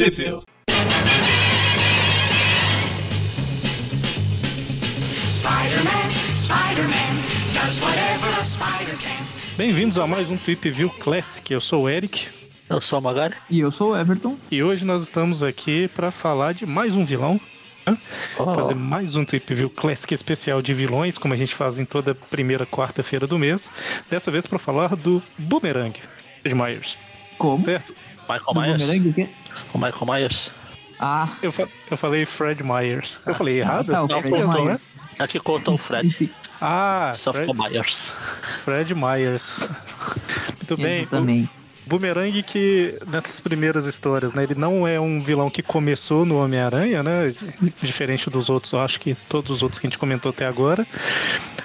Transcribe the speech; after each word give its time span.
Sheffield. 0.00 0.46
Spider-Man, 5.28 6.10
Spider-Man, 6.38 7.12
does 7.52 7.78
whatever 7.82 8.30
a 8.40 8.44
spider 8.44 8.96
can. 8.96 9.22
Bem-vindos 9.58 9.98
a 9.98 10.06
mais 10.06 10.30
um 10.30 10.38
Tweep 10.38 10.70
View 10.70 10.88
Classic. 10.88 11.52
Eu 11.52 11.60
sou 11.60 11.82
o 11.82 11.88
Eric 11.90 12.28
Eu 12.70 12.80
sou 12.80 12.96
a 12.96 13.02
Magari. 13.02 13.34
E 13.50 13.60
eu 13.60 13.70
sou 13.70 13.92
o 13.92 13.96
Everton. 13.98 14.38
e 14.50 14.62
hoje 14.62 14.86
nós 14.86 15.02
estamos 15.02 15.42
aqui 15.42 15.86
para 15.88 16.10
falar 16.10 16.54
de 16.54 16.64
mais 16.64 16.96
um 16.96 17.04
vilão. 17.04 17.38
né? 17.86 17.98
Oh. 18.38 18.54
Fazer 18.54 18.74
mais 18.74 19.16
um 19.16 19.24
Tweep 19.26 19.52
View 19.52 19.68
Classic 19.68 20.14
especial 20.14 20.62
de 20.62 20.72
vilões, 20.72 21.18
como 21.18 21.34
a 21.34 21.36
gente 21.36 21.54
faz 21.54 21.78
em 21.78 21.84
toda 21.84 22.14
primeira 22.14 22.64
quarta-feira 22.64 23.26
do 23.26 23.38
mês. 23.38 23.70
Dessa 24.08 24.30
vez 24.30 24.46
para 24.46 24.58
falar 24.58 24.96
do 24.96 25.22
Boomerang 25.36 26.00
de 26.42 26.54
Myers. 26.54 26.96
Como? 27.36 27.66
Certo? 27.66 27.94
Michael 28.22 28.54
Do 28.54 28.60
Myers. 28.60 28.82
Boomerang, 28.82 29.30
o 29.72 29.78
Michael 29.78 30.06
Myers. 30.06 30.50
Ah, 30.98 31.28
Eu, 31.42 31.50
fa- 31.52 31.68
eu 31.90 31.96
falei 31.96 32.24
Fred 32.26 32.62
Myers. 32.62 33.18
Eu 33.26 33.34
falei 33.34 33.60
errado? 33.60 33.90
tá, 33.92 34.02
o 34.04 34.06
Não, 34.08 34.20
Fred 34.22 34.34
acertou, 34.36 34.64
Myers. 34.64 34.80
né? 34.80 34.86
Aqui 35.18 35.38
contou 35.40 35.74
o 35.74 35.78
Fred. 35.78 36.30
Ah, 36.60 37.14
Só 37.16 37.32
Fred, 37.32 37.50
ficou 37.50 37.64
Myers. 37.70 38.10
Fred 38.64 38.94
Myers. 38.94 39.68
Muito 40.58 40.76
bem. 40.76 41.00
exatamente. 41.02 41.50
Boomerang 41.90 42.42
que 42.44 42.96
nessas 43.06 43.40
primeiras 43.40 43.84
histórias, 43.84 44.32
né, 44.32 44.44
ele 44.44 44.54
não 44.54 44.86
é 44.86 45.00
um 45.00 45.20
vilão 45.20 45.50
que 45.50 45.62
começou 45.62 46.24
no 46.24 46.42
Homem-Aranha, 46.42 47.02
né, 47.02 47.34
diferente 47.82 48.30
dos 48.30 48.48
outros, 48.48 48.72
eu 48.72 48.80
acho 48.80 49.00
que 49.00 49.16
todos 49.28 49.50
os 49.50 49.62
outros 49.62 49.80
que 49.80 49.86
a 49.86 49.90
gente 49.90 49.98
comentou 49.98 50.30
até 50.30 50.46
agora, 50.46 50.86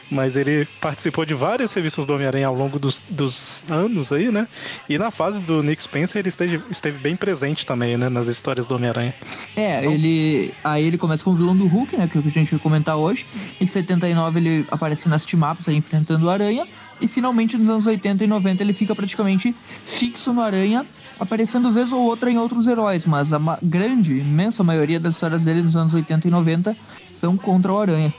mas 0.09 0.35
ele 0.35 0.67
participou 0.81 1.25
de 1.25 1.33
várias 1.35 1.73
revistas 1.73 2.05
do 2.05 2.13
Homem-Aranha 2.13 2.47
ao 2.47 2.55
longo 2.55 2.79
dos, 2.79 3.03
dos 3.07 3.63
anos 3.69 4.11
aí, 4.11 4.31
né, 4.31 4.47
e 4.89 4.97
na 4.97 5.11
fase 5.11 5.39
do 5.39 5.61
Nick 5.61 5.83
Spencer 5.83 6.19
ele 6.19 6.29
esteve, 6.29 6.59
esteve 6.71 6.97
bem 6.97 7.15
presente 7.15 7.65
também, 7.65 7.95
né, 7.95 8.09
nas 8.09 8.27
histórias 8.27 8.65
do 8.65 8.75
Homem-Aranha. 8.75 9.13
É, 9.55 9.85
ele. 9.85 10.53
Aí 10.63 10.85
ele 10.85 10.97
começa 10.97 11.23
com 11.23 11.31
o 11.31 11.35
vilão 11.35 11.55
do 11.55 11.67
Hulk, 11.67 11.97
né? 11.97 12.07
Que 12.07 12.17
é 12.17 12.19
o 12.19 12.23
que 12.23 12.29
a 12.29 12.31
gente 12.31 12.51
vai 12.51 12.59
comentar 12.59 12.97
hoje. 12.97 13.25
Em 13.59 13.65
79 13.65 14.39
ele 14.39 14.65
aparece 14.71 15.07
nas 15.07 15.25
team-ups 15.25 15.67
aí 15.67 15.75
enfrentando 15.75 16.25
o 16.25 16.29
Aranha. 16.29 16.67
E 17.01 17.07
finalmente 17.07 17.57
nos 17.57 17.69
anos 17.69 17.85
80 17.85 18.23
e 18.23 18.27
90 18.27 18.63
ele 18.63 18.73
fica 18.73 18.95
praticamente 18.95 19.55
fixo 19.85 20.31
no 20.33 20.41
Aranha, 20.41 20.85
aparecendo 21.19 21.71
vez 21.71 21.91
ou 21.91 22.01
outra 22.01 22.31
em 22.31 22.37
outros 22.37 22.67
heróis. 22.67 23.05
Mas 23.05 23.33
a 23.33 23.39
grande, 23.61 24.17
imensa 24.17 24.63
maioria 24.63 24.99
das 24.99 25.15
histórias 25.15 25.43
dele 25.43 25.61
nos 25.61 25.75
anos 25.75 25.93
80 25.93 26.27
e 26.27 26.31
90 26.31 26.77
são 27.13 27.37
contra 27.37 27.73
o 27.73 27.79
Aranha. 27.79 28.13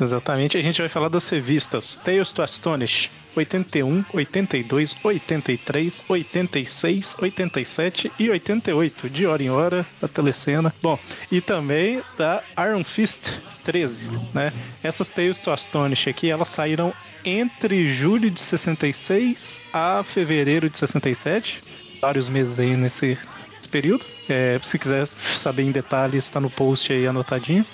Exatamente, 0.00 0.58
a 0.58 0.62
gente 0.62 0.80
vai 0.80 0.88
falar 0.88 1.08
das 1.08 1.28
revistas 1.28 1.96
Tales 1.96 2.32
to 2.32 2.42
Astonish 2.42 3.10
81, 3.36 4.04
82, 4.12 4.96
83, 5.02 6.04
86, 6.08 7.16
87 7.20 8.12
e 8.18 8.30
88, 8.30 9.10
de 9.10 9.26
hora 9.26 9.42
em 9.42 9.50
hora, 9.50 9.86
da 10.00 10.08
telecena. 10.08 10.74
Bom, 10.82 10.98
e 11.30 11.40
também 11.40 12.02
da 12.16 12.42
Iron 12.66 12.82
Fist 12.82 13.30
13, 13.64 14.08
né? 14.32 14.52
Essas 14.82 15.10
Tales 15.10 15.38
to 15.38 15.50
Astonish 15.50 16.08
aqui, 16.08 16.30
elas 16.30 16.48
saíram 16.48 16.92
entre 17.24 17.86
julho 17.86 18.30
de 18.30 18.40
66 18.40 19.62
a 19.72 20.02
fevereiro 20.04 20.70
de 20.70 20.78
67, 20.78 21.62
vários 22.00 22.28
meses 22.28 22.58
aí 22.58 22.76
nesse, 22.76 23.18
nesse 23.54 23.68
período. 23.68 24.06
É, 24.28 24.58
se 24.62 24.78
quiser 24.78 25.06
saber 25.06 25.64
em 25.64 25.72
detalhes, 25.72 26.24
está 26.24 26.40
no 26.40 26.50
post 26.50 26.92
aí 26.92 27.06
anotadinho. 27.06 27.66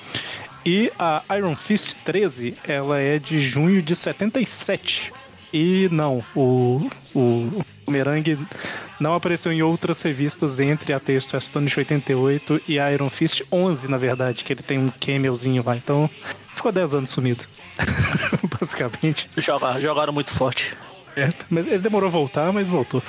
E 0.64 0.92
a 0.98 1.22
Iron 1.36 1.56
Fist 1.56 1.96
13, 2.04 2.56
ela 2.66 2.98
é 2.98 3.18
de 3.18 3.40
junho 3.40 3.82
de 3.82 3.96
77. 3.96 5.12
E 5.52 5.88
não, 5.92 6.24
o, 6.34 6.88
o 7.14 7.64
Boomerang 7.84 8.38
não 8.98 9.14
apareceu 9.14 9.52
em 9.52 9.60
outras 9.62 10.00
revistas 10.00 10.60
entre 10.60 10.92
a 10.92 11.00
Texto 11.00 11.36
Astonish 11.36 11.76
88 11.76 12.62
e 12.66 12.78
a 12.78 12.90
Iron 12.92 13.10
Fist 13.10 13.42
11, 13.52 13.88
na 13.88 13.96
verdade, 13.98 14.44
que 14.44 14.52
ele 14.52 14.62
tem 14.62 14.78
um 14.78 14.88
cameozinho 14.88 15.62
lá. 15.66 15.76
Então, 15.76 16.08
ficou 16.54 16.72
10 16.72 16.94
anos 16.94 17.10
sumido. 17.10 17.44
Basicamente. 18.58 19.28
Joga- 19.36 19.80
jogaram 19.80 20.12
muito 20.12 20.30
forte. 20.30 20.74
É, 21.16 21.28
mas 21.50 21.66
ele 21.66 21.78
demorou 21.80 22.06
a 22.08 22.10
voltar, 22.10 22.50
mas 22.52 22.68
voltou. 22.68 23.02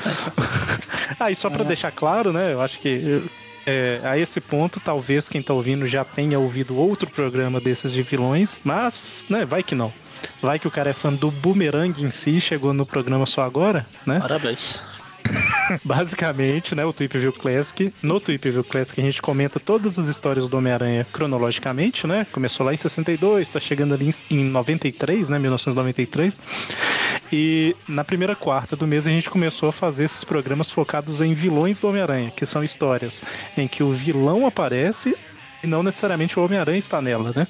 ah, 1.17 1.31
e 1.31 1.35
só 1.35 1.49
pra 1.49 1.63
deixar 1.63 1.91
claro, 1.91 2.33
né? 2.33 2.51
Eu 2.51 2.61
acho 2.61 2.79
que 2.79 3.23
é, 3.65 4.01
a 4.03 4.17
esse 4.17 4.41
ponto, 4.41 4.79
talvez 4.79 5.29
quem 5.29 5.41
tá 5.41 5.53
ouvindo 5.53 5.85
já 5.87 6.03
tenha 6.03 6.39
ouvido 6.39 6.75
outro 6.75 7.09
programa 7.09 7.59
desses 7.59 7.91
de 7.91 8.01
vilões, 8.01 8.59
mas, 8.63 9.25
né, 9.29 9.45
vai 9.45 9.63
que 9.63 9.75
não. 9.75 9.93
Vai 10.41 10.59
que 10.59 10.67
o 10.67 10.71
cara 10.71 10.89
é 10.89 10.93
fã 10.93 11.13
do 11.13 11.29
Boomerang 11.31 12.01
em 12.01 12.11
si, 12.11 12.39
chegou 12.39 12.73
no 12.73 12.85
programa 12.85 13.25
só 13.25 13.43
agora, 13.43 13.85
né? 14.05 14.19
Parabéns. 14.19 14.81
Basicamente, 15.83 16.75
né, 16.75 16.85
o 16.85 16.93
Tweep 16.93 17.17
View 17.17 17.33
Classic. 17.33 17.93
No 18.01 18.19
Tweep 18.19 18.49
View 18.49 18.63
Classic 18.63 18.99
a 18.99 19.03
gente 19.03 19.21
comenta 19.21 19.59
todas 19.59 19.97
as 19.97 20.07
histórias 20.07 20.49
do 20.49 20.57
Homem-Aranha 20.57 21.07
cronologicamente, 21.11 22.05
né? 22.05 22.27
Começou 22.31 22.65
lá 22.65 22.73
em 22.73 22.77
62, 22.77 23.49
tá 23.49 23.59
chegando 23.59 23.93
ali 23.93 24.09
em 24.29 24.33
em 24.33 24.43
93, 24.43 25.29
né, 25.29 25.39
1993. 25.39 26.39
E 27.31 27.75
na 27.87 28.03
primeira 28.03 28.35
quarta 28.35 28.75
do 28.75 28.85
mês 28.85 29.07
a 29.07 29.09
gente 29.09 29.29
começou 29.29 29.69
a 29.69 29.71
fazer 29.71 30.05
esses 30.05 30.23
programas 30.23 30.69
focados 30.69 31.21
em 31.21 31.33
vilões 31.33 31.79
do 31.79 31.87
Homem-Aranha, 31.87 32.31
que 32.31 32.45
são 32.45 32.63
histórias 32.63 33.23
em 33.57 33.67
que 33.67 33.83
o 33.83 33.91
vilão 33.91 34.45
aparece 34.45 35.15
e 35.63 35.67
não 35.67 35.81
necessariamente 35.81 36.37
o 36.37 36.43
Homem-Aranha 36.43 36.77
está 36.77 37.01
nela, 37.01 37.31
né? 37.35 37.47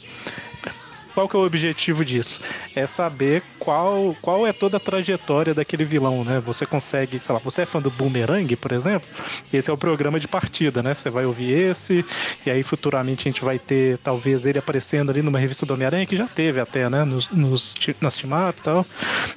Qual 1.14 1.30
que 1.30 1.36
é 1.36 1.40
o 1.40 1.46
objetivo 1.46 2.04
disso? 2.04 2.42
É 2.76 2.88
saber 2.88 3.44
qual, 3.60 4.16
qual 4.22 4.48
é 4.48 4.52
toda 4.52 4.78
a 4.78 4.80
trajetória 4.80 5.54
daquele 5.54 5.86
vilão, 5.86 6.24
né? 6.24 6.42
Você 6.46 6.66
consegue, 6.66 7.20
sei 7.20 7.34
lá, 7.34 7.40
você 7.40 7.62
é 7.62 7.66
fã 7.66 7.82
do 7.82 7.92
Boomerang, 7.92 8.56
por 8.56 8.72
exemplo? 8.72 9.08
Esse 9.52 9.70
é 9.70 9.74
o 9.74 9.78
programa 9.78 10.20
de 10.20 10.28
partida, 10.28 10.82
né? 10.82 10.94
Você 10.94 11.10
vai 11.10 11.26
ouvir 11.26 11.52
esse, 11.52 12.04
e 12.46 12.50
aí 12.50 12.64
futuramente 12.64 13.28
a 13.28 13.32
gente 13.32 13.44
vai 13.44 13.60
ter, 13.60 13.98
talvez, 14.00 14.46
ele 14.46 14.58
aparecendo 14.58 15.12
ali 15.12 15.22
numa 15.22 15.40
revista 15.40 15.66
do 15.66 15.74
Homem-Aranha, 15.74 16.06
que 16.06 16.18
já 16.18 16.28
teve 16.28 16.60
até, 16.60 16.90
né? 16.90 17.04
Nos, 17.04 17.30
nos, 17.30 17.76
nas 18.02 18.16
team-up 18.16 18.60
e 18.60 18.64
tal. 18.64 18.86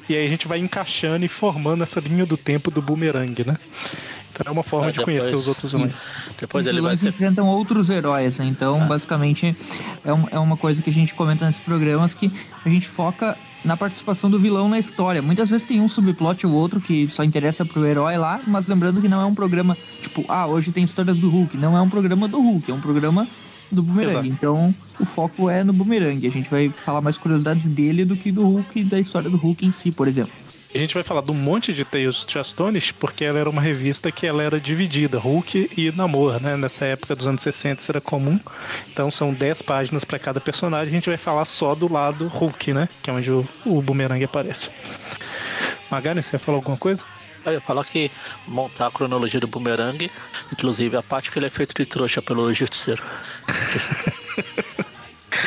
E 0.08 0.16
aí 0.16 0.26
a 0.26 0.28
gente 0.28 0.48
vai 0.48 0.58
encaixando 0.58 1.24
e 1.24 1.28
formando 1.28 1.82
essa 1.82 2.00
linha 2.00 2.24
do 2.24 2.36
tempo 2.36 2.70
do 2.70 2.80
Boomerang, 2.80 3.44
né? 3.46 3.56
Então 4.38 4.50
é 4.50 4.50
uma 4.52 4.62
forma 4.62 4.86
Aí 4.88 4.92
de 4.92 5.00
conhecer 5.02 5.26
depois- 5.26 5.42
os 5.42 5.48
outros 5.48 5.72
vilões. 5.72 6.06
Depois 6.38 6.64
Os 6.66 6.68
ele 6.70 6.80
vai 6.80 6.90
vilões 6.90 7.00
ser. 7.00 7.08
enfrentam 7.08 7.46
outros 7.48 7.88
heróis, 7.90 8.38
né? 8.38 8.46
Então, 8.46 8.86
basicamente, 8.86 9.56
é, 10.04 10.12
um- 10.12 10.28
é 10.30 10.38
uma 10.38 10.56
coisa 10.56 10.82
que 10.82 10.90
a 10.90 10.92
gente 10.92 11.14
comenta 11.14 11.46
nesses 11.46 11.60
programas 11.60 12.14
que 12.14 12.30
a 12.64 12.68
gente 12.68 12.86
foca 12.86 13.36
na 13.64 13.76
participação 13.76 14.30
do 14.30 14.38
vilão 14.38 14.68
na 14.68 14.78
história. 14.78 15.20
Muitas 15.22 15.48
vezes 15.50 15.66
tem 15.66 15.80
um 15.80 15.88
subplot 15.88 16.46
ou 16.46 16.52
outro 16.52 16.80
que 16.80 17.08
só 17.08 17.24
interessa 17.24 17.64
pro 17.64 17.84
herói 17.84 18.16
lá, 18.16 18.40
mas 18.46 18.68
lembrando 18.68 19.00
que 19.00 19.08
não 19.08 19.20
é 19.20 19.24
um 19.24 19.34
programa, 19.34 19.76
tipo, 20.02 20.24
ah, 20.28 20.46
hoje 20.46 20.70
tem 20.70 20.84
histórias 20.84 21.18
do 21.18 21.28
Hulk. 21.30 21.56
Não 21.56 21.76
é 21.76 21.80
um 21.80 21.88
programa 21.88 22.28
do 22.28 22.40
Hulk, 22.40 22.70
é 22.70 22.74
um 22.74 22.80
programa 22.80 23.26
do 23.72 23.82
Boomerang. 23.82 24.12
Exato. 24.12 24.28
Então, 24.28 24.74
o 25.00 25.04
foco 25.04 25.50
é 25.50 25.64
no 25.64 25.72
Boomerang. 25.72 26.24
A 26.24 26.30
gente 26.30 26.48
vai 26.48 26.68
falar 26.84 27.00
mais 27.00 27.18
curiosidades 27.18 27.64
dele 27.64 28.04
do 28.04 28.16
que 28.16 28.30
do 28.30 28.42
Hulk 28.46 28.78
e 28.80 28.84
da 28.84 29.00
história 29.00 29.28
do 29.28 29.36
Hulk 29.36 29.66
em 29.66 29.72
si, 29.72 29.90
por 29.90 30.06
exemplo. 30.06 30.32
A 30.74 30.78
gente 30.78 30.94
vai 30.94 31.02
falar 31.02 31.22
de 31.22 31.30
um 31.30 31.34
monte 31.34 31.72
de 31.72 31.84
Tales 31.84 32.24
to 32.24 32.38
Astonish, 32.38 32.92
porque 32.92 33.24
ela 33.24 33.38
era 33.38 33.48
uma 33.48 33.62
revista 33.62 34.12
que 34.12 34.26
ela 34.26 34.42
era 34.42 34.60
dividida, 34.60 35.18
Hulk 35.18 35.70
e 35.76 35.90
Namor, 35.92 36.40
né? 36.40 36.56
Nessa 36.56 36.84
época 36.84 37.16
dos 37.16 37.26
anos 37.26 37.42
60 37.42 37.80
isso 37.80 37.92
era 37.92 38.00
comum. 38.00 38.38
Então 38.90 39.10
são 39.10 39.32
10 39.32 39.62
páginas 39.62 40.04
para 40.04 40.18
cada 40.18 40.40
personagem, 40.40 40.88
a 40.88 40.96
gente 40.96 41.08
vai 41.08 41.16
falar 41.16 41.44
só 41.44 41.74
do 41.74 41.90
lado 41.90 42.26
Hulk, 42.28 42.72
né? 42.72 42.88
Que 43.02 43.10
é 43.10 43.12
onde 43.12 43.30
o, 43.30 43.48
o 43.64 43.80
Boomerang 43.80 44.22
aparece. 44.22 44.70
Magari, 45.90 46.22
você 46.22 46.36
ia 46.36 46.40
falar 46.40 46.58
alguma 46.58 46.76
coisa? 46.76 47.04
Eu 47.44 47.52
ia 47.52 47.60
falar 47.60 47.84
que 47.84 48.10
montar 48.46 48.88
a 48.88 48.90
cronologia 48.90 49.38
do 49.38 49.46
Boomerang, 49.46 50.10
inclusive 50.52 50.96
a 50.96 51.02
parte 51.02 51.30
que 51.30 51.38
ele 51.38 51.46
é 51.46 51.50
feito 51.50 51.74
de 51.74 51.86
trouxa 51.86 52.20
pelo 52.20 52.52
Justiceiro. 52.52 53.02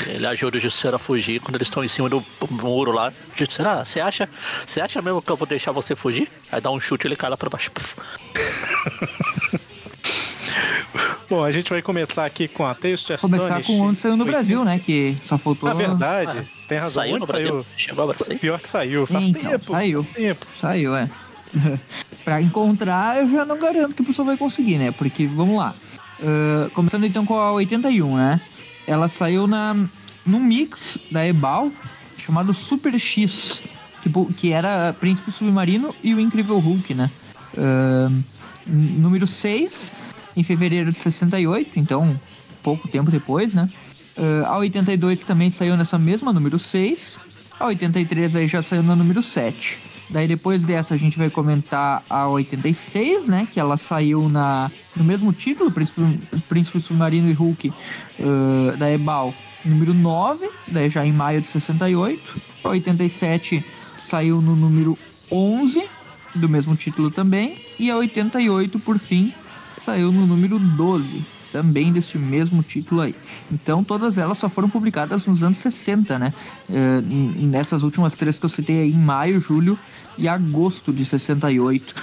Ele 0.08 0.26
ajuda 0.28 0.58
o 0.58 0.60
Justiceiro 0.60 0.96
a 0.96 1.00
fugir 1.00 1.40
quando 1.40 1.56
eles 1.56 1.68
estão 1.68 1.84
em 1.84 1.88
cima 1.88 2.10
do 2.10 2.24
muro 2.50 2.92
lá. 2.92 3.10
O 3.10 3.38
Justiceiro, 3.38 3.70
ah, 3.70 3.86
você 3.86 4.00
acha, 4.00 4.30
você 4.66 4.82
acha 4.82 5.02
mesmo 5.02 5.22
que 5.22 5.32
eu 5.32 5.36
vou 5.36 5.48
deixar 5.48 5.72
você 5.72 5.96
fugir? 5.96 6.30
Aí 6.52 6.60
dá 6.62 6.70
um 6.72 6.80
chute 6.80 7.06
e 7.06 7.08
ele 7.08 7.16
cai 7.16 7.30
lá 7.30 7.38
pra 7.38 7.50
baixo. 7.50 7.72
Bom, 11.30 11.44
a 11.44 11.52
gente 11.52 11.70
vai 11.70 11.82
começar 11.82 12.26
aqui 12.26 12.48
com 12.48 12.66
a 12.66 12.72
Astonish. 12.72 13.22
Começar 13.22 13.64
com 13.64 13.80
onde 13.82 14.00
saiu 14.00 14.18
no 14.18 14.24
80. 14.24 14.32
Brasil, 14.38 14.66
né? 14.66 14.80
Que 14.84 15.16
só 15.24 15.38
faltou. 15.38 15.70
Na 15.70 15.76
verdade, 15.76 16.50
você 16.56 16.68
tem 16.68 16.78
razão. 16.80 17.04
Saiu 17.04 17.16
Onde 17.16 17.22
no 17.22 17.28
Brasil? 17.28 17.50
saiu? 17.50 17.66
Chegou 17.78 18.08
Brasil? 18.08 18.40
Pior 18.40 18.60
que 18.60 18.70
saiu, 18.70 19.06
faz 19.06 19.28
Então, 19.28 19.52
tempo. 19.52 19.72
saiu. 19.72 20.02
Faz 20.04 20.16
tempo. 20.16 20.48
Saiu, 20.56 20.96
é. 20.96 21.08
pra 22.26 22.42
encontrar, 22.42 23.22
eu 23.22 23.30
já 23.30 23.46
não 23.46 23.60
garanto 23.60 23.96
que 23.96 24.02
a 24.02 24.06
pessoa 24.06 24.26
vai 24.26 24.38
conseguir, 24.38 24.78
né? 24.80 24.92
Porque, 24.92 25.28
vamos 25.28 25.58
lá. 25.58 25.76
Ah, 26.22 26.70
começando 26.74 27.06
então 27.06 27.26
com 27.26 27.36
a 27.36 27.52
81, 27.54 28.18
né? 28.18 28.42
Ela 28.90 29.08
saiu 29.08 29.46
na, 29.46 29.76
num 30.26 30.40
mix 30.40 30.98
da 31.12 31.24
Ebal 31.26 31.72
chamado 32.18 32.54
Super 32.56 32.98
X, 33.00 33.62
que, 34.02 34.10
po- 34.10 34.26
que 34.36 34.52
era 34.52 34.94
Príncipe 35.00 35.32
Submarino 35.32 35.94
e 36.04 36.14
o 36.16 36.20
Incrível 36.20 36.58
Hulk, 36.58 36.96
né? 36.96 37.12
N- 37.56 38.24
número 39.00 39.28
6, 39.28 39.94
em 40.36 40.44
fevereiro 40.44 40.92
de 40.92 40.98
68, 40.98 41.80
então 41.80 42.20
pouco 42.64 42.88
tempo 42.88 43.12
depois, 43.12 43.54
né? 43.54 43.70
Ah, 44.18 44.54
a 44.54 44.58
82 44.58 45.24
também 45.24 45.52
saiu 45.52 45.78
nessa 45.78 45.98
mesma 46.00 46.34
número 46.34 46.58
6. 46.58 47.20
A 47.60 47.68
83 47.68 48.36
aí 48.38 48.48
já 48.48 48.64
saiu 48.64 48.82
no 48.82 48.96
número 48.96 49.22
7. 49.22 49.78
Daí 50.10 50.28
depois 50.28 50.64
dessa 50.64 50.96
a 50.96 50.98
gente 50.98 51.18
vai 51.18 51.30
comentar 51.30 52.04
a 52.10 52.28
86, 52.28 53.28
né? 53.28 53.48
Que 53.52 53.60
ela 53.60 53.78
saiu 53.78 54.28
na, 54.28 54.72
no 54.96 55.04
mesmo 55.04 55.32
título, 55.32 55.72
Príncipe, 55.72 56.02
Príncipe 56.48 56.82
Submarino 56.82 57.30
e 57.30 57.34
Hulk, 57.34 57.70
uh, 57.70 58.78
da 58.78 58.92
Ebal, 58.92 59.34
número 59.64 59.94
9, 59.94 60.50
daí 60.68 60.90
já 60.90 61.06
em 61.06 61.14
maio 61.14 61.42
de 61.42 61.48
68. 61.48 62.42
A 62.64 62.70
87 62.70 63.64
saiu 64.00 64.42
no 64.42 64.56
número 64.56 64.98
11, 65.32 65.84
do 66.34 66.50
mesmo 66.50 66.76
título 66.76 67.12
também. 67.12 67.56
E 67.78 67.92
a 67.92 67.98
88, 67.98 68.80
por 68.80 68.98
fim, 68.98 69.32
saiu 69.78 70.12
no 70.12 70.26
número 70.26 70.58
12, 70.58 71.24
também 71.52 71.92
desse 71.92 72.18
mesmo 72.18 72.64
título 72.64 73.02
aí. 73.02 73.16
Então 73.52 73.84
todas 73.84 74.18
elas 74.18 74.38
só 74.38 74.50
foram 74.50 74.70
publicadas 74.70 75.26
nos 75.26 75.44
anos 75.44 75.58
60, 75.58 76.20
né? 76.20 76.34
Uh, 76.70 77.46
nessas 77.46 77.84
últimas 77.84 78.16
três 78.16 78.40
que 78.40 78.46
eu 78.46 78.50
citei 78.50 78.82
aí, 78.82 78.92
em 78.92 78.98
maio, 78.98 79.40
julho 79.40 79.78
e 80.18 80.28
agosto 80.28 80.94
de 80.94 81.06
68. 81.06 81.96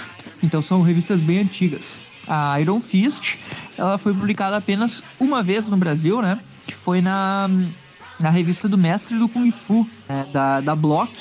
Então 0.43 0.61
são 0.61 0.81
revistas 0.81 1.21
bem 1.21 1.39
antigas. 1.39 1.99
A 2.27 2.59
Iron 2.59 2.79
Fist, 2.79 3.37
ela 3.77 3.97
foi 3.97 4.13
publicada 4.13 4.57
apenas 4.57 5.01
uma 5.19 5.41
vez 5.41 5.67
no 5.67 5.77
Brasil, 5.77 6.21
né? 6.21 6.39
Que 6.65 6.75
foi 6.75 7.01
na, 7.01 7.49
na 8.19 8.29
revista 8.29 8.67
do 8.67 8.77
Mestre 8.77 9.17
do 9.17 9.29
Kung 9.29 9.49
Fu, 9.51 9.87
né? 10.09 10.27
da, 10.33 10.59
da 10.59 10.75
Block, 10.75 11.11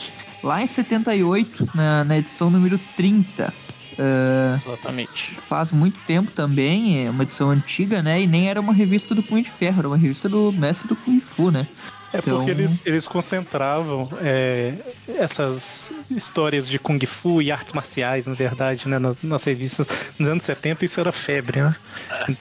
lá 0.43 0.63
em 0.63 0.67
78, 0.67 1.71
na, 1.75 2.05
na 2.05 2.19
edição 2.19 2.51
número 2.51 2.81
30. 2.97 3.55
Uh, 3.99 4.55
Exatamente. 4.55 5.33
Faz 5.49 5.73
muito 5.73 5.99
tempo 6.07 6.31
também, 6.31 7.07
é 7.07 7.11
uma 7.11 7.23
edição 7.23 7.51
antiga, 7.51 8.03
né? 8.03 8.21
E 8.21 8.27
nem 8.27 8.49
era 8.51 8.61
uma 8.61 8.73
revista 8.75 9.15
do 9.15 9.23
Punho 9.23 9.43
de 9.43 9.51
Ferro, 9.51 9.79
era 9.81 9.89
uma 9.89 9.97
revista 9.97 10.29
do 10.29 10.53
Mestre 10.53 10.89
do 10.89 10.97
Kung 10.97 11.21
Fu, 11.21 11.51
né? 11.51 11.67
É 12.13 12.19
Então- 12.19 12.37
porque 12.39 12.51
eles, 12.53 12.81
eles 12.87 13.09
concentravam 13.09 14.09
é, 14.21 14.75
essas 15.09 15.95
histórias 16.11 16.69
de 16.69 16.79
Kung 16.79 16.99
Fu 17.07 17.43
e 17.43 17.51
artes 17.51 17.73
marciais, 17.73 18.27
na 18.27 18.35
verdade, 18.35 18.87
né, 18.89 18.99
na- 18.99 19.17
nas 19.23 19.43
revistas. 19.45 19.87
Nos 20.19 20.29
anos 20.29 20.45
70 20.45 20.85
isso 20.85 21.01
era 21.01 21.11
febre, 21.11 21.61
né? 21.63 21.75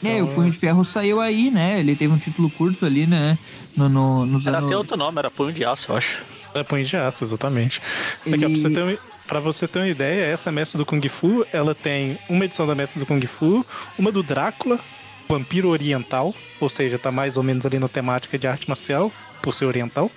É, 0.04 0.22
o 0.22 0.28
Punho 0.28 0.52
de 0.52 0.58
Ferro 0.60 0.84
saiu 0.86 1.20
aí, 1.20 1.50
né? 1.50 1.80
Ele 1.80 1.96
teve 1.96 2.14
um 2.14 2.18
título 2.18 2.50
curto 2.50 2.86
ali, 2.86 3.08
né? 3.08 3.38
No, 3.76 3.90
no, 3.90 4.26
nos 4.26 4.46
Era 4.46 4.58
anos... 4.60 4.70
até 4.70 4.78
outro 4.78 4.96
nome, 4.98 5.18
era 5.20 5.32
Punho 5.32 5.52
de 5.52 5.66
Aço, 5.66 5.92
eu 5.92 5.98
acho. 5.98 6.24
Era 6.54 6.64
punho 6.64 6.86
de 6.86 6.96
aço, 6.96 7.22
exatamente. 7.26 7.82
Ele- 8.26 8.36
Aqui, 8.36 8.46
ó, 8.46 8.50
pra, 8.50 8.58
você 8.58 8.70
ter, 8.70 9.00
pra 9.28 9.40
você 9.40 9.68
ter 9.68 9.80
uma 9.80 9.88
ideia, 9.88 10.26
essa 10.26 10.52
Mestre 10.52 10.78
do 10.78 10.86
Kung 10.86 11.02
Fu, 11.10 11.46
ela 11.52 11.74
tem 11.76 12.18
uma 12.30 12.46
edição 12.46 12.66
da 12.68 12.76
Mestre 12.76 13.00
do 13.00 13.06
Kung 13.06 13.26
Fu, 13.28 13.66
uma 13.98 14.12
do 14.12 14.22
Drácula, 14.24 14.80
Vampiro 15.28 15.70
Oriental, 15.70 16.34
ou 16.60 16.70
seja, 16.70 17.00
tá 17.00 17.12
mais 17.12 17.36
ou 17.38 17.44
menos 17.44 17.66
ali 17.66 17.80
na 17.80 17.88
temática 17.88 18.38
de 18.38 18.48
arte 18.48 18.68
marcial, 18.70 19.12
por 19.42 19.54
ser 19.54 19.66
oriental. 19.66 20.12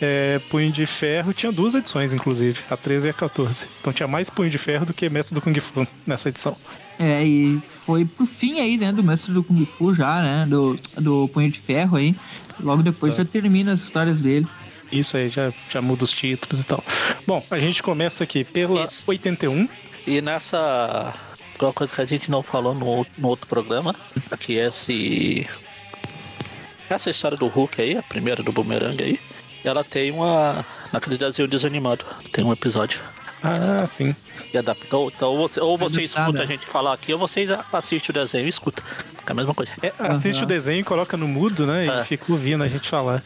É, 0.00 0.40
Punho 0.50 0.70
de 0.72 0.84
Ferro 0.86 1.32
tinha 1.32 1.52
duas 1.52 1.74
edições, 1.74 2.12
inclusive, 2.12 2.60
a 2.70 2.76
13 2.76 3.06
e 3.06 3.10
a 3.10 3.12
14. 3.12 3.66
Então 3.80 3.92
tinha 3.92 4.08
mais 4.08 4.28
Punho 4.28 4.50
de 4.50 4.58
Ferro 4.58 4.84
do 4.86 4.92
que 4.92 5.08
Mestre 5.08 5.34
do 5.34 5.40
Kung 5.40 5.58
Fu 5.60 5.86
nessa 6.06 6.28
edição. 6.28 6.56
É, 6.98 7.24
e 7.24 7.60
foi 7.86 8.04
pro 8.04 8.26
fim 8.26 8.60
aí, 8.60 8.76
né? 8.76 8.92
Do 8.92 9.02
Mestre 9.02 9.32
do 9.32 9.42
Kung 9.42 9.64
Fu 9.64 9.94
já, 9.94 10.20
né? 10.22 10.46
Do, 10.48 10.78
do 10.98 11.28
Punho 11.28 11.50
de 11.50 11.58
Ferro 11.60 11.96
aí. 11.96 12.14
Logo 12.60 12.82
depois 12.82 13.14
Tá. 13.14 13.22
já 13.22 13.24
termina 13.24 13.72
as 13.72 13.80
histórias 13.82 14.20
dele. 14.20 14.46
Isso 14.92 15.16
aí 15.16 15.28
já, 15.28 15.52
já 15.70 15.80
muda 15.80 16.04
os 16.04 16.10
títulos 16.10 16.60
e 16.60 16.64
tal. 16.64 16.84
Bom, 17.26 17.42
a 17.50 17.58
gente 17.58 17.82
começa 17.82 18.22
aqui 18.22 18.44
pela 18.44 18.84
Isso. 18.84 19.04
81. 19.06 19.68
E 20.06 20.20
nessa. 20.20 21.14
Uma 21.60 21.72
coisa 21.72 21.94
que 21.94 22.00
a 22.00 22.04
gente 22.04 22.28
não 22.28 22.42
falou 22.42 22.74
no, 22.74 23.06
no 23.16 23.28
outro 23.28 23.46
programa, 23.46 23.94
que 24.38 24.58
é 24.58 24.66
esse. 24.66 25.48
Essa 26.90 27.08
história 27.10 27.36
do 27.36 27.46
Hulk 27.46 27.80
aí, 27.80 27.96
a 27.96 28.02
primeira 28.02 28.42
do 28.42 28.50
Boomerang 28.52 29.00
aí, 29.02 29.18
ela 29.64 29.84
tem 29.84 30.10
uma. 30.10 30.66
Naquele 30.92 31.16
desenho 31.16 31.48
desanimado, 31.48 32.04
tem 32.32 32.44
um 32.44 32.52
episódio. 32.52 33.00
Ah, 33.42 33.84
sim. 33.86 34.14
E 34.52 34.58
adaptou. 34.58 35.10
Então 35.14 35.36
você, 35.36 35.60
ou 35.60 35.76
você 35.78 36.00
Adaptada. 36.00 36.20
escuta 36.22 36.42
a 36.42 36.46
gente 36.46 36.66
falar 36.66 36.92
aqui, 36.92 37.12
ou 37.12 37.18
vocês 37.18 37.48
assistem 37.72 38.10
o 38.10 38.12
desenho 38.12 38.46
e 38.46 38.48
escuta. 38.48 38.82
É 39.26 39.30
a 39.30 39.34
mesma 39.34 39.54
coisa. 39.54 39.72
É, 39.82 39.92
assiste 39.98 40.38
Aham. 40.38 40.44
o 40.44 40.48
desenho, 40.48 40.84
coloca 40.84 41.16
no 41.16 41.26
mudo, 41.26 41.66
né? 41.66 41.86
É. 41.86 42.00
E 42.00 42.04
fica 42.04 42.30
ouvindo 42.32 42.62
a 42.62 42.68
gente 42.68 42.88
falar. 42.88 43.22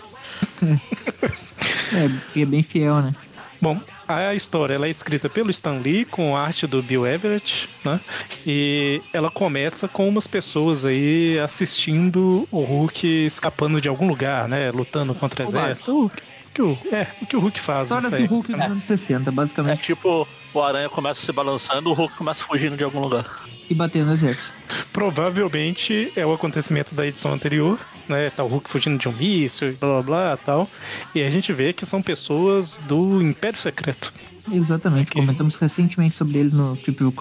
É, 1.92 2.40
é 2.40 2.44
bem 2.44 2.62
fiel, 2.62 2.96
né? 2.96 3.14
Bom, 3.60 3.80
a 4.06 4.34
história 4.34 4.74
ela 4.74 4.86
é 4.86 4.90
escrita 4.90 5.28
pelo 5.28 5.50
Stan 5.50 5.78
Lee 5.78 6.04
com 6.04 6.36
arte 6.36 6.66
do 6.66 6.82
Bill 6.82 7.06
Everett, 7.06 7.68
né? 7.84 8.00
E 8.46 9.00
ela 9.12 9.30
começa 9.30 9.88
com 9.88 10.08
umas 10.08 10.26
pessoas 10.26 10.84
aí 10.84 11.38
assistindo 11.38 12.46
o 12.50 12.60
Hulk 12.60 13.06
escapando 13.26 13.80
de 13.80 13.88
algum 13.88 14.06
lugar, 14.06 14.48
né? 14.48 14.70
Lutando 14.70 15.14
contra 15.14 15.44
o 15.44 15.48
exército. 15.48 16.06
O 16.06 16.10
que 16.52 16.62
o, 16.62 16.78
é, 16.92 17.06
o 17.20 17.26
que 17.26 17.36
o 17.36 17.40
Hulk 17.40 17.60
faz 17.60 17.84
História 17.84 18.10
nessa 18.10 18.22
do 18.22 18.34
Hulk 18.34 18.48
dos 18.48 18.58
né? 18.58 18.66
anos 18.66 18.84
60, 18.84 19.28
É 19.28 19.32
basicamente. 19.32 19.82
tipo, 19.82 20.26
o 20.54 20.62
aranha 20.62 20.88
começa 20.88 21.20
se 21.20 21.32
balançando, 21.32 21.90
o 21.90 21.92
Hulk 21.92 22.16
começa 22.16 22.44
fugindo 22.44 22.76
de 22.76 22.84
algum 22.84 23.00
lugar. 23.00 23.24
E 23.68 23.74
batendo 23.74 24.06
no 24.06 24.12
exército. 24.12 24.54
Provavelmente 24.92 26.12
é 26.16 26.24
o 26.24 26.32
acontecimento 26.32 26.94
da 26.94 27.06
edição 27.06 27.32
anterior, 27.32 27.78
né? 28.08 28.30
Tá 28.30 28.44
o 28.44 28.48
Hulk 28.48 28.70
fugindo 28.70 28.98
de 28.98 29.08
um 29.08 29.12
míssil, 29.12 29.70
e 29.70 29.72
blá 29.72 29.88
blá 29.88 30.02
blá 30.02 30.36
tal. 30.36 30.70
E 31.14 31.22
a 31.22 31.30
gente 31.30 31.52
vê 31.52 31.72
que 31.72 31.84
são 31.84 32.00
pessoas 32.02 32.78
do 32.86 33.22
Império 33.22 33.58
Secreto. 33.58 34.12
Exatamente. 34.50 35.08
Ok. 35.10 35.20
Comentamos 35.20 35.56
recentemente 35.56 36.16
sobre 36.16 36.38
eles 36.38 36.52
no 36.52 36.76
tipo 36.76 37.12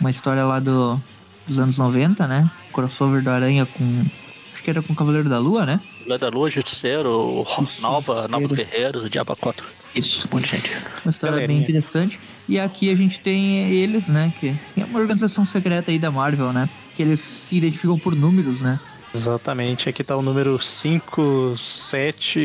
uma 0.00 0.10
história 0.10 0.44
lá 0.44 0.60
do, 0.60 1.00
dos 1.46 1.58
anos 1.58 1.78
90, 1.78 2.26
né? 2.26 2.50
Crossover 2.72 3.22
do 3.22 3.30
Aranha 3.30 3.66
com. 3.66 4.04
Acho 4.52 4.62
que 4.62 4.70
era 4.70 4.82
com 4.82 4.92
o 4.92 4.96
Cavaleiro 4.96 5.28
da 5.28 5.38
Lua, 5.38 5.66
né? 5.66 5.80
Lua 6.08 6.18
da 6.18 6.28
Lua, 6.30 6.48
Justiceiro. 6.48 7.46
Nova, 7.80 8.26
Novos 8.28 8.50
Guerreiros, 8.52 9.04
o 9.04 9.10
Diabo 9.10 9.36
4. 9.36 9.66
Isso. 9.94 10.26
Um 10.32 10.36
monte 10.36 10.44
de 10.46 10.56
gente. 10.56 10.72
Uma 11.04 11.10
história 11.10 11.46
bem 11.46 11.58
interessante. 11.58 12.18
E 12.48 12.58
aqui 12.58 12.90
a 12.90 12.94
gente 12.94 13.20
tem 13.20 13.70
eles, 13.70 14.08
né? 14.08 14.32
Que 14.40 14.54
é 14.78 14.84
uma 14.84 14.98
organização 15.00 15.44
secreta 15.44 15.90
aí 15.90 15.98
da 15.98 16.10
Marvel, 16.10 16.50
né? 16.50 16.66
Que 16.96 17.02
eles 17.02 17.20
se 17.20 17.56
identificam 17.56 17.98
por 17.98 18.14
números, 18.16 18.62
né? 18.62 18.80
Exatamente. 19.14 19.88
Aqui 19.90 20.02
tá 20.02 20.16
o 20.16 20.22
número 20.22 20.58
5, 20.58 21.54
7 21.58 22.40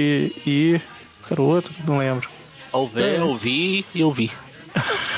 e. 0.45 0.81
Qual 1.21 1.31
era 1.31 1.41
o 1.41 1.45
outro? 1.45 1.73
Não 1.87 1.99
lembro. 1.99 2.29
Eu 2.73 2.87
vi, 2.89 3.01
É. 3.01 3.17
eu 3.19 3.35
vi 3.35 3.85
e 3.95 4.01
eu 4.01 4.11
vi. 4.11 4.29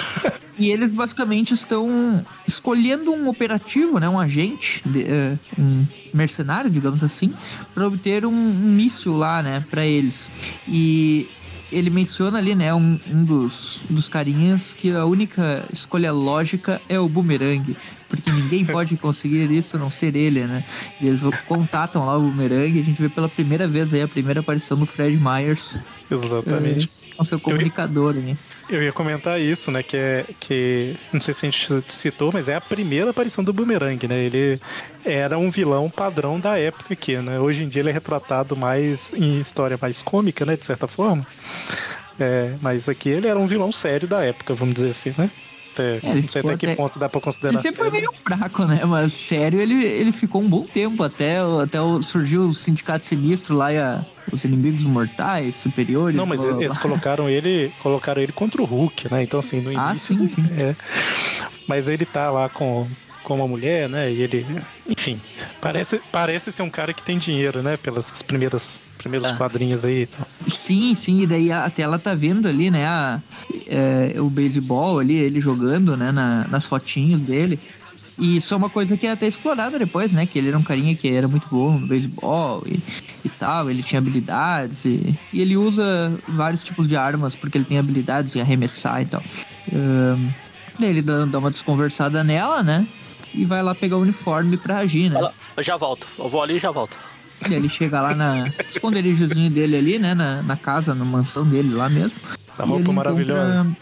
E 0.58 0.70
eles 0.70 0.92
basicamente 0.92 1.54
estão 1.54 2.26
escolhendo 2.48 3.12
um 3.12 3.28
operativo, 3.28 4.00
né, 4.00 4.08
um 4.08 4.20
agente, 4.20 4.82
de- 4.88 5.04
eh, 5.04 5.38
um 5.60 5.86
mercenário, 6.14 6.70
digamos 6.70 7.04
assim, 7.04 7.34
para 7.74 7.86
obter 7.88 8.26
um, 8.26 8.32
um 8.32 8.72
míssil 8.74 9.16
lá, 9.18 9.44
né, 9.44 9.66
para 9.70 9.86
eles. 9.86 10.30
E 10.68 11.28
ele 11.72 11.90
menciona 11.90 12.38
ali, 12.38 12.56
né, 12.56 12.74
um, 12.74 12.98
um 13.12 13.26
dos, 13.26 13.82
dos 13.90 14.08
carinhas 14.08 14.74
que 14.74 14.92
a 14.92 15.04
única 15.06 15.66
escolha 15.74 16.12
lógica 16.12 16.82
é 16.88 16.98
o 17.00 17.10
boomerang, 17.10 17.76
porque 18.08 18.32
ninguém 18.32 18.64
pode 18.66 18.96
conseguir 18.96 19.52
isso 19.52 19.76
a 19.76 19.80
não 19.80 19.90
ser 19.90 20.16
ele, 20.16 20.46
né? 20.46 20.64
E 21.02 21.08
eles 21.08 21.22
contatam 21.48 22.06
lá 22.06 22.18
o 22.18 22.22
boomerang 22.22 22.78
e 22.78 22.80
a 22.80 22.84
gente 22.84 23.02
vê 23.02 23.10
pela 23.10 23.28
primeira 23.28 23.68
vez 23.68 23.94
aí 23.94 24.02
a 24.02 24.08
primeira 24.08 24.40
aparição 24.40 24.78
do 24.78 24.86
Fred 24.86 25.18
Myers 25.18 25.78
Exatamente. 26.10 26.90
Com 27.16 27.24
seu 27.24 27.40
comunicador, 27.40 28.14
né? 28.14 28.38
Eu 28.70 28.82
ia 28.84 28.92
comentar 28.92 29.40
isso, 29.40 29.72
né? 29.72 29.84
Que 29.84 29.98
é. 29.98 30.26
Que, 30.40 30.96
não 31.14 31.22
sei 31.22 31.34
se 31.34 31.46
a 31.46 31.50
gente 31.50 31.84
citou, 31.90 32.32
mas 32.32 32.48
é 32.50 32.56
a 32.56 32.62
primeira 32.62 33.12
aparição 33.12 33.44
do 33.44 33.54
Boomerang, 33.54 34.08
né? 34.08 34.24
Ele 34.24 34.60
era 35.04 35.38
um 35.38 35.50
vilão 35.50 35.90
padrão 35.90 36.40
da 36.40 36.58
época 36.58 36.94
aqui, 36.94 37.16
né? 37.18 37.40
Hoje 37.40 37.64
em 37.64 37.68
dia 37.68 37.82
ele 37.82 37.90
é 37.90 37.94
retratado 37.94 38.56
mais 38.56 39.14
em 39.14 39.40
história 39.40 39.78
mais 39.82 40.02
cômica, 40.02 40.46
né? 40.46 40.58
De 40.58 40.66
certa 40.66 40.88
forma. 40.88 41.26
É, 42.20 42.54
mas 42.62 42.88
aqui 42.88 43.10
ele 43.10 43.28
era 43.28 43.38
um 43.38 43.46
vilão 43.46 43.72
sério 43.72 44.08
da 44.08 44.24
época, 44.24 44.54
vamos 44.54 44.76
dizer 44.76 44.90
assim, 44.90 45.14
né? 45.18 45.30
Até- 45.76 46.00
É, 46.08 46.10
ele 46.12 46.22
não 46.22 46.28
sei 46.30 46.42
até 46.42 46.58
que 46.58 46.66
até- 46.66 46.76
ponto 46.76 46.98
dá 46.98 47.10
pra 47.10 47.20
considerar 47.20 47.54
Ele 47.54 47.62
sempre 47.62 47.78
foi 47.78 47.92
sério. 47.92 48.10
meio 48.10 48.22
fraco, 48.24 48.64
né? 48.66 48.82
Mas 48.86 49.12
sério, 49.14 49.60
ele, 49.60 49.84
ele 49.84 50.12
ficou 50.14 50.42
um 50.42 50.48
bom 50.50 50.64
tempo 50.64 51.04
até, 51.04 51.38
até 51.62 51.78
surgiu 52.02 52.44
o 52.44 52.54
Sindicato 52.56 53.04
Sinistro 53.06 53.54
lá 53.56 53.74
e 53.74 53.78
a- 53.78 54.06
os 54.32 54.44
inimigos 54.46 54.84
mortais, 54.86 55.56
superiores. 55.56 56.16
Não, 56.16 56.26
mas 56.26 56.40
blá, 56.40 56.50
blá, 56.54 56.60
eles 56.62 56.72
blá. 56.74 56.82
colocaram 56.82 57.30
ele, 57.30 57.72
colocaram 57.84 58.22
ele 58.22 58.32
contra 58.32 58.62
o 58.62 58.66
Hulk, 58.66 59.12
né? 59.12 59.22
Então 59.22 59.40
assim, 59.40 59.60
no 59.62 59.70
Ah, 59.78 59.90
início. 59.92 60.18
sim, 60.18 60.28
sim. 60.30 60.46
É. 60.58 60.76
Mas 61.68 61.90
ele 61.90 62.06
tá 62.06 62.32
lá 62.32 62.48
com, 62.50 62.88
com 63.24 63.36
uma 63.36 63.48
mulher, 63.48 63.90
né? 63.90 64.12
E 64.12 64.22
ele, 64.22 64.46
enfim, 64.88 65.20
parece, 65.60 66.00
parece 66.12 66.52
ser 66.52 66.62
um 66.62 66.70
cara 66.70 66.94
que 66.94 67.04
tem 67.04 67.18
dinheiro, 67.18 67.62
né? 67.62 67.76
Pelas 67.78 68.22
primeiras 68.24 68.80
primeiros 68.98 69.30
Ah. 69.32 69.36
quadrinhos 69.36 69.84
aí. 69.86 70.04
e 70.04 70.06
tal. 70.08 70.28
Sim, 70.48 70.96
sim, 70.96 71.22
e 71.22 71.28
daí 71.28 71.52
até 71.52 71.84
ela 71.84 72.00
tá 72.00 72.14
vendo 72.14 72.48
ali, 72.48 72.70
né, 72.72 72.86
a- 72.86 73.20
é, 73.68 74.16
o 74.20 74.30
beisebol 74.30 75.00
ali, 75.00 75.16
ele 75.16 75.40
jogando, 75.40 75.96
né, 75.98 76.12
na- 76.12 76.48
nas 76.48 76.66
fotinhos 76.66 77.22
dele. 77.22 77.60
E 78.18 78.38
isso 78.38 78.54
é 78.54 78.58
uma 78.58 78.70
coisa 78.70 78.96
que 78.96 79.06
é 79.06 79.12
até 79.12 79.28
explorada 79.28 79.78
depois, 79.78 80.14
né? 80.14 80.26
Que 80.26 80.40
ele 80.40 80.48
era 80.48 80.58
um 80.58 80.64
carinha 80.64 80.96
que 80.96 81.06
era 81.10 81.28
muito 81.28 81.48
bom 81.52 81.78
no 81.78 81.86
beisebol 81.86 82.64
e, 82.66 82.80
e 83.26 83.30
tal, 83.30 83.70
ele 83.70 83.84
tinha 83.84 84.00
habilidades 84.00 84.86
e, 84.86 85.20
e 85.34 85.42
ele 85.42 85.58
usa 85.58 86.18
vários 86.30 86.64
tipos 86.64 86.88
de 86.88 86.96
armas 86.96 87.36
porque 87.36 87.58
ele 87.58 87.66
tem 87.66 87.78
habilidades 87.78 88.34
em 88.34 88.40
arremessar 88.40 89.02
e 89.02 89.06
tal. 89.06 89.22
Daí 90.80 90.90
ele 90.90 91.02
dá, 91.02 91.26
dá 91.26 91.40
uma 91.40 91.52
desconversada 91.52 92.24
nela, 92.24 92.64
né? 92.64 92.88
E 93.34 93.44
vai 93.44 93.62
lá 93.62 93.76
pegar 93.76 93.98
o 93.98 94.02
uniforme 94.02 94.56
pra 94.56 94.78
agir, 94.78 95.10
né? 95.10 95.20
Eu 95.58 95.64
já 95.64 95.76
volto. 95.76 96.08
Eu 96.18 96.30
vou 96.30 96.42
ali 96.42 96.56
e 96.56 96.60
já 96.60 96.72
volto. 96.72 96.98
E 97.50 97.54
ele 97.54 97.70
chega 97.70 98.02
lá 98.02 98.16
na 98.16 98.52
esconderijozinho 98.70 99.50
dele 99.52 99.78
ali, 99.78 100.00
né? 100.00 100.14
Na, 100.16 100.42
na 100.42 100.56
casa, 100.56 100.96
na 100.96 101.06
mansão 101.06 101.46
dele 101.46 101.74
lá 101.74 101.90
mesmo. 101.90 102.20
E 102.68 102.70
roupa 102.70 102.84
ele 102.86 102.94
maravilhosa. 102.94 103.54
encontra- 103.62 103.78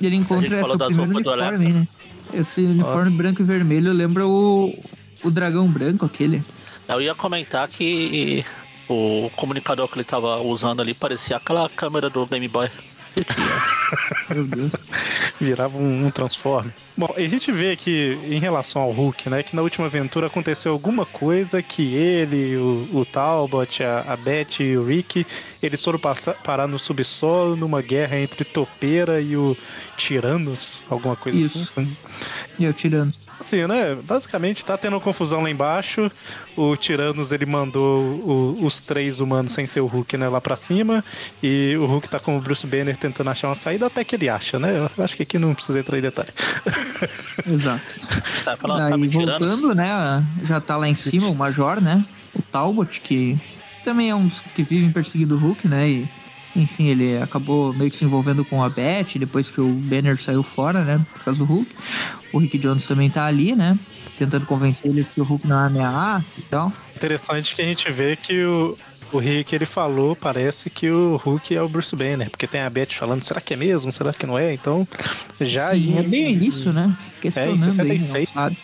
E 0.00 0.06
ele 0.06 0.16
encontra 0.16 0.48
das 0.76 0.88
primeiro 0.88 1.12
roupas 1.12 1.24
do 1.24 1.30
uniforme, 1.50 1.72
né? 1.80 1.88
Esse 2.34 2.60
uniforme 2.62 3.10
branco 3.10 3.42
e 3.42 3.44
vermelho 3.44 3.92
lembra 3.92 4.26
o, 4.26 4.74
o 5.22 5.30
dragão 5.30 5.66
branco, 5.68 6.06
aquele. 6.06 6.42
Eu 6.88 7.00
ia 7.00 7.14
comentar 7.14 7.68
que 7.68 8.44
o 8.88 9.30
comunicador 9.36 9.86
que 9.88 9.96
ele 9.96 10.04
tava 10.04 10.38
usando 10.38 10.80
ali 10.80 10.94
parecia 10.94 11.36
aquela 11.36 11.68
câmera 11.68 12.08
do 12.08 12.26
Game 12.26 12.48
Boy. 12.48 12.68
Que. 13.20 13.24
Meu 14.32 14.44
Deus. 14.44 14.72
Virava 15.40 15.76
um, 15.76 16.06
um 16.06 16.10
transforme. 16.10 16.72
Bom, 16.96 17.12
a 17.16 17.20
gente 17.20 17.50
vê 17.52 17.72
aqui 17.72 18.18
em 18.24 18.38
relação 18.38 18.82
ao 18.82 18.90
Hulk, 18.90 19.28
né? 19.28 19.42
Que 19.42 19.54
na 19.54 19.62
última 19.62 19.86
aventura 19.86 20.26
aconteceu 20.26 20.72
alguma 20.72 21.04
coisa 21.04 21.62
que 21.62 21.94
ele, 21.94 22.56
o, 22.56 22.88
o 22.92 23.04
Talbot, 23.04 23.82
a, 23.82 24.00
a 24.00 24.16
Beth 24.16 24.60
e 24.60 24.76
o 24.76 24.84
Rick, 24.84 25.26
eles 25.62 25.82
foram 25.82 25.98
passar, 25.98 26.34
parar 26.34 26.66
no 26.66 26.78
subsolo 26.78 27.56
numa 27.56 27.82
guerra 27.82 28.18
entre 28.18 28.44
Topeira 28.44 29.20
e 29.20 29.36
o 29.36 29.56
Tiranos, 29.96 30.82
alguma 30.88 31.16
coisa 31.16 31.38
Isso. 31.38 31.58
assim. 31.62 31.96
E 32.58 32.64
eu 32.64 32.72
tirando. 32.72 33.21
Assim, 33.42 33.66
né? 33.66 33.96
Basicamente 34.04 34.64
tá 34.64 34.78
tendo 34.78 34.94
uma 34.94 35.00
confusão 35.00 35.42
lá 35.42 35.50
embaixo. 35.50 36.10
O 36.56 36.76
Tiranos 36.76 37.32
ele 37.32 37.44
mandou 37.44 38.00
o- 38.02 38.64
os 38.64 38.78
três 38.80 39.18
humanos 39.18 39.52
sem 39.52 39.66
ser 39.66 39.80
o 39.80 39.86
Hulk, 39.86 40.16
né, 40.16 40.28
lá 40.28 40.40
pra 40.40 40.56
cima. 40.56 41.04
E 41.42 41.76
o 41.76 41.84
Hulk 41.86 42.08
tá 42.08 42.20
com 42.20 42.36
o 42.38 42.40
Bruce 42.40 42.64
Banner 42.66 42.96
tentando 42.96 43.30
achar 43.30 43.48
uma 43.48 43.54
saída 43.56 43.86
até 43.86 44.04
que 44.04 44.14
ele 44.14 44.28
acha, 44.28 44.58
né? 44.60 44.88
Eu 44.96 45.02
acho 45.04 45.16
que 45.16 45.24
aqui 45.24 45.38
não 45.38 45.54
precisa 45.54 45.80
entrar 45.80 45.98
em 45.98 46.02
detalhe. 46.02 46.30
Exato. 47.46 47.82
Tá 48.44 48.56
falando, 48.56 48.78
tá 48.78 48.88
Daí 48.90 49.00
me 49.00 49.08
tirando. 49.08 49.38
voltando, 49.48 49.74
né? 49.74 50.24
Já 50.44 50.60
tá 50.60 50.76
lá 50.76 50.88
em 50.88 50.94
cima 50.94 51.26
o 51.28 51.34
Major, 51.34 51.80
né? 51.82 52.04
O 52.34 52.42
Talbot, 52.42 53.00
que 53.00 53.36
também 53.84 54.08
é 54.10 54.14
um 54.14 54.26
dos 54.28 54.40
que 54.54 54.62
vivem 54.62 54.90
perseguindo 54.92 55.34
o 55.34 55.38
Hulk, 55.38 55.66
né? 55.66 55.88
E, 55.88 56.08
enfim, 56.54 56.86
ele 56.88 57.16
acabou 57.18 57.72
meio 57.72 57.90
que 57.90 57.96
se 57.96 58.04
envolvendo 58.04 58.44
com 58.44 58.62
a 58.62 58.68
Beth 58.68 59.06
depois 59.16 59.50
que 59.50 59.60
o 59.60 59.68
Banner 59.68 60.20
saiu 60.22 60.42
fora, 60.42 60.84
né? 60.84 61.04
Por 61.14 61.24
causa 61.24 61.38
do 61.38 61.44
Hulk. 61.44 61.70
O 62.32 62.38
Rick 62.38 62.58
Jones 62.58 62.86
também 62.86 63.08
tá 63.10 63.24
ali, 63.26 63.54
né? 63.54 63.78
Tentando 64.18 64.46
convencer 64.46 64.86
ele 64.90 65.04
que 65.14 65.20
o 65.20 65.24
Hulk 65.24 65.46
não 65.46 65.62
é 65.62 65.66
ameaça 65.66 66.24
e 66.38 66.42
tal. 66.42 66.72
Interessante 66.94 67.54
que 67.54 67.62
a 67.62 67.64
gente 67.64 67.90
vê 67.90 68.14
que 68.16 68.44
o, 68.44 68.76
o 69.12 69.18
Rick 69.18 69.54
ele 69.54 69.66
falou, 69.66 70.14
parece 70.14 70.68
que 70.70 70.90
o 70.90 71.16
Hulk 71.16 71.54
é 71.56 71.62
o 71.62 71.68
Bruce 71.68 71.94
Banner, 71.96 72.30
porque 72.30 72.46
tem 72.46 72.60
a 72.60 72.70
Beth 72.70 72.92
falando, 72.92 73.22
será 73.22 73.40
que 73.40 73.54
é 73.54 73.56
mesmo? 73.56 73.90
Será 73.90 74.12
que 74.12 74.26
não 74.26 74.38
é? 74.38 74.52
Então, 74.52 74.86
já 75.40 75.70
Sim, 75.70 75.94
em- 75.94 75.98
é 75.98 76.02
bem 76.02 76.32
início, 76.32 76.72
né? 76.72 76.94
Questionando 77.20 77.52
aí, 77.62 77.98
66. 77.98 78.28
não 78.28 78.42
sabe? 78.42 78.58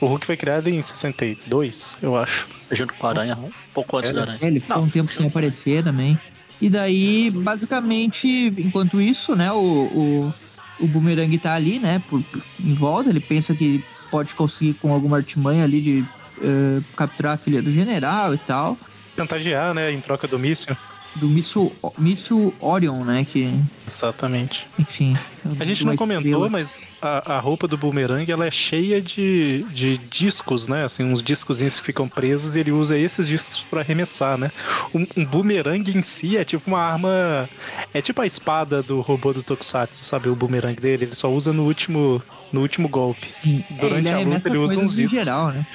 o 0.00 0.06
Hulk 0.06 0.26
foi 0.26 0.36
criado 0.36 0.68
em 0.68 0.80
62, 0.82 1.96
eu 2.02 2.16
acho. 2.16 2.46
Junto 2.70 2.94
com 2.94 3.06
a 3.06 3.10
aranha, 3.10 3.36
um 3.36 3.50
pouco 3.74 3.96
antes 3.98 4.10
É, 4.10 4.14
da 4.14 4.22
aranha. 4.22 4.38
É, 4.40 4.46
ele 4.46 4.60
ficou 4.60 4.82
um 4.82 4.88
tempo 4.88 5.12
sem 5.12 5.26
aparecer 5.26 5.84
também. 5.84 6.18
E 6.62 6.70
daí, 6.70 7.28
basicamente, 7.28 8.28
enquanto 8.56 9.00
isso, 9.00 9.34
né, 9.34 9.50
o, 9.50 9.56
o, 9.58 10.34
o 10.78 10.86
Boomerang 10.86 11.36
tá 11.36 11.54
ali, 11.54 11.80
né, 11.80 12.00
por, 12.08 12.22
em 12.60 12.74
volta, 12.74 13.10
ele 13.10 13.18
pensa 13.18 13.52
que 13.52 13.84
pode 14.12 14.32
conseguir 14.36 14.74
com 14.74 14.92
alguma 14.92 15.16
artimanha 15.16 15.64
ali 15.64 15.80
de 15.80 16.04
eh, 16.40 16.80
capturar 16.96 17.34
a 17.34 17.36
filha 17.36 17.60
do 17.60 17.72
general 17.72 18.32
e 18.32 18.38
tal. 18.38 18.78
Chantagear, 19.16 19.74
né, 19.74 19.90
em 19.90 20.00
troca 20.00 20.28
do 20.28 20.38
míssil. 20.38 20.76
Do 21.16 21.28
míssil, 21.28 21.72
míssil 21.98 22.54
Orion, 22.60 23.04
né, 23.04 23.24
que, 23.24 23.52
Exatamente. 23.86 24.66
enfim... 24.78 25.16
A 25.58 25.64
gente 25.64 25.84
não 25.84 25.96
comentou, 25.96 26.24
estrela. 26.24 26.48
mas 26.48 26.84
a, 27.00 27.34
a 27.34 27.40
roupa 27.40 27.66
do 27.66 27.76
boomerang 27.76 28.30
ela 28.30 28.46
é 28.46 28.50
cheia 28.50 29.00
de, 29.02 29.64
de 29.70 29.98
discos, 29.98 30.68
né? 30.68 30.84
Assim, 30.84 31.02
uns 31.02 31.22
discozinhos 31.22 31.80
que 31.80 31.86
ficam 31.86 32.08
presos 32.08 32.54
e 32.54 32.60
ele 32.60 32.70
usa 32.70 32.96
esses 32.96 33.26
discos 33.26 33.58
para 33.68 33.80
arremessar, 33.80 34.38
né? 34.38 34.52
Um, 34.94 35.04
um 35.16 35.24
boomerang 35.24 35.90
em 35.90 36.02
si 36.02 36.36
é 36.36 36.44
tipo 36.44 36.70
uma 36.70 36.78
arma. 36.78 37.48
É 37.92 38.00
tipo 38.00 38.22
a 38.22 38.26
espada 38.26 38.82
do 38.82 39.00
robô 39.00 39.32
do 39.32 39.42
Tokusatsu, 39.42 40.04
sabe? 40.04 40.28
O 40.28 40.36
boomerang 40.36 40.80
dele. 40.80 41.06
Ele 41.06 41.14
só 41.14 41.28
usa 41.32 41.52
no 41.52 41.64
último, 41.64 42.22
no 42.52 42.60
último 42.60 42.88
golpe. 42.88 43.30
Sim, 43.30 43.64
é, 43.70 43.74
durante 43.74 44.08
ele 44.08 44.10
a 44.10 44.18
luta, 44.20 44.48
ele 44.48 44.58
usa 44.58 44.78
uns 44.78 44.94
discos. 44.94 45.14
geral, 45.16 45.48
né? 45.52 45.66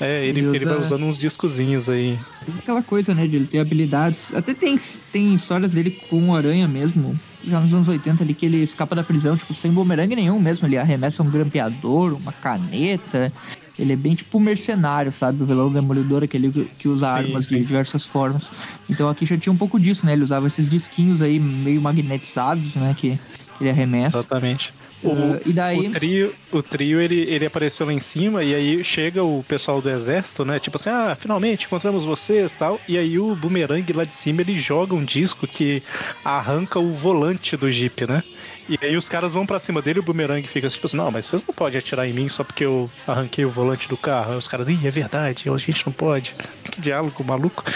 É, 0.00 0.24
ele, 0.24 0.40
Ele 0.40 0.56
ele 0.56 0.64
vai 0.64 0.74
usa- 0.74 0.82
usando 0.94 1.04
uns 1.04 1.18
discozinhos 1.18 1.88
aí. 1.88 2.18
Aquela 2.58 2.82
coisa, 2.82 3.14
né, 3.14 3.26
de 3.26 3.36
ele 3.36 3.46
ter 3.46 3.58
habilidades. 3.58 4.32
Até 4.34 4.54
tem, 4.54 4.76
tem 5.12 5.34
histórias 5.34 5.72
dele 5.72 5.90
com 6.08 6.28
o 6.30 6.34
Aranha 6.34 6.66
mesmo, 6.68 7.18
já 7.44 7.60
nos 7.60 7.72
anos 7.74 7.88
80 7.88 8.22
ali, 8.22 8.32
que 8.34 8.46
ele 8.46 8.58
escapa 8.62 8.94
da 8.94 9.02
prisão, 9.02 9.36
tipo, 9.36 9.52
sem 9.54 9.70
bumerangue 9.72 10.14
nenhum 10.16 10.38
mesmo. 10.38 10.66
Ele 10.66 10.78
arremessa 10.78 11.22
um 11.22 11.30
grampeador, 11.30 12.14
uma 12.14 12.32
caneta. 12.32 13.32
Ele 13.78 13.94
é 13.94 13.96
bem 13.96 14.14
tipo 14.14 14.38
mercenário, 14.38 15.10
sabe? 15.10 15.42
O 15.42 15.46
vilão 15.46 15.72
demolidor, 15.72 16.22
aquele 16.22 16.70
que 16.78 16.86
usa 16.86 17.08
armas 17.08 17.46
sim. 17.46 17.58
de 17.58 17.64
diversas 17.64 18.04
formas. 18.04 18.50
Então 18.90 19.08
aqui 19.08 19.24
já 19.24 19.38
tinha 19.38 19.52
um 19.52 19.56
pouco 19.56 19.80
disso, 19.80 20.04
né? 20.04 20.12
Ele 20.12 20.22
usava 20.22 20.46
esses 20.46 20.68
disquinhos 20.68 21.22
aí 21.22 21.38
meio 21.40 21.80
magnetizados, 21.80 22.74
né? 22.74 22.94
Que, 22.94 23.18
que 23.56 23.62
ele 23.64 23.70
arremessa. 23.70 24.18
Exatamente. 24.18 24.74
O, 25.02 25.10
Uh, 25.10 25.40
e 25.46 25.52
daí. 25.52 25.88
O 25.88 25.92
trio, 25.92 26.34
o 26.52 26.62
trio 26.62 27.00
ele, 27.00 27.20
ele 27.22 27.46
apareceu 27.46 27.86
lá 27.86 27.92
em 27.92 28.00
cima 28.00 28.42
e 28.42 28.54
aí 28.54 28.84
chega 28.84 29.22
o 29.22 29.42
pessoal 29.46 29.80
do 29.80 29.90
exército, 29.90 30.44
né? 30.44 30.58
Tipo 30.58 30.76
assim, 30.76 30.90
ah, 30.90 31.16
finalmente 31.18 31.66
encontramos 31.66 32.04
vocês 32.04 32.54
tal. 32.54 32.80
E 32.86 32.98
aí 32.98 33.18
o 33.18 33.34
boomerang 33.34 33.92
lá 33.92 34.04
de 34.04 34.14
cima 34.14 34.42
ele 34.42 34.58
joga 34.60 34.94
um 34.94 35.04
disco 35.04 35.46
que 35.46 35.82
arranca 36.24 36.78
o 36.78 36.92
volante 36.92 37.56
do 37.56 37.70
Jeep, 37.70 38.06
né? 38.06 38.22
E 38.68 38.78
aí 38.82 38.96
os 38.96 39.08
caras 39.08 39.32
vão 39.32 39.44
pra 39.44 39.58
cima 39.58 39.82
dele 39.82 39.98
e 39.98 40.00
o 40.00 40.02
boomerang 40.02 40.46
fica 40.46 40.68
tipo 40.68 40.86
assim, 40.86 40.96
não, 40.96 41.10
mas 41.10 41.26
vocês 41.26 41.44
não 41.44 41.52
podem 41.52 41.78
atirar 41.78 42.06
em 42.08 42.12
mim 42.12 42.28
só 42.28 42.44
porque 42.44 42.64
eu 42.64 42.90
arranquei 43.06 43.44
o 43.44 43.50
volante 43.50 43.88
do 43.88 43.96
carro. 43.96 44.32
Aí 44.32 44.38
os 44.38 44.46
caras, 44.46 44.68
ih, 44.68 44.78
é 44.86 44.90
verdade, 44.90 45.48
a 45.48 45.56
gente 45.56 45.84
não 45.86 45.92
pode. 45.92 46.34
Que 46.70 46.80
diálogo 46.80 47.24
maluco. 47.24 47.64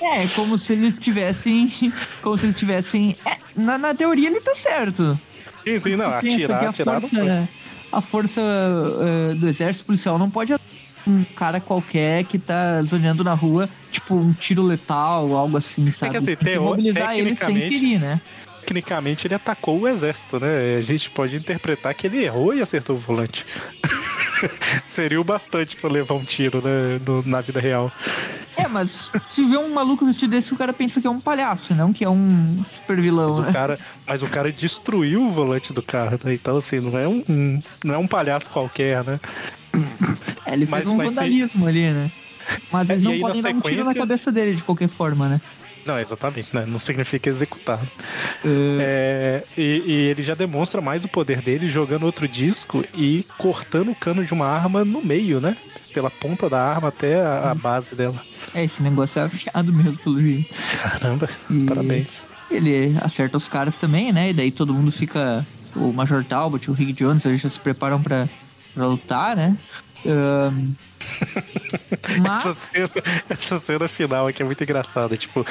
É, 0.00 0.26
como 0.28 0.56
se 0.58 0.72
eles 0.72 0.96
tivessem. 0.98 1.70
Como 2.22 2.38
se 2.38 2.46
eles 2.46 2.56
tivessem. 2.56 3.16
é, 3.26 3.36
na, 3.54 3.76
na 3.76 3.94
teoria 3.94 4.28
ele 4.28 4.40
tá 4.40 4.54
certo. 4.54 5.18
Sim, 5.66 5.78
sim, 5.78 5.96
não, 5.96 6.06
atirar, 6.10 6.64
atirar 6.68 6.94
não 6.94 7.00
força, 7.08 7.16
pode. 7.20 7.48
a 7.92 8.00
força 8.00 8.40
eh, 8.40 9.34
do 9.34 9.48
exército 9.48 9.84
policial 9.86 10.18
não 10.18 10.30
pode 10.30 10.54
um 11.06 11.24
cara 11.36 11.58
qualquer 11.60 12.24
que 12.24 12.38
tá 12.38 12.82
zoneando 12.82 13.24
na 13.24 13.32
rua, 13.32 13.68
tipo 13.90 14.14
um 14.14 14.32
tiro 14.34 14.62
letal, 14.62 15.34
algo 15.34 15.56
assim, 15.56 15.90
sabe? 15.90 16.16
assim, 16.16 16.26
Tem 16.26 16.36
que 16.36 16.44
teo- 16.44 16.62
mobilizar 16.64 17.12
ele 17.16 17.28
sem 17.28 17.34
tecnicamente- 17.36 17.78
ferir, 17.78 18.00
né? 18.00 18.20
Tecnicamente 18.60 19.26
ele 19.26 19.34
atacou 19.34 19.80
o 19.80 19.88
exército, 19.88 20.38
né? 20.38 20.76
A 20.76 20.82
gente 20.82 21.08
pode 21.10 21.34
interpretar 21.36 21.94
que 21.94 22.06
ele 22.06 22.22
errou 22.24 22.52
e 22.54 22.60
acertou 22.60 22.96
o 22.96 22.98
volante. 22.98 23.46
Seria 24.86 25.18
o 25.20 25.24
bastante 25.24 25.76
pra 25.76 25.88
levar 25.90 26.14
um 26.14 26.24
tiro, 26.24 26.60
né? 26.62 27.00
no- 27.06 27.22
na 27.26 27.40
vida 27.40 27.60
real. 27.60 27.90
É, 28.68 28.72
mas 28.72 29.10
se 29.30 29.44
vê 29.44 29.56
um 29.56 29.72
maluco 29.72 30.04
vestido 30.04 30.30
desse, 30.30 30.52
o 30.52 30.56
cara 30.56 30.72
pensa 30.72 31.00
que 31.00 31.06
é 31.06 31.10
um 31.10 31.20
palhaço, 31.20 31.74
não 31.74 31.92
que 31.92 32.04
é 32.04 32.08
um 32.10 32.62
super 32.76 33.00
vilão, 33.00 33.28
Mas 33.30 33.38
o 33.38 33.42
né? 33.42 33.52
cara, 33.52 33.78
mas 34.06 34.22
o 34.22 34.28
cara 34.28 34.52
destruiu 34.52 35.22
o 35.26 35.30
volante 35.30 35.72
do 35.72 35.82
carro, 35.82 36.18
né? 36.22 36.34
Então, 36.34 36.56
assim, 36.56 36.80
não 36.80 36.98
é 36.98 37.08
um, 37.08 37.24
um- 37.28 37.62
não 37.84 37.94
é 37.94 37.98
um 37.98 38.06
palhaço 38.06 38.50
qualquer, 38.50 39.02
né? 39.04 39.18
É, 40.44 40.52
ele 40.54 40.66
fez 40.66 40.70
mas- 40.70 40.88
um 40.88 40.96
mas 40.96 41.08
se- 41.08 41.14
vandalismo 41.14 41.66
ali, 41.66 41.90
né? 41.90 42.10
Mas 42.72 42.88
eles 42.88 43.02
E 43.02 43.04
não 43.04 43.18
podem 43.20 43.42
dar 43.42 43.50
um 43.54 43.60
tiro 43.60 43.84
na 43.84 43.94
cabeça 43.94 44.32
dele 44.32 44.54
de 44.56 44.62
qualquer 44.64 44.88
forma, 44.88 45.28
né? 45.28 45.40
Não, 45.88 45.98
exatamente, 45.98 46.54
né? 46.54 46.64
Não 46.66 46.78
significa 46.78 47.30
executado. 47.30 47.88
Eh, 48.44 48.78
É, 48.80 49.60
e, 49.60 49.82
e 49.86 49.92
ele 50.10 50.22
já 50.22 50.34
demonstra 50.34 50.80
mais 50.80 51.04
o 51.04 51.08
poder 51.08 51.40
dele 51.40 51.66
jogando 51.66 52.04
outro 52.04 52.28
disco 52.28 52.84
e 52.94 53.24
cortando 53.38 53.90
o 53.90 53.94
cano 53.94 54.24
de 54.24 54.32
uma 54.34 54.46
arma 54.46 54.84
no 54.84 55.02
meio, 55.02 55.40
né? 55.40 55.56
Pela 55.94 56.10
ponta 56.10 56.48
da 56.50 56.62
arma 56.62 56.88
até 56.88 57.20
a, 57.20 57.50
a 57.50 57.54
base 57.54 57.94
dela. 57.94 58.22
é, 58.54 58.64
esse 58.64 58.82
negócio 58.82 59.18
é 59.18 59.24
afiado 59.24 59.72
mesmo, 59.72 59.96
pelo 59.98 60.20
jeito. 60.20 60.54
Caramba, 60.82 61.28
E- 61.50 61.64
parabéns. 61.64 62.22
Ele 62.50 62.96
acerta 63.02 63.36
os 63.36 63.48
caras 63.48 63.76
também, 63.76 64.12
né? 64.12 64.30
E 64.30 64.32
daí 64.32 64.50
todo 64.50 64.72
mundo 64.74 64.90
fica. 64.92 65.46
O 65.76 65.92
Major 65.92 66.24
Talbot, 66.24 66.70
o 66.70 66.74
Rick 66.74 66.92
Jones, 66.94 67.24
eles 67.24 67.40
já 67.40 67.48
se 67.48 67.60
preparam 67.60 68.02
pra 68.02 68.26
lutar, 68.76 69.36
né? 69.36 69.56
Ahn, 72.08 72.26
Essa 72.38 72.48
Mas. 72.48 72.58
cena, 72.58 72.90
essa 73.28 73.58
cena 73.58 73.88
final 73.88 74.26
aqui 74.26 74.42
é 74.42 74.44
muito 74.44 74.62
engraçada. 74.62 75.16
Tipo, 75.16 75.44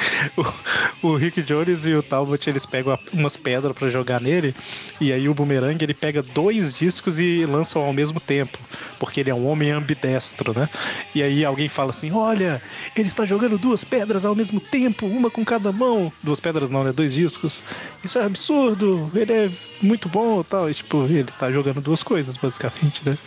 o, 1.01 1.07
o 1.09 1.15
Rick 1.15 1.41
Jones 1.41 1.85
e 1.85 1.93
o 1.93 2.01
Talbot 2.03 2.49
eles 2.49 2.65
pegam 2.65 2.97
umas 3.13 3.37
pedras 3.37 3.73
pra 3.75 3.89
jogar 3.89 4.19
nele, 4.21 4.55
e 4.99 5.11
aí 5.13 5.27
o 5.29 5.33
Boomerang 5.33 5.81
ele 5.83 5.93
pega 5.93 6.21
dois 6.21 6.73
discos 6.73 7.19
e 7.19 7.45
lançam 7.45 7.83
ao 7.83 7.93
mesmo 7.93 8.19
tempo, 8.19 8.57
porque 8.99 9.19
ele 9.19 9.29
é 9.29 9.35
um 9.35 9.45
homem 9.47 9.71
ambidestro, 9.71 10.57
né? 10.57 10.69
E 11.13 11.21
aí 11.21 11.45
alguém 11.45 11.69
fala 11.69 11.91
assim: 11.91 12.11
Olha, 12.11 12.61
ele 12.95 13.07
está 13.09 13.25
jogando 13.25 13.57
duas 13.57 13.83
pedras 13.83 14.25
ao 14.25 14.35
mesmo 14.35 14.59
tempo, 14.59 15.05
uma 15.05 15.29
com 15.29 15.45
cada 15.45 15.71
mão. 15.71 16.11
Duas 16.23 16.39
pedras 16.39 16.69
não, 16.71 16.83
né? 16.83 16.91
Dois 16.91 17.13
discos. 17.13 17.63
Isso 18.03 18.17
é 18.17 18.23
absurdo, 18.23 19.11
ele 19.13 19.33
é 19.33 19.49
muito 19.81 20.09
bom 20.09 20.41
e 20.41 20.43
tal. 20.43 20.69
E, 20.69 20.73
tipo, 20.73 21.03
ele 21.05 21.25
tá 21.25 21.51
jogando 21.51 21.81
duas 21.81 22.01
coisas, 22.03 22.35
basicamente, 22.37 23.01
né? 23.07 23.17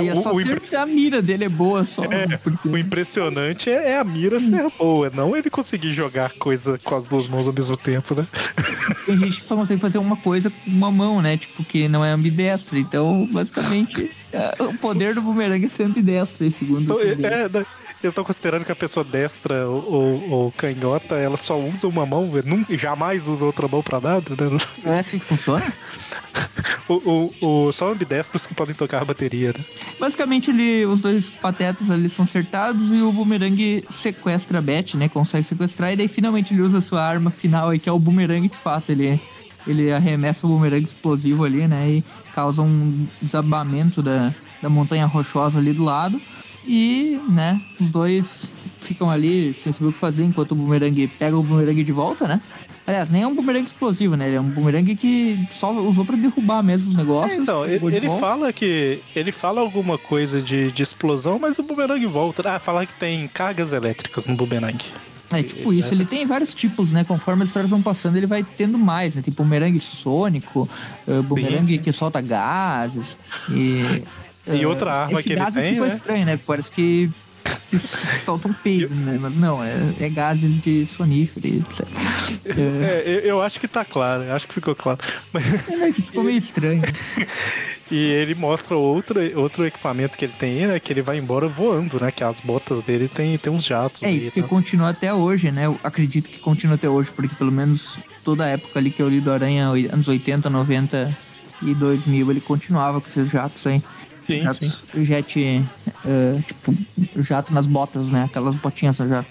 E 0.00 0.08
é 0.08 0.16
só 0.16 0.32
O- 0.32 0.36
o 0.36 0.78
a 0.80 0.86
mira 0.86 1.13
dele 1.22 1.44
é 1.44 1.48
boa 1.48 1.84
só. 1.84 2.04
É, 2.04 2.36
porque- 2.36 2.68
o 2.68 2.76
impressionante 2.78 3.70
é, 3.70 3.90
é 3.90 3.98
a 3.98 4.04
mira 4.04 4.38
ser 4.40 4.66
boa, 4.78 5.10
não 5.10 5.36
ele 5.36 5.50
conseguir 5.50 5.92
jogar 5.92 6.32
coisa 6.32 6.78
com 6.82 6.94
as 6.94 7.04
duas 7.04 7.28
mãos 7.28 7.46
ao 7.48 7.54
mesmo 7.54 7.76
tempo, 7.76 8.14
né? 8.14 8.26
Tem 9.06 9.18
gente 9.18 9.40
que 9.40 9.46
só 9.46 9.56
consegue 9.56 9.80
fazer 9.80 9.98
uma 9.98 10.16
coisa 10.16 10.50
com 10.50 10.70
uma 10.70 10.90
mão, 10.90 11.20
né? 11.22 11.36
Tipo, 11.36 11.64
que 11.64 11.88
não 11.88 12.04
é 12.04 12.10
ambidestra. 12.10 12.78
Então, 12.78 13.26
basicamente, 13.30 14.10
é, 14.32 14.62
o 14.62 14.74
poder 14.78 15.14
do 15.14 15.22
bumerangue 15.22 15.66
é 15.66 15.68
ser 15.68 15.84
ambidestro, 15.84 16.50
segundo 16.50 16.82
Então, 16.84 16.96
esse 16.96 17.14
vídeo. 17.14 17.26
é, 17.26 17.48
né? 17.48 17.66
Eles 18.06 18.12
estão 18.12 18.24
considerando 18.24 18.64
que 18.64 18.72
a 18.72 18.76
pessoa 18.76 19.02
destra 19.04 19.66
ou, 19.68 19.92
ou- 19.92 20.30
ou 20.30 20.52
canhota, 20.52 21.14
ela 21.16 21.36
só 21.36 21.58
usa 21.58 21.86
uma 21.88 22.04
mão, 22.04 22.26
nunca, 22.44 22.76
jamais 22.76 23.26
usa 23.28 23.44
outra 23.46 23.66
mão 23.66 23.82
pra 23.82 24.00
nada, 24.00 24.30
né? 24.30 24.58
Não. 24.84 24.92
É 24.92 24.98
assim 25.00 25.18
que 25.18 25.24
funciona? 25.26 25.64
O, 26.88 26.94
o, 27.40 27.66
o- 27.68 27.72
só 27.72 27.90
ambidestros 27.90 28.46
que 28.46 28.52
podem 28.54 28.74
tocar 28.74 29.04
bateria, 29.04 29.54
né? 29.56 29.64
Basicamente, 29.98 30.50
ele, 30.50 30.84
os 30.84 31.00
dois 31.00 31.30
patetas 31.30 31.90
ali 31.90 32.08
são 32.10 32.24
acertados 32.24 32.92
e 32.92 33.00
o 33.00 33.10
bumerangue 33.10 33.84
sequestra 33.88 34.58
a 34.58 34.62
Beth, 34.62 34.94
né? 34.94 35.08
Consegue 35.08 35.46
sequestrar 35.46 35.92
e 35.92 35.96
daí 35.96 36.08
finalmente 36.08 36.52
ele 36.52 36.60
usa 36.62 36.78
a 36.78 36.82
sua 36.82 37.02
arma 37.02 37.30
final 37.30 37.70
aí, 37.70 37.78
que 37.78 37.88
é 37.88 37.92
o 37.92 37.98
bumerangue 37.98 38.48
de 38.50 38.56
fato. 38.56 38.92
Ele, 38.92 39.18
ele 39.66 39.92
arremessa 39.92 40.46
o 40.46 40.50
bumerangue 40.50 40.84
explosivo 40.86 41.44
ali, 41.44 41.66
né? 41.66 41.88
E 41.88 42.04
causa 42.34 42.60
um 42.60 43.06
desabamento 43.22 44.02
da, 44.02 44.34
da 44.60 44.68
montanha 44.68 45.06
rochosa 45.06 45.58
ali 45.58 45.72
do 45.72 45.84
lado. 45.84 46.20
E, 46.66 47.20
né, 47.28 47.60
os 47.80 47.90
dois 47.90 48.50
ficam 48.80 49.10
ali 49.10 49.54
sem 49.54 49.72
saber 49.72 49.88
o 49.88 49.92
que 49.92 49.98
fazer 49.98 50.24
enquanto 50.24 50.52
o 50.52 50.54
bumerangue 50.54 51.08
pega 51.08 51.36
o 51.36 51.42
bumerangue 51.42 51.84
de 51.84 51.92
volta, 51.92 52.26
né? 52.26 52.40
Aliás, 52.86 53.10
nem 53.10 53.22
é 53.22 53.26
um 53.26 53.34
bumerangue 53.34 53.66
explosivo, 53.66 54.14
né? 54.14 54.26
Ele 54.26 54.36
é 54.36 54.40
um 54.40 54.48
bumerangue 54.48 54.94
que 54.94 55.46
só 55.50 55.72
usou 55.72 56.04
pra 56.04 56.16
derrubar 56.16 56.62
mesmo 56.62 56.90
os 56.90 56.94
negócios. 56.94 57.38
É, 57.38 57.42
então, 57.42 57.64
ele, 57.64 57.96
ele 57.96 58.08
fala 58.18 58.52
que. 58.52 59.00
Ele 59.16 59.32
fala 59.32 59.62
alguma 59.62 59.96
coisa 59.96 60.42
de, 60.42 60.70
de 60.70 60.82
explosão, 60.82 61.38
mas 61.38 61.58
o 61.58 61.62
bumerangue 61.62 62.06
volta. 62.06 62.42
Ah, 62.46 62.58
fala 62.58 62.84
que 62.84 62.92
tem 62.94 63.26
cargas 63.28 63.72
elétricas 63.72 64.26
no 64.26 64.36
bumerangue. 64.36 64.84
É 65.32 65.42
tipo 65.42 65.72
isso, 65.72 65.92
ele 65.94 66.04
tem 66.04 66.26
vários 66.26 66.54
tipos, 66.54 66.92
né? 66.92 67.02
Conforme 67.02 67.42
as 67.42 67.48
histórias 67.48 67.70
vão 67.70 67.82
passando, 67.82 68.16
ele 68.16 68.26
vai 68.26 68.44
tendo 68.56 68.78
mais, 68.78 69.14
né? 69.14 69.22
Tipo 69.22 69.42
bumerangue 69.42 69.80
sônico, 69.80 70.68
uh, 71.08 71.22
bumerangue 71.22 71.76
sim. 71.76 71.82
que 71.82 71.92
solta 71.92 72.20
gases 72.20 73.18
e. 73.50 74.02
E 74.46 74.62
eh, 74.62 74.66
outra 74.66 74.92
arma 74.92 75.22
que 75.22 75.32
ele 75.32 75.44
tem, 75.52 75.80
né? 75.80 75.88
estranho, 75.88 76.26
né? 76.26 76.40
Parece 76.46 76.70
que 76.70 77.10
solta 78.24 78.48
um 78.48 78.52
peido, 78.62 78.94
né? 78.94 79.18
Mas 79.20 79.34
não, 79.36 79.62
é, 79.62 79.74
é 80.00 80.08
gases 80.08 80.52
de 80.62 80.86
sonífero, 80.86 81.46
etc. 81.46 81.86
É, 82.46 82.50
É, 82.50 83.02
eu, 83.06 83.20
eu 83.20 83.42
acho 83.42 83.58
que 83.58 83.66
tá 83.68 83.84
claro, 83.84 84.30
acho 84.32 84.46
que 84.46 84.54
ficou 84.54 84.74
claro. 84.74 84.98
Mas- 85.32 85.44
é 85.68 85.92
ficou 85.92 86.24
meio 86.24 86.36
estranho. 86.38 86.82
e 87.90 87.96
ele 87.96 88.34
mostra 88.34 88.76
outro, 88.76 89.18
outro 89.38 89.66
equipamento 89.66 90.16
que 90.18 90.24
ele 90.26 90.34
tem 90.38 90.66
né? 90.66 90.78
Que 90.78 90.92
ele 90.92 91.02
vai 91.02 91.18
embora 91.18 91.48
voando, 91.48 91.98
né? 92.00 92.10
Que 92.10 92.22
as 92.24 92.40
botas 92.40 92.82
dele 92.82 93.08
tem, 93.08 93.36
tem 93.38 93.52
uns 93.52 93.64
jatos 93.64 94.02
É, 94.02 94.06
aí. 94.08 94.26
e 94.26 94.30
que 94.30 94.42
tá? 94.42 94.48
continua 94.48 94.90
até 94.90 95.12
hoje, 95.12 95.50
né? 95.50 95.66
Eu 95.66 95.78
acredito 95.82 96.28
que 96.28 96.38
continua 96.38 96.76
até 96.76 96.88
hoje, 96.88 97.10
porque 97.14 97.34
pelo 97.34 97.52
menos 97.52 97.98
toda 98.22 98.44
a 98.44 98.48
época 98.48 98.78
ali 98.78 98.90
que 98.90 99.02
eu 99.02 99.08
li 99.08 99.20
do 99.20 99.32
Aranha, 99.32 99.68
anos 99.68 100.06
80, 100.08 100.48
90 100.50 101.16
e 101.62 101.74
2000, 101.74 102.30
ele 102.30 102.40
continuava 102.40 103.00
com 103.00 103.08
esses 103.08 103.28
jatos 103.28 103.66
aí. 103.66 103.82
Sim, 104.26 104.40
jatos, 104.40 104.80
sim. 104.92 105.04
Jet, 105.04 105.64
eh, 106.04 106.42
tipo, 106.46 106.74
jato 107.22 107.52
nas 107.52 107.66
botas, 107.66 108.08
né? 108.10 108.24
Aquelas 108.24 108.54
botinhas 108.56 108.96
só 108.96 109.06
jato. 109.06 109.28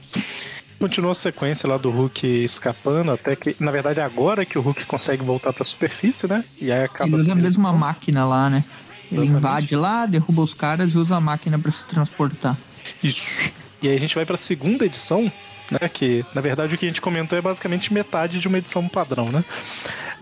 Continuou 0.79 1.11
a 1.11 1.15
sequência 1.15 1.67
lá 1.67 1.77
do 1.77 1.89
Hulk 1.89 2.27
escapando, 2.43 3.11
até 3.11 3.35
que, 3.35 3.55
na 3.59 3.71
verdade, 3.71 4.01
agora 4.01 4.45
que 4.45 4.57
o 4.57 4.61
Hulk 4.61 4.85
consegue 4.85 5.23
voltar 5.23 5.53
pra 5.53 5.63
superfície, 5.63 6.27
né? 6.27 6.43
E 6.59 6.71
aí 6.71 6.83
acaba. 6.83 7.09
Ele 7.09 7.21
usa 7.21 7.31
a 7.31 7.35
mesma 7.35 7.71
máquina 7.71 8.25
lá, 8.25 8.49
né? 8.49 8.63
Ele 9.11 9.21
Exatamente. 9.21 9.37
invade 9.37 9.75
lá, 9.75 10.05
derruba 10.05 10.41
os 10.41 10.53
caras 10.53 10.93
e 10.93 10.97
usa 10.97 11.15
a 11.15 11.21
máquina 11.21 11.57
pra 11.57 11.71
se 11.71 11.85
transportar. 11.85 12.57
Isso. 13.01 13.49
E 13.81 13.87
aí 13.87 13.95
a 13.95 13.99
gente 13.99 14.15
vai 14.15 14.25
pra 14.25 14.35
segunda 14.35 14.85
edição, 14.85 15.31
né? 15.71 15.89
Que 15.89 16.25
na 16.33 16.41
verdade 16.41 16.75
o 16.75 16.77
que 16.77 16.85
a 16.85 16.89
gente 16.89 17.01
comentou 17.01 17.37
é 17.37 17.41
basicamente 17.41 17.93
metade 17.93 18.39
de 18.39 18.47
uma 18.47 18.57
edição 18.57 18.87
padrão, 18.87 19.25
né? 19.25 19.43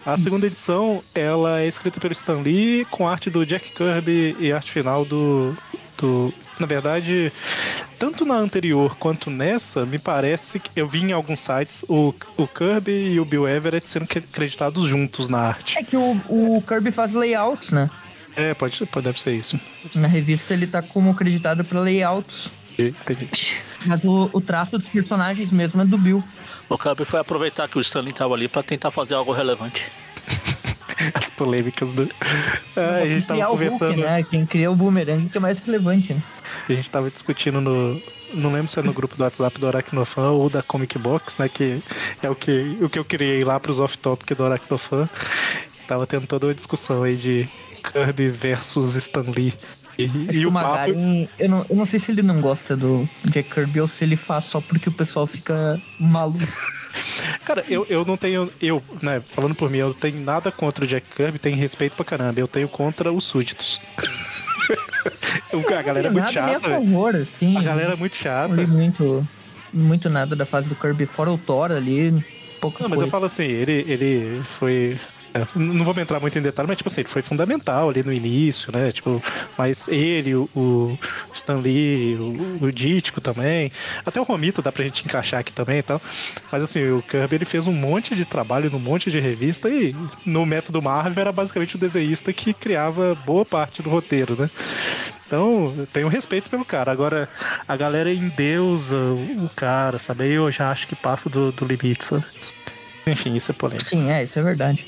A 0.06 0.18
segunda 0.18 0.48
edição, 0.48 1.04
ela 1.14 1.62
é 1.62 1.68
escrita 1.68 2.00
pelo 2.00 2.12
Stan 2.14 2.40
Lee 2.42 2.86
com 2.90 3.08
arte 3.08 3.30
do 3.30 3.46
Jack 3.46 3.70
Kirby 3.72 4.36
e 4.40 4.52
arte 4.52 4.72
final 4.72 5.06
do. 5.06 5.56
do 5.98 6.34
na 6.60 6.66
verdade, 6.68 7.32
tanto 8.00 8.24
na 8.26 8.36
anterior 8.36 8.96
quanto 8.98 9.30
nessa, 9.32 9.84
me 9.86 9.98
parece 10.00 10.60
que 10.60 10.70
eu 10.76 10.88
vi 10.88 11.02
em 11.02 11.12
alguns 11.12 11.40
sites 11.40 11.84
o, 11.90 12.14
o 12.38 12.48
Kirby 12.48 13.14
e 13.14 13.20
o 13.20 13.26
Bill 13.26 13.48
Everett 13.48 13.88
sendo 13.90 14.06
cre- 14.08 14.22
creditados 14.22 14.88
juntos 14.88 15.28
na 15.30 15.40
arte. 15.40 15.78
É 15.78 15.84
que 15.84 15.96
o, 15.98 16.20
o 16.30 16.64
Kirby 16.68 16.92
faz 16.92 17.14
layouts, 17.14 17.72
né? 17.72 17.90
É, 18.36 18.54
pode, 18.54 18.84
pode 18.88 19.06
deve 19.06 19.20
ser 19.20 19.34
isso. 19.34 19.60
Na 19.96 20.08
revista 20.08 20.54
ele 20.54 20.66
tá 20.68 20.82
como 20.82 21.12
acreditado 21.12 21.64
pra 21.64 21.80
layouts. 21.80 22.50
Entendi. 22.78 23.58
Mas 23.86 24.04
o, 24.04 24.30
o 24.32 24.42
traço 24.42 24.78
dos 24.78 24.88
personagens 24.88 25.52
mesmo 25.52 25.82
é 25.82 25.86
do 25.86 25.98
Bill. 25.98 26.24
O 26.70 26.78
Kirby 26.78 27.06
foi 27.06 27.20
aproveitar 27.20 27.68
que 27.68 27.78
o 27.78 27.82
Stanley 27.82 28.14
tava 28.14 28.34
ali 28.34 28.48
pra 28.48 28.64
tentar 28.64 28.92
fazer 28.92 29.14
algo 29.14 29.32
relevante. 29.32 29.92
As 31.14 31.30
polêmicas 31.32 31.92
do. 31.92 32.10
É, 32.76 33.02
a 33.02 33.06
gente 33.08 33.26
tava 33.26 33.46
conversando. 33.48 33.96
Hulk, 33.96 34.02
né? 34.02 34.24
Quem 34.24 34.46
cria 34.46 34.70
o 34.70 34.76
boomerang 34.76 35.28
que 35.30 35.38
é 35.38 35.42
mais 35.42 35.60
relevante, 35.60 36.14
né? 36.14 36.24
A 36.70 36.74
gente 36.74 36.90
tava 36.90 37.10
discutindo 37.10 37.60
no. 37.60 38.02
Não 38.34 38.54
lembro 38.54 38.68
se 38.68 38.80
é 38.80 38.84
no 38.84 38.94
grupo 38.94 39.16
do 39.18 39.24
WhatsApp 39.24 39.60
do 39.60 39.68
Aracnofan 39.68 40.30
ou 40.30 40.50
da 40.50 40.62
Comic 40.62 40.98
Box, 40.98 41.36
né? 41.40 41.50
Que 41.50 41.82
é 42.22 42.30
o 42.30 42.36
que, 42.36 42.78
o 42.82 42.90
que 42.90 43.00
eu 43.00 43.04
criei 43.04 43.44
lá 43.44 43.60
pros 43.60 43.80
off-topic 43.80 44.38
do 44.38 44.46
Aracnofan. 44.46 45.10
Tava 45.88 46.08
tendo 46.08 46.28
toda 46.28 46.48
uma 46.48 46.54
discussão 46.54 47.04
aí 47.04 47.18
de 47.18 47.50
Kirby 47.84 48.30
versus 48.30 48.96
Stan 48.96 49.26
Lee. 49.36 49.54
E, 49.98 50.10
e 50.32 50.46
o 50.46 50.50
o 50.50 50.54
papo. 50.54 50.90
Eu 51.40 51.50
não, 51.50 51.66
eu 51.70 51.76
não 51.76 51.86
sei 51.86 52.00
se 52.00 52.12
ele 52.12 52.22
não 52.22 52.42
gosta 52.42 52.76
do 52.76 53.08
Jack 53.26 53.50
Kirby 53.50 53.82
ou 53.82 53.88
se 53.88 54.04
ele 54.04 54.16
faz 54.16 54.46
só 54.46 54.62
porque 54.62 54.90
o 54.90 54.92
pessoal 54.92 55.26
fica 55.28 55.82
maluco. 56.00 56.46
Cara, 57.46 57.64
eu, 57.70 57.86
eu 57.90 58.06
não 58.06 58.18
tenho. 58.18 58.52
Eu, 58.62 58.84
né, 59.02 59.22
falando 59.28 59.56
por 59.56 59.70
mim, 59.70 59.80
eu 59.80 59.88
não 59.88 59.94
tenho 59.94 60.20
nada 60.22 60.52
contra 60.52 60.84
o 60.84 60.88
Jack 60.88 61.06
Kirby, 61.16 61.40
tenho 61.40 61.58
respeito 61.58 61.96
pra 61.96 62.06
caramba. 62.06 62.40
Eu 62.40 62.48
tenho 62.48 62.68
contra 62.68 63.12
os 63.12 63.24
súditos. 63.24 63.82
A 65.78 65.82
galera 65.82 66.08
é 66.08 66.12
muito 66.12 66.28
a 66.28 66.32
chata, 66.32 66.60
velho. 66.60 66.86
favor, 66.86 67.16
assim. 67.16 67.58
A 67.58 67.62
galera 67.62 67.94
é 67.94 67.96
muito 67.96 68.16
chata. 68.16 68.56
Não 68.56 68.68
muito, 68.68 69.28
muito 69.74 70.10
nada 70.10 70.36
da 70.36 70.46
fase 70.46 70.70
do 70.70 70.76
Kirby, 70.76 71.06
fora 71.06 71.32
o 71.32 71.38
Thor 71.38 71.72
ali, 71.72 72.24
pouca 72.60 72.84
Não, 72.84 72.90
mas 72.90 73.02
eu 73.02 73.08
falo 73.08 73.26
assim, 73.26 73.46
ele, 73.46 73.86
ele 73.88 74.42
foi. 74.44 74.98
É, 75.34 75.46
Não 75.56 75.86
vou 75.86 75.98
entrar 76.00 76.20
muito 76.20 76.38
em 76.38 76.42
detalhe, 76.42 76.68
mas 76.68 76.78
tipo 76.78 76.90
assim, 76.90 77.02
ele 77.02 77.10
foi 77.10 77.22
fundamental 77.22 77.90
ali 77.90 78.04
no 78.04 78.12
início, 78.12 78.72
né? 78.72 78.92
Tipo, 78.92 79.22
mas 79.58 79.88
ele, 79.88 80.36
o, 80.36 80.50
o 80.56 80.98
Stan 81.34 81.58
Lee, 81.58 82.16
o, 82.16 82.66
o 82.66 82.72
Dítico 82.72 83.22
também, 83.22 83.72
até 84.06 84.20
o 84.20 84.24
Romita 84.24 84.62
dá 84.62 84.72
pra 84.72 84.84
gente 84.84 85.06
encaixar 85.06 85.40
aqui 85.40 85.52
também 85.52 85.80
e 85.80 85.84
tal. 85.84 86.02
Mas 86.52 86.64
assim, 86.64 86.84
o 86.92 87.02
Kirby 87.02 87.36
ele 87.36 87.46
fez 87.46 87.68
um 87.68 87.74
monte 87.74 88.16
de 88.16 88.26
trabalho 88.26 88.70
num 88.70 88.80
monte 88.80 89.10
de 89.10 89.20
revista 89.20 89.70
e 89.70 89.96
no 90.26 90.46
método 90.46 90.82
Marvel 90.82 91.22
era 91.22 91.32
basicamente 91.32 91.76
o 91.76 91.80
desenhista 91.80 92.34
que 92.34 92.54
criava 92.54 93.16
boa 93.26 93.46
parte 93.46 93.82
do 93.82 93.90
roteiro, 93.90 94.36
né? 94.40 94.50
Então, 95.26 95.74
eu 95.78 95.88
tenho 95.88 96.10
respeito 96.10 96.50
pelo 96.50 96.66
cara. 96.66 96.92
Agora, 96.92 97.30
a 97.66 97.78
galera 97.78 98.12
endeusa 98.12 98.98
o 98.98 99.50
cara, 99.56 99.98
sabe? 99.98 100.30
Eu 100.30 100.52
já 100.52 100.70
acho 100.70 100.86
que 100.86 100.96
passa 100.96 101.30
do, 101.30 101.54
do 101.54 101.64
limite, 101.64 102.04
sabe? 102.04 102.26
Enfim, 103.08 103.34
isso 103.36 103.50
é 103.50 103.54
polêmico. 103.54 103.88
Sim, 103.88 104.12
é, 104.12 104.26
isso 104.26 104.38
é 104.38 104.42
verdade. 104.42 104.86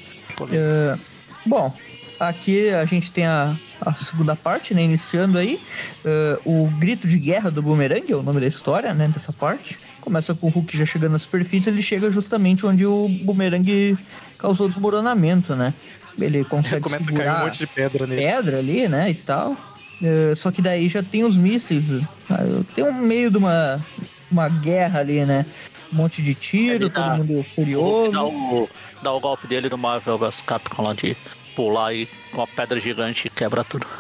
É, 0.52 0.98
bom, 1.46 1.74
aqui 2.19 2.69
a 2.69 2.86
gente 2.86 3.12
tem 3.12 3.26
a, 3.26 3.56
a 3.82 3.93
segunda 3.96 4.36
parte, 4.36 4.74
né? 4.74 4.84
Iniciando 4.84 5.38
aí. 5.38 5.60
É, 6.06 6.39
o 6.46 6.67
grito 6.80 7.08
de 7.08 7.17
guerra 7.17 7.50
do 7.52 7.62
Boomerang 7.62 8.12
é 8.12 8.15
o 8.15 8.24
nome 8.24 8.39
da 8.39 8.48
história, 8.48 8.93
né? 8.93 9.08
Dessa 9.08 9.32
parte. 9.34 9.78
Começa 10.02 10.36
com 10.36 10.48
o 10.48 10.50
Hulk 10.50 10.78
já 10.78 10.86
chegando 10.86 11.13
na 11.13 11.19
superfície, 11.19 11.69
ele 11.69 11.82
chega 11.82 12.12
justamente 12.12 12.65
onde 12.65 12.86
o 12.86 13.08
Boomerang 13.24 13.98
causou 14.38 14.67
desmoronamento, 14.67 15.56
né? 15.56 15.74
Ele 16.19 16.43
consegue 16.46 16.82
Começa 16.82 17.10
a 17.10 17.13
cair 17.13 17.32
um 17.32 17.46
monte 17.46 17.60
de 17.60 17.67
pedra 17.67 18.06
nele. 18.06 18.22
pedra 18.22 18.58
ali, 18.60 18.88
né? 18.88 19.10
E 19.10 19.15
tal. 19.15 19.56
É, 20.02 20.36
só 20.36 20.52
que 20.52 20.62
daí 20.62 20.89
já 20.89 21.02
tem 21.02 21.24
os 21.24 21.38
mísseis. 21.38 21.86
ah, 22.30 22.38
Tem 22.76 22.84
um 22.84 22.93
meio 22.93 23.32
de 23.32 23.38
uma, 23.38 23.84
uma 24.30 24.50
guerra 24.50 25.00
ali, 25.00 25.24
né? 25.26 25.46
Um 25.93 25.97
monte 25.97 26.21
de 26.21 26.34
tiro, 26.34 26.89
dá- 26.89 27.10
todo 27.12 27.17
mundo 27.27 27.45
furioso. 27.53 28.12
dá 28.12 28.23
o, 28.25 28.69
dá 29.01 29.12
o 29.13 29.19
golpe 29.19 29.45
dele 29.47 29.69
no 29.69 29.77
Marvel 29.77 30.17
vs 30.17 30.41
Capcom 30.41 30.82
lá 30.84 30.93
de 30.93 31.15
pular 31.56 31.89
aí 31.89 32.08
com 32.32 32.39
uma 32.41 32.47
pedra 32.47 32.79
gigante 32.79 33.27
e 33.27 33.29
quebra 33.29 33.63
tudo. 33.63 33.86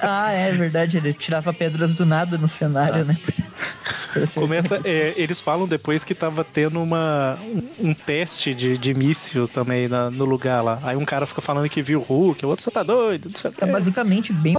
Ah, 0.00 0.32
é 0.32 0.50
verdade, 0.52 0.96
ele 0.96 1.12
tirava 1.12 1.52
pedras 1.52 1.94
do 1.94 2.04
nada 2.04 2.36
no 2.36 2.48
cenário, 2.48 3.02
Ah. 3.02 3.04
né? 3.04 3.16
Começa, 4.34 4.80
é, 4.84 5.14
eles 5.16 5.40
falam 5.40 5.66
depois 5.68 6.02
que 6.02 6.14
tava 6.14 6.42
tendo 6.44 6.80
uma, 6.82 7.38
um, 7.40 7.90
um 7.90 7.94
teste 7.94 8.54
de, 8.54 8.76
de 8.76 8.92
míssil 8.92 9.46
também 9.46 9.86
na- 9.88 10.10
no 10.10 10.24
lugar 10.24 10.62
lá. 10.62 10.80
Aí 10.82 10.96
um 10.96 11.04
cara 11.04 11.26
fica 11.26 11.40
falando 11.40 11.68
que 11.68 11.80
viu 11.80 12.00
o 12.00 12.02
Hulk, 12.02 12.44
o 12.44 12.48
outro 12.48 12.64
você 12.64 12.70
tá 12.70 12.82
doido, 12.82 13.28
não 13.28 13.36
sei 13.36 13.50
o 13.50 13.54
Tá 13.54 13.66
quê. 13.66 13.72
basicamente 13.72 14.32
bem 14.32 14.56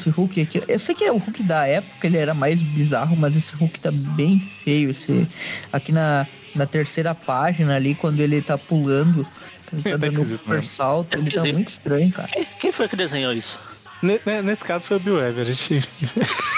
esse 0.00 0.10
Hulk 0.10 0.40
aqui. 0.40 0.62
Eu 0.66 0.78
sei 0.78 0.94
que 0.94 1.04
é 1.04 1.12
o 1.12 1.16
Hulk 1.18 1.42
da 1.42 1.66
época, 1.66 2.06
ele 2.06 2.16
era 2.16 2.34
mais 2.34 2.60
bizarro, 2.62 3.16
mas 3.16 3.36
esse 3.36 3.54
Hulk 3.54 3.78
tá 3.80 3.90
bem 3.92 4.38
feio. 4.64 4.90
Esse... 4.90 5.26
Aqui 5.72 5.92
na, 5.92 6.26
na 6.54 6.66
terceira 6.66 7.14
página 7.14 7.76
ali, 7.76 7.94
quando 7.94 8.20
ele 8.20 8.40
tá 8.42 8.56
pulando, 8.58 9.24
tá 9.24 9.90
Tá 9.90 9.96
dando 9.96 10.20
um 10.20 10.24
super 10.24 10.56
mesmo. 10.56 10.68
salto, 10.74 11.14
É 11.16 11.20
ele 11.20 11.30
tá 11.30 11.42
muito 11.44 11.70
estranho, 11.70 12.10
cara. 12.12 12.28
Quem, 12.28 12.46
quem 12.58 12.72
foi 12.72 12.88
que 12.88 12.96
desenhou 12.96 13.32
isso? 13.32 13.60
Ne- 14.02 14.18
ne- 14.24 14.42
Nesse 14.42 14.64
caso 14.64 14.86
foi 14.86 14.96
o 14.96 15.00
Bill 15.00 15.20
Everett. 15.24 15.88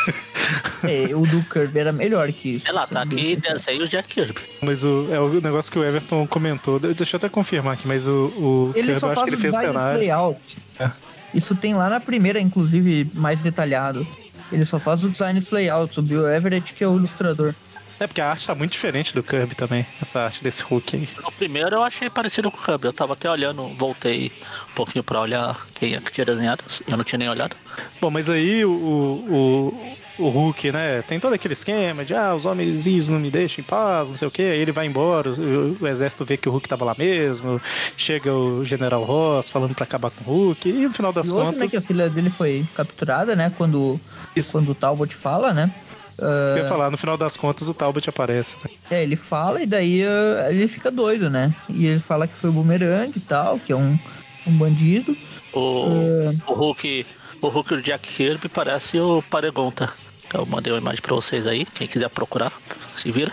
É, 0.85 1.14
o 1.14 1.24
do 1.24 1.42
Kirby 1.44 1.78
era 1.78 1.92
melhor 1.92 2.31
que 2.33 2.57
isso. 2.57 2.68
É 2.68 2.72
lá, 2.72 2.87
tá 2.87 3.02
aqui 3.02 3.37
desenho 3.37 3.85
o 3.85 3.88
Jack 3.88 4.09
Kirby. 4.09 4.40
Mas 4.61 4.83
o, 4.83 5.07
é 5.12 5.20
o 5.20 5.40
negócio 5.40 5.70
que 5.70 5.78
o 5.78 5.85
Everton 5.85 6.26
comentou. 6.26 6.78
de- 6.81 6.92
Deixa 6.92 7.14
eu 7.14 7.18
até 7.18 7.28
confirmar 7.28 7.74
aqui, 7.74 7.87
mas 7.87 8.07
o, 8.09 8.11
o 8.37 8.72
Ele 8.74 8.88
Kirby, 8.88 8.92
acho 8.92 9.00
faz 9.00 9.22
que 9.22 9.31
ele 9.31 9.37
fez 9.37 9.52
vários 9.55 9.72
cenários. 9.72 10.07
layouts. 10.09 10.57
É. 10.81 10.90
Isso 11.35 11.55
tem 11.55 11.75
lá 11.75 11.88
na 11.88 12.01
primeira, 12.01 12.40
inclusive, 12.40 13.11
mais 13.14 13.40
detalhado. 13.40 14.07
Ele 14.51 14.64
só 14.64 14.79
faz 14.79 15.03
o 15.03 15.09
design 15.09 15.40
dos 15.40 15.51
layouts, 15.51 15.97
o 15.97 16.03
Bill 16.03 16.29
Everett 16.31 16.75
que 16.75 16.85
é 16.85 16.88
o 16.88 16.97
ilustrador. 16.97 17.55
É 17.99 18.07
porque 18.07 18.21
a 18.21 18.31
arte 18.31 18.45
tá 18.45 18.55
muito 18.55 18.73
diferente 18.73 19.14
do 19.14 19.23
Kirby 19.23 19.55
também, 19.55 19.87
essa 20.01 20.23
arte 20.23 20.42
desse 20.42 20.62
Hulk 20.64 20.97
aí. 20.97 21.09
O 21.25 21.31
primeiro 21.31 21.77
eu 21.77 21.83
achei 21.85 22.11
parecido 22.11 22.51
com 22.51 22.59
o 22.59 22.61
Kirby. 22.61 22.87
Eu 22.87 22.92
tava 22.92 23.12
até 23.12 23.31
olhando, 23.31 23.68
voltei 23.77 24.33
um 24.71 24.75
pouquinho 24.75 25.05
pra 25.05 25.21
olhar 25.21 25.66
quem 25.73 25.95
é 25.95 26.01
que 26.01 26.11
tinha 26.11 26.25
desenhado. 26.25 26.64
Eu 26.88 26.97
não 26.97 27.05
tinha 27.05 27.18
nem 27.18 27.29
olhado. 27.29 27.55
Bom, 28.01 28.11
mas 28.11 28.29
aí 28.29 28.64
o, 28.64 28.73
o, 28.73 29.97
o 30.18 30.29
Hulk, 30.29 30.70
né, 30.72 31.03
tem 31.03 31.18
todo 31.18 31.33
aquele 31.33 31.55
esquema 31.55 32.05
de, 32.05 32.14
ah, 32.14 32.35
os 32.35 32.44
homens 32.46 32.87
não 33.09 33.18
me 33.18 33.31
deixam 33.31 33.62
em 33.62 33.66
paz, 33.66 34.11
não 34.11 34.16
sei 34.16 34.29
o 34.29 34.31
quê. 34.31 34.42
Aí 34.42 34.59
ele 34.61 34.72
vai 34.72 34.87
embora, 34.87 35.31
o, 35.31 35.77
o 35.81 35.87
exército 35.88 36.25
vê 36.25 36.37
que 36.37 36.48
o 36.48 36.53
Hulk 36.53 36.68
tava 36.68 36.85
lá 36.85 36.94
mesmo, 36.96 37.61
chega 37.96 38.33
o 38.33 38.64
General 38.64 39.03
Ross 39.03 39.48
falando 39.51 39.75
pra 39.75 39.85
acabar 39.85 40.11
com 40.11 40.22
o 40.31 40.35
Hulk, 40.46 40.68
e 40.68 40.87
no 40.87 40.92
final 40.94 41.12
das 41.12 41.29
E 41.29 41.33
outro, 41.33 41.46
né, 41.46 41.53
contas... 41.53 41.70
que 41.70 41.77
a 41.77 41.81
filha 41.81 42.11
dele 42.11 42.31
foi 42.31 42.64
capturada, 42.75 43.35
né? 43.35 43.53
Quando, 43.57 44.01
Isso. 44.37 44.53
quando 44.53 44.70
o 44.70 44.75
Talbot 44.75 45.14
fala, 45.14 45.53
né? 45.53 45.72
Eu 46.18 46.59
ia 46.59 46.66
falar, 46.68 46.90
no 46.90 46.96
final 46.98 47.16
das 47.16 47.37
contas 47.37 47.66
o 47.68 47.75
Talbot 47.75 48.09
aparece. 48.09 48.57
né? 48.62 48.70
É, 48.90 49.03
ele 49.03 49.16
fala 49.16 49.62
e 49.62 49.66
daí 49.66 50.05
ah, 50.07 50.48
ele 50.51 50.68
fica 50.68 50.90
doido, 50.90 51.29
né? 51.31 51.53
E 51.68 51.87
ele 51.87 52.01
fala 52.01 52.29
que 52.29 52.35
foi 52.35 52.51
o 52.51 52.53
Boomerang 52.53 53.12
e 53.16 53.20
tal, 53.20 53.59
que 53.59 53.72
é 53.72 53.77
um, 53.77 53.98
um 54.46 54.53
bandido. 54.53 55.16
O, 55.53 55.87
É. 55.88 56.51
o 56.51 56.55
Hulk. 56.55 57.07
O 57.40 57.48
Hulk 57.48 57.70
do 57.75 57.83
Jack 57.83 58.07
Kirby 58.09 58.48
parece 58.48 59.01
o 59.01 59.20
Paregonta. 59.22 59.92
Eu 60.33 60.47
mandei 60.47 60.73
uma 60.73 60.79
imagem 60.79 61.03
pra 61.03 61.14
vocês 61.14 61.47
aí. 61.47 61.64
Quem 61.64 61.87
quiser 61.87 62.09
procurar, 62.09 62.53
se 62.97 63.11
vira. 63.11 63.33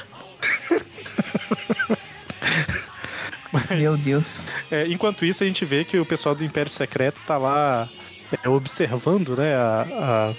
Meu 3.75 3.97
Deus. 3.97 4.25
É, 4.69 4.87
enquanto 4.87 5.25
isso, 5.25 5.43
a 5.43 5.47
gente 5.47 5.65
vê 5.65 5.83
que 5.83 5.97
o 5.97 6.05
pessoal 6.05 6.35
do 6.35 6.43
Império 6.43 6.71
Secreto 6.71 7.21
tá 7.25 7.37
lá 7.37 7.89
é, 8.43 8.47
observando, 8.47 9.35
né, 9.35 9.55
a, 9.55 9.87
a, 9.91 10.33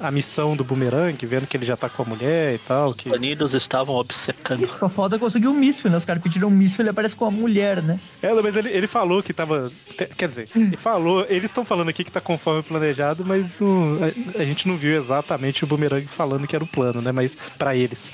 a 0.00 0.10
missão 0.10 0.56
do 0.56 0.64
Boomerang, 0.64 1.14
vendo 1.26 1.46
que 1.46 1.56
ele 1.56 1.64
já 1.66 1.76
tá 1.76 1.88
com 1.88 2.02
a 2.02 2.06
mulher 2.06 2.54
e 2.54 2.58
tal. 2.58 2.94
Que... 2.94 3.08
Os 3.10 3.16
Unidos 3.16 3.54
estavam 3.54 3.94
obcecando. 3.96 4.66
Só 4.78 4.88
falta 4.88 5.18
conseguir 5.18 5.48
um 5.48 5.52
míssil, 5.52 5.90
né? 5.90 5.96
Os 5.98 6.04
caras 6.04 6.22
pediram 6.22 6.48
um 6.48 6.50
míssil 6.50 6.82
ele 6.82 6.88
aparece 6.90 7.14
com 7.14 7.26
uma 7.26 7.30
mulher, 7.30 7.82
né? 7.82 8.00
É, 8.22 8.32
mas 8.32 8.56
ele, 8.56 8.70
ele 8.70 8.86
falou 8.86 9.22
que 9.22 9.32
tava. 9.32 9.70
Quer 10.16 10.28
dizer, 10.28 10.48
ele 10.56 10.76
falou. 10.76 11.26
Eles 11.28 11.44
estão 11.50 11.64
falando 11.64 11.90
aqui 11.90 12.02
que 12.02 12.10
tá 12.10 12.20
conforme 12.20 12.62
planejado, 12.62 13.24
mas 13.24 13.58
não- 13.58 13.98
a, 14.36 14.40
a 14.40 14.44
gente 14.44 14.66
não 14.66 14.76
viu 14.76 14.96
exatamente 14.96 15.64
o 15.64 15.66
Boomerang 15.66 16.06
falando 16.06 16.46
que 16.46 16.56
era 16.56 16.64
o 16.64 16.68
plano, 16.68 17.02
né? 17.02 17.12
Mas 17.12 17.36
pra 17.58 17.76
eles. 17.76 18.12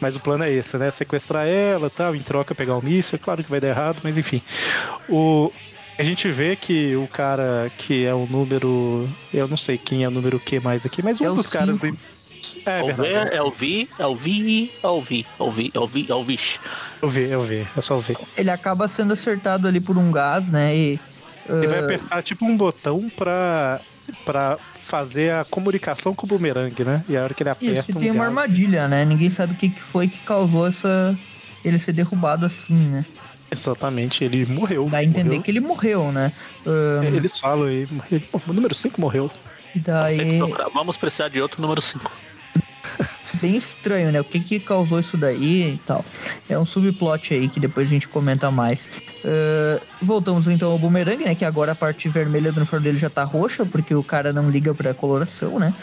Mas 0.00 0.14
o 0.16 0.20
plano 0.20 0.44
é 0.44 0.52
esse, 0.52 0.76
né? 0.76 0.90
Sequestrar 0.90 1.46
ela 1.46 1.88
tal, 1.88 2.14
em 2.14 2.20
troca 2.20 2.54
pegar 2.54 2.76
o 2.76 2.82
míssil. 2.84 3.16
É 3.16 3.18
claro 3.18 3.42
que 3.42 3.50
vai 3.50 3.60
dar 3.60 3.68
errado, 3.68 4.00
mas 4.02 4.18
enfim. 4.18 4.42
O. 5.08 5.50
A 5.98 6.02
gente 6.02 6.28
vê 6.30 6.56
que 6.56 6.96
o 6.96 7.06
cara 7.06 7.70
que 7.76 8.04
é 8.04 8.14
o 8.14 8.26
número. 8.26 9.08
Eu 9.32 9.46
não 9.46 9.56
sei 9.56 9.76
quem 9.78 10.04
é 10.04 10.08
o 10.08 10.10
número 10.10 10.40
que 10.40 10.58
mais 10.58 10.84
aqui, 10.86 11.02
mas 11.02 11.20
um 11.20 11.26
É 11.26 11.30
o 11.30 11.34
dos 11.34 11.48
caras 11.50 11.78
do. 11.78 11.86
É, 12.66 12.80
É 12.80 12.82
o 12.82 12.86
verdade. 12.86 13.34
é 13.36 13.42
o 13.42 13.50
V, 13.52 13.88
é 13.98 14.06
o 14.06 14.14
V, 14.16 14.70
é 14.82 14.86
o 14.88 15.00
V, 15.00 15.26
é 15.38 15.42
o 15.42 15.50
V, 15.50 15.70
é 15.74 15.78
o 15.78 15.86
V, 15.86 16.06
é 16.08 16.14
o 16.14 16.22
Vish. 16.24 16.60
Eu 17.00 17.08
vi, 17.08 17.22
eu 17.30 17.42
vi. 17.42 17.66
É 17.76 17.80
só 17.80 17.98
ver. 17.98 18.16
Ele 18.36 18.50
acaba 18.50 18.88
sendo 18.88 19.12
acertado 19.12 19.68
ali 19.68 19.80
por 19.80 19.96
um 19.96 20.10
gás, 20.10 20.50
né? 20.50 20.74
E. 20.74 21.00
Ele 21.48 21.66
vai 21.68 21.80
ah, 21.80 21.84
apertar 21.84 22.22
tipo 22.22 22.44
um 22.44 22.56
botão 22.56 23.10
pra, 23.16 23.80
pra 24.24 24.58
fazer 24.74 25.32
a 25.32 25.44
comunicação 25.44 26.14
com 26.14 26.24
o 26.24 26.28
boomerang, 26.28 26.84
né? 26.84 27.04
E 27.08 27.16
a 27.16 27.22
hora 27.22 27.34
que 27.34 27.42
ele 27.42 27.50
aperta 27.50 27.78
Isso, 27.80 27.90
e 27.90 27.94
um 27.96 28.00
tem 28.00 28.10
uma 28.10 28.24
gás- 28.24 28.28
armadilha, 28.28 28.88
né? 28.88 29.04
Ninguém 29.04 29.28
sabe 29.30 29.52
o 29.52 29.56
que, 29.56 29.68
que 29.68 29.80
foi 29.80 30.08
que 30.08 30.18
causou 30.18 30.66
essa. 30.66 31.16
Ele 31.64 31.78
ser 31.78 31.92
derrubado 31.92 32.44
assim, 32.46 32.74
né? 32.74 33.04
Exatamente, 33.52 34.24
ele 34.24 34.46
morreu. 34.46 34.88
Dá 34.90 34.98
a 34.98 35.04
entender 35.04 35.24
morreu. 35.24 35.42
que 35.42 35.50
ele 35.50 35.60
morreu, 35.60 36.10
né? 36.10 36.32
Ah, 36.66 37.04
Eles 37.04 37.38
falam 37.38 37.66
aí, 37.66 37.86
ele- 38.10 38.24
o 38.32 38.52
número 38.52 38.74
5 38.74 39.00
morreu. 39.00 39.30
e 39.74 39.78
daí. 39.78 40.38
Vamos 40.74 40.96
precisar 40.96 41.28
de 41.28 41.40
outro 41.40 41.60
número 41.62 41.80
5. 41.82 42.10
Bem 43.40 43.56
estranho, 43.56 44.12
né? 44.12 44.20
O 44.20 44.24
que 44.24 44.38
que 44.40 44.60
causou 44.60 45.00
isso 45.00 45.16
daí 45.16 45.74
e 45.74 45.80
tal. 45.86 46.04
É 46.48 46.58
um 46.58 46.64
subplot 46.64 47.32
aí 47.34 47.48
que 47.48 47.58
depois 47.58 47.86
a 47.86 47.90
gente 47.90 48.06
comenta 48.06 48.50
mais. 48.50 48.88
Ah, 49.24 49.80
voltamos 50.00 50.46
então 50.48 50.70
ao 50.72 50.78
Boomerang, 50.78 51.24
né? 51.24 51.34
Que 51.34 51.44
agora 51.44 51.72
a 51.72 51.74
parte 51.74 52.08
vermelha 52.08 52.52
do 52.52 52.58
uniforme 52.58 52.84
dele 52.84 52.98
já 52.98 53.10
tá 53.10 53.24
roxa, 53.24 53.64
porque 53.64 53.94
o 53.94 54.02
cara 54.02 54.32
não 54.32 54.50
liga 54.50 54.74
pra 54.74 54.92
coloração, 54.94 55.58
né? 55.58 55.74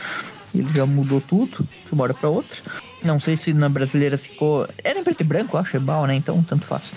Ele 0.54 0.68
já 0.74 0.86
mudou 0.86 1.22
tudo 1.22 1.68
de 1.86 1.92
uma 1.94 2.04
hora 2.04 2.14
pra 2.14 2.30
outra. 2.30 2.58
Não 3.04 3.20
sei 3.20 3.38
se 3.38 3.54
na 3.54 3.70
brasileira 3.70 4.18
ficou. 4.18 4.68
Era 4.84 5.00
em 5.00 5.04
preto 5.04 5.22
e 5.22 5.24
branco, 5.24 5.56
eu 5.56 5.62
acho, 5.62 5.78
é 5.78 5.80
bal, 5.80 6.06
né? 6.06 6.16
Então 6.16 6.42
tanto 6.44 6.66
faz. 6.66 6.94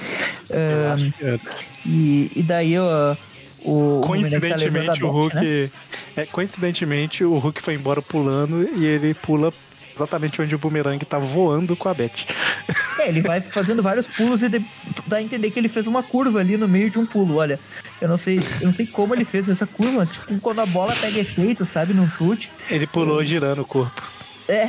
Eu 0.51 0.59
Ah, 0.91 0.95
acho 0.95 1.13
que 1.13 1.25
é. 1.25 1.41
e, 1.87 2.31
e 2.37 2.43
daí, 2.43 2.77
ó, 2.79 3.17
o. 3.65 4.01
Tá 4.01 4.07
Coincidentemente, 4.09 5.05
o 5.05 5.07
Dot, 5.07 5.13
Hulk. 5.13 5.35
né? 5.37 5.71
é, 6.17 6.27
coincidentemente, 6.27 7.25
o 7.25 7.39
Hulk 7.39 7.63
foi 7.63 7.75
embora 7.75 8.03
pulando 8.03 8.69
e 8.77 8.85
ele 8.85 9.15
pula 9.15 9.53
exatamente 9.95 10.41
onde 10.41 10.55
o 10.55 10.59
boomerang 10.59 11.05
tá 11.05 11.19
voando 11.19 11.77
com 11.77 11.89
a 11.89 11.95
Beth. 11.95 12.11
É, 13.01 13.09
ele 13.09 13.21
vai 13.23 13.41
fazendo 13.41 13.83
vários 13.83 14.07
pulos 14.07 14.43
e 14.45 14.49
de- 14.49 14.65
dá 15.09 15.17
a 15.17 15.23
entender 15.23 15.51
que 15.51 15.59
ele 15.59 15.69
fez 15.69 15.89
uma 15.89 16.05
curva 16.05 16.39
ali 16.39 16.57
no 16.57 16.69
meio 16.69 16.89
de 16.89 17.01
um 17.01 17.07
pulo. 17.07 17.37
Olha, 17.37 17.59
eu 18.01 18.07
não 18.07 18.17
sei, 18.17 18.39
eu 18.61 18.69
não 18.69 18.75
sei 18.75 18.87
como 18.87 19.13
ele 19.13 19.25
fez 19.25 19.49
essa 19.49 19.67
curva, 19.67 19.95
mas 19.99 20.11
tipo 20.13 20.39
quando 20.41 20.61
a 20.61 20.67
bola 20.67 20.95
pega 20.95 21.19
efeito, 21.19 21.67
sabe, 21.67 21.93
num 21.95 22.09
chute. 22.09 22.49
Ele 22.71 22.87
pulou 22.87 23.25
girando 23.25 23.63
o 23.63 23.65
corpo. 23.65 24.01
É, 24.47 24.67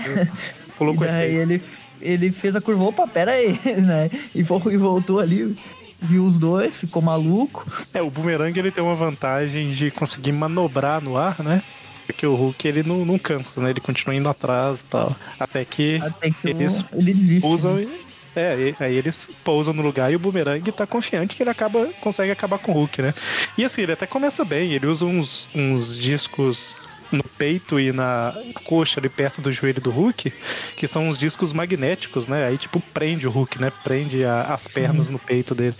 E 0.91 0.95
com 0.95 1.05
daí 1.05 1.35
efeito. 1.35 1.51
ele, 1.51 1.63
ele 2.01 2.31
fez 2.31 2.55
a 2.55 2.61
curva, 2.61 2.83
opa, 2.83 3.07
pera 3.07 3.31
aí, 3.31 3.59
né? 3.81 4.09
E, 4.35 4.39
e 4.39 4.77
voltou 4.77 5.19
ali, 5.19 5.55
viu 6.01 6.25
os 6.25 6.37
dois, 6.37 6.77
ficou 6.77 7.01
maluco. 7.01 7.65
É, 7.93 8.01
o 8.01 8.09
boomerang 8.09 8.57
ele 8.57 8.71
tem 8.71 8.83
uma 8.83 8.95
vantagem 8.95 9.69
de 9.69 9.91
conseguir 9.91 10.31
manobrar 10.31 11.01
no 11.01 11.17
ar, 11.17 11.41
né? 11.41 11.63
Porque 12.05 12.27
o 12.27 12.35
Hulk 12.35 12.67
ele 12.67 12.83
não, 12.83 13.05
não 13.05 13.17
cansa, 13.17 13.61
né? 13.61 13.69
Ele 13.69 13.79
continua 13.79 14.15
indo 14.15 14.27
atrás 14.27 14.81
e 14.81 14.85
tal. 14.85 15.15
Até 15.39 15.63
que 15.63 16.01
Até 16.03 16.31
que 16.31 16.49
eles 16.49 16.83
ele 16.91 17.13
desiste. 17.13 17.47
usam 17.47 17.75
né? 17.75 17.83
e. 17.83 18.13
É, 18.35 18.73
aí 18.79 18.95
eles 18.95 19.31
pousam 19.43 19.75
no 19.75 19.83
lugar 19.83 20.11
e 20.11 20.15
o 20.15 20.19
boomerang 20.19 20.71
tá 20.71 20.87
confiante 20.87 21.35
que 21.35 21.43
ele 21.43 21.51
acaba, 21.51 21.89
consegue 22.01 22.31
acabar 22.31 22.57
com 22.57 22.71
o 22.71 22.75
Hulk, 22.75 22.99
né? 22.99 23.13
E 23.55 23.63
assim, 23.63 23.83
ele 23.83 23.91
até 23.91 24.07
começa 24.07 24.43
bem, 24.43 24.73
ele 24.73 24.87
usa 24.87 25.05
uns, 25.05 25.47
uns 25.53 25.97
discos 25.99 26.75
no 27.15 27.23
peito 27.23 27.79
e 27.79 27.91
na 27.91 28.33
coxa 28.63 28.99
ali 28.99 29.09
perto 29.09 29.41
do 29.41 29.51
joelho 29.51 29.81
do 29.81 29.91
Hulk, 29.91 30.31
que 30.75 30.87
são 30.87 31.07
uns 31.07 31.17
discos 31.17 31.53
magnéticos, 31.53 32.27
né? 32.27 32.45
Aí 32.45 32.57
tipo 32.57 32.81
prende 32.93 33.27
o 33.27 33.31
Hulk, 33.31 33.59
né? 33.61 33.71
Prende 33.83 34.23
a- 34.23 34.43
as 34.53 34.67
pernas 34.67 35.09
no 35.09 35.19
peito 35.19 35.53
dele. 35.55 35.75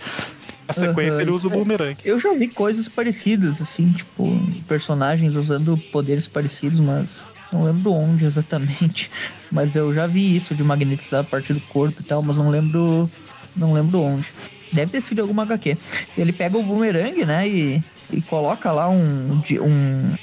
Na 0.66 0.72
sequência 0.72 1.14
Aham. 1.14 1.22
ele 1.22 1.30
usa 1.30 1.46
o 1.46 1.50
boomerang. 1.50 1.96
Eu 2.04 2.18
já 2.18 2.32
vi 2.32 2.48
coisas 2.48 2.88
parecidas, 2.88 3.60
assim, 3.60 3.92
tipo, 3.92 4.30
personagens 4.66 5.34
usando 5.34 5.76
poderes 5.92 6.26
parecidos, 6.26 6.80
mas 6.80 7.26
não 7.52 7.62
lembro 7.64 7.92
onde 7.92 8.24
exatamente. 8.24 9.10
Mas 9.52 9.76
eu 9.76 9.94
já 9.94 10.04
vi 10.08 10.34
isso 10.34 10.52
de 10.52 10.64
magnetizar 10.64 11.20
a 11.20 11.24
parte 11.24 11.52
do 11.52 11.60
corpo 11.60 12.00
e 12.00 12.04
tal, 12.04 12.20
mas 12.22 12.36
não 12.36 12.50
lembro. 12.50 13.08
Não 13.54 13.72
lembro 13.72 14.00
onde. 14.00 14.26
Deve 14.72 14.90
ter 14.90 15.00
sido 15.00 15.20
alguma 15.22 15.44
HQ. 15.44 15.76
Ele 16.18 16.32
pega 16.32 16.58
o 16.58 16.62
boomerang, 16.62 17.24
né, 17.24 17.48
e, 17.48 17.80
e 18.12 18.20
coloca 18.22 18.72
lá 18.72 18.88
um, 18.88 19.40
um 19.62 20.14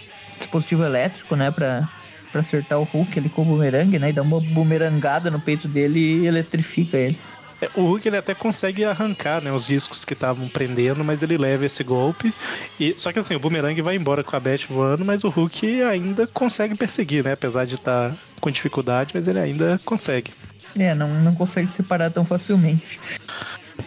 dispositivo 0.42 0.84
elétrico, 0.84 1.36
né, 1.36 1.50
pra, 1.52 1.88
pra 2.32 2.42
acertar 2.42 2.80
o 2.80 2.84
Hulk 2.84 3.18
ali 3.20 3.30
com 3.30 3.42
o 3.44 3.46
boomerang, 3.46 3.98
né, 4.00 4.10
e 4.10 4.14
dá 4.14 4.22
uma 4.22 4.40
boomerangada 4.40 5.30
no 5.32 5.40
peito 5.40 5.68
dele 5.68 6.00
e 6.00 6.28
eletrifica 6.28 6.98
ele. 6.98 7.18
É, 7.62 7.70
O 7.76 7.84
Hulk 7.86 8.08
ele 8.08 8.18
até 8.18 8.34
consegue 8.34 8.84
arrancar 8.84 9.40
né, 9.40 9.52
os 9.52 9.68
discos 9.68 10.04
que 10.04 10.14
estavam 10.14 10.48
prendendo, 10.50 11.04
mas 11.04 11.22
ele 11.22 11.38
leva 11.38 11.64
esse 11.66 11.84
golpe. 11.84 12.34
E, 12.80 12.96
só 12.98 13.12
que 13.14 13.20
assim, 13.20 13.36
o 13.36 13.40
Boomerang 13.40 13.80
vai 13.84 13.96
embora 13.96 14.24
com 14.24 14.36
a 14.36 14.40
Beth 14.40 14.66
voando, 14.68 15.06
mas 15.06 15.24
o 15.24 15.30
Hulk 15.30 15.84
ainda 15.84 16.26
consegue 16.26 16.74
perseguir, 16.76 17.24
né? 17.24 17.34
Apesar 17.34 17.66
de 17.66 17.76
estar 17.76 18.16
com 18.40 18.50
dificuldade, 18.50 19.12
mas 19.14 19.28
ele 19.28 19.40
ainda 19.40 19.80
consegue. 19.86 20.32
É, 20.78 20.96
não, 20.96 21.08
não 21.22 21.36
consegue 21.36 21.68
separar 21.68 22.10
tão 22.10 22.26
facilmente. 22.26 23.00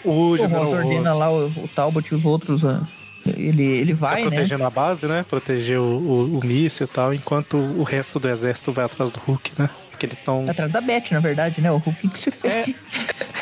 O 0.04 0.30
O 0.30 0.36
General 0.36 0.70
Ross 0.70 1.18
lá 1.18 1.30
o, 1.32 1.46
o 1.46 1.68
Talbot 1.74 2.08
e 2.12 2.14
os 2.14 2.24
outros. 2.24 2.62
ó, 2.62 2.80
ele, 3.26 3.62
ele 3.62 3.94
tá 3.94 4.00
vai, 4.00 4.22
né? 4.22 4.30
protegendo 4.30 4.64
a 4.64 4.70
base, 4.70 5.06
né? 5.06 5.24
Proteger 5.28 5.78
o, 5.78 5.82
o, 5.82 6.38
o 6.38 6.44
míssil 6.44 6.84
e 6.84 6.88
tal, 6.88 7.14
enquanto 7.14 7.56
o 7.56 7.82
resto 7.82 8.20
do 8.20 8.28
exército 8.28 8.72
vai 8.72 8.84
atrás 8.84 9.10
do 9.10 9.18
Hulk, 9.20 9.52
né? 9.58 9.70
Porque 9.90 10.06
eles 10.06 10.18
estão. 10.18 10.44
Atrás 10.48 10.72
da 10.72 10.80
Beth, 10.80 11.12
na 11.12 11.20
verdade, 11.20 11.60
né? 11.60 11.70
O 11.70 11.76
Hulk 11.76 12.08
que 12.08 12.18
se 12.18 12.30
fez. 12.30 12.74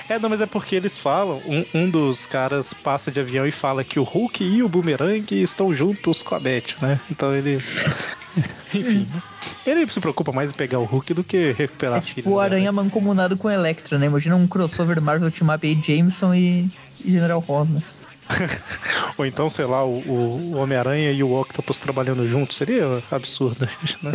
É, 0.08 0.18
não, 0.18 0.28
mas 0.28 0.40
é 0.40 0.46
porque 0.46 0.76
eles 0.76 0.98
falam. 0.98 1.40
Um, 1.46 1.64
um 1.74 1.90
dos 1.90 2.26
caras 2.26 2.74
passa 2.74 3.10
de 3.10 3.18
avião 3.18 3.46
e 3.46 3.50
fala 3.50 3.82
que 3.82 3.98
o 3.98 4.02
Hulk 4.02 4.44
e 4.44 4.62
o 4.62 4.68
Boomerang 4.68 5.24
estão 5.42 5.74
juntos 5.74 6.22
com 6.22 6.34
a 6.34 6.40
Beth, 6.40 6.76
né? 6.80 7.00
Então 7.10 7.34
eles. 7.34 7.82
Enfim. 8.74 9.08
né? 9.12 9.22
Ele 9.66 9.90
se 9.90 10.00
preocupa 10.00 10.32
mais 10.32 10.50
em 10.50 10.54
pegar 10.54 10.78
o 10.78 10.84
Hulk 10.84 11.14
do 11.14 11.24
que 11.24 11.52
recuperar 11.52 11.98
a 11.98 12.02
filha. 12.02 12.28
o 12.28 12.38
né? 12.38 12.44
Aranha 12.44 12.72
mancomunado 12.72 13.36
com 13.36 13.48
o 13.48 13.50
Electra, 13.50 13.98
né? 13.98 14.06
Imagina 14.06 14.36
um 14.36 14.46
crossover 14.46 15.00
Marvel 15.00 15.30
Team 15.30 15.54
Up 15.54 15.66
aí, 15.66 15.80
Jameson 15.82 16.34
e, 16.34 16.70
e 17.02 17.12
General 17.12 17.40
Ross, 17.40 17.70
né? 17.70 17.82
Ou 19.18 19.26
então, 19.26 19.48
sei 19.50 19.64
lá, 19.64 19.84
o, 19.84 19.98
o 20.08 20.56
Homem-Aranha 20.56 21.10
e 21.12 21.22
o 21.22 21.32
Octopus 21.32 21.78
trabalhando 21.78 22.26
juntos. 22.28 22.56
Seria 22.56 23.02
absurdo, 23.10 23.68
né? 24.02 24.12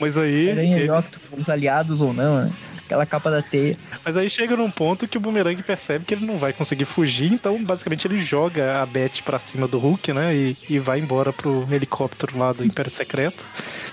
Mas 0.00 0.16
aí. 0.16 0.50
Aranha 0.50 0.78
e 0.78 0.82
ele- 0.82 0.90
Octopus, 0.90 1.48
aliados 1.48 2.00
ou 2.00 2.12
não, 2.12 2.44
né? 2.44 2.52
Aquela 2.86 3.04
capa 3.04 3.30
da 3.30 3.42
teia. 3.42 3.76
Mas 4.02 4.16
aí 4.16 4.30
chega 4.30 4.56
num 4.56 4.70
ponto 4.70 5.06
que 5.06 5.18
o 5.18 5.20
Boomerang 5.20 5.62
percebe 5.62 6.06
que 6.06 6.14
ele 6.14 6.24
não 6.24 6.38
vai 6.38 6.54
conseguir 6.54 6.86
fugir, 6.86 7.30
então 7.30 7.62
basicamente 7.62 8.08
ele 8.08 8.18
joga 8.18 8.80
a 8.80 8.86
Beth 8.86 9.20
pra 9.22 9.38
cima 9.38 9.68
do 9.68 9.78
Hulk, 9.78 10.10
né? 10.14 10.34
E, 10.34 10.56
e 10.70 10.78
vai 10.78 10.98
embora 10.98 11.30
pro 11.30 11.68
helicóptero 11.70 12.38
lá 12.38 12.50
do 12.54 12.64
Império 12.64 12.90
Secreto. 12.90 13.44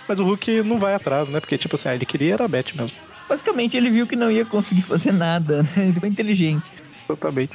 Mas 0.08 0.22
o 0.22 0.24
Hulk 0.24 0.62
não 0.62 0.80
vai 0.80 0.94
atrás, 0.94 1.28
né? 1.28 1.42
Porque, 1.42 1.58
tipo 1.58 1.76
assim, 1.76 1.90
ah, 1.90 1.96
ele 1.96 2.06
queria 2.06 2.36
era 2.36 2.46
a 2.46 2.48
Beth 2.48 2.72
mesmo. 2.74 2.96
Basicamente, 3.28 3.76
ele 3.76 3.90
viu 3.90 4.08
que 4.08 4.16
não 4.16 4.32
ia 4.32 4.46
conseguir 4.46 4.84
fazer 4.84 5.12
nada, 5.12 5.64
né? 5.64 5.70
Ele 5.88 6.00
foi 6.00 6.08
inteligente. 6.08 6.64
Exatamente. 7.08 7.54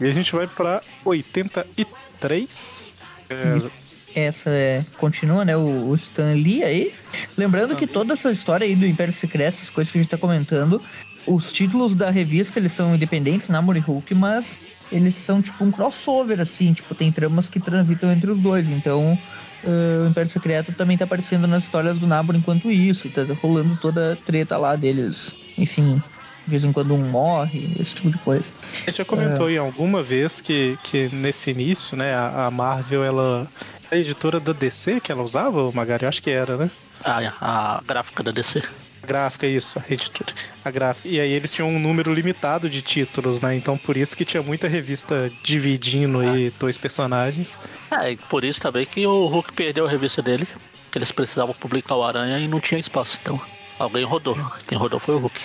E 0.00 0.04
a 0.06 0.12
gente 0.12 0.32
vai 0.34 0.46
pra 0.46 0.82
83. 1.04 2.94
É, 3.28 4.26
Essa 4.26 4.50
é, 4.50 4.84
continua, 4.98 5.44
né? 5.44 5.56
O, 5.56 5.88
o 5.88 5.94
Stan 5.94 6.32
Lee 6.32 6.62
aí. 6.62 6.94
Lembrando 7.36 7.72
Stan 7.72 7.78
que 7.78 7.86
Lee. 7.86 7.94
toda 7.94 8.12
essa 8.14 8.30
história 8.30 8.64
aí 8.66 8.74
do 8.74 8.86
Império 8.86 9.12
Secreto, 9.12 9.56
essas 9.56 9.70
coisas 9.70 9.92
que 9.92 9.98
a 9.98 10.02
gente 10.02 10.10
tá 10.10 10.18
comentando, 10.18 10.80
os 11.26 11.52
títulos 11.52 11.94
da 11.94 12.10
revista 12.10 12.58
eles 12.58 12.72
são 12.72 12.94
independentes, 12.94 13.48
Namor 13.48 13.76
e 13.76 13.80
Hulk, 13.80 14.14
mas 14.14 14.58
eles 14.90 15.16
são 15.16 15.42
tipo 15.42 15.64
um 15.64 15.72
crossover, 15.72 16.40
assim, 16.40 16.72
tipo, 16.72 16.94
tem 16.94 17.10
tramas 17.10 17.48
que 17.48 17.58
transitam 17.58 18.12
entre 18.12 18.30
os 18.30 18.40
dois. 18.40 18.68
Então, 18.68 19.18
eh, 19.64 20.04
o 20.04 20.08
Império 20.08 20.30
Secreto 20.30 20.72
também 20.72 20.96
tá 20.96 21.04
aparecendo 21.04 21.46
nas 21.46 21.64
histórias 21.64 21.98
do 21.98 22.06
Namor 22.06 22.36
enquanto 22.36 22.70
isso, 22.70 23.08
e 23.08 23.10
tá 23.10 23.22
rolando 23.42 23.76
toda 23.76 24.12
a 24.12 24.16
treta 24.16 24.56
lá 24.56 24.76
deles. 24.76 25.34
Enfim, 25.58 26.00
de 26.46 26.50
vez 26.50 26.64
em 26.64 26.72
quando 26.72 26.94
um 26.94 26.98
morre, 26.98 27.68
esse 27.80 27.96
tipo 27.96 28.10
de 28.10 28.18
coisa. 28.18 28.44
A 28.72 28.90
gente 28.90 28.98
já 28.98 29.04
comentou 29.04 29.50
em 29.50 29.58
alguma 29.58 30.02
vez 30.02 30.40
que, 30.40 30.78
que 30.84 31.08
nesse 31.12 31.50
início, 31.50 31.96
né, 31.96 32.14
a, 32.14 32.46
a 32.46 32.50
Marvel, 32.50 33.04
ela. 33.04 33.48
A 33.90 33.96
editora 33.96 34.40
da 34.40 34.52
DC 34.52 35.00
que 35.00 35.12
ela 35.12 35.22
usava, 35.22 35.62
o 35.62 35.72
Magari, 35.72 36.02
eu 36.02 36.08
acho 36.08 36.20
que 36.20 36.30
era, 36.30 36.56
né? 36.56 36.70
A, 37.04 37.76
a 37.76 37.82
gráfica 37.86 38.22
da 38.22 38.32
DC. 38.32 38.60
A 39.02 39.06
gráfica, 39.06 39.46
isso, 39.46 39.78
a 39.78 39.92
editora. 39.92 40.32
A 40.64 40.70
gráfica. 40.70 41.08
E 41.08 41.20
aí 41.20 41.30
eles 41.30 41.52
tinham 41.52 41.68
um 41.68 41.78
número 41.78 42.12
limitado 42.12 42.68
de 42.68 42.82
títulos, 42.82 43.40
né? 43.40 43.54
Então 43.54 43.78
por 43.78 43.96
isso 43.96 44.16
que 44.16 44.24
tinha 44.24 44.42
muita 44.42 44.66
revista 44.66 45.30
dividindo 45.42 46.18
aí 46.18 46.52
dois 46.58 46.76
personagens. 46.76 47.56
É, 47.90 48.12
e 48.12 48.16
por 48.16 48.44
isso 48.44 48.60
também 48.60 48.84
que 48.84 49.06
o 49.06 49.26
Hulk 49.26 49.52
perdeu 49.52 49.86
a 49.86 49.90
revista 49.90 50.20
dele. 50.20 50.48
Que 50.90 50.98
eles 50.98 51.12
precisavam 51.12 51.54
publicar 51.54 51.94
o 51.94 52.02
Aranha 52.02 52.38
e 52.38 52.48
não 52.48 52.58
tinha 52.58 52.80
espaço. 52.80 53.18
Então, 53.22 53.40
alguém 53.78 54.04
rodou. 54.04 54.36
Quem 54.66 54.76
rodou 54.76 54.98
foi 54.98 55.14
o 55.14 55.18
Hulk. 55.18 55.40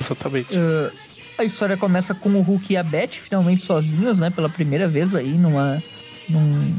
Exatamente. 0.00 0.56
Uh, 0.56 0.90
a 1.38 1.44
história 1.44 1.76
começa 1.76 2.14
com 2.14 2.30
o 2.30 2.42
Hulk 2.42 2.72
e 2.72 2.76
a 2.76 2.82
Beth 2.82 3.12
finalmente 3.12 3.62
sozinhos, 3.62 4.18
né? 4.18 4.30
Pela 4.30 4.48
primeira 4.48 4.88
vez 4.88 5.14
aí 5.14 5.36
numa. 5.36 5.82
Num... 6.28 6.74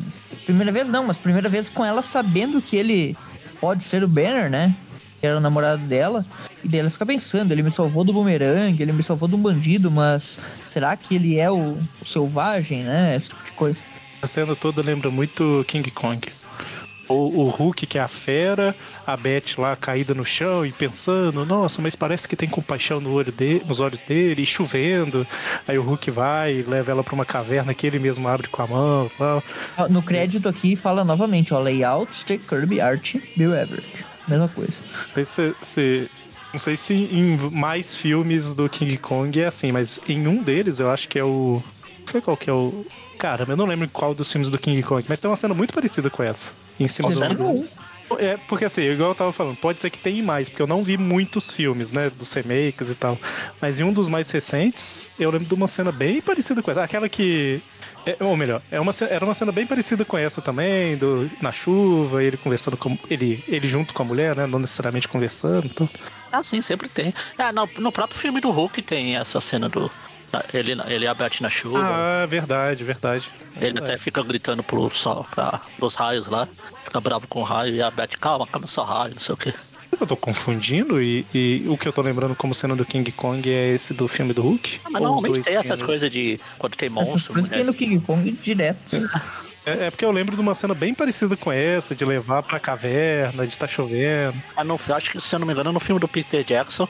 Primeira 0.45 0.71
vez 0.71 0.89
não, 0.89 1.05
mas 1.05 1.17
primeira 1.17 1.49
vez 1.49 1.69
com 1.69 1.85
ela 1.85 2.01
sabendo 2.01 2.61
que 2.61 2.75
ele 2.75 3.15
pode 3.59 3.83
ser 3.83 4.03
o 4.03 4.07
Banner, 4.07 4.49
né? 4.49 4.75
Que 5.19 5.27
era 5.27 5.37
o 5.37 5.41
namorado 5.41 5.83
dela. 5.83 6.25
E 6.63 6.67
daí 6.67 6.79
ela 6.79 6.89
fica 6.89 7.05
pensando, 7.05 7.51
ele 7.51 7.63
me 7.63 7.73
salvou 7.73 8.03
do 8.03 8.13
bumerangue, 8.13 8.81
ele 8.81 8.91
me 8.91 9.03
salvou 9.03 9.27
de 9.27 9.35
um 9.35 9.41
bandido, 9.41 9.89
mas 9.91 10.39
será 10.67 10.95
que 10.95 11.15
ele 11.15 11.39
é 11.39 11.49
o, 11.49 11.77
o 12.01 12.05
selvagem, 12.05 12.83
né? 12.83 13.15
Esse 13.15 13.29
tipo 13.29 13.43
de 13.43 13.51
coisa. 13.51 13.79
A 14.21 14.27
cena 14.27 14.55
toda 14.55 14.81
lembra 14.81 15.09
muito 15.09 15.65
King 15.67 15.89
Kong. 15.91 16.27
O, 17.11 17.45
o 17.45 17.49
Hulk, 17.49 17.85
que 17.85 17.97
é 17.97 18.01
a 18.01 18.07
fera, 18.07 18.75
a 19.05 19.15
Beth 19.17 19.57
lá 19.57 19.75
caída 19.75 20.13
no 20.13 20.25
chão 20.25 20.65
e 20.65 20.71
pensando, 20.71 21.45
nossa, 21.45 21.81
mas 21.81 21.95
parece 21.95 22.27
que 22.27 22.35
tem 22.35 22.47
compaixão 22.49 22.99
no 22.99 23.11
olho 23.13 23.31
de, 23.31 23.61
nos 23.67 23.79
olhos 23.79 24.01
dele, 24.01 24.41
e 24.41 24.45
chovendo. 24.45 25.25
Aí 25.67 25.77
o 25.77 25.83
Hulk 25.83 26.09
vai 26.11 26.53
e 26.55 26.63
leva 26.63 26.91
ela 26.91 27.03
pra 27.03 27.13
uma 27.15 27.25
caverna 27.25 27.73
que 27.73 27.85
ele 27.85 27.99
mesmo 27.99 28.27
abre 28.27 28.47
com 28.47 28.61
a 28.61 28.67
mão 28.67 29.11
tal. 29.17 29.43
Ah, 29.77 29.87
No 29.87 30.01
crédito 30.01 30.47
aqui 30.49 30.75
fala 30.75 31.03
novamente, 31.03 31.53
ó, 31.53 31.59
layout, 31.59 32.13
Stick 32.15 32.47
Kirby, 32.47 32.79
Art, 32.81 33.15
Bill 33.35 33.53
Everett. 33.53 34.05
Mesma 34.27 34.47
coisa. 34.47 34.73
Não 35.15 35.25
sei 35.25 35.25
se, 35.25 35.55
se- 35.63 36.09
não 36.53 36.59
sei 36.59 36.77
se 36.77 36.93
em 36.93 37.37
mais 37.51 37.95
filmes 37.95 38.53
do 38.53 38.67
King 38.69 38.97
Kong 38.97 39.39
é 39.39 39.45
assim, 39.47 39.71
mas 39.71 40.01
em 40.07 40.27
um 40.27 40.43
deles 40.43 40.79
eu 40.79 40.89
acho 40.89 41.07
que 41.07 41.17
é 41.17 41.23
o. 41.23 41.61
Não 42.01 42.07
sei 42.07 42.21
qual 42.21 42.35
que 42.35 42.49
é 42.49 42.53
o. 42.53 42.85
Cara, 43.17 43.45
eu 43.47 43.55
não 43.55 43.65
lembro 43.65 43.87
qual 43.89 44.13
dos 44.13 44.31
filmes 44.31 44.49
do 44.49 44.57
King 44.57 44.81
Kong, 44.83 45.05
mas 45.07 45.19
tem 45.19 45.29
uma 45.29 45.37
cena 45.37 45.53
muito 45.53 45.73
parecida 45.73 46.09
com 46.09 46.23
essa. 46.23 46.51
Em 46.79 46.87
cima 46.87 47.09
do. 47.09 47.43
Um. 47.43 47.67
É, 48.19 48.37
porque 48.47 48.65
assim, 48.65 48.81
igual 48.81 49.09
eu 49.11 49.15
tava 49.15 49.31
falando, 49.31 49.55
pode 49.57 49.79
ser 49.79 49.89
que 49.89 49.97
tenha 49.97 50.21
mais, 50.23 50.49
porque 50.49 50.61
eu 50.61 50.67
não 50.67 50.83
vi 50.83 50.97
muitos 50.97 51.51
filmes, 51.51 51.91
né, 51.91 52.09
dos 52.09 52.33
remakes 52.33 52.89
e 52.89 52.95
tal. 52.95 53.17
Mas 53.61 53.79
em 53.79 53.83
um 53.83 53.93
dos 53.93 54.07
mais 54.07 54.29
recentes, 54.31 55.09
eu 55.19 55.29
lembro 55.31 55.47
de 55.47 55.53
uma 55.53 55.67
cena 55.67 55.91
bem 55.91 56.21
parecida 56.21 56.61
com 56.61 56.71
essa. 56.71 56.83
Aquela 56.83 57.07
que. 57.07 57.61
é, 58.05 58.17
ou 58.19 58.35
melhor, 58.35 58.61
é 58.71 58.79
uma, 58.79 58.91
era 59.09 59.23
uma 59.23 59.33
cena 59.33 59.51
bem 59.51 59.65
parecida 59.65 60.03
com 60.03 60.17
essa 60.17 60.41
também, 60.41 60.97
do, 60.97 61.29
na 61.41 61.51
chuva, 61.51 62.23
ele 62.23 62.37
conversando 62.37 62.75
com. 62.75 62.97
Ele, 63.09 63.43
ele 63.47 63.67
junto 63.67 63.93
com 63.93 64.03
a 64.03 64.05
mulher, 64.05 64.35
né? 64.35 64.45
Não 64.47 64.59
necessariamente 64.59 65.07
conversando. 65.07 65.67
Então. 65.67 65.89
Ah, 66.31 66.43
sim, 66.43 66.61
sempre 66.61 66.89
tem. 66.89 67.13
Ah, 67.37 67.51
no, 67.51 67.69
no 67.77 67.91
próprio 67.91 68.19
filme 68.19 68.39
do 68.41 68.49
Hulk 68.49 68.81
tem 68.81 69.15
essa 69.15 69.39
cena 69.39 69.69
do. 69.69 69.91
Ele, 70.53 70.75
ele 70.87 71.05
e 71.05 71.07
a 71.07 71.13
Beth 71.13 71.41
na 71.41 71.49
chuva. 71.49 71.79
Ah, 71.81 72.25
verdade, 72.25 72.83
verdade. 72.83 73.29
Ele 73.59 73.79
até 73.79 73.97
fica 73.97 74.23
gritando 74.23 74.63
pro 74.63 74.89
sol, 74.91 75.25
pra, 75.31 75.61
pros 75.77 75.95
raios 75.95 76.27
lá. 76.27 76.47
Fica 76.85 77.01
bravo 77.01 77.27
com 77.27 77.41
o 77.41 77.43
raio 77.43 77.73
e 77.73 77.81
a 77.81 77.91
Beth, 77.91 78.17
calma, 78.19 78.47
calma, 78.47 78.67
só 78.67 78.83
raio, 78.83 79.13
não 79.13 79.21
sei 79.21 79.33
o 79.33 79.37
quê. 79.37 79.53
Eu 79.99 80.07
tô 80.07 80.15
confundindo 80.15 81.01
e, 81.01 81.25
e 81.33 81.65
o 81.67 81.77
que 81.77 81.87
eu 81.87 81.91
tô 81.91 82.01
lembrando 82.01 82.33
como 82.33 82.55
cena 82.55 82.75
do 82.75 82.85
King 82.85 83.11
Kong 83.11 83.47
é 83.49 83.73
esse 83.73 83.93
do 83.93 84.07
filme 84.07 84.33
do 84.33 84.41
Hulk? 84.41 84.79
Ah, 84.85 84.89
mas 84.89 85.01
normalmente 85.01 85.41
tem 85.41 85.53
essas 85.55 85.65
filmes? 85.65 85.85
coisas 85.85 86.09
de 86.09 86.39
quando 86.57 86.75
tem 86.75 86.87
Essas 86.87 87.07
monstro, 87.09 87.33
coisas 87.33 87.49
tem 87.51 87.59
mulher. 87.59 87.71
no 87.71 87.77
King 87.77 87.99
Kong 87.99 88.31
direto. 88.41 88.79
É, 89.63 89.85
é 89.85 89.91
porque 89.91 90.03
eu 90.03 90.11
lembro 90.11 90.35
de 90.35 90.41
uma 90.41 90.55
cena 90.55 90.73
bem 90.73 90.91
parecida 90.91 91.37
com 91.37 91.51
essa, 91.51 91.93
de 91.93 92.03
levar 92.03 92.41
pra 92.41 92.59
caverna, 92.59 93.45
de 93.45 93.55
tá 93.55 93.67
chovendo. 93.67 94.35
Ah, 94.55 94.63
não, 94.63 94.75
acho 94.75 95.11
que, 95.11 95.21
se 95.21 95.35
eu 95.35 95.39
não 95.39 95.45
me 95.45 95.53
engano, 95.53 95.71
no 95.71 95.79
filme 95.79 95.99
do 95.99 96.07
Peter 96.07 96.43
Jackson 96.43 96.87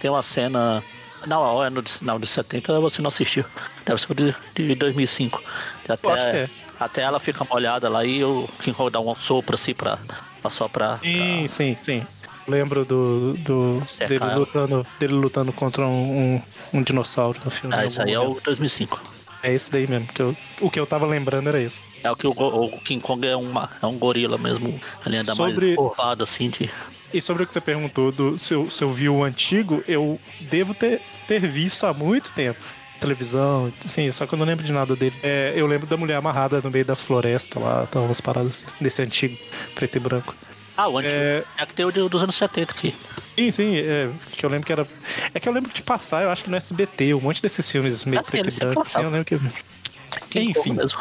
tem 0.00 0.10
uma 0.10 0.22
cena. 0.22 0.82
Não, 1.26 1.64
é 1.64 1.70
no, 1.70 1.82
não, 2.02 2.18
de 2.20 2.26
70 2.26 2.80
você 2.80 3.02
não 3.02 3.08
assistiu. 3.08 3.44
Deve 3.84 4.00
ser 4.00 4.14
de, 4.14 4.34
de 4.54 4.74
2005. 4.74 5.42
Eu 5.88 5.94
acho 5.94 6.02
que 6.02 6.08
Até, 6.10 6.38
é. 6.44 6.50
até 6.78 7.02
ela 7.02 7.18
fica 7.18 7.44
molhada 7.44 7.88
lá 7.88 8.04
e 8.04 8.22
o 8.24 8.48
King 8.60 8.76
Kong 8.76 8.90
dá 8.90 9.00
um 9.00 9.14
sopro 9.14 9.54
assim 9.54 9.74
pra, 9.74 9.98
pra 10.40 10.50
só 10.50 10.68
pra. 10.68 10.98
Sim, 11.02 11.46
sim, 11.48 11.76
sim. 11.78 12.06
Lembro 12.46 12.84
do, 12.84 13.34
do 13.34 13.82
dele, 14.08 14.16
ela. 14.22 14.36
lutando, 14.36 14.86
dele 14.98 15.12
lutando 15.12 15.52
contra 15.52 15.86
um, 15.86 16.36
um, 16.36 16.42
um 16.78 16.82
dinossauro 16.82 17.38
no 17.44 17.50
filme. 17.50 17.74
Ah, 17.74 17.84
isso 17.84 18.00
aí 18.00 18.14
é 18.14 18.18
momento. 18.18 18.38
o 18.38 18.42
2005. 18.42 19.00
É 19.42 19.52
esse 19.52 19.70
daí 19.70 19.86
mesmo. 19.86 20.06
Que 20.08 20.22
eu, 20.22 20.36
o 20.60 20.70
que 20.70 20.80
eu 20.80 20.86
tava 20.86 21.06
lembrando 21.06 21.48
era 21.48 21.60
esse. 21.60 21.80
É 22.02 22.10
o 22.10 22.16
que 22.16 22.26
o, 22.26 22.30
o 22.30 22.80
King 22.80 23.02
Kong 23.02 23.26
é, 23.26 23.36
uma, 23.36 23.70
é 23.82 23.86
um 23.86 23.98
gorila 23.98 24.38
mesmo. 24.38 24.80
Ele 25.04 25.16
anda 25.18 25.34
Sobre- 25.34 25.66
mais 25.66 25.76
curvado 25.76 26.24
assim 26.24 26.48
de. 26.48 26.70
E 27.12 27.20
sobre 27.22 27.42
o 27.42 27.46
que 27.46 27.52
você 27.54 27.60
perguntou 27.60 28.12
do 28.12 28.38
se 28.38 28.52
eu, 28.54 28.70
se 28.70 28.82
eu 28.84 28.92
vi 28.92 29.08
o 29.08 29.22
antigo, 29.24 29.82
eu 29.88 30.20
devo 30.40 30.74
ter, 30.74 31.00
ter 31.26 31.40
visto 31.40 31.86
há 31.86 31.94
muito 31.94 32.32
tempo. 32.32 32.60
Televisão, 33.00 33.72
sim, 33.86 34.10
só 34.10 34.26
que 34.26 34.34
eu 34.34 34.38
não 34.38 34.44
lembro 34.44 34.64
de 34.64 34.72
nada 34.72 34.96
dele. 34.96 35.14
É, 35.22 35.52
eu 35.54 35.66
lembro 35.66 35.86
da 35.86 35.96
mulher 35.96 36.16
amarrada 36.16 36.60
no 36.60 36.70
meio 36.70 36.84
da 36.84 36.96
floresta 36.96 37.58
lá, 37.60 37.86
tal, 37.90 38.04
umas 38.04 38.20
paradas 38.20 38.60
desse 38.80 39.00
antigo, 39.00 39.38
preto 39.74 39.96
e 39.96 40.00
branco. 40.00 40.34
Ah, 40.76 40.88
o 40.88 40.98
antigo. 40.98 41.14
É, 41.14 41.44
É, 41.58 41.66
que 41.66 41.74
tem 41.74 41.84
o 41.84 41.90
dos 42.08 42.22
anos 42.22 42.36
70 42.36 42.72
aqui. 42.72 42.94
sim, 43.36 43.50
sim, 43.52 43.76
é, 43.76 44.10
que 44.32 44.44
eu 44.44 44.50
lembro 44.50 44.66
que 44.66 44.72
era. 44.72 44.86
É 45.32 45.40
que 45.40 45.48
eu 45.48 45.52
lembro 45.52 45.72
de 45.72 45.80
passar, 45.82 46.24
eu 46.24 46.30
acho 46.30 46.42
que 46.44 46.50
no 46.50 46.56
SBT, 46.56 47.14
um 47.14 47.20
monte 47.20 47.40
desses 47.40 47.70
filmes 47.70 48.04
meio 48.04 48.20
Ah, 48.20 48.24
preto 48.28 48.48
e 48.48 48.58
branco. 48.58 48.82
Assim, 48.82 49.02
eu 49.02 49.10
lembro 49.10 49.24
que. 49.24 49.40
Enfim. 50.34 50.72
mesmo. 50.72 50.98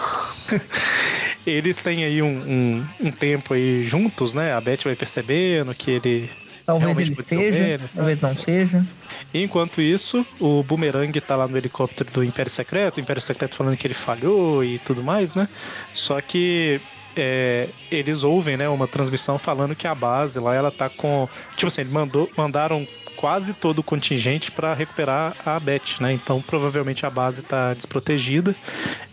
Eles 1.45 1.81
têm 1.81 2.03
aí 2.03 2.21
um, 2.21 2.27
um, 2.27 2.85
um 3.07 3.11
tempo 3.11 3.53
aí 3.53 3.83
juntos, 3.83 4.33
né? 4.33 4.53
A 4.53 4.59
Beth 4.59 4.79
vai 4.83 4.95
percebendo 4.95 5.73
que 5.73 5.91
ele. 5.91 6.29
Talvez 6.65 7.07
ele 7.07 7.15
seja, 7.25 7.59
Banner, 7.59 7.79
né? 7.79 7.89
talvez 7.95 8.21
não 8.21 8.37
seja. 8.37 8.85
Enquanto 9.33 9.81
isso, 9.81 10.25
o 10.37 10.61
Boomerang 10.63 11.21
tá 11.21 11.37
lá 11.37 11.47
no 11.47 11.57
helicóptero 11.57 12.11
do 12.11 12.21
Império 12.21 12.51
Secreto, 12.51 12.97
o 12.97 12.99
Império 12.99 13.21
Secreto 13.21 13.55
falando 13.55 13.77
que 13.77 13.87
ele 13.87 13.93
falhou 13.93 14.65
e 14.65 14.77
tudo 14.79 15.01
mais, 15.01 15.33
né? 15.33 15.47
Só 15.93 16.19
que 16.19 16.81
é, 17.15 17.69
eles 17.89 18.23
ouvem, 18.23 18.57
né, 18.57 18.67
uma 18.69 18.87
transmissão 18.87 19.39
falando 19.39 19.75
que 19.75 19.87
a 19.87 19.95
base 19.95 20.39
lá, 20.39 20.53
ela 20.53 20.71
tá 20.71 20.89
com. 20.89 21.27
Tipo 21.55 21.67
assim, 21.67 21.81
eles 21.81 21.93
mandou, 21.93 22.29
mandaram 22.35 22.85
quase 23.17 23.53
todo 23.53 23.79
o 23.79 23.83
contingente 23.83 24.51
para 24.51 24.73
recuperar 24.73 25.35
a 25.45 25.59
Beth, 25.59 25.99
né? 25.99 26.13
Então 26.13 26.41
provavelmente 26.41 27.05
a 27.05 27.09
base 27.09 27.41
tá 27.41 27.73
desprotegida. 27.73 28.55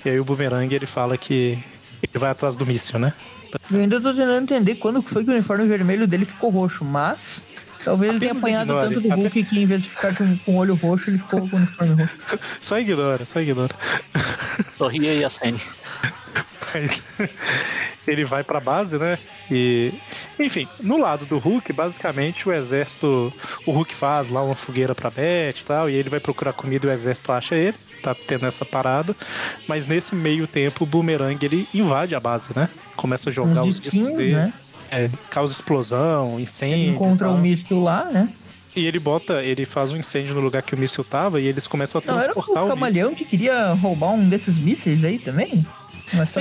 E 0.05 0.11
aí 0.11 0.21
o 0.21 0.25
Boomerang 0.25 0.73
ele 0.73 0.87
fala 0.87 1.17
que 1.19 1.59
ele 2.03 2.19
vai 2.19 2.31
atrás 2.31 2.55
do 2.55 2.65
míssil, 2.65 2.99
né? 3.01 3.13
Eu 3.71 3.81
ainda 3.81 4.01
tô 4.01 4.11
tentando 4.13 4.43
entender 4.43 4.75
quando 4.77 5.01
foi 5.03 5.25
que 5.25 5.31
o 5.31 5.33
uniforme 5.33 5.65
vermelho 5.67 6.07
dele 6.07 6.25
ficou 6.25 6.51
roxo, 6.51 6.85
mas 6.85 7.43
talvez 7.85 8.11
ele 8.11 8.21
tenha 8.21 8.33
Apenas 8.33 8.45
apanhado 8.45 8.71
ignore. 8.73 8.95
tanto 8.95 9.09
do 9.09 9.15
Hulk 9.23 9.45
que 9.45 9.59
em 9.61 9.67
vez 9.67 9.83
de 9.83 9.89
ficar 9.89 10.15
com, 10.15 10.37
com 10.39 10.55
o 10.55 10.57
olho 10.59 10.75
roxo, 10.75 11.11
ele 11.11 11.19
ficou 11.19 11.49
com 11.49 11.57
o 11.57 11.59
uniforme 11.59 11.95
roxo. 11.95 12.15
Só 12.61 12.79
ignora, 12.79 13.25
só 13.25 13.41
ignora. 13.41 13.75
Sorria 14.77 15.15
e 15.15 15.25
acene. 15.25 15.61
Mas 16.75 17.03
ele 18.07 18.25
vai 18.25 18.45
pra 18.45 18.61
base, 18.61 18.99
né? 18.99 19.19
E 19.51 19.93
enfim, 20.39 20.69
no 20.81 20.99
lado 20.99 21.27
do 21.27 21.39
Hulk, 21.39 21.73
basicamente 21.73 22.49
o 22.49 22.53
exército, 22.53 23.33
o 23.67 23.71
Hulk 23.73 23.95
faz 23.95 24.31
lá 24.31 24.43
uma 24.43 24.55
fogueira 24.55 24.95
pra 24.95 25.11
Beth 25.11 25.61
e 25.61 25.65
tal, 25.65 25.91
e 25.91 25.95
ele 25.95 26.09
vai 26.09 26.21
procurar 26.21 26.53
comida 26.53 26.87
e 26.87 26.91
o 26.91 26.93
exército 26.93 27.33
acha 27.33 27.55
ele, 27.55 27.77
tá 28.03 28.15
tendo 28.15 28.47
essa 28.47 28.65
parada. 28.65 29.15
Mas 29.69 29.87
nesse 29.87 30.15
meio 30.15 30.47
tempo 30.47 30.85
o 30.85 30.87
Boomerang 30.87 31.45
ele 31.45 31.69
invade 31.73 32.15
a 32.15 32.21
base, 32.21 32.51
né? 32.55 32.69
Começa 32.97 33.31
a 33.31 33.33
jogar 33.33 33.65
os 33.65 33.81
discos 33.81 34.13
dele, 34.13 34.35
né? 34.35 34.53
é, 34.91 35.11
causa 35.31 35.53
explosão, 35.53 36.39
incêndio. 36.39 36.77
Ele 36.77 36.91
encontra 36.91 37.31
o 37.31 37.39
míssil 37.39 37.81
lá, 37.83 38.05
né? 38.05 38.29
E 38.77 38.87
ele 38.87 38.99
bota, 38.99 39.43
ele 39.43 39.65
faz 39.65 39.93
um 39.93 39.97
incêndio 39.97 40.35
no 40.35 40.41
lugar 40.41 40.63
que 40.63 40.75
o 40.75 40.79
míssil 40.79 41.05
tava 41.05 41.41
e 41.41 41.47
eles 41.47 41.67
começam 41.67 42.01
a 42.05 42.13
Não, 42.13 42.21
era 42.21 42.33
o 42.33 42.35
transportar 42.35 42.65
o 42.65 42.67
míssil. 42.67 42.75
camaleão 42.75 43.15
que 43.15 43.25
queria 43.25 43.73
roubar 43.73 44.13
um 44.13 44.29
desses 44.29 44.59
mísseis 44.59 45.05
aí 45.05 45.19
também? 45.19 45.65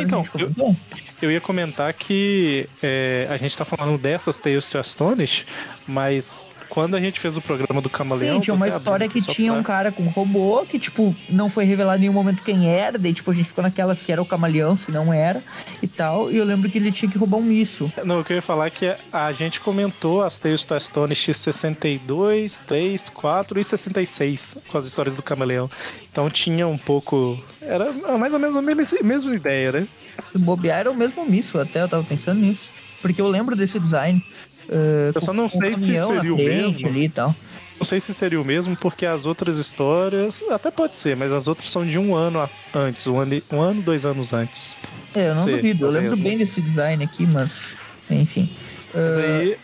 Então, 0.02 0.24
comentou? 0.26 0.76
Eu 1.22 1.32
ia 1.32 1.40
comentar 1.40 1.94
que 1.94 2.68
é, 2.82 3.28
a 3.30 3.38
gente 3.38 3.56
tá 3.56 3.64
falando 3.64 3.98
dessas 3.98 4.40
Tales 4.40 4.70
to 4.70 4.78
Astonish, 4.78 5.46
mas 5.88 6.46
quando 6.74 6.96
a 6.96 7.00
gente 7.00 7.20
fez 7.20 7.38
o 7.38 7.42
programa 7.42 7.80
do 7.80 7.88
Camaleão. 7.90 8.34
Sim, 8.38 8.42
tinha 8.42 8.54
uma 8.56 8.66
tô 8.66 8.72
até 8.72 8.78
história 8.82 9.08
que 9.08 9.22
tinha 9.22 9.52
pra- 9.52 9.60
um 9.60 9.64
cara 9.64 9.92
com 9.92 10.08
robô 10.08 10.66
que, 10.68 10.80
tipo, 10.80 11.16
não 11.30 11.48
foi 11.48 11.66
revelado 11.66 11.98
em 12.00 12.02
nenhum 12.02 12.14
momento 12.14 12.42
quem 12.42 12.68
era, 12.68 12.98
daí, 12.98 13.14
tipo, 13.14 13.30
a 13.30 13.34
gente 13.36 13.50
ficou 13.50 13.62
naquela 13.64 13.94
se 13.94 14.12
era 14.12 14.20
o 14.20 14.26
camaleão, 14.26 14.76
se 14.76 14.92
não 14.92 15.14
era 15.14 15.44
e 15.84 15.88
tal. 15.88 16.32
E 16.32 16.38
eu 16.38 16.44
lembro 16.44 16.68
que 16.72 16.80
ele 16.80 16.92
tinha 16.92 17.12
que 17.12 17.16
roubar 17.16 17.38
um 17.38 17.44
míssil. 17.44 17.92
Não, 18.04 18.22
o 18.22 18.24
que 18.24 18.34
eu 18.34 18.38
ia 18.38 18.42
falar 18.42 18.66
é 18.66 18.70
que 18.72 18.92
a 19.12 19.32
gente 19.34 19.60
comentou 19.60 20.24
as 20.24 20.40
Tales 20.40 20.64
to 20.64 20.74
Astonish 20.74 21.30
62, 21.32 22.58
3, 22.66 23.10
4 23.10 23.60
e 23.60 23.64
66 23.64 24.58
com 24.68 24.78
as 24.80 24.86
histórias 24.86 25.16
do 25.16 25.22
Camaleão. 25.22 25.70
Então 26.12 26.28
tinha 26.30 26.68
um 26.68 26.78
pouco. 26.78 27.40
Era 27.62 27.92
mais 28.18 28.34
ou 28.34 28.40
menos 28.40 28.56
a 28.56 28.62
mesma, 28.64 28.84
mesma 29.04 29.36
ideia, 29.36 29.72
né? 29.72 29.88
Se 30.32 30.38
bobear 30.40 30.80
era 30.80 30.92
o 30.92 30.96
mesmo 30.96 31.24
míssil, 31.24 31.62
até 31.62 31.82
eu 31.84 31.88
tava 31.88 32.04
pensando 32.04 32.40
nisso. 32.40 32.64
Porque 33.02 33.22
eu 33.22 33.28
lembro 33.28 33.56
desse 33.56 33.80
design. 33.80 34.24
Uh, 34.70 35.12
Eu 35.14 35.22
só 35.22 35.34
não 35.34 35.50
sei 35.50 35.76
se 35.76 35.84
seria 35.86 36.34
o 36.34 36.38
mesmo. 36.38 36.88
Ali 36.88 37.06
e 37.06 37.10
tal. 37.10 37.36
Não 37.80 37.86
sei 37.86 38.00
se 38.00 38.14
seria 38.14 38.40
o 38.40 38.46
mesmo, 38.46 38.76
porque 38.78 39.06
as 39.06 39.26
outras 39.26 39.58
histórias. 39.58 40.42
Até 40.50 40.72
pode 40.72 40.96
ser, 40.96 41.16
mas 41.18 41.32
as 41.34 41.48
outras 41.48 41.68
são 41.70 41.86
de 41.86 41.98
um 42.00 42.16
ano 42.16 42.48
antes, 42.74 43.08
um 43.08 43.20
ano, 43.20 43.42
um 43.52 43.60
ano 43.60 43.82
dois 43.82 44.06
anos 44.06 44.32
antes. 44.32 44.76
É, 45.16 45.30
eu 45.30 45.36
não 45.36 45.44
Sim, 45.44 45.56
duvido. 45.58 45.86
Eu 45.86 45.92
lembro 45.92 46.10
mesmo. 46.12 46.24
bem 46.24 46.38
desse 46.38 46.62
design 46.62 47.04
aqui, 47.04 47.26
mas. 47.26 47.52
Enfim. 48.10 48.50
Mas 48.94 49.16
Uh, 49.16 49.20
aí. 49.20 49.58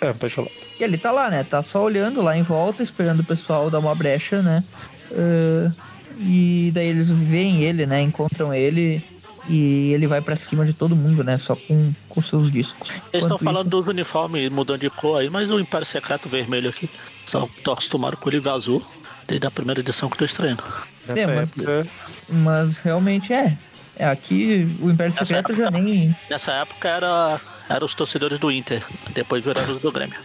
É, 0.00 0.12
pode 0.12 0.34
falar. 0.34 0.48
E 0.78 0.84
ele 0.84 0.96
tá 0.98 1.10
lá, 1.10 1.30
né? 1.30 1.44
Tá 1.44 1.62
só 1.62 1.82
olhando 1.82 2.20
lá 2.22 2.36
em 2.36 2.42
volta, 2.42 2.82
esperando 2.82 3.20
o 3.20 3.24
pessoal 3.24 3.70
dar 3.70 3.78
uma 3.80 3.94
brecha, 3.94 4.40
né? 4.42 4.64
Uh, 5.10 5.72
e 6.20 6.70
daí 6.74 6.88
eles 6.88 7.10
veem 7.10 7.62
ele, 7.62 7.86
né? 7.86 8.00
Encontram 8.02 8.52
ele 8.54 9.02
e 9.48 9.92
ele 9.92 10.06
vai 10.06 10.20
pra 10.20 10.36
cima 10.36 10.64
de 10.66 10.72
todo 10.72 10.94
mundo, 10.94 11.24
né? 11.24 11.38
Só 11.38 11.56
com, 11.56 11.92
com 12.08 12.20
seus 12.22 12.50
discos. 12.52 12.90
Eles 13.12 13.24
estão 13.24 13.38
falando 13.38 13.68
dos 13.70 13.86
uniformes 13.86 14.50
mudando 14.50 14.80
de 14.80 14.90
cor 14.90 15.20
aí, 15.20 15.30
mas 15.30 15.50
o 15.50 15.58
Império 15.58 15.86
Secreto 15.86 16.28
vermelho 16.28 16.68
aqui. 16.70 16.88
Só 17.24 17.48
tô 17.64 17.72
acostumado 17.72 18.16
com 18.16 18.28
o 18.28 18.32
livro 18.32 18.50
azul 18.50 18.82
desde 19.26 19.46
a 19.46 19.50
primeira 19.50 19.80
edição 19.80 20.08
que 20.08 20.14
eu 20.14 20.18
tô 20.18 20.24
estreando. 20.24 20.62
Nessa 21.06 21.20
É, 21.22 21.26
mas- 21.26 21.50
época. 21.50 21.80
isso- 21.80 21.90
Mas 22.28 22.80
realmente 22.80 23.32
é. 23.32 23.56
É, 23.96 24.06
aqui 24.06 24.76
o 24.80 24.90
Império 24.90 25.12
Essa 25.12 25.24
Secreto 25.24 25.52
época- 25.52 25.64
já 25.64 25.70
nem. 25.70 26.14
Nessa 26.30 26.52
época 26.52 26.88
era, 26.88 27.40
era 27.68 27.84
os 27.84 27.94
torcedores 27.94 28.38
do 28.38 28.50
Inter, 28.50 28.82
depois 29.12 29.42
viraram 29.44 29.74
os 29.74 29.82
do 29.82 29.90
Grêmio. 29.90 30.16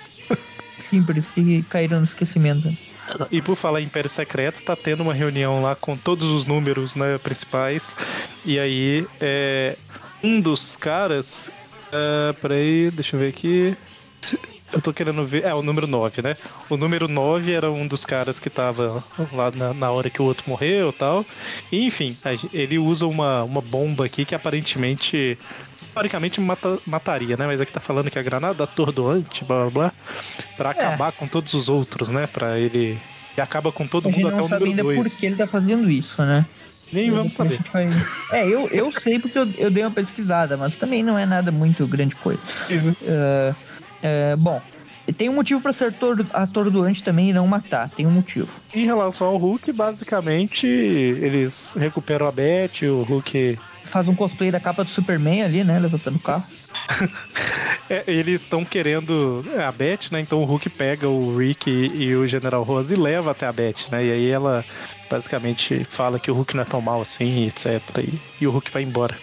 Sim, 0.77 1.01
por 1.03 1.17
isso 1.17 1.29
que 1.33 1.63
caíram 1.63 1.99
no 1.99 2.03
esquecimento. 2.03 2.75
E 3.31 3.41
por 3.41 3.55
falar 3.55 3.81
em 3.81 3.85
Império 3.85 4.09
Secreto, 4.09 4.61
tá 4.63 4.75
tendo 4.75 5.03
uma 5.03 5.13
reunião 5.13 5.61
lá 5.61 5.75
com 5.75 5.97
todos 5.97 6.29
os 6.31 6.45
números 6.45 6.95
né, 6.95 7.17
principais. 7.17 7.95
E 8.45 8.57
aí, 8.59 9.05
é, 9.19 9.75
um 10.23 10.39
dos 10.39 10.75
caras. 10.75 11.51
É, 11.91 12.33
peraí, 12.33 12.89
deixa 12.91 13.15
eu 13.15 13.19
ver 13.19 13.29
aqui. 13.29 13.75
Eu 14.71 14.81
tô 14.81 14.91
querendo 14.91 15.23
ver. 15.23 15.43
É, 15.43 15.53
o 15.53 15.61
número 15.61 15.85
9, 15.85 16.21
né? 16.23 16.35
O 16.69 16.75
número 16.77 17.07
9 17.07 17.51
era 17.51 17.69
um 17.69 17.85
dos 17.85 18.05
caras 18.05 18.39
que 18.39 18.49
tava 18.49 19.03
lá 19.31 19.51
na, 19.51 19.73
na 19.73 19.91
hora 19.91 20.09
que 20.09 20.21
o 20.21 20.25
outro 20.25 20.45
morreu 20.49 20.91
tal. 20.91 21.23
E, 21.71 21.85
enfim, 21.85 22.17
a 22.23 22.33
gen- 22.35 22.49
ele 22.51 22.79
usa 22.79 23.05
uma, 23.05 23.43
uma 23.43 23.61
bomba 23.61 24.05
aqui 24.05 24.25
que 24.25 24.33
aparentemente. 24.33 25.37
Teoricamente 25.93 26.41
mata- 26.41 26.79
mataria, 26.85 27.37
né? 27.37 27.45
Mas 27.45 27.61
aqui 27.61 27.71
tá 27.71 27.79
falando 27.79 28.09
que 28.09 28.17
a 28.19 28.23
granada 28.23 28.63
atordoante, 28.63 29.43
blá 29.45 29.61
blá 29.63 29.69
blá, 29.71 29.91
pra 30.57 30.71
acabar 30.71 31.11
com 31.11 31.27
todos 31.27 31.53
os 31.53 31.69
outros, 31.69 32.09
né? 32.09 32.27
Pra 32.27 32.57
ele. 32.59 32.99
E 33.37 33.41
acaba 33.41 33.71
com 33.71 33.87
todo 33.87 34.09
A 34.09 34.11
mundo 34.11 34.27
até 34.27 34.37
não 34.37 34.43
o 34.43 34.47
sabe 34.47 34.65
número 34.65 34.81
ainda 34.89 34.95
2. 34.95 35.11
por 35.13 35.19
que 35.19 35.25
ele 35.25 35.35
tá 35.35 35.47
fazendo 35.47 35.89
isso, 35.89 36.21
né? 36.21 36.45
Nem 36.91 37.09
vamos 37.09 37.33
saber. 37.33 37.59
É, 38.31 38.45
eu, 38.47 38.67
eu 38.67 38.91
sei 38.91 39.17
porque 39.17 39.37
eu, 39.39 39.49
eu 39.57 39.71
dei 39.71 39.83
uma 39.83 39.89
pesquisada, 39.91 40.55
mas 40.55 40.75
também 40.75 41.01
não 41.01 41.17
é 41.17 41.25
nada 41.25 41.51
muito 41.51 41.87
grande 41.87 42.15
coisa. 42.15 42.39
É, 43.01 43.53
é, 44.03 44.35
bom, 44.35 44.61
tem 45.17 45.27
um 45.27 45.33
motivo 45.33 45.59
pra 45.59 45.73
ser 45.73 45.85
ator- 45.85 46.23
atordoante 46.31 47.01
também 47.01 47.31
e 47.31 47.33
não 47.33 47.47
matar. 47.47 47.89
Tem 47.89 48.05
um 48.05 48.11
motivo. 48.11 48.47
Em 48.71 48.85
relação 48.85 49.25
ao 49.25 49.37
Hulk, 49.37 49.71
basicamente, 49.71 50.67
eles 50.67 51.75
recuperam 51.79 52.27
a 52.27 52.31
Beth, 52.31 52.83
o 52.83 53.01
Hulk. 53.01 53.57
Faz 53.93 54.07
um 54.07 54.15
cosplay 54.15 54.49
da 54.49 54.59
capa 54.59 54.83
do 54.83 54.89
Superman 54.89 55.43
ali, 55.43 55.63
né? 55.63 55.77
Levantando 55.77 56.15
o 56.15 56.19
carro. 56.19 56.43
é, 57.87 58.03
eles 58.07 58.41
estão 58.41 58.65
querendo 58.65 59.45
é, 59.55 59.63
a 59.63 59.71
Beth, 59.71 60.09
né? 60.11 60.19
Então 60.19 60.41
o 60.41 60.45
Hulk 60.45 60.67
pega 60.71 61.07
o 61.07 61.37
Rick 61.37 61.69
e, 61.69 62.05
e 62.05 62.15
o 62.15 62.25
General 62.25 62.63
Rose 62.63 62.91
e 62.91 62.97
leva 62.97 63.29
até 63.29 63.45
a 63.45 63.53
Beth, 63.53 63.91
né? 63.91 64.03
E 64.03 64.11
aí 64.11 64.29
ela 64.31 64.65
basicamente 65.07 65.83
fala 65.83 66.19
que 66.19 66.31
o 66.31 66.33
Hulk 66.33 66.55
não 66.55 66.63
é 66.63 66.65
tão 66.65 66.81
mal 66.81 67.01
assim, 67.01 67.45
etc. 67.45 67.81
E, 67.99 68.19
e 68.41 68.47
o 68.47 68.51
Hulk 68.51 68.71
vai 68.71 68.81
embora. 68.81 69.15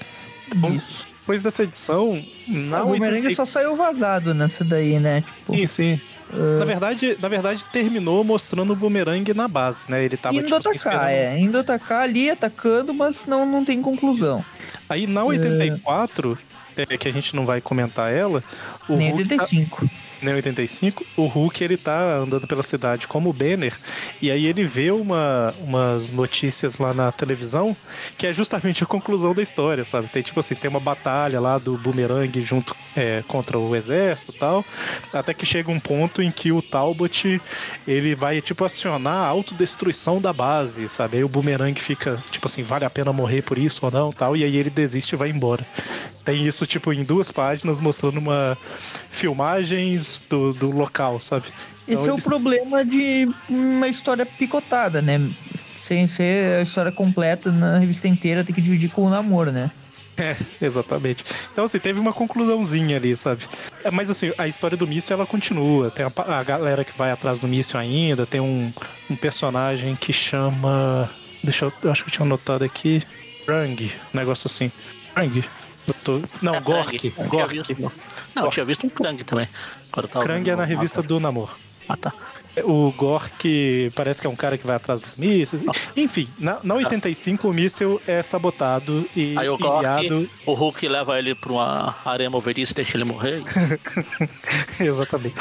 Isso. 0.72 1.04
Depois 1.18 1.42
dessa 1.42 1.64
edição, 1.64 2.24
na 2.46 2.84
o 2.84 2.90
80 2.90 3.34
só 3.34 3.44
saiu 3.44 3.74
vazado 3.74 4.32
nessa 4.32 4.62
daí, 4.62 5.00
né? 5.00 5.22
Tipo, 5.22 5.54
Sim, 5.56 5.66
sim. 5.66 6.00
Na 6.58 6.64
verdade, 6.64 7.16
na 7.20 7.28
verdade, 7.28 7.64
terminou 7.66 8.22
mostrando 8.22 8.72
o 8.72 8.76
boomerang 8.76 9.32
na 9.34 9.48
base, 9.48 9.84
né? 9.90 10.04
Ele 10.04 10.16
tava 10.16 10.34
indo 10.36 10.44
tipo, 10.44 10.56
atacar, 10.56 10.74
esperando- 10.76 11.08
é. 11.08 11.38
Indo 11.40 11.58
atacar 11.58 12.02
ali, 12.02 12.30
atacando, 12.30 12.94
mas 12.94 13.26
não, 13.26 13.44
não 13.44 13.64
tem 13.64 13.82
conclusão. 13.82 14.44
Aí 14.88 15.06
na 15.06 15.24
84, 15.24 16.38
é, 16.76 16.96
que 16.96 17.08
a 17.08 17.12
gente 17.12 17.34
não 17.34 17.44
vai 17.44 17.60
comentar 17.60 18.12
ela, 18.12 18.42
o 18.88 18.96
Nem 18.96 19.10
Hulk 19.10 19.24
tá- 19.36 19.44
85. 19.44 19.90
Nem 20.22 20.34
85, 20.34 21.04
o 21.16 21.26
Hulk 21.26 21.62
ele 21.62 21.76
tá 21.76 22.16
andando 22.16 22.46
pela 22.46 22.62
cidade 22.62 23.06
como 23.06 23.32
Banner, 23.32 23.76
e 24.20 24.30
aí 24.30 24.46
ele 24.46 24.64
vê 24.64 24.90
uma, 24.90 25.54
umas 25.60 26.10
notícias 26.10 26.78
lá 26.78 26.92
na 26.92 27.10
televisão 27.12 27.76
que 28.16 28.26
é 28.26 28.32
justamente 28.32 28.82
a 28.82 28.86
conclusão 28.86 29.34
da 29.34 29.42
história, 29.42 29.84
sabe? 29.84 30.08
Tem 30.08 30.22
tipo 30.22 30.40
assim, 30.40 30.54
tem 30.54 30.68
uma 30.68 30.80
batalha 30.80 31.40
lá 31.40 31.58
do 31.58 31.76
Boomerang 31.76 32.40
junto 32.40 32.74
é, 32.96 33.22
contra 33.26 33.58
o 33.58 33.74
exército 33.74 34.32
e 34.34 34.38
tal, 34.38 34.64
até 35.12 35.32
que 35.34 35.46
chega 35.46 35.70
um 35.70 35.80
ponto 35.80 36.22
em 36.22 36.30
que 36.30 36.52
o 36.52 36.62
Talbot 36.62 37.40
ele 37.86 38.14
vai 38.14 38.40
tipo 38.40 38.64
acionar 38.64 39.24
a 39.24 39.26
autodestruição 39.26 40.20
da 40.20 40.32
base, 40.32 40.88
sabe? 40.88 41.18
Aí 41.18 41.24
o 41.24 41.28
Boomerang 41.28 41.78
fica 41.80 42.18
tipo 42.30 42.46
assim, 42.46 42.62
vale 42.62 42.84
a 42.84 42.90
pena 42.90 43.12
morrer 43.12 43.42
por 43.42 43.58
isso 43.58 43.84
ou 43.84 43.90
não, 43.90 44.12
tal, 44.12 44.36
e 44.36 44.44
aí 44.44 44.56
ele 44.56 44.70
desiste 44.70 45.14
e 45.14 45.18
vai 45.18 45.30
embora. 45.30 45.66
Tem 46.24 46.46
isso, 46.46 46.66
tipo, 46.66 46.92
em 46.92 47.02
duas 47.02 47.30
páginas 47.30 47.80
mostrando 47.80 48.18
uma 48.18 48.56
filmagens 49.10 50.24
do, 50.28 50.52
do 50.52 50.70
local, 50.70 51.20
sabe? 51.20 51.46
Esse 51.86 52.04
Então, 52.04 52.14
é 52.14 52.18
o 52.18 52.22
problema 52.22 52.84
de 52.84 53.28
uma 53.48 53.88
história 53.88 54.24
picotada, 54.24 55.02
né? 55.02 55.20
Sem 55.80 56.06
ser 56.06 56.60
a 56.60 56.62
história 56.62 56.92
completa 56.92 57.50
na 57.50 57.78
revista 57.78 58.06
inteira, 58.06 58.44
tem 58.44 58.54
que 58.54 58.60
dividir 58.60 58.90
com 58.90 59.02
o 59.02 59.10
namoro, 59.10 59.50
né? 59.50 59.70
É, 60.16 60.36
exatamente. 60.60 61.24
Então, 61.50 61.64
assim, 61.64 61.78
teve 61.78 61.98
uma 61.98 62.12
conclusãozinha 62.12 62.98
ali, 62.98 63.16
sabe? 63.16 63.44
É, 63.82 63.90
mas, 63.90 64.10
assim, 64.10 64.32
a 64.36 64.46
história 64.46 64.76
do 64.76 64.86
míssil, 64.86 65.16
ela 65.16 65.26
continua. 65.26 65.90
Tem 65.90 66.04
a, 66.04 66.38
a 66.38 66.42
galera 66.44 66.84
que 66.84 66.96
vai 66.96 67.10
atrás 67.10 67.40
do 67.40 67.48
míssil 67.48 67.80
ainda. 67.80 68.26
Tem 68.26 68.40
um, 68.40 68.70
um 69.08 69.16
personagem 69.16 69.96
que 69.96 70.12
chama... 70.12 71.08
Deixa 71.42 71.64
eu... 71.64 71.72
Eu 71.82 71.90
acho 71.90 72.04
que 72.04 72.10
eu 72.10 72.12
tinha 72.12 72.26
anotado 72.26 72.62
aqui. 72.62 73.02
Rang, 73.48 73.90
um 74.12 74.18
negócio 74.18 74.46
assim. 74.46 74.70
Rang? 75.16 75.42
Tô- 76.04 76.20
Não, 76.42 76.54
É, 76.54 76.60
Gork. 76.60 77.10
Gork. 77.28 77.76
Não, 78.34 78.44
eu 78.44 78.50
tinha 78.50 78.64
visto 78.64 78.86
um 78.86 78.90
Krang 78.90 79.22
também. 79.24 79.48
Tava 79.92 80.08
Krang 80.08 80.48
é 80.48 80.56
na 80.56 80.64
revista 80.64 81.02
do 81.02 81.18
Namor. 81.20 81.56
Ah, 81.88 81.96
tá. 81.96 82.12
O 82.64 82.92
Gork 82.92 83.92
parece 83.94 84.20
que 84.20 84.26
é 84.26 84.30
um 84.30 84.36
cara 84.36 84.58
que 84.58 84.66
vai 84.66 84.76
atrás 84.76 85.00
dos 85.00 85.16
mísseis. 85.16 85.62
Enfim, 85.96 86.28
na, 86.38 86.58
na 86.62 86.74
85 86.74 87.48
o 87.48 87.52
míssil 87.52 88.00
é 88.06 88.22
sabotado 88.22 89.06
e 89.16 89.36
Aí 89.38 89.48
o 89.48 89.54
enviado. 89.54 90.08
Gork, 90.08 90.30
o 90.46 90.54
Hulk 90.54 90.88
leva 90.88 91.18
ele 91.18 91.34
pra 91.34 91.52
uma 91.52 91.96
areia 92.04 92.28
movediça 92.28 92.72
e 92.72 92.74
deixa 92.76 92.96
ele 92.96 93.04
morrer. 93.04 93.42
Exatamente. 94.78 95.36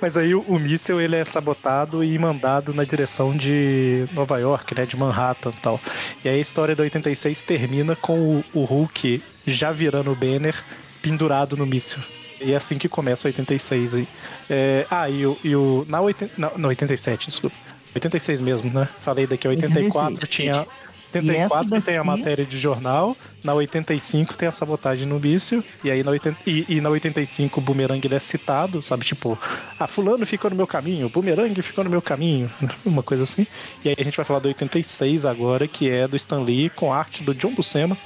Mas 0.00 0.16
aí 0.16 0.34
o, 0.34 0.40
o 0.40 0.58
míssil 0.58 1.00
ele 1.00 1.16
é 1.16 1.24
sabotado 1.24 2.02
e 2.02 2.18
mandado 2.18 2.72
na 2.72 2.84
direção 2.84 3.36
de 3.36 4.06
Nova 4.12 4.38
York, 4.38 4.74
né? 4.74 4.86
De 4.86 4.96
Manhattan 4.96 5.50
e 5.50 5.60
tal. 5.60 5.80
E 6.24 6.28
aí 6.28 6.38
a 6.38 6.40
história 6.40 6.74
da 6.74 6.82
86 6.82 7.42
termina 7.42 7.94
com 7.94 8.18
o, 8.18 8.44
o 8.54 8.64
Hulk 8.64 9.22
já 9.46 9.70
virando 9.72 10.10
o 10.10 10.16
Banner 10.16 10.54
pendurado 11.02 11.56
no 11.56 11.66
míssil. 11.66 12.00
E 12.40 12.52
é 12.52 12.56
assim 12.56 12.78
que 12.78 12.88
começa 12.88 13.26
o 13.26 13.28
86 13.28 13.94
aí. 13.94 14.08
É, 14.48 14.86
ah, 14.90 15.08
e 15.08 15.26
o, 15.26 15.36
e 15.42 15.56
o 15.56 15.84
na, 15.88 16.00
80, 16.00 16.34
na, 16.36 16.50
na 16.56 16.68
87, 16.68 17.28
desculpa. 17.28 17.56
86 17.94 18.40
mesmo, 18.40 18.70
né? 18.70 18.88
Falei 18.98 19.26
daqui, 19.26 19.48
84 19.48 20.12
86. 20.14 20.30
tinha. 20.30 20.66
E 21.14 21.18
84 21.18 21.74
essa 21.74 21.80
tem 21.80 21.96
a 21.96 22.04
matéria 22.04 22.44
de 22.44 22.58
jornal, 22.58 23.16
na 23.42 23.54
85 23.54 24.36
tem 24.36 24.46
a 24.46 24.52
sabotagem 24.52 25.06
no 25.06 25.18
míssil, 25.18 25.64
e 25.82 25.90
aí 25.90 26.02
na, 26.02 26.10
80, 26.10 26.38
e, 26.46 26.66
e 26.68 26.80
na 26.82 26.90
85 26.90 27.58
o 27.58 27.62
Boomerang 27.62 28.06
ele 28.06 28.14
é 28.14 28.18
citado, 28.18 28.82
sabe? 28.82 29.06
Tipo, 29.06 29.38
ah, 29.78 29.86
fulano 29.86 30.26
ficou 30.26 30.50
no 30.50 30.56
meu 30.56 30.66
caminho, 30.66 31.06
o 31.06 31.08
Boomerang 31.08 31.62
ficou 31.62 31.82
no 31.82 31.88
meu 31.88 32.02
caminho, 32.02 32.50
uma 32.84 33.02
coisa 33.02 33.22
assim. 33.22 33.46
E 33.82 33.88
aí 33.88 33.96
a 33.98 34.04
gente 34.04 34.16
vai 34.16 34.24
falar 34.24 34.40
do 34.40 34.48
86 34.48 35.24
agora, 35.24 35.66
que 35.66 35.88
é 35.88 36.06
do 36.06 36.16
Stan 36.16 36.42
Lee, 36.42 36.68
com 36.68 36.92
arte 36.92 37.22
do 37.22 37.34
John 37.34 37.54
Buscema. 37.54 37.96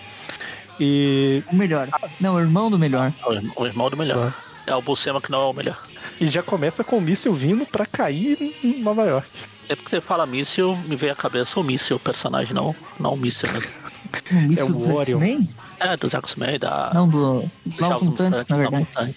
E, 0.80 1.42
O 1.50 1.54
melhor. 1.56 1.88
Não, 2.20 2.34
o 2.34 2.40
irmão 2.40 2.70
do 2.70 2.78
melhor. 2.78 3.12
O 3.56 3.66
irmão- 3.66 3.90
do 3.90 3.96
melhor. 3.96 4.34
É 4.66 4.74
o 4.74 4.80
Buscema 4.82 5.20
que 5.20 5.30
não 5.30 5.40
é 5.42 5.44
o 5.46 5.52
melhor. 5.52 5.78
e 6.20 6.26
já 6.26 6.42
começa 6.42 6.84
com 6.84 6.98
o 6.98 7.00
míssil 7.00 7.32
vindo 7.34 7.66
pra 7.66 7.84
cair 7.84 8.54
em 8.62 8.80
Nova 8.80 9.04
York. 9.04 9.28
É 9.68 9.74
porque 9.76 9.90
você 9.90 10.00
fala 10.00 10.26
míssil, 10.26 10.76
me 10.86 10.96
vem 10.96 11.10
à 11.10 11.14
cabeça 11.14 11.58
o 11.58 11.62
míssil, 11.64 11.96
o 11.96 12.00
personagem, 12.00 12.54
não, 12.54 12.74
não 12.98 13.14
o 13.14 13.16
míssil 13.16 13.50
mesmo. 13.52 13.70
Um 14.30 14.54
É 14.58 14.62
o 14.62 14.94
Orion. 14.94 15.40
É, 15.80 15.96
dos 15.96 16.12
X-Men, 16.14 16.58
da. 16.58 16.90
Não, 16.92 17.08
do, 17.08 17.50
dos 17.64 17.78
Novos 17.80 18.08
Mutantes, 18.08 18.46
na 18.50 18.56
verdade. 18.56 18.76
Mutantes. 18.84 19.16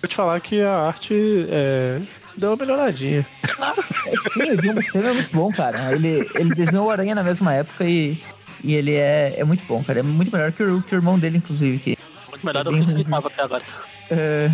Vou 0.00 0.08
te 0.08 0.14
falar 0.14 0.40
que 0.40 0.60
a 0.62 0.72
arte 0.86 1.12
é, 1.50 2.00
deu 2.36 2.50
uma 2.50 2.56
melhoradinha. 2.56 3.26
É, 4.06 4.12
sim, 4.32 4.50
o 4.52 4.56
John 4.62 4.74
Buscema 4.74 5.08
é 5.08 5.12
muito 5.14 5.30
bom, 5.34 5.50
cara. 5.52 5.92
Ele, 5.92 6.28
ele 6.34 6.54
desenhou 6.54 6.86
o 6.86 6.90
Aranha 6.90 7.14
na 7.14 7.22
mesma 7.24 7.54
época 7.54 7.84
e, 7.84 8.18
e 8.64 8.74
ele 8.74 8.94
é, 8.94 9.34
é 9.38 9.44
muito 9.44 9.64
bom, 9.66 9.84
cara. 9.84 10.00
É 10.00 10.02
muito 10.02 10.32
melhor 10.32 10.50
que 10.52 10.62
o, 10.62 10.82
que 10.82 10.94
o 10.94 10.96
irmão 10.98 11.18
dele, 11.18 11.36
inclusive. 11.38 11.78
Que, 11.78 11.98
Muito 12.30 12.44
melhor 12.46 12.64
do 12.64 12.70
que 12.72 12.90
ele 12.90 13.04
tava 13.04 13.28
até 13.28 13.42
agora. 13.42 13.62
é, 14.10 14.50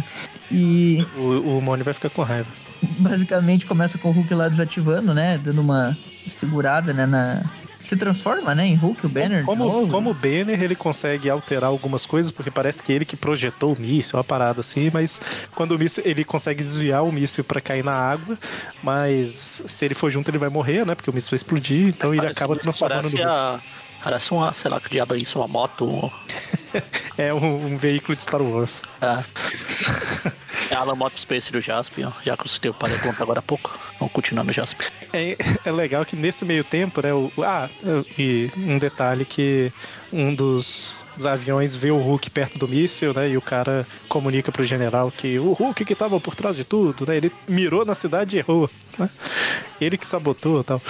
e 0.51 1.07
O, 1.17 1.59
o 1.59 1.63
Mone 1.63 1.83
vai 1.83 1.95
ficar 1.95 2.11
com 2.11 2.23
raiva. 2.23 2.49
basicamente 2.99 3.67
começa 3.67 3.99
com 3.99 4.09
o 4.09 4.13
Hulk 4.13 4.35
lá 4.35 4.49
desativando, 4.49 5.15
né? 5.15 5.39
Dando 5.43 5.61
uma 5.61 5.97
segurada, 6.27 6.93
né? 6.93 7.07
Na... 7.07 7.43
Se 7.79 7.97
transforma, 7.97 8.55
né? 8.55 8.67
Em 8.67 8.75
Hulk, 8.75 9.07
o 9.07 9.09
Banner. 9.09 9.45
Como, 9.45 9.65
novo. 9.65 9.89
como 9.89 10.11
o 10.11 10.15
Banner, 10.15 10.63
ele 10.63 10.75
consegue 10.77 11.29
alterar 11.31 11.71
algumas 11.71 12.05
coisas, 12.07 12.31
porque 12.31 12.51
parece 12.51 12.83
que 12.83 12.93
ele 12.93 13.05
que 13.07 13.17
projetou 13.17 13.73
o 13.75 13.81
míssil, 13.81 14.19
uma 14.19 14.23
parada 14.25 14.61
assim, 14.61 14.91
mas 14.93 15.21
quando 15.57 15.73
o 15.73 15.79
míssil, 15.79 16.03
ele 16.07 16.23
consegue 16.23 16.63
desviar 16.63 17.03
o 17.03 17.11
míssil 17.11 17.43
pra 17.43 17.61
cair 17.61 17.83
na 17.83 17.93
água, 17.93 18.37
mas 18.83 19.33
se 19.67 19.85
ele 19.87 19.95
for 19.95 20.11
junto 20.11 20.31
ele 20.31 20.37
vai 20.39 20.51
morrer, 20.51 20.85
né? 20.87 20.95
Porque 20.95 21.11
o 21.11 21.13
míssil 21.13 21.31
vai 21.31 21.37
explodir, 21.37 21.89
então 21.89 22.11
ele 22.13 22.21
Parece- 22.23 22.39
acaba 22.39 22.55
transformando 22.57 23.11
no 23.11 23.23
a, 23.29 23.61
parece 24.03 24.33
uma, 24.33 24.53
sei 24.53 24.71
lá, 24.71 24.81
que 24.81 24.89
diabo 24.89 25.15
é 25.15 25.19
isso, 25.19 25.39
uma 25.39 25.49
moto. 25.49 25.85
um- 25.85 26.11
É 27.19 27.35
um, 27.35 27.67
um 27.73 27.77
veículo 27.77 28.15
de 28.17 28.23
Star 28.23 28.41
Wars. 28.41 28.83
É. 29.03 29.25
É 30.71 30.75
a 30.77 30.85
Moto 30.95 31.19
Space 31.19 31.51
do 31.51 31.61
Jaspion, 31.61 32.13
já 32.25 32.37
que 32.37 32.45
eu 32.45 32.49
citei 32.49 32.71
o 32.71 32.75
Paraconta 32.75 33.23
agora 33.23 33.41
há 33.41 33.43
pouco. 33.43 33.77
Vamos 33.99 34.13
continuar 34.15 34.45
no 34.45 34.53
Jaspion. 34.53 34.87
É, 35.13 35.37
é 35.65 35.73
legal 35.73 36.05
que 36.07 36.15
nesse 36.15 36.45
meio 36.45 36.63
tempo, 36.63 37.03
né? 37.03 37.13
O, 37.13 37.31
ah, 37.43 37.69
e 38.17 38.51
um 38.57 38.79
detalhe 38.79 39.25
que 39.25 39.73
um 40.13 40.33
dos, 40.33 40.97
dos 41.21 41.27
aviões 41.27 41.77
vê 41.77 41.91
o 41.91 41.99
Hulk 41.99 42.31
perto 42.31 42.59
do 42.59 42.67
míssil, 42.67 43.13
né? 43.13 43.29
E 43.29 43.37
o 43.37 43.43
cara 43.43 43.87
comunica 44.09 44.51
pro 44.51 44.65
general 44.65 45.11
que 45.11 45.39
o 45.39 45.53
Hulk 45.53 45.85
que 45.85 45.95
tava 45.95 46.19
por 46.19 46.35
trás 46.35 46.57
de 46.57 46.65
tudo, 46.65 47.07
né? 47.07 47.17
Ele 47.17 47.31
mirou 47.47 47.85
na 47.85 47.95
cidade 47.95 48.37
e 48.37 48.39
errou, 48.39 48.69
né? 48.99 49.09
Ele 49.81 49.97
que 49.97 50.07
sabotou 50.07 50.61
e 50.61 50.65
tal. 50.65 50.83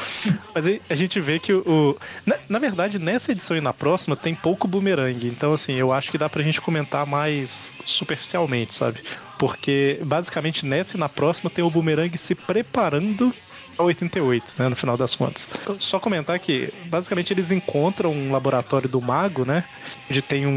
Mas 0.54 0.64
a 0.88 0.94
gente 0.94 1.20
vê 1.20 1.38
que 1.38 1.52
o. 1.52 1.96
na, 2.24 2.36
na 2.48 2.58
verdade, 2.58 2.98
nessa 2.98 3.32
edição 3.32 3.56
e 3.56 3.60
na 3.60 3.72
próxima 3.72 4.16
tem 4.16 4.34
pouco 4.34 4.68
boomerang. 4.68 5.26
Então, 5.26 5.52
assim, 5.52 5.74
eu 5.74 5.92
acho 5.92 6.10
que 6.10 6.18
dá 6.18 6.28
pra 6.28 6.42
gente 6.42 6.60
comentar 6.60 7.04
mais 7.04 7.74
superficialmente, 7.84 8.74
sabe? 8.74 9.00
Porque 9.38 9.98
basicamente 10.02 10.64
nessa 10.64 10.96
e 10.96 11.00
na 11.00 11.08
próxima 11.08 11.50
tem 11.50 11.64
o 11.64 11.70
boomerang 11.70 12.16
se 12.16 12.34
preparando 12.34 13.34
88, 13.82 14.52
né, 14.58 14.68
no 14.68 14.76
final 14.76 14.96
das 14.96 15.14
contas. 15.14 15.48
Só 15.78 15.98
comentar 15.98 16.38
que, 16.38 16.72
basicamente, 16.86 17.32
eles 17.32 17.50
encontram 17.50 18.12
um 18.12 18.32
laboratório 18.32 18.88
do 18.88 19.00
mago, 19.00 19.44
né, 19.44 19.64
onde 20.10 20.22
tem 20.22 20.46
um, 20.46 20.50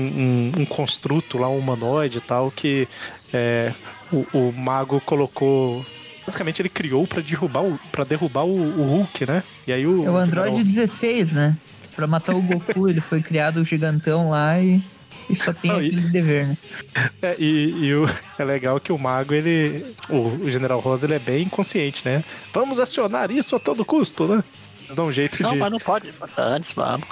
um, 0.57 0.61
um 0.61 0.65
construto 0.65 1.37
lá, 1.37 1.49
um 1.49 1.57
humanoide 1.57 2.17
e 2.19 2.21
tal, 2.21 2.51
que 2.51 2.87
é, 3.33 3.73
o, 4.11 4.25
o 4.33 4.51
mago 4.51 5.01
colocou... 5.01 5.85
Basicamente, 6.25 6.61
ele 6.61 6.69
criou 6.69 7.05
pra 7.05 7.21
derrubar 7.21 7.63
o, 7.63 7.77
pra 7.91 8.03
derrubar 8.05 8.43
o, 8.45 8.55
o 8.79 8.83
Hulk, 8.85 9.25
né? 9.25 9.43
E 9.67 9.73
aí 9.73 9.85
o... 9.85 10.05
É 10.05 10.09
o 10.09 10.15
Android 10.15 10.55
general- 10.55 10.87
16, 10.87 11.33
né? 11.33 11.57
Pra 11.95 12.07
matar 12.07 12.33
o 12.33 12.41
Goku, 12.41 12.87
ele 12.89 13.01
foi 13.01 13.21
criado 13.21 13.57
o 13.57 13.65
gigantão 13.65 14.29
lá 14.29 14.59
e, 14.59 14.81
e 15.29 15.35
só 15.35 15.53
tem 15.53 15.71
Não, 15.71 15.81
e- 15.81 15.87
aquele 15.87 16.01
dever, 16.09 16.47
né? 16.47 16.57
É, 17.21 17.35
e, 17.39 17.85
e 17.85 17.95
o, 17.95 18.05
é 18.37 18.43
legal 18.43 18.79
que 18.79 18.91
o 18.91 18.97
mago, 18.97 19.33
ele. 19.33 19.85
O, 20.09 20.43
o 20.45 20.49
General 20.49 20.79
Rosa, 20.79 21.05
ele 21.05 21.15
é 21.15 21.19
bem 21.19 21.47
consciente, 21.49 22.03
né? 22.05 22.23
Vamos 22.53 22.79
acionar 22.79 23.31
isso 23.31 23.55
a 23.55 23.59
todo 23.59 23.83
custo, 23.85 24.27
né? 24.27 24.43
Eles 24.83 24.95
dão 24.95 25.07
um 25.07 25.11
jeito 25.11 25.41
Não, 25.41 25.51
de. 25.51 25.57
mas 25.57 25.71
não 25.71 25.79
pode. 25.79 26.13
Antes, 26.37 26.73
vamos. 26.73 27.07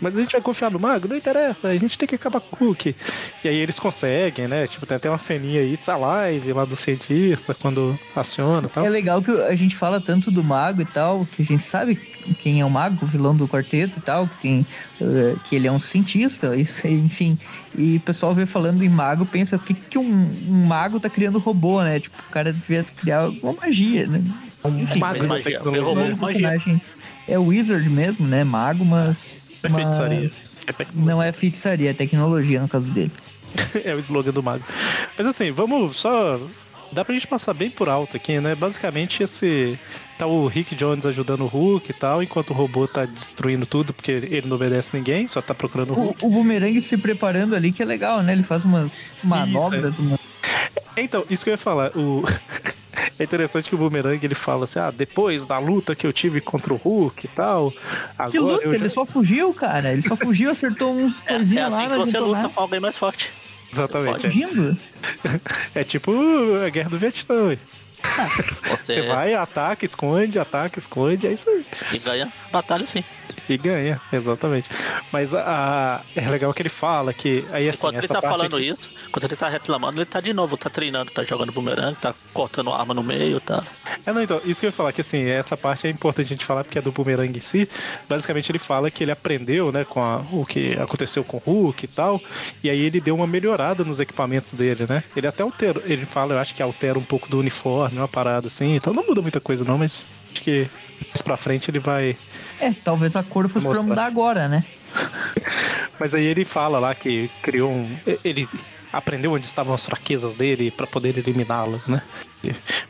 Mas 0.00 0.16
a 0.16 0.20
gente 0.20 0.32
vai 0.32 0.40
confiar 0.40 0.70
no 0.70 0.78
mago? 0.78 1.08
Não 1.08 1.16
interessa, 1.16 1.68
a 1.68 1.76
gente 1.76 1.98
tem 1.98 2.06
que 2.06 2.14
acabar 2.14 2.40
com 2.40 2.64
o 2.64 2.68
Hulk. 2.68 2.94
E 3.42 3.48
aí 3.48 3.56
eles 3.56 3.78
conseguem, 3.78 4.48
né? 4.48 4.66
Tipo, 4.66 4.86
tem 4.86 4.96
até 4.96 5.08
uma 5.08 5.18
ceninha 5.18 5.60
aí, 5.60 5.74
It's 5.74 5.88
Alive, 5.88 6.52
lá 6.52 6.64
do 6.64 6.76
cientista, 6.76 7.54
quando 7.54 7.98
aciona 8.14 8.66
e 8.66 8.70
tal. 8.70 8.84
É 8.84 8.88
legal 8.88 9.22
que 9.22 9.30
a 9.30 9.54
gente 9.54 9.76
fala 9.76 10.00
tanto 10.00 10.30
do 10.30 10.42
mago 10.42 10.82
e 10.82 10.84
tal, 10.84 11.26
que 11.26 11.42
a 11.42 11.44
gente 11.44 11.62
sabe 11.62 11.96
quem 12.40 12.60
é 12.60 12.64
o 12.64 12.70
mago, 12.70 13.04
o 13.04 13.08
vilão 13.08 13.36
do 13.36 13.48
quarteto 13.48 13.98
e 13.98 14.02
tal, 14.02 14.26
que, 14.26 14.36
tem, 14.40 14.66
eh, 15.00 15.34
que 15.44 15.56
ele 15.56 15.66
é 15.66 15.72
um 15.72 15.78
cientista, 15.78 16.54
isso, 16.56 16.86
enfim. 16.86 17.38
E 17.76 17.96
o 17.96 18.00
pessoal 18.00 18.34
vê 18.34 18.46
falando 18.46 18.82
em 18.82 18.88
mago, 18.88 19.26
pensa, 19.26 19.58
por 19.58 19.66
que, 19.66 19.74
que 19.74 19.98
um, 19.98 20.04
um 20.48 20.66
mago 20.66 21.00
tá 21.00 21.10
criando 21.10 21.38
robô, 21.38 21.82
né? 21.82 22.00
Tipo, 22.00 22.16
o 22.18 22.32
cara 22.32 22.52
devia 22.52 22.84
criar 22.84 23.20
alguma 23.20 23.52
magia, 23.52 24.06
né? 24.06 24.22
Enfim, 24.64 24.98
mago 24.98 25.26
magia, 25.26 25.60
o 25.62 26.16
magia. 26.16 26.80
é 27.28 27.38
Wizard 27.38 27.88
mesmo, 27.88 28.26
né? 28.26 28.44
Mago, 28.44 28.84
mas. 28.84 29.36
É 29.66 29.70
feitiçaria. 29.70 30.30
mas 30.78 30.88
Não 30.94 31.22
é 31.22 31.32
feitiçaria, 31.32 31.90
é 31.90 31.94
tecnologia 31.94 32.60
no 32.60 32.68
caso 32.68 32.86
dele. 32.86 33.12
é 33.84 33.94
o 33.94 33.98
slogan 34.00 34.32
do 34.32 34.42
mago. 34.42 34.64
Mas 35.16 35.26
assim, 35.26 35.50
vamos 35.50 35.96
só. 35.98 36.40
Dá 36.92 37.04
pra 37.04 37.14
gente 37.14 37.26
passar 37.26 37.54
bem 37.54 37.70
por 37.70 37.88
alto 37.88 38.16
aqui, 38.16 38.38
né? 38.40 38.54
Basicamente, 38.54 39.22
esse. 39.22 39.78
Tá 40.16 40.26
o 40.26 40.46
Rick 40.46 40.76
Jones 40.76 41.04
ajudando 41.06 41.40
o 41.40 41.46
Hulk 41.48 41.90
e 41.90 41.94
tal, 41.94 42.22
enquanto 42.22 42.50
o 42.50 42.54
robô 42.54 42.86
tá 42.86 43.04
destruindo 43.04 43.66
tudo, 43.66 43.92
porque 43.92 44.12
ele 44.12 44.46
não 44.46 44.54
obedece 44.54 44.96
ninguém, 44.96 45.26
só 45.26 45.42
tá 45.42 45.52
procurando 45.54 45.90
o 45.90 45.94
Hulk. 45.94 46.24
O, 46.24 46.28
o 46.28 46.30
Boomerang 46.30 46.80
se 46.80 46.96
preparando 46.96 47.56
ali, 47.56 47.72
que 47.72 47.82
é 47.82 47.84
legal, 47.84 48.22
né? 48.22 48.32
Ele 48.32 48.44
faz 48.44 48.64
umas 48.64 49.16
manobras. 49.24 49.92
uma- 49.98 50.18
Então, 50.96 51.24
isso 51.28 51.42
que 51.42 51.50
eu 51.50 51.54
ia 51.54 51.58
falar. 51.58 51.90
O... 51.96 52.22
É 53.18 53.24
interessante 53.24 53.68
que 53.68 53.74
o 53.74 53.78
Boomerang 53.78 54.24
ele 54.24 54.34
fala 54.34 54.64
assim: 54.64 54.78
ah, 54.78 54.90
depois 54.90 55.46
da 55.46 55.58
luta 55.58 55.94
que 55.94 56.06
eu 56.06 56.12
tive 56.12 56.40
contra 56.40 56.72
o 56.72 56.76
Hulk 56.76 57.26
e 57.26 57.28
tal, 57.28 57.72
agora 58.18 58.30
Que 58.30 58.38
luta, 58.38 58.64
eu 58.64 58.70
já... 58.70 58.76
ele 58.76 58.88
só 58.88 59.06
fugiu, 59.06 59.54
cara. 59.54 59.92
Ele 59.92 60.02
só 60.02 60.16
fugiu, 60.16 60.50
acertou 60.50 60.92
uns 60.92 61.14
É, 61.26 61.34
é 61.34 61.36
coisinhas 61.36 61.74
assim 61.74 61.82
lá 61.82 61.88
que 61.90 61.96
você 61.96 62.18
luta 62.18 62.48
com 62.48 62.60
alguém 62.60 62.80
mais 62.80 62.98
forte. 62.98 63.30
Exatamente. 63.72 64.26
É, 64.26 64.30
Fugindo? 64.30 64.78
é 65.74 65.84
tipo 65.84 66.12
a 66.64 66.68
guerra 66.68 66.90
do 66.90 66.98
Vietnã. 66.98 67.48
ué. 67.48 67.58
Você, 68.84 69.00
Você 69.00 69.02
vai, 69.02 69.32
ataca, 69.32 69.84
esconde, 69.84 70.38
ataca, 70.38 70.78
esconde, 70.78 71.26
é 71.26 71.32
isso 71.32 71.48
aí. 71.48 71.64
e 71.94 71.98
ganha 71.98 72.30
batalha 72.52 72.86
sim. 72.86 73.02
E 73.48 73.58
ganha, 73.58 74.00
exatamente. 74.10 74.70
Mas 75.12 75.34
a, 75.34 76.00
é 76.16 76.28
legal 76.30 76.52
que 76.54 76.62
ele 76.62 76.70
fala 76.70 77.12
que. 77.12 77.44
Aí 77.52 77.68
assim, 77.68 77.78
Enquanto 77.88 77.96
ele 77.98 78.08
tá 78.08 78.22
falando 78.22 78.56
aqui- 78.56 78.68
isso, 78.68 78.90
quando 79.12 79.24
ele 79.24 79.36
tá 79.36 79.48
reclamando, 79.50 79.98
ele 79.98 80.06
tá 80.06 80.18
de 80.20 80.32
novo, 80.32 80.56
tá 80.56 80.70
treinando, 80.70 81.10
tá 81.10 81.22
jogando 81.24 81.52
bumerangue, 81.52 81.98
tá 82.00 82.14
cortando 82.32 82.72
arma 82.72 82.94
no 82.94 83.02
meio, 83.02 83.40
tá. 83.40 83.62
É, 84.06 84.12
não, 84.14 84.22
então, 84.22 84.40
isso 84.46 84.60
que 84.60 84.66
eu 84.66 84.68
ia 84.68 84.72
falar, 84.72 84.92
que 84.94 85.02
assim, 85.02 85.24
essa 85.28 85.56
parte 85.58 85.86
é 85.86 85.90
importante 85.90 86.26
a 86.26 86.28
gente 86.28 86.44
falar 86.44 86.64
porque 86.64 86.78
é 86.78 86.82
do 86.82 86.90
Boomerang 86.90 87.36
em 87.36 87.40
si. 87.40 87.68
Basicamente 88.08 88.50
ele 88.50 88.58
fala 88.58 88.90
que 88.90 89.04
ele 89.04 89.10
aprendeu, 89.10 89.70
né, 89.70 89.84
com 89.84 90.02
a- 90.02 90.24
o 90.32 90.46
que 90.46 90.72
aconteceu 90.80 91.22
com 91.22 91.36
o 91.36 91.40
Hulk 91.44 91.84
e 91.84 91.88
tal, 91.88 92.20
e 92.62 92.70
aí 92.70 92.80
ele 92.80 92.98
deu 93.00 93.14
uma 93.14 93.26
melhorada 93.26 93.84
nos 93.84 94.00
equipamentos 94.00 94.52
dele, 94.54 94.86
né? 94.88 95.04
Ele 95.14 95.26
até 95.26 95.42
altera, 95.42 95.82
ele 95.84 96.06
fala, 96.06 96.34
eu 96.34 96.38
acho 96.38 96.54
que 96.54 96.62
altera 96.62 96.98
um 96.98 97.04
pouco 97.04 97.28
do 97.28 97.38
uniforme, 97.38 97.98
uma 97.98 98.08
parada 98.08 98.46
assim, 98.46 98.74
então 98.74 98.94
não 98.94 99.04
muda 99.06 99.20
muita 99.20 99.40
coisa 99.40 99.64
não, 99.64 99.76
mas 99.76 100.06
acho 100.32 100.42
que 100.42 100.66
mais 101.08 101.22
pra 101.22 101.36
frente 101.36 101.70
ele 101.70 101.78
vai. 101.78 102.16
É, 102.60 102.72
talvez 102.84 103.14
a 103.16 103.22
cor 103.22 103.48
fosse 103.48 103.60
pra 103.66 103.74
Mostrar. 103.74 103.82
mudar 103.82 104.06
agora, 104.06 104.48
né? 104.48 104.64
Mas 105.98 106.14
aí 106.14 106.24
ele 106.24 106.44
fala 106.44 106.78
lá 106.78 106.94
que 106.94 107.30
criou 107.42 107.70
um. 107.70 107.96
Ele 108.24 108.48
aprendeu 108.92 109.32
onde 109.32 109.46
estavam 109.46 109.74
as 109.74 109.84
fraquezas 109.86 110.34
dele 110.34 110.70
pra 110.70 110.86
poder 110.86 111.18
eliminá-las, 111.18 111.88
né? 111.88 112.02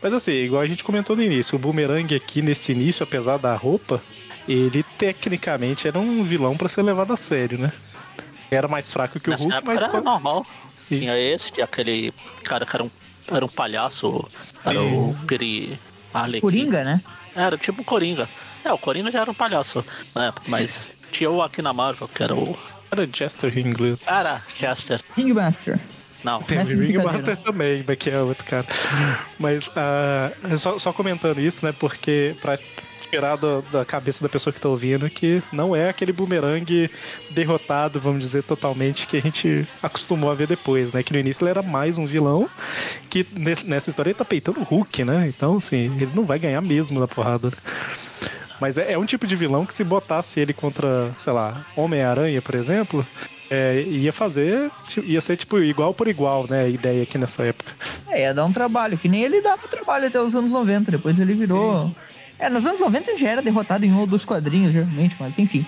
Mas 0.03 0.13
assim, 0.13 0.33
igual 0.33 0.63
a 0.63 0.67
gente 0.67 0.85
comentou 0.85 1.17
no 1.17 1.23
início, 1.23 1.57
o 1.57 1.59
Boomerang 1.59 2.15
aqui 2.15 2.43
nesse 2.43 2.73
início, 2.73 3.05
apesar 3.05 3.39
da 3.39 3.55
roupa, 3.55 4.03
ele 4.49 4.83
tecnicamente 4.99 5.89
era 5.89 5.99
um 5.99 6.23
vilão 6.23 6.57
pra 6.57 6.69
ser 6.69 6.83
levado 6.83 7.13
a 7.13 7.17
sério, 7.17 7.59
né? 7.59 7.73
Era 8.51 8.69
mais 8.69 8.93
fraco 8.93 9.19
que 9.19 9.31
o 9.31 9.35
Hulk, 9.37 9.63
mas. 9.65 9.83
era 9.83 10.01
normal. 10.01 10.47
Tinha 10.89 11.19
esse, 11.19 11.51
tinha 11.51 11.65
aquele 11.65 12.13
cara 12.43 12.67
que 12.67 12.77
era 12.77 12.85
um, 12.85 12.91
era 13.31 13.45
um 13.45 13.49
palhaço, 13.49 14.29
era 14.65 14.83
o 14.83 15.17
Peri 15.27 15.79
Arlequim. 16.13 16.41
Coringa, 16.47 16.85
né? 16.85 17.01
Era 17.35 17.57
tipo 17.59 17.83
o 17.83 17.85
Coringa. 17.85 18.29
É, 18.65 18.73
o 18.73 18.79
Coringa 18.79 19.11
já 19.11 19.21
era 19.21 19.31
um 19.31 19.35
palhaço 19.35 19.85
na 20.15 20.27
época, 20.27 20.47
mas 20.49 20.89
tinha 21.11 21.31
o 21.31 21.43
aqui 21.43 21.61
na 21.61 21.73
Marvel, 21.73 22.09
que 22.09 22.23
era 22.23 22.35
o. 22.35 22.59
Era 22.91 23.09
Chester 23.13 23.57
em 23.59 23.67
inglês. 23.67 24.01
Era 24.07 24.43
Chester. 24.55 25.01
Ringmaster. 25.17 25.79
Não, 26.23 26.43
Tem 26.43 26.57
o 26.57 26.61
Mestre 26.61 26.77
de 26.77 26.87
Ringmaster 26.87 27.37
também, 27.37 27.85
mas 27.87 27.99
que 27.99 28.11
é 28.11 28.21
outro 28.21 28.45
cara. 28.45 28.67
Mas 29.39 29.71
ah, 29.77 30.31
só, 30.57 30.79
só 30.79 30.93
comentando 30.93 31.41
isso, 31.41 31.65
né? 31.67 31.73
Porque 31.79 32.35
pra 32.41 32.59
tirar 33.15 33.37
do- 33.37 33.63
da 33.73 33.85
cabeça 33.85 34.23
da 34.23 34.29
pessoa 34.29 34.53
que 34.53 34.61
tá 34.61 34.69
ouvindo 34.69 35.09
que 35.09 35.43
não 35.53 35.75
é 35.75 35.89
aquele 35.89 36.13
boomerang 36.13 36.91
derrotado, 37.31 38.01
vamos 38.01 38.21
dizer, 38.25 38.43
totalmente 38.43 39.07
que 39.07 39.17
a 39.17 39.21
gente 39.21 39.67
acostumou 39.83 40.31
a 40.31 40.35
ver 40.35 40.47
depois, 40.47 40.93
né? 40.93 41.03
Que 41.03 41.13
no 41.13 41.19
início 41.19 41.43
ele 41.45 41.51
era 41.51 41.63
mais 41.63 41.99
um 41.99 42.07
vilão 42.07 42.49
que 43.09 43.27
nesse- 43.33 43.67
nessa 43.69 43.91
história 43.91 44.11
ele 44.11 44.19
tá 44.19 44.25
peitando 44.25 44.61
o 44.61 44.65
Hulk, 44.65 45.05
né? 45.05 45.27
Então, 45.29 45.57
assim, 45.59 45.95
ele 46.01 46.11
não 46.15 46.25
vai 46.25 46.39
ganhar 46.39 46.61
mesmo 46.61 46.99
na 47.01 47.07
porrada. 47.09 47.51
Mas 48.61 48.79
é, 48.79 48.93
é 48.93 48.99
um 48.99 49.05
tipo 49.05 49.27
de 49.27 49.37
vilão 49.37 49.67
que 49.67 49.75
se 49.75 49.85
botasse 49.85 50.41
ele 50.41 50.53
contra, 50.53 51.13
sei 51.17 51.33
lá, 51.33 51.67
Homem-Aranha, 51.77 52.41
por 52.41 52.55
exemplo, 52.55 53.05
é, 53.51 53.83
ia 53.83 54.13
fazer, 54.13 54.71
ia 55.03 55.21
ser 55.21 55.37
tipo 55.37 55.59
igual 55.59 55.93
por 55.93 56.09
igual, 56.09 56.47
né? 56.49 56.63
A 56.65 56.69
ideia 56.69 57.03
aqui 57.03 57.19
nessa 57.19 57.43
época. 57.43 57.73
É, 58.09 58.23
ia 58.23 58.33
dar 58.35 58.45
um 58.45 58.53
trabalho, 58.53 58.97
que 58.97 59.09
nem 59.09 59.23
ele 59.23 59.41
dava 59.41 59.67
trabalho 59.69 60.07
até 60.07 60.21
os 60.21 60.35
anos 60.35 60.53
90, 60.53 60.91
depois 60.93 61.19
ele 61.19 61.35
virou. 61.35 61.77
É, 61.77 62.14
nos 62.51 62.65
anos 62.67 62.81
90 62.81 63.11
ele 63.11 63.19
já 63.21 63.29
era 63.31 63.43
derrotado 63.43 63.85
em 63.85 63.93
um 63.93 64.01
ou 64.01 64.07
dois 64.07 64.25
quadrinhos, 64.25 64.73
geralmente, 64.73 65.17
mas 65.19 65.39
enfim. 65.39 65.65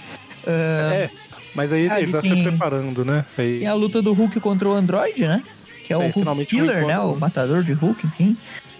Ah, 0.47 0.51
É, 0.95 1.11
Mas 1.55 1.72
aí 1.72 1.89
Ah, 1.91 2.01
ele 2.01 2.12
tá 2.12 2.20
se 2.22 2.29
tem- 2.29 2.43
preparando, 2.43 3.05
né? 3.05 3.24
Aí, 3.39 3.61
Tem 3.61 3.66
a 3.68 3.74
luta 3.74 4.03
do 4.03 4.12
Hulk 4.12 4.39
contra 4.41 4.68
o 4.68 4.72
Android, 4.72 5.27
né? 5.27 5.43
Que 5.85 5.93
é 5.93 5.97
o 5.97 6.01
Hulk 6.11 6.47
Killer, 6.47 6.87
né? 6.87 6.99
O 7.01 7.16
matador 7.16 7.62
de 7.62 7.72
Hulk, 7.72 8.07
enfim. 8.07 8.37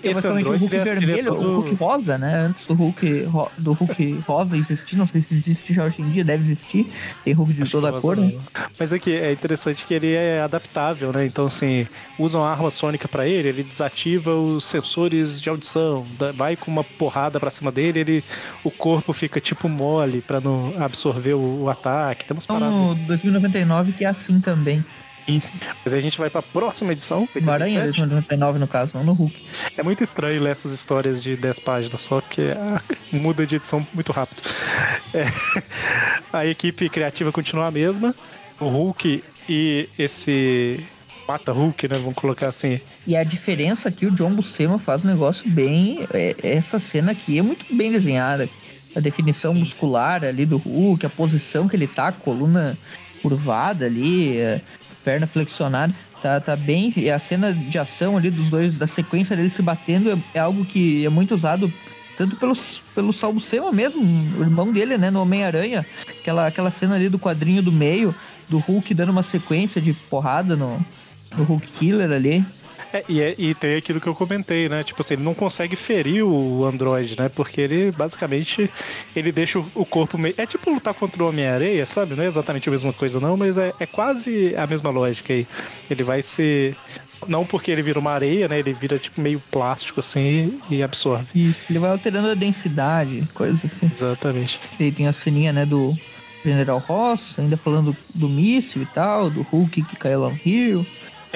Que 0.07 0.15
é 0.15 0.19
Esse 0.19 0.27
Android, 0.29 0.49
o 0.49 0.57
Hulk 0.59 0.79
vermelho, 0.79 1.35
todo- 1.37 1.49
o 1.51 1.55
Hulk 1.61 1.75
rosa, 1.75 2.19
né? 2.19 2.35
Antes 2.47 2.67
do 2.67 2.75
Hulk, 2.75 3.23
ro- 3.25 3.51
do 3.59 3.73
Hulk 3.73 4.21
rosa 4.27 4.57
existir, 4.57 4.97
não 4.97 5.07
sei 5.07 5.23
se 5.23 5.35
existe 5.35 5.75
já 5.75 5.85
hoje 5.85 6.01
em 6.03 6.11
dia, 6.11 6.25
deve 6.25 6.45
existir. 6.45 6.91
Tem 7.25 7.33
Hulk 7.33 7.53
de 7.53 7.63
Acho 7.63 7.73
toda 7.73 7.93
cor, 8.01 8.17
né? 8.17 8.35
Mas 8.79 8.93
é 8.93 8.99
que 8.99 9.15
é 9.17 9.33
interessante 9.33 9.85
que 9.85 9.95
ele 9.95 10.13
é 10.13 10.41
adaptável, 10.43 11.13
né? 11.13 11.25
Então, 11.27 11.47
assim, 11.47 11.87
usam 12.19 12.45
a 12.45 12.51
arma 12.51 12.71
sônica 12.71 13.09
pra 13.09 13.27
ele, 13.27 13.49
ele 13.49 13.63
desativa 13.63 14.35
os 14.35 14.65
sensores 14.65 15.41
de 15.41 15.49
audição, 15.49 16.07
vai 16.35 16.57
com 16.57 16.71
uma 16.71 16.85
porrada 16.85 17.41
pra 17.41 17.51
cima 17.51 17.73
dele, 17.73 18.01
ele, 18.01 18.25
o 18.63 18.71
corpo 18.71 19.13
fica 19.13 19.41
tipo 19.41 19.69
mole 19.69 20.21
pra 20.21 20.41
não 20.41 20.73
absorver 20.79 21.35
o, 21.35 21.63
o 21.65 21.71
ataque. 21.71 22.25
Temos 22.27 22.45
Então 22.45 22.59
paradas 22.59 22.97
no 22.97 23.07
2099 23.07 23.93
que 23.93 24.05
é 24.05 24.09
assim 24.09 24.41
também. 24.41 24.85
Mas 25.85 25.93
a 25.95 26.01
gente 26.01 26.19
vai 26.19 26.31
pra 26.31 26.43
próxima 26.43 26.93
edição. 26.93 27.29
No 27.35 27.51
Aranha 27.51 27.81
87. 27.85 27.99
2099 28.09 28.59
no 28.59 28.69
caso, 28.69 28.93
não 28.95 29.05
no 29.05 29.13
Hulk. 29.13 29.47
É 29.77 29.83
muito 29.83 30.03
estranho 30.05 30.41
ler 30.43 30.51
essas 30.51 30.73
histórias 30.73 31.23
de 31.23 31.37
10 31.37 31.59
páginas 31.61 32.01
só, 32.01 32.21
porque 32.21 32.53
ah, 32.57 32.81
muda 33.13 33.47
de 33.47 33.57
edição 33.57 33.87
muito 33.93 34.13
rápido. 34.13 34.43
É, 35.13 35.25
a 36.33 36.47
equipe 36.47 36.89
criativa 36.89 37.33
continua 37.33 37.67
a 37.67 37.71
mesma. 37.71 38.15
O 38.61 38.69
Hulk 38.69 39.23
e 39.49 39.89
esse 39.99 40.85
Mata 41.27 41.53
Hulk, 41.53 41.89
né? 41.89 41.99
Vamos 41.99 42.15
colocar 42.15 42.49
assim. 42.49 42.81
E 43.07 43.17
a 43.17 43.25
diferença 43.25 43.89
aqui, 43.89 44.07
o 44.07 44.11
John 44.11 44.35
Buscema 44.35 44.79
faz 44.79 45.05
um 45.05 45.09
negócio 45.09 45.49
bem. 45.51 46.07
é- 46.13 46.37
essa 46.43 46.79
cena 46.79 47.13
aqui 47.13 47.39
é 47.39 47.43
muito 47.43 47.67
bem 47.75 47.91
desenhada. 47.91 48.49
A 48.95 49.01
definição 49.01 49.53
muscular 49.53 50.25
ali 50.25 50.47
do 50.47 50.57
Hulk, 50.57 51.05
a 51.05 51.11
posição 51.11 51.69
que 51.69 51.77
ele 51.77 51.87
tá, 51.87 52.09
a 52.09 52.13
coluna 52.13 52.79
curvada 53.21 53.85
ali, 53.85 54.41
a 54.41 54.61
perna 55.07 55.25
flexionada. 55.29 55.95
Tá, 56.21 56.41
tá 56.41 56.57
bem. 56.57 56.93
E 56.97 57.09
a 57.09 57.19
cena 57.21 57.53
de 57.53 57.79
ação 57.79 58.17
ali 58.17 58.29
dos 58.29 58.51
dois, 58.51 58.77
da 58.77 58.89
sequência 58.89 59.37
deles 59.37 59.53
se 59.53 59.63
batendo, 59.63 60.11
é, 60.11 60.19
é 60.35 60.41
algo 60.41 60.65
que 60.65 61.07
é 61.07 61.09
muito 61.09 61.33
usado. 61.33 61.73
Tanto 62.17 62.35
pelo, 62.37 62.55
pelo 62.95 63.13
Sal 63.13 63.33
Buscema 63.33 63.71
mesmo, 63.71 64.03
o 64.03 64.43
irmão 64.43 64.73
dele, 64.73 64.99
né, 64.99 65.11
no 65.11 65.21
Homem-Aranha. 65.21 65.87
Aquela, 66.09 66.47
aquela 66.47 66.71
cena 66.71 66.97
ali 66.97 67.09
do 67.09 67.19
quadrinho 67.19 67.63
do 67.63 67.71
meio, 67.71 68.15
do 68.49 68.59
Hulk 68.59 68.93
dando 68.95 69.11
uma 69.11 69.23
sequência 69.23 69.81
de 69.81 69.93
porrada 69.93 70.57
no, 70.57 70.85
no 71.37 71.45
Hulk 71.45 71.67
Killer 71.73 72.11
ali. 72.11 72.45
É, 72.93 73.05
e, 73.09 73.21
é- 73.21 73.35
e 73.37 73.55
tem 73.55 73.77
aquilo 73.77 74.01
que 74.01 74.07
eu 74.07 74.15
comentei, 74.15 74.69
né? 74.69 74.83
Tipo 74.85 75.03
assim, 75.03 75.15
ele 75.15 75.23
não 75.23 75.35
consegue 75.35 75.77
ferir 75.77 76.25
o 76.25 76.65
Android, 76.65 77.17
né? 77.19 77.29
Porque 77.29 77.61
ele 77.61 77.91
basicamente 77.93 78.71
ele 79.15 79.33
deixa 79.33 79.59
o- 79.75 79.85
corpo 79.85 80.17
meio. 80.17 80.35
É 80.39 80.47
tipo 80.47 80.71
lutar 80.71 80.95
contra 80.95 81.23
o 81.23 81.29
Homem-Areia, 81.29 81.85
sabe? 81.87 82.15
Não 82.15 82.23
é 82.25 82.27
exatamente 82.27 82.69
a 82.69 82.73
mesma 82.73 82.93
coisa, 82.93 83.19
não, 83.21 83.37
mas 83.37 83.57
é, 83.59 83.73
é 83.81 83.87
quase 83.87 84.55
a 84.57 84.67
mesma 84.67 84.91
lógica 84.91 85.33
aí. 85.33 85.47
Ele 85.91 86.03
vai 86.05 86.23
ser. 86.23 86.77
Não 87.27 87.45
porque 87.47 87.71
ele 87.71 87.83
vira 87.83 87.99
uma 87.99 88.13
areia, 88.13 88.47
né? 88.47 88.59
Ele 88.59 88.73
vira 88.73 88.99
tipo 88.99 89.21
meio 89.21 89.43
plástico 89.51 90.01
assim 90.01 90.61
e 90.71 90.83
absorve. 90.83 91.27
E 91.35 91.55
ele 91.69 91.79
vai 91.79 91.91
alterando 91.91 92.29
a 92.29 92.35
densidade, 92.35 93.27
coisas 93.35 93.65
assim. 93.65 93.87
Exatamente. 93.87 94.61
E 94.79 94.93
tem 94.93 95.09
a 95.09 95.13
ceninha, 95.13 95.53
né, 95.53 95.65
do 95.65 95.95
General 96.45 96.79
Ross, 96.79 97.39
ainda 97.39 97.57
falando 97.57 97.97
do 98.15 98.29
míssil 98.29 98.83
e 98.83 98.87
tal, 98.87 99.31
do 99.31 99.43
Hulk 99.43 99.83
que 99.83 99.97
caiu 99.97 100.21
lá 100.23 100.29
no 100.29 100.37
rio. 100.37 100.87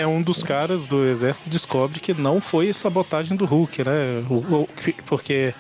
É 0.01 0.07
um 0.07 0.23
dos 0.23 0.43
caras 0.43 0.87
do 0.87 1.05
exército 1.05 1.49
descobre 1.51 2.01
que 2.01 2.15
não 2.15 2.41
foi 2.41 2.73
sabotagem 2.73 3.37
do 3.37 3.45
Hulk, 3.45 3.85
né? 3.85 4.25
O- 4.29 4.35
o- 4.63 4.69
porque 5.07 5.53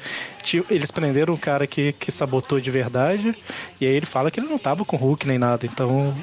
eles 0.71 0.91
prenderam 0.91 1.35
um 1.35 1.37
cara 1.37 1.67
que, 1.67 1.93
que 1.93 2.11
sabotou 2.11 2.59
de 2.61 2.71
verdade, 2.71 3.35
e 3.81 3.87
aí 3.87 3.93
ele 3.95 4.07
fala 4.07 4.31
que 4.31 4.41
ele 4.41 4.49
não 4.49 4.59
tava 4.59 4.85
com 4.85 4.97
o 4.97 4.99
Hulk 4.99 5.27
nem 5.27 5.39
nada. 5.39 5.67
Então 5.67 6.15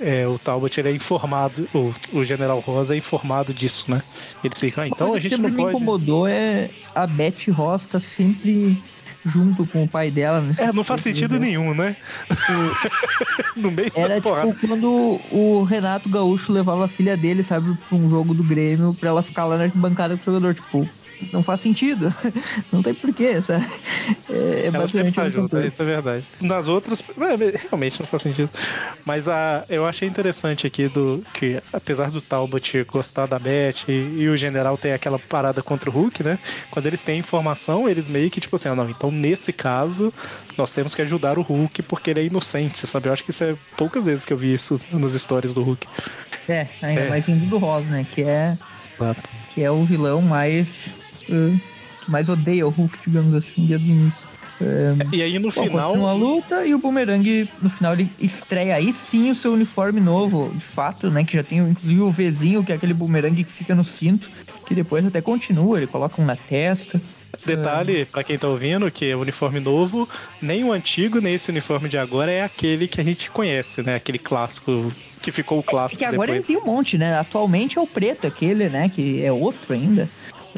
é, 0.00 0.26
o 0.26 0.38
Talbot 0.38 0.80
ele 0.80 0.88
é 0.88 0.92
informado, 0.92 1.68
o, 1.74 1.92
o 2.12 2.24
General 2.24 2.58
Rosa 2.60 2.94
é 2.94 2.98
informado 2.98 3.52
disso, 3.52 3.90
né? 3.90 4.02
Eles 4.42 4.58
ficam, 4.58 4.82
ah, 4.84 4.88
então 4.88 5.12
a 5.12 5.16
que 5.20 5.28
gente 5.28 5.40
não 5.40 5.48
sempre 5.50 5.50
me 5.50 5.56
pode. 5.64 5.76
incomodou 5.76 6.26
é 6.26 6.70
a 6.94 7.06
Beth 7.06 7.50
Ross 7.52 7.86
tá 7.86 8.00
sempre 8.00 8.82
junto 9.28 9.66
com 9.66 9.84
o 9.84 9.88
pai 9.88 10.10
dela. 10.10 10.40
nesses 10.40 10.58
É, 10.58 10.72
não 10.72 10.84
faz 10.84 11.02
sentido 11.02 11.38
nenhum, 11.38 11.74
né? 11.74 11.96
no 13.56 13.70
meio 13.70 13.90
Era 13.94 14.16
tipo 14.16 14.66
quando 14.66 15.20
o 15.30 15.62
Renato 15.64 16.08
Gaúcho 16.08 16.52
levava 16.52 16.86
a 16.86 16.88
filha 16.88 17.16
dele, 17.16 17.42
sabe, 17.42 17.76
pra 17.88 17.96
um 17.96 18.08
jogo 18.08 18.34
do 18.34 18.42
Grêmio, 18.42 18.94
pra 18.94 19.10
ela 19.10 19.22
ficar 19.22 19.44
lá 19.44 19.56
na 19.56 19.64
arquibancada 19.64 20.16
com 20.16 20.22
o 20.22 20.34
jogador. 20.34 20.54
Tipo, 20.54 20.88
não 21.32 21.42
faz 21.42 21.60
sentido. 21.60 22.14
Não 22.72 22.82
tem 22.82 22.94
porquê, 22.94 23.40
sabe? 23.42 23.66
É, 24.28 24.64
é 24.64 24.70
Ela 24.72 24.86
sempre 24.88 25.12
tá 25.12 25.28
junto, 25.28 25.58
isso 25.58 25.80
é 25.80 25.84
verdade. 25.84 26.24
Nas 26.40 26.68
outras, 26.68 27.02
é, 27.02 27.58
realmente 27.68 28.00
não 28.00 28.06
faz 28.06 28.22
sentido. 28.22 28.50
Mas 29.04 29.26
a, 29.28 29.64
eu 29.68 29.86
achei 29.86 30.06
interessante 30.08 30.66
aqui 30.66 30.88
do 30.88 31.24
que, 31.32 31.60
apesar 31.72 32.10
do 32.10 32.20
Talbot 32.20 32.84
gostar 32.84 33.26
da 33.26 33.38
Beth 33.38 33.88
e, 33.88 33.92
e 33.92 34.28
o 34.28 34.36
general 34.36 34.76
ter 34.76 34.92
aquela 34.92 35.18
parada 35.18 35.62
contra 35.62 35.88
o 35.90 35.92
Hulk, 35.92 36.22
né? 36.22 36.38
Quando 36.70 36.86
eles 36.86 37.02
têm 37.02 37.18
informação, 37.18 37.88
eles 37.88 38.06
meio 38.08 38.30
que 38.30 38.40
tipo 38.40 38.56
assim, 38.56 38.68
ah, 38.68 38.74
não, 38.74 38.88
então 38.88 39.10
nesse 39.10 39.52
caso 39.52 40.12
nós 40.56 40.72
temos 40.72 40.94
que 40.94 41.02
ajudar 41.02 41.38
o 41.38 41.42
Hulk 41.42 41.82
porque 41.82 42.10
ele 42.10 42.20
é 42.20 42.24
inocente, 42.24 42.86
sabe? 42.86 43.08
Eu 43.08 43.12
acho 43.12 43.24
que 43.24 43.30
isso 43.30 43.44
é 43.44 43.54
poucas 43.76 44.06
vezes 44.06 44.24
que 44.24 44.32
eu 44.32 44.36
vi 44.36 44.52
isso 44.52 44.80
nas 44.92 45.14
histórias 45.14 45.54
do 45.54 45.62
Hulk. 45.62 45.86
É, 46.48 46.66
ainda 46.82 47.02
É. 47.02 47.08
mais 47.08 47.26
vindo 47.26 47.46
do 47.48 47.58
Ross, 47.58 47.86
né? 47.86 48.06
Que 48.10 48.22
é, 48.22 48.56
Exato. 49.00 49.22
que 49.50 49.62
é 49.62 49.70
o 49.70 49.84
vilão 49.84 50.20
mais. 50.20 50.97
Uh, 51.28 51.60
mais 52.06 52.28
odeia 52.28 52.66
o 52.66 52.70
Hulk, 52.70 52.98
digamos 53.06 53.34
assim, 53.34 53.66
desde 53.66 53.88
o 53.88 53.90
início. 53.90 54.28
E 55.12 55.22
aí 55.22 55.38
no 55.38 55.50
Bom, 55.52 55.62
final. 55.62 55.90
continua 55.90 56.10
a 56.10 56.14
luta 56.14 56.66
e 56.66 56.74
o 56.74 56.78
Boomerang, 56.78 57.48
no 57.62 57.70
final, 57.70 57.92
ele 57.92 58.10
estreia 58.18 58.74
aí 58.74 58.92
sim 58.92 59.30
o 59.30 59.34
seu 59.34 59.52
uniforme 59.52 60.00
novo, 60.00 60.50
de 60.52 60.64
fato, 60.64 61.10
né? 61.10 61.22
Que 61.22 61.36
já 61.36 61.44
tem 61.44 61.58
inclusive 61.58 62.00
o 62.00 62.10
Vzinho, 62.10 62.64
que 62.64 62.72
é 62.72 62.74
aquele 62.74 62.92
boomerang 62.92 63.44
que 63.44 63.52
fica 63.52 63.72
no 63.74 63.84
cinto, 63.84 64.28
que 64.66 64.74
depois 64.74 65.06
até 65.06 65.20
continua, 65.20 65.78
ele 65.78 65.86
coloca 65.86 66.20
um 66.20 66.24
na 66.24 66.34
testa. 66.34 67.00
Detalhe, 67.46 68.04
pra 68.06 68.24
quem 68.24 68.36
tá 68.36 68.48
ouvindo, 68.48 68.90
que 68.90 69.08
é 69.08 69.14
o 69.14 69.20
uniforme 69.20 69.60
novo, 69.60 70.08
nem 70.42 70.64
o 70.64 70.72
antigo, 70.72 71.20
nem 71.20 71.34
esse 71.34 71.50
uniforme 71.50 71.88
de 71.88 71.96
agora 71.96 72.32
é 72.32 72.42
aquele 72.42 72.88
que 72.88 73.00
a 73.00 73.04
gente 73.04 73.30
conhece, 73.30 73.82
né? 73.82 73.94
Aquele 73.94 74.18
clássico, 74.18 74.92
que 75.22 75.30
ficou 75.30 75.60
o 75.60 75.62
clássico 75.62 75.98
Que 75.98 76.04
agora 76.04 76.32
ele 76.32 76.40
depois. 76.40 76.46
tem 76.46 76.56
um 76.56 76.74
monte, 76.74 76.98
né? 76.98 77.16
Atualmente 77.18 77.78
é 77.78 77.80
o 77.80 77.86
preto 77.86 78.26
aquele, 78.26 78.68
né? 78.68 78.88
Que 78.88 79.22
é 79.22 79.30
outro 79.30 79.72
ainda. 79.72 80.08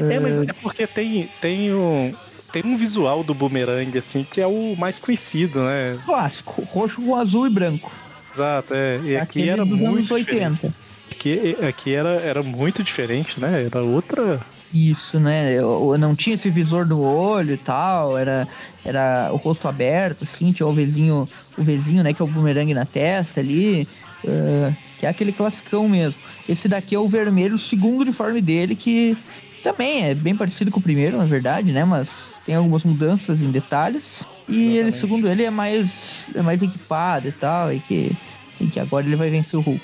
É, 0.03 0.21
mas 0.21 0.39
é 0.39 0.53
porque 0.53 0.87
tem, 0.87 1.29
tem, 1.41 1.73
um, 1.73 2.15
tem 2.53 2.65
um 2.65 2.77
visual 2.77 3.23
do 3.23 3.35
boomerang, 3.35 3.97
assim, 3.99 4.27
que 4.31 4.41
é 4.41 4.47
o 4.47 4.75
mais 4.77 4.99
conhecido, 4.99 5.63
né? 5.63 5.99
Clássico, 6.05 6.63
roxo 6.71 7.03
com 7.03 7.17
azul 7.17 7.47
e 7.47 7.51
branco. 7.51 7.91
Exato, 8.35 8.75
é. 8.75 9.01
E 9.05 9.17
aqui 9.17 9.41
Aquele 9.41 9.49
era 9.51 9.65
dos 9.65 9.79
muito 9.79 10.15
anos 10.15 10.25
diferente. 10.25 10.67
80. 10.67 10.75
Aqui, 11.13 11.57
aqui 11.67 11.95
era, 11.95 12.09
era 12.11 12.43
muito 12.43 12.83
diferente, 12.83 13.41
né? 13.41 13.65
Era 13.67 13.83
outra... 13.83 14.41
Isso, 14.73 15.19
né? 15.19 15.53
Eu, 15.53 15.91
eu 15.93 15.99
não 15.99 16.15
tinha 16.15 16.35
esse 16.35 16.49
visor 16.49 16.87
no 16.87 17.01
olho 17.03 17.55
e 17.55 17.57
tal, 17.57 18.17
era, 18.17 18.47
era 18.85 19.29
o 19.33 19.37
rosto 19.37 19.67
aberto, 19.67 20.23
assim, 20.23 20.53
tinha 20.53 20.67
o 20.67 20.73
Vzinho, 20.73 21.29
o 21.59 21.63
Vzinho, 21.63 22.05
né? 22.05 22.15
Que 22.15 22.23
é 22.23 22.25
o 22.25 22.29
bumerangue 22.29 22.73
na 22.73 22.85
testa 22.85 23.41
ali, 23.41 23.89
ah, 24.27 24.73
que 24.97 25.07
é 25.07 25.09
aquele 25.09 25.33
classicão 25.33 25.89
mesmo. 25.89 26.21
Esse 26.49 26.69
daqui 26.69 26.95
é 26.95 26.99
o 26.99 27.09
vermelho, 27.09 27.57
o 27.57 27.59
segundo 27.59 28.03
uniforme 28.03 28.41
dele, 28.41 28.75
que 28.77 29.17
também 29.63 30.05
é 30.05 30.15
bem 30.15 30.35
parecido 30.35 30.71
com 30.71 30.81
o 30.81 30.83
primeiro, 30.83 31.17
na 31.19 31.25
verdade, 31.25 31.73
né? 31.73 31.85
Mas 31.85 32.35
tem 32.47 32.55
algumas 32.55 32.83
mudanças 32.85 33.41
em 33.41 33.51
detalhes. 33.51 34.27
E 34.49 34.55
ele, 34.55 34.67
Exatamente. 34.89 34.97
segundo 34.99 35.29
ele, 35.29 35.45
é 35.45 35.51
mais, 35.51 36.29
é 36.35 36.43
mais 36.43 36.61
equipado 36.63 37.29
e 37.29 37.33
tal, 37.33 37.73
e 37.73 37.79
que, 37.81 38.13
e 38.61 38.67
que 38.67 38.81
agora 38.81 39.07
ele 39.07 39.17
vai 39.17 39.31
vencer 39.31 39.59
o 39.59 39.63
Hulk. 39.63 39.81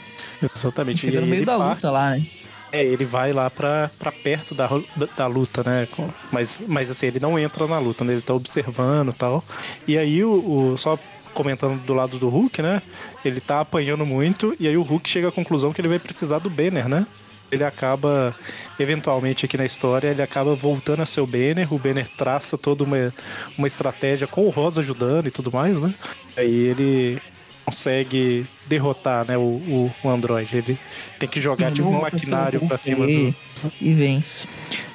Exatamente. 0.54 1.06
E 1.06 1.10
no 1.12 1.22
meio 1.22 1.34
ele 1.40 1.44
da 1.46 1.56
parte- 1.58 1.74
luta 1.76 1.90
lá, 1.90 2.10
né? 2.10 2.26
É, 2.72 2.84
ele 2.84 3.04
vai 3.04 3.32
lá 3.32 3.48
pra, 3.48 3.90
pra 3.98 4.10
perto 4.10 4.54
da, 4.54 4.66
da, 4.66 5.06
da 5.16 5.26
luta, 5.26 5.62
né? 5.64 5.86
Mas, 6.32 6.62
mas 6.66 6.90
assim, 6.90 7.06
ele 7.06 7.20
não 7.20 7.38
entra 7.38 7.66
na 7.66 7.78
luta, 7.78 8.04
né? 8.04 8.12
Ele 8.14 8.22
tá 8.22 8.34
observando 8.34 9.10
e 9.10 9.14
tal. 9.14 9.44
E 9.86 9.96
aí, 9.96 10.22
o, 10.24 10.72
o- 10.72 10.76
só 10.76 10.98
comentando 11.32 11.80
do 11.84 11.94
lado 11.94 12.18
do 12.18 12.28
Hulk, 12.28 12.60
né? 12.62 12.82
Ele 13.24 13.40
tá 13.40 13.60
apanhando 13.60 14.04
muito, 14.04 14.54
e 14.58 14.66
aí 14.66 14.76
o 14.76 14.82
Hulk 14.82 15.08
chega 15.08 15.28
à 15.28 15.32
conclusão 15.32 15.72
que 15.72 15.80
ele 15.80 15.88
vai 15.88 15.98
precisar 15.98 16.38
do 16.40 16.50
Banner, 16.50 16.88
né? 16.88 17.06
Ele 17.50 17.64
acaba, 17.64 18.34
eventualmente 18.78 19.44
aqui 19.44 19.56
na 19.56 19.64
história, 19.64 20.08
ele 20.08 20.22
acaba 20.22 20.54
voltando 20.54 21.02
a 21.02 21.06
ser 21.06 21.20
o 21.20 21.26
Banner. 21.26 21.72
O 21.72 21.78
Banner 21.78 22.08
traça 22.08 22.58
toda 22.58 22.84
uma, 22.84 23.14
uma 23.56 23.66
estratégia 23.66 24.26
com 24.26 24.46
o 24.46 24.50
Rosa 24.50 24.80
ajudando 24.80 25.28
e 25.28 25.30
tudo 25.30 25.52
mais, 25.52 25.78
né? 25.80 25.94
Aí 26.36 26.54
ele 26.54 27.22
consegue 27.64 28.46
derrotar 28.66 29.26
né, 29.26 29.36
o, 29.36 29.40
o, 29.40 29.94
o 30.02 30.08
Android. 30.08 30.56
Ele 30.56 30.78
tem 31.18 31.28
que 31.28 31.40
jogar 31.40 31.72
tipo 31.72 31.88
um 31.88 32.00
maquinário 32.00 32.60
pra 32.66 32.76
cima 32.76 33.06
do. 33.06 33.34
e 33.80 33.92
vence. 33.92 34.46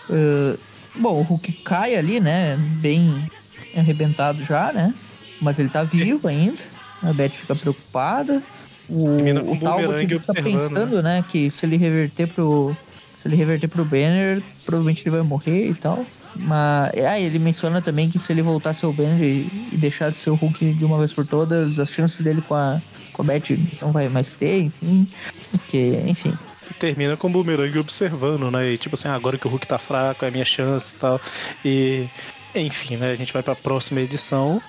Ah, 0.10 0.58
bom, 0.96 1.20
o 1.20 1.22
Hulk 1.22 1.52
cai 1.64 1.96
ali, 1.96 2.20
né? 2.20 2.58
Bem 2.82 3.30
arrebentado 3.76 4.44
já, 4.44 4.72
né? 4.74 4.94
Mas 5.42 5.58
ele 5.58 5.70
tá 5.70 5.84
vivo 5.84 6.28
ainda. 6.28 6.60
A 7.02 7.12
Beth 7.12 7.32
fica 7.32 7.56
preocupada. 7.56 8.44
O, 8.92 9.16
Termina 9.16 9.42
com 9.42 9.54
o 9.54 9.60
Talbot 9.60 10.08
tá 10.08 10.16
observando, 10.16 10.44
pensando, 10.44 11.04
né? 11.04 11.24
Que 11.28 11.50
se 11.50 11.66
ele 11.66 11.78
reverter 11.78 12.28
pro. 12.28 12.76
Se 13.18 13.28
ele 13.28 13.36
reverter 13.36 13.68
pro 13.68 13.86
Banner, 13.86 14.42
provavelmente 14.66 15.04
ele 15.04 15.16
vai 15.16 15.22
morrer 15.22 15.70
e 15.70 15.74
tal. 15.76 16.06
Mas 16.36 16.92
ah, 16.96 17.20
ele 17.20 17.40
menciona 17.40 17.82
também 17.82 18.10
que 18.10 18.18
se 18.18 18.34
ele 18.34 18.42
voltar 18.42 18.72
a 18.72 18.74
ser 18.74 18.88
o 18.88 18.94
Banner 18.94 19.22
e, 19.22 19.70
e 19.72 19.78
deixar 19.78 20.12
de 20.12 20.18
ser 20.18 20.32
o 20.32 20.36
Hulk 20.36 20.74
de 20.74 20.86
uma 20.86 20.98
vez 20.98 21.14
por 21.14 21.26
todas, 21.26 21.78
as 21.80 21.90
chances 21.90 22.22
dele 22.22 22.42
com 22.42 22.56
a, 22.56 22.82
Comet 23.12 23.60
não 23.82 23.92
vai 23.92 24.10
mais 24.10 24.34
ter, 24.34 24.64
enfim. 24.64 25.08
Porque, 25.52 26.02
enfim. 26.08 26.34
Termina 26.80 27.16
com 27.16 27.28
o 27.28 27.30
Boomerang 27.30 27.78
observando, 27.78 28.50
né? 28.50 28.72
E 28.72 28.78
tipo 28.78 28.96
assim, 28.96 29.08
ah, 29.08 29.14
agora 29.14 29.38
que 29.38 29.46
o 29.46 29.50
Hulk 29.50 29.68
tá 29.68 29.78
fraco, 29.78 30.26
é 30.26 30.30
a 30.30 30.32
minha 30.32 30.46
chance 30.46 30.96
e 30.96 30.98
tal. 30.98 31.22
E, 31.64 32.08
enfim, 32.56 32.98
né? 32.98 33.12
A 33.12 33.16
gente 33.16 33.32
vai 33.32 33.44
pra 33.44 33.56
próxima 33.56 34.02
edição. 34.02 34.62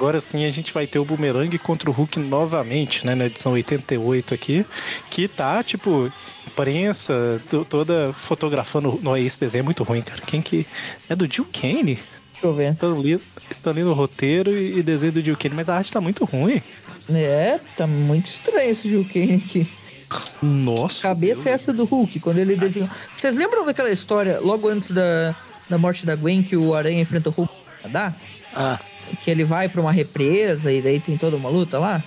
Agora 0.00 0.18
sim 0.18 0.46
a 0.46 0.50
gente 0.50 0.72
vai 0.72 0.86
ter 0.86 0.98
o 0.98 1.04
Boomerang 1.04 1.58
contra 1.58 1.90
o 1.90 1.92
Hulk 1.92 2.18
novamente, 2.18 3.04
né? 3.04 3.14
Na 3.14 3.26
edição 3.26 3.52
88 3.52 4.32
aqui. 4.32 4.64
Que 5.10 5.28
tá, 5.28 5.62
tipo, 5.62 6.10
imprensa 6.46 7.38
to- 7.50 7.66
toda 7.66 8.10
fotografando. 8.14 8.98
Não, 9.02 9.14
esse 9.14 9.38
desenho 9.38 9.60
é 9.60 9.64
muito 9.64 9.82
ruim, 9.84 10.00
cara. 10.00 10.22
Quem 10.26 10.40
que. 10.40 10.66
É 11.06 11.14
do 11.14 11.30
Jill 11.30 11.46
Kane? 11.52 11.96
Deixa 12.32 12.46
eu 12.46 12.54
ver. 12.54 12.72
Estão 12.72 12.98
ali, 12.98 13.20
estão 13.50 13.72
ali 13.74 13.82
no 13.82 13.92
roteiro 13.92 14.50
e, 14.56 14.78
e 14.78 14.82
desenho 14.82 15.12
do 15.12 15.20
Jill 15.20 15.36
Kane, 15.36 15.54
mas 15.54 15.68
a 15.68 15.76
arte 15.76 15.92
tá 15.92 16.00
muito 16.00 16.24
ruim. 16.24 16.62
É, 17.10 17.60
tá 17.76 17.86
muito 17.86 18.24
estranho 18.24 18.70
esse 18.70 18.88
Hulk 18.94 19.42
aqui. 19.44 19.68
Nossa. 20.40 21.02
Cabeça 21.02 21.50
é 21.50 21.52
essa 21.52 21.74
do 21.74 21.84
Hulk, 21.84 22.20
quando 22.20 22.38
ele 22.38 22.56
desenhou. 22.56 22.88
Vocês 23.14 23.36
lembram 23.36 23.66
daquela 23.66 23.90
história, 23.90 24.40
logo 24.40 24.66
antes 24.66 24.92
da, 24.92 25.36
da 25.68 25.76
morte 25.76 26.06
da 26.06 26.16
Gwen, 26.16 26.42
que 26.42 26.56
o 26.56 26.74
Aranha 26.74 27.02
enfrenta 27.02 27.28
o 27.28 27.32
Hulk 27.32 27.52
no 27.52 27.82
Canadá? 27.82 28.14
Ah, 28.54 28.80
Que 29.22 29.30
ele 29.30 29.44
vai 29.44 29.68
pra 29.68 29.80
uma 29.80 29.92
represa 29.92 30.72
e 30.72 30.80
daí 30.82 31.00
tem 31.00 31.16
toda 31.16 31.36
uma 31.36 31.48
luta 31.50 31.78
lá? 31.78 32.02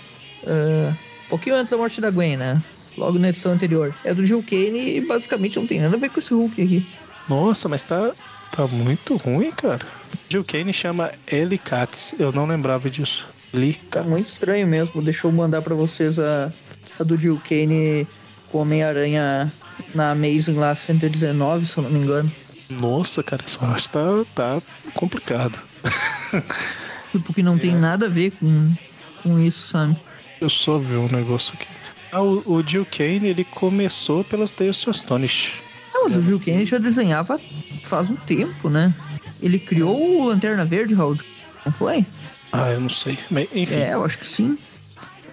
Ah, 0.46 0.94
um 1.26 1.30
pouquinho 1.30 1.56
antes 1.56 1.72
da 1.72 1.78
morte 1.78 2.00
da 2.02 2.10
Gwen, 2.12 2.38
né? 2.38 2.62
Logo 2.98 3.18
na 3.18 3.30
edição 3.30 3.52
anterior. 3.52 3.94
É 4.04 4.14
do 4.14 4.26
Jill 4.26 4.44
Kane 4.48 4.98
e 4.98 5.02
basicamente 5.02 5.58
não 5.58 5.66
tem 5.66 5.80
nada 5.80 5.96
a 5.96 6.00
ver 6.00 6.10
com 6.10 6.20
esse 6.20 6.34
Hulk 6.34 6.62
aqui. 6.62 6.88
Nossa, 7.28 7.68
mas 7.68 7.84
tá, 7.84 8.12
tá 8.52 8.68
muito 8.68 9.16
ruim, 9.18 9.52
cara. 9.52 9.86
Jill 10.30 10.44
Kane 10.44 10.72
chama 10.74 11.12
Ellie 11.32 11.58
Katz. 11.58 12.14
Eu 12.20 12.32
não 12.32 12.46
lembrava 12.46 12.90
disso. 12.90 13.26
Ellie 13.54 13.74
Tá 13.74 14.00
Katz. 14.00 14.08
muito 14.10 14.28
estranho 14.28 14.68
mesmo. 14.68 15.02
Deixa 15.02 15.26
eu 15.26 15.32
mandar 15.32 15.62
pra 15.64 15.74
vocês 15.74 16.20
a, 16.20 16.52
a 17.00 17.04
do 17.04 17.18
Jill 17.18 17.42
Kane 17.50 18.08
com 18.52 18.60
Homem-Aranha 18.60 19.52
na 19.96 20.12
Amazing 20.12 20.54
lá 20.56 20.76
119, 20.76 21.66
se 21.66 21.78
eu 21.78 21.84
não 21.84 21.90
me 21.90 22.00
engano. 22.00 22.32
Nossa, 22.70 23.24
cara, 23.24 23.44
essa 23.46 23.66
arte 23.66 23.90
tá, 23.90 24.02
tá 24.36 24.62
complicado. 24.94 25.60
Tipo, 27.14 27.34
que 27.34 27.42
não 27.44 27.58
tem 27.58 27.74
nada 27.76 28.08
a 28.08 28.10
ver 28.10 28.32
com, 28.32 28.74
com 29.22 29.40
isso, 29.40 29.68
sabe? 29.68 29.96
Eu 30.42 30.50
só 30.50 30.78
vi 30.80 30.96
um 30.96 31.08
negócio 31.08 31.54
aqui. 31.54 31.68
Ah, 32.12 32.22
o, 32.22 32.42
o 32.46 32.62
Jill 32.68 32.86
Kane, 32.86 33.28
ele 33.30 33.44
começou 33.46 34.24
pelas 34.24 34.52
Tales 34.52 34.82
to 34.82 34.90
Astonish. 34.90 35.54
Não, 35.94 36.04
mas 36.10 36.18
o 36.18 36.22
Jill 36.22 36.40
Kane 36.40 36.66
já 36.66 36.78
desenhava 36.80 37.40
faz 37.84 38.10
um 38.10 38.16
tempo, 38.16 38.68
né? 38.70 38.94
Ele 39.42 39.60
criou 39.60 40.22
o 40.22 40.26
Lanterna 40.28 40.66
Verde, 40.66 40.94
Raul. 40.94 41.18
Não 41.66 41.72
foi? 41.72 42.06
Ah, 42.52 42.70
eu 42.72 42.82
não 42.82 42.90
sei. 42.90 43.18
Mas, 43.30 43.48
enfim, 43.54 43.76
É, 43.80 43.94
eu 43.94 44.04
acho 44.04 44.18
que 44.18 44.26
sim. 44.26 44.58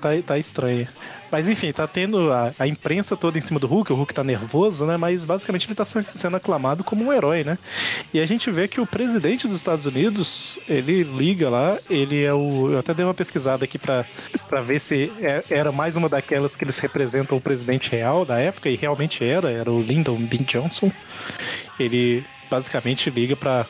tá, 0.00 0.10
tá 0.26 0.38
estranho. 0.38 0.86
Mas 1.30 1.48
enfim, 1.48 1.72
tá 1.72 1.86
tendo 1.86 2.32
a, 2.32 2.52
a 2.58 2.66
imprensa 2.66 3.16
toda 3.16 3.38
em 3.38 3.40
cima 3.40 3.60
do 3.60 3.66
Hulk, 3.66 3.92
o 3.92 3.96
Hulk 3.96 4.12
tá 4.12 4.24
nervoso, 4.24 4.84
né? 4.84 4.96
Mas 4.96 5.24
basicamente 5.24 5.66
ele 5.66 5.74
tá 5.74 5.84
se- 5.84 6.04
sendo 6.16 6.36
aclamado 6.36 6.82
como 6.82 7.04
um 7.04 7.12
herói, 7.12 7.44
né? 7.44 7.56
E 8.12 8.20
a 8.20 8.26
gente 8.26 8.50
vê 8.50 8.66
que 8.66 8.80
o 8.80 8.86
presidente 8.86 9.46
dos 9.46 9.56
Estados 9.56 9.86
Unidos, 9.86 10.58
ele 10.68 11.02
liga 11.04 11.48
lá, 11.48 11.78
ele 11.88 12.22
é 12.24 12.32
o. 12.34 12.70
Eu 12.72 12.78
até 12.80 12.92
dei 12.92 13.04
uma 13.04 13.14
pesquisada 13.14 13.64
aqui 13.64 13.78
pra 13.78 14.04
ver 14.64 14.80
se 14.80 15.12
é- 15.20 15.44
era 15.50 15.70
mais 15.70 15.96
uma 15.96 16.08
daquelas 16.08 16.56
que 16.56 16.64
eles 16.64 16.78
representam 16.78 17.36
o 17.38 17.40
presidente 17.40 17.90
real 17.90 18.24
da 18.24 18.38
época, 18.38 18.68
e 18.68 18.76
realmente 18.76 19.24
era, 19.24 19.50
era 19.50 19.70
o 19.70 19.80
Lyndon 19.82 20.16
B. 20.26 20.38
Johnson. 20.38 20.90
Ele 21.78 22.24
basicamente 22.50 23.08
liga 23.10 23.36
pra 23.36 23.66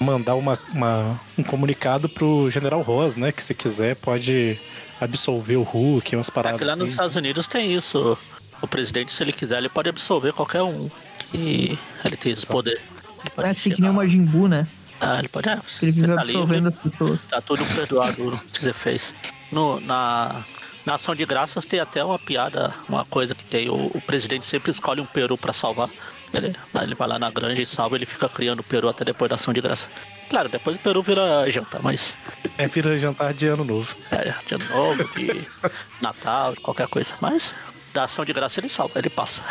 mandar 0.00 0.36
uma, 0.36 0.58
uma- 0.72 1.20
um 1.36 1.42
comunicado 1.42 2.08
pro 2.08 2.48
General 2.50 2.80
Ross, 2.82 3.16
né? 3.16 3.32
Que 3.32 3.42
se 3.42 3.54
quiser 3.54 3.96
pode 3.96 4.58
absolver 5.00 5.56
o 5.56 5.62
Hulk, 5.62 6.16
umas 6.16 6.30
paradas. 6.30 6.56
aqui 6.56 6.64
lá 6.64 6.76
nos 6.76 6.86
assim. 6.86 6.90
Estados 6.92 7.16
Unidos 7.16 7.46
tem 7.46 7.74
isso. 7.74 8.18
O 8.60 8.66
presidente, 8.66 9.12
se 9.12 9.22
ele 9.22 9.32
quiser, 9.32 9.58
ele 9.58 9.68
pode 9.68 9.88
absolver 9.88 10.32
qualquer 10.32 10.62
um. 10.62 10.90
E 11.32 11.78
ele 12.04 12.16
tem 12.16 12.32
esse 12.32 12.46
poder. 12.46 12.80
Ele 13.20 13.30
pode 13.34 13.48
É 13.48 13.50
assim 13.50 13.70
que 13.70 13.80
nem 13.80 13.90
o 13.90 13.94
Majin 13.94 14.24
Buu, 14.24 14.48
né? 14.48 14.66
Ah, 15.00 15.18
ele 15.18 15.28
pode. 15.28 15.44
Que 15.44 15.86
ele 15.86 16.06
tá 16.06 16.20
absorvendo 16.20 16.68
livre, 16.68 16.68
as 16.68 16.92
pessoas. 16.92 17.20
tá 17.28 17.40
tudo 17.40 17.64
perdoado 17.74 18.28
o 18.28 18.38
que 18.38 18.60
você 18.60 18.72
fez. 18.72 19.14
No, 19.52 19.78
na, 19.80 20.42
na 20.84 20.94
ação 20.94 21.14
de 21.14 21.24
graças 21.24 21.64
tem 21.64 21.78
até 21.78 22.02
uma 22.02 22.18
piada, 22.18 22.74
uma 22.88 23.04
coisa 23.04 23.34
que 23.34 23.44
tem. 23.44 23.68
O, 23.68 23.92
o 23.94 24.00
presidente 24.00 24.44
sempre 24.44 24.70
escolhe 24.70 25.00
um 25.00 25.06
peru 25.06 25.38
pra 25.38 25.52
salvar. 25.52 25.88
Ele, 26.32 26.54
ele 26.82 26.94
vai 26.94 27.08
lá 27.08 27.18
na 27.18 27.30
granja 27.30 27.60
e 27.62 27.66
salva, 27.66 27.96
ele 27.96 28.06
fica 28.06 28.28
criando 28.28 28.60
o 28.60 28.62
peru 28.64 28.88
até 28.88 29.04
depois 29.04 29.28
da 29.28 29.34
ação 29.36 29.52
de 29.54 29.60
graça. 29.60 29.88
Claro, 30.28 30.48
depois 30.48 30.76
o 30.76 30.78
peru 30.80 31.02
vira 31.02 31.50
janta, 31.50 31.78
mas 31.82 32.18
É, 32.58 32.66
vira 32.68 32.98
jantar 32.98 33.32
de 33.32 33.46
ano 33.46 33.64
novo. 33.64 33.96
é, 34.10 34.34
de 34.46 34.54
ano 34.54 34.64
novo, 34.70 35.04
de 35.16 35.46
Natal, 36.02 36.54
de 36.54 36.60
qualquer 36.60 36.86
coisa. 36.88 37.14
Mas 37.20 37.54
da 37.94 38.04
ação 38.04 38.24
de 38.24 38.32
graça 38.34 38.60
ele 38.60 38.68
salva, 38.68 38.98
ele 38.98 39.08
passa. 39.08 39.42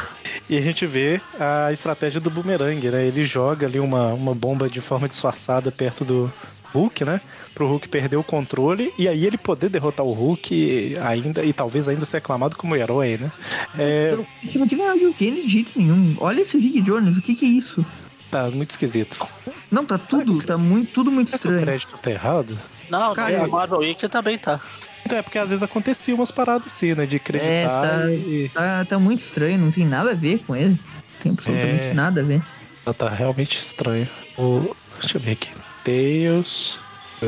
E 0.47 0.55
a 0.57 0.61
gente 0.61 0.85
vê 0.85 1.19
a 1.39 1.71
estratégia 1.73 2.19
do 2.21 2.29
boomerang, 2.29 2.89
né? 2.91 3.03
Ele 3.05 3.23
joga 3.23 3.65
ali 3.65 3.79
uma, 3.79 4.13
uma 4.13 4.35
bomba 4.35 4.69
de 4.69 4.79
forma 4.79 5.07
disfarçada 5.07 5.71
perto 5.71 6.05
do 6.05 6.31
Hulk, 6.79 7.03
né? 7.05 7.21
Pro 7.55 7.67
Hulk 7.67 7.87
perder 7.89 8.17
o 8.17 8.23
controle 8.23 8.93
e 8.97 9.07
aí 9.07 9.25
ele 9.25 9.37
poder 9.37 9.69
derrotar 9.69 10.05
o 10.05 10.13
Hulk 10.13 10.97
ainda 11.03 11.43
e 11.43 11.51
talvez 11.53 11.87
ainda 11.89 12.05
ser 12.05 12.17
aclamado 12.17 12.55
como 12.55 12.75
herói, 12.75 13.17
né? 13.17 13.31
É, 13.77 14.17
aqui 14.43 14.75
não 14.75 14.85
é 14.87 14.93
o 14.93 14.99
Jill 14.99 15.13
Kane 15.17 15.41
de 15.41 15.49
jeito 15.49 15.71
nenhum. 15.75 16.15
Olha 16.19 16.41
esse 16.41 16.57
Rick 16.57 16.81
Jones, 16.81 17.17
o 17.17 17.21
que 17.21 17.35
que 17.35 17.45
é 17.45 17.49
isso? 17.49 17.85
tá 18.29 18.49
muito 18.51 18.71
esquisito. 18.71 19.25
Não, 19.71 19.85
tá 19.85 19.97
tudo, 19.97 20.43
tá 20.43 20.57
muito, 20.57 20.91
tudo 20.91 21.09
muito 21.11 21.29
Será 21.29 21.39
que 21.39 21.47
o 21.47 21.51
estranho. 21.51 21.65
crédito 21.65 21.97
tá 21.97 22.11
errado? 22.11 22.59
Não, 22.89 23.13
Cara, 23.13 23.43
a 23.43 23.47
Marvel 23.47 23.79
Wiki 23.79 24.07
também 24.09 24.37
tá. 24.37 24.59
Então 25.05 25.17
é 25.17 25.21
porque 25.21 25.37
às 25.37 25.49
vezes 25.49 25.63
acontecia 25.63 26.13
umas 26.13 26.31
paradas 26.31 26.67
assim, 26.67 26.93
né? 26.93 27.05
De 27.05 27.15
acreditar 27.15 27.99
tá. 27.99 28.11
e 28.11 28.51
Tá, 28.53 28.83
tá 28.85 28.99
muito 28.99 29.21
estranho, 29.21 29.57
não 29.57 29.71
tem 29.71 29.85
nada 29.85 30.11
a 30.11 30.13
ver 30.13 30.39
com 30.45 30.53
ele. 30.55 30.77
Tem 31.23 31.31
absolutamente 31.31 31.87
É. 31.87 31.93
nada 31.93 32.19
a 32.19 32.23
ver. 32.23 32.41
Tá, 32.83 32.93
tá 32.93 33.09
realmente 33.09 33.57
estranho. 33.57 34.07
O, 34.37 34.75
deixa 34.99 35.17
eu 35.17 35.21
ver 35.21 35.31
aqui. 35.31 35.49
Tales, 35.91 36.77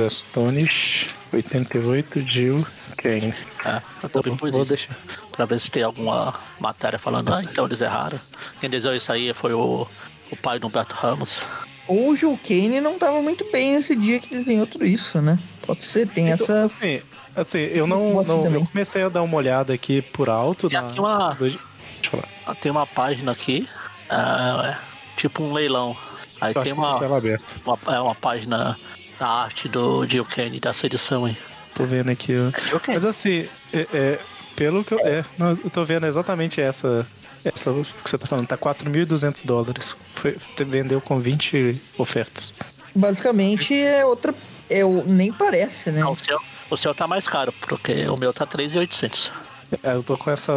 Astonish, 0.06 1.08
88, 1.32 2.20
Jill, 2.28 2.68
Kane. 2.98 3.34
É, 3.66 3.82
eu 4.04 4.10
também 4.10 4.36
pus 4.36 4.52
Vou 4.52 4.64
isso. 4.64 4.70
deixar. 4.74 4.98
Pra 5.32 5.46
ver 5.46 5.60
se 5.62 5.72
tem 5.72 5.82
alguma 5.84 6.34
matéria 6.60 7.00
falando, 7.00 7.34
ah, 7.34 7.42
então 7.42 7.66
eles 7.66 7.80
erraram. 7.80 8.20
Quem 8.60 8.70
desenhou 8.70 8.98
isso 8.98 9.14
aí 9.14 9.34
foi 9.34 9.54
o, 9.54 9.88
o 10.30 10.36
pai 10.36 10.60
do 10.60 10.68
Humberto 10.68 10.94
Ramos. 10.94 11.46
Ou 11.88 12.10
o 12.10 12.16
Jill 12.18 12.38
Kane 12.46 12.82
não 12.82 13.00
tava 13.00 13.22
muito 13.22 13.50
bem 13.50 13.76
nesse 13.78 13.96
dia 13.96 14.20
que 14.20 14.30
desenhou 14.36 14.68
tudo 14.68 14.86
isso, 14.86 15.22
né? 15.22 15.40
Pode 15.66 15.86
ser, 15.86 16.08
tem 16.10 16.30
Então, 16.30 16.44
essa. 16.44 16.64
assim, 16.78 17.02
assim, 17.34 17.60
eu 17.60 17.88
não, 17.88 18.22
não- 18.24 18.46
eu 18.46 18.66
comecei 18.66 19.04
a 19.04 19.08
dar 19.10 19.22
uma 19.24 19.38
olhada 19.38 19.74
aqui 19.74 20.02
por 20.02 20.30
alto. 20.30 20.68
Tem 20.70 20.80
na- 20.82 20.88
aqui 20.88 21.00
uma- 21.00 21.34
Deixa 21.40 21.58
eu 22.04 22.10
falar. 22.12 22.28
Ah, 22.46 22.54
Tem 22.56 22.70
uma 22.72 22.86
página 22.86 23.32
aqui, 23.32 23.68
é, 24.10 24.76
tipo 25.16 25.42
um 25.44 25.54
leilão. 25.54 25.96
Aí 26.42 26.54
tem 26.54 26.64
tá 26.64 26.74
uma, 26.74 27.00
tela 27.00 27.18
aberta. 27.18 27.46
uma, 27.66 27.96
é 27.96 28.00
uma 28.00 28.16
página 28.16 28.78
da 29.20 29.28
arte 29.28 29.68
do 29.68 30.06
Jill 30.08 30.26
Kane 30.26 30.60
dessa 30.60 30.86
edição 30.86 31.26
aí. 31.26 31.38
Tô 31.74 31.86
vendo 31.86 32.10
aqui. 32.10 32.34
ó. 32.36 32.50
É. 32.90 32.94
Mas 32.94 33.06
assim, 33.06 33.48
é, 33.74 33.88
é, 33.94 34.20
pelo 34.56 34.84
que 34.84 34.94
eu. 34.94 35.00
É, 35.00 35.24
não, 35.38 35.50
eu 35.64 35.70
tô 35.70 35.84
vendo 35.86 36.06
exatamente 36.06 36.60
essa. 36.62 37.06
Essa 37.44 37.72
que 38.04 38.10
você 38.12 38.18
tá 38.18 38.28
falando, 38.28 38.48
tá 38.48 38.58
4.200 38.58 39.46
dólares. 39.46 39.96
Foi, 40.16 40.36
vendeu 40.58 41.00
com 41.00 41.20
20 41.20 41.82
ofertas. 41.98 42.54
Basicamente 42.94 43.74
é 43.82 44.06
outra. 44.06 44.34
É, 44.70 44.84
o- 44.84 45.04
nem 45.06 45.32
parece, 45.32 45.90
né? 45.90 46.02
Não, 46.02 46.12
o, 46.14 46.18
seu, 46.20 46.40
o 46.70 46.76
seu 46.78 46.94
tá 46.94 47.08
mais 47.08 47.28
caro, 47.28 47.54
porque 47.54 48.08
o 48.10 48.18
meu 48.18 48.34
tá 48.34 48.46
3,800. 48.46 49.32
É, 49.82 49.94
eu 49.94 50.04
tô 50.04 50.18
com 50.18 50.30
essa. 50.30 50.52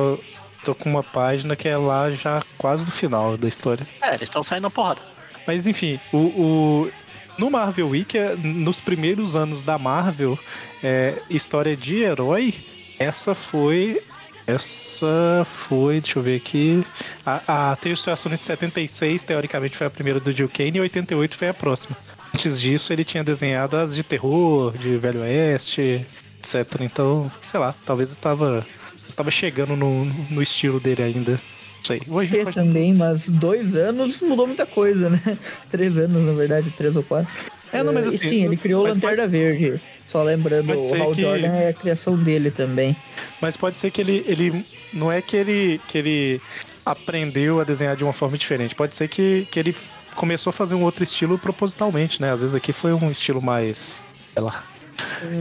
Tô 0.64 0.74
com 0.74 0.88
uma 0.90 1.02
página 1.02 1.54
que 1.56 1.68
é 1.68 1.76
lá 1.76 2.10
já 2.10 2.42
quase 2.58 2.84
no 2.84 2.90
final 2.90 3.36
da 3.36 3.48
história. 3.48 3.86
É, 4.00 4.10
eles 4.10 4.22
estão 4.22 4.42
saindo 4.44 4.62
na 4.64 4.70
porrada. 4.70 5.00
Mas 5.46 5.66
enfim, 5.66 5.98
o, 6.12 6.16
o- 6.18 6.90
no 7.38 7.50
Marvel 7.50 7.90
é, 8.18 8.36
nos 8.36 8.80
primeiros 8.80 9.34
anos 9.34 9.62
da 9.62 9.78
Marvel, 9.78 10.38
é, 10.82 11.16
história 11.30 11.76
de 11.76 11.96
herói, 12.02 12.54
essa 12.98 13.34
foi. 13.34 14.00
Essa 14.44 15.46
foi, 15.46 16.00
deixa 16.00 16.18
eu 16.18 16.22
ver 16.22 16.36
aqui. 16.36 16.84
A, 17.24 17.70
a 17.72 17.76
Tales 17.76 18.00
de 18.40 18.44
76, 18.44 19.22
teoricamente, 19.22 19.76
foi 19.76 19.86
a 19.86 19.90
primeira 19.90 20.18
do 20.18 20.32
Jill 20.32 20.48
Kane 20.48 20.78
e 20.78 20.80
88 20.80 21.36
foi 21.36 21.48
a 21.48 21.54
próxima. 21.54 21.96
Antes 22.34 22.60
disso, 22.60 22.92
ele 22.92 23.04
tinha 23.04 23.22
desenhado 23.22 23.76
as 23.76 23.94
de 23.94 24.02
terror, 24.02 24.76
de 24.76 24.96
Velho 24.96 25.20
Oeste, 25.20 26.04
etc. 26.40 26.80
Então, 26.80 27.30
sei 27.40 27.60
lá, 27.60 27.72
talvez 27.86 28.10
eu 28.10 28.16
tava, 28.16 28.66
estava 29.06 29.30
chegando 29.30 29.76
no, 29.76 30.04
no 30.06 30.42
estilo 30.42 30.80
dele 30.80 31.04
ainda. 31.04 31.40
Não 31.82 31.86
sei. 31.86 32.02
Hoje 32.08 32.30
Ser 32.36 32.44
pode- 32.44 32.54
também, 32.54 32.94
mas 32.94 33.28
dois 33.28 33.74
anos 33.74 34.18
mudou 34.20 34.46
muita 34.46 34.64
coisa, 34.64 35.10
né? 35.10 35.20
Três 35.70 35.98
anos, 35.98 36.24
na 36.24 36.32
verdade, 36.32 36.70
três 36.76 36.94
ou 36.94 37.02
quatro. 37.02 37.28
É, 37.72 37.82
não, 37.82 37.92
mas 37.92 38.04
Eh, 38.06 38.10
e 38.10 38.14
assim, 38.14 38.28
sim, 38.28 38.44
ele 38.44 38.56
criou 38.56 38.84
o 38.84 38.88
Lanterna 38.88 39.26
Verde. 39.26 39.80
Só 40.06 40.22
lembrando, 40.22 40.66
Pode 40.66 40.92
o 40.94 41.02
Hal 41.02 41.12
que- 41.12 41.22
Jordan 41.22 41.46
é 41.48 41.68
a 41.70 41.72
criação 41.72 42.16
dele 42.16 42.50
também. 42.50 42.94
Mas 43.40 43.56
pode 43.56 43.78
ser 43.78 43.90
que 43.90 44.00
ele, 44.00 44.22
ele. 44.28 44.64
Não 44.92 45.10
é 45.10 45.20
que 45.22 45.36
ele, 45.36 45.80
que 45.88 45.96
ele 45.98 46.40
aprendeu 46.84 47.60
a 47.60 47.64
desenhar 47.64 47.96
de 47.96 48.04
uma 48.04 48.12
forma 48.12 48.36
diferente. 48.36 48.74
Pode 48.74 48.94
ser 48.94 49.08
que, 49.08 49.46
que 49.50 49.58
ele 49.58 49.74
começou 50.14 50.50
a 50.50 50.52
fazer 50.52 50.74
um 50.74 50.82
outro 50.82 51.02
estilo 51.02 51.38
propositalmente, 51.38 52.20
né? 52.20 52.30
Às 52.32 52.42
vezes 52.42 52.54
aqui 52.54 52.72
foi 52.72 52.92
um 52.92 53.10
estilo 53.10 53.40
mais. 53.40 54.06
Sei 54.34 54.42
lá. 54.42 54.62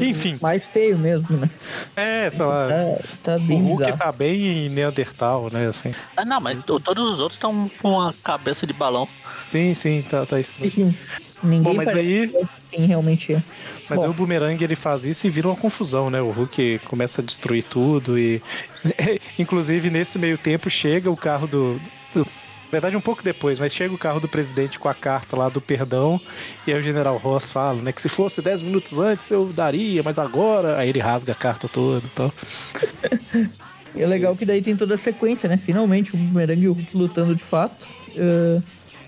Enfim, 0.01 0.38
Mais 0.41 0.66
feio 0.68 0.97
mesmo, 0.97 1.38
né? 1.38 1.49
é, 1.95 2.30
sei 2.30 2.45
lá. 2.45 2.68
Tá, 2.68 3.03
tá 3.24 3.36
O 3.38 3.39
bem 3.39 3.62
Hulk 3.62 3.78
bizarro. 3.84 3.97
tá 3.97 4.12
bem 4.12 4.70
Neandertal, 4.70 5.49
né? 5.51 5.68
Assim. 5.68 5.91
Ah, 6.16 6.26
não, 6.26 6.39
mas 6.39 6.64
to- 6.66 6.80
todos 6.80 7.07
os 7.14 7.20
outros 7.20 7.36
estão 7.36 7.70
com 7.82 7.99
a 7.99 8.14
cabeça 8.24 8.66
de 8.68 8.74
balão. 8.74 9.07
Sim, 9.51 9.74
sim, 9.74 10.05
tá, 10.09 10.26
tá 10.26 10.39
estranho. 10.39 10.72
Sim, 10.72 10.95
Ninguém 11.43 11.62
Bom, 11.64 11.74
mas 11.74 11.88
aí- 11.89 12.32
quem 12.72 12.86
realmente 12.86 13.34
é. 13.34 13.43
Mas 13.89 13.97
Bom. 13.97 14.05
aí 14.05 14.09
o 14.12 14.14
Boomerang 14.14 14.64
ele 14.64 14.76
faz 14.76 15.05
isso 15.05 15.26
e 15.26 15.30
vira 15.30 15.47
uma 15.47 15.55
confusão, 15.55 16.09
né? 16.12 16.22
O 16.22 16.30
Hulk 16.30 16.82
começa 16.86 17.20
a 17.22 17.26
destruir 17.26 17.64
tudo 17.64 18.18
e. 18.18 18.41
Inclusive, 19.39 19.89
nesse 19.89 20.20
meio 20.20 20.38
tempo, 20.38 20.70
chega 20.70 21.09
o 21.09 21.18
carro 21.18 21.47
do. 21.47 21.82
do- 22.14 22.28
Na 22.72 22.80
verdade, 22.80 22.95
um 22.95 23.01
pouco 23.01 23.22
depois, 23.22 23.59
mas 23.59 23.76
chega 23.76 23.93
o 23.93 23.97
carro 23.97 24.22
do 24.22 24.30
presidente 24.30 24.80
com 24.80 24.88
a 24.88 24.93
carta 24.93 25.38
lá 25.38 25.49
do 25.49 25.59
perdão. 25.59 26.22
E 26.65 26.72
aí 26.72 26.80
o 26.80 26.82
general 26.82 27.17
Ross 27.17 27.51
fala, 27.51 27.82
né? 27.82 27.91
Que 27.91 28.01
se 28.01 28.07
fosse 28.07 28.41
10 28.41 28.61
minutos 28.61 28.97
antes 28.97 29.30
eu 29.30 29.45
daria, 29.47 30.01
mas 30.01 30.17
agora. 30.17 30.78
Aí 30.78 30.88
ele 30.88 30.99
rasga 30.99 31.34
a 31.34 31.36
carta 31.36 31.67
toda 31.67 32.05
e 32.07 32.09
tal. 32.11 32.34
E 33.93 34.01
é 34.01 34.07
legal 34.07 34.34
que 34.38 34.45
daí 34.45 34.61
tem 34.61 34.74
toda 34.74 34.95
a 34.95 34.97
sequência, 34.97 35.49
né? 35.49 35.57
Finalmente 35.57 36.13
o 36.15 36.17
Boomerang 36.17 36.61
e 36.61 36.67
o 36.69 36.74
Hulk 36.74 36.95
lutando 36.97 37.36
de 37.36 37.43
fato. 37.43 37.86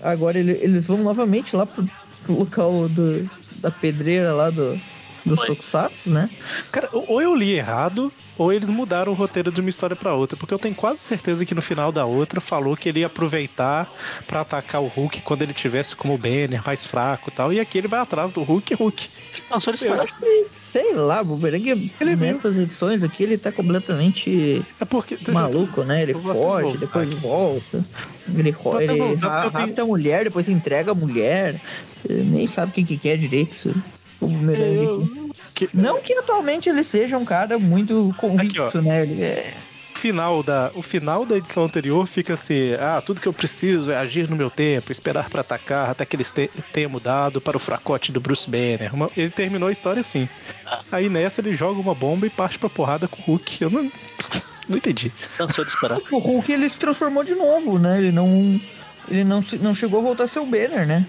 Ah, 0.02 0.10
agora 0.10 0.38
ele- 0.38 0.58
eles 0.60 0.86
vão 0.86 0.98
novamente 0.98 1.56
lá 1.56 1.64
pro, 1.64 1.88
pro 2.24 2.38
local 2.40 2.86
do, 2.90 3.28
da 3.60 3.70
pedreira 3.70 4.34
lá 4.34 4.50
do, 4.50 4.78
dos 5.24 5.38
Oi. 5.40 5.46
Tokusatsu, 5.46 6.10
né? 6.10 6.30
Cara, 6.70 6.88
ou 6.92 7.20
eu 7.20 7.34
li 7.34 7.52
errado, 7.52 8.12
ou 8.36 8.52
eles 8.52 8.68
mudaram 8.70 9.12
o 9.12 9.14
roteiro 9.14 9.50
de 9.50 9.60
uma 9.60 9.70
história 9.70 9.96
pra 9.96 10.14
outra, 10.14 10.36
porque 10.36 10.52
eu 10.52 10.58
tenho 10.58 10.74
quase 10.74 11.00
certeza 11.00 11.44
que 11.44 11.54
no 11.54 11.62
final 11.62 11.90
da 11.90 12.04
outra 12.04 12.40
falou 12.40 12.76
que 12.76 12.88
ele 12.88 13.00
ia 13.00 13.06
aproveitar 13.06 13.90
pra 14.26 14.40
atacar 14.40 14.82
o 14.82 14.86
Hulk 14.86 15.22
quando 15.22 15.42
ele 15.42 15.52
tivesse 15.52 15.94
como 15.94 16.18
banner 16.18 16.62
mais 16.64 16.84
fraco 16.84 17.30
e 17.30 17.32
tal, 17.32 17.52
e 17.52 17.60
aqui 17.60 17.78
ele 17.78 17.88
vai 17.88 18.00
atrás 18.00 18.32
do 18.32 18.42
Hulk 18.42 18.72
e 18.72 18.76
Hulk. 18.76 19.08
Não, 19.50 19.60
só 19.60 19.70
eles 19.70 19.82
Eu 19.82 20.00
acho 20.00 20.14
que, 20.18 20.46
sei 20.52 20.94
lá, 20.94 21.20
o 21.20 21.24
Boomerang, 21.24 21.92
Ele 22.00 22.16
nessas 22.16 22.56
edições 22.56 23.02
aqui, 23.02 23.22
ele 23.22 23.38
tá 23.38 23.52
completamente 23.52 24.64
É 24.80 24.84
porque 24.84 25.18
maluco, 25.30 25.82
né? 25.84 26.02
Ele 26.02 26.14
foge, 26.14 26.78
depois 26.78 27.08
aqui. 27.08 27.20
volta. 27.20 27.84
Ele, 28.34 28.50
até 28.50 28.84
ele 28.84 28.98
voltar, 28.98 29.48
rapta 29.48 29.82
a 29.82 29.86
mulher, 29.86 30.24
depois 30.24 30.48
entrega 30.48 30.92
a 30.92 30.94
mulher. 30.94 31.60
Ele 32.08 32.22
nem 32.22 32.46
sabe 32.46 32.72
o 32.72 32.74
que, 32.74 32.84
que 32.84 32.98
quer 32.98 33.16
direito. 33.18 33.74
O 34.24 35.52
que, 35.54 35.68
Não 35.72 36.00
que 36.00 36.12
atualmente 36.14 36.68
ele 36.68 36.82
seja 36.82 37.16
um 37.16 37.24
cara 37.24 37.58
muito 37.58 38.14
convicto, 38.16 38.62
Aqui, 38.62 38.78
né? 38.78 39.02
Ele 39.02 39.22
é... 39.22 39.54
o 39.94 39.98
final 39.98 40.42
da 40.42 40.70
o 40.74 40.82
final 40.82 41.24
da 41.24 41.36
edição 41.36 41.64
anterior 41.64 42.06
fica 42.06 42.34
assim, 42.34 42.74
ah, 42.74 43.00
tudo 43.04 43.20
que 43.20 43.28
eu 43.28 43.32
preciso 43.32 43.90
é 43.90 43.96
agir 43.96 44.28
no 44.28 44.36
meu 44.36 44.50
tempo, 44.50 44.90
esperar 44.90 45.30
pra 45.30 45.40
atacar 45.42 45.90
até 45.90 46.04
que 46.04 46.16
eles 46.16 46.30
te, 46.30 46.50
tenham 46.72 46.90
mudado 46.90 47.40
para 47.40 47.56
o 47.56 47.60
fracote 47.60 48.10
do 48.12 48.20
Bruce 48.20 48.50
Banner. 48.50 48.92
Uma- 48.94 49.10
ele 49.16 49.30
terminou 49.30 49.68
a 49.68 49.72
história 49.72 50.00
assim. 50.00 50.28
Aí 50.90 51.08
nessa 51.08 51.40
ele 51.40 51.54
joga 51.54 51.80
uma 51.80 51.94
bomba 51.94 52.26
e 52.26 52.30
parte 52.30 52.58
pra 52.58 52.68
porrada 52.68 53.06
com 53.06 53.22
o 53.22 53.24
Hulk. 53.24 53.62
Eu 53.62 53.70
não 53.70 53.90
não 54.68 54.76
entendi. 54.78 55.12
Cansou 55.36 55.64
de 55.64 55.70
esperar. 55.70 55.98
O 56.10 56.18
Hulk 56.18 56.50
ele 56.52 56.68
se 56.68 56.78
transformou 56.78 57.22
de 57.22 57.34
novo, 57.34 57.78
né? 57.78 57.98
Ele 57.98 58.10
não. 58.12 58.60
Ele 59.08 59.22
não, 59.22 59.44
não 59.60 59.74
chegou 59.74 60.00
a 60.00 60.02
voltar 60.02 60.24
a 60.24 60.26
ser 60.26 60.38
o 60.38 60.46
Banner, 60.46 60.86
né? 60.86 61.06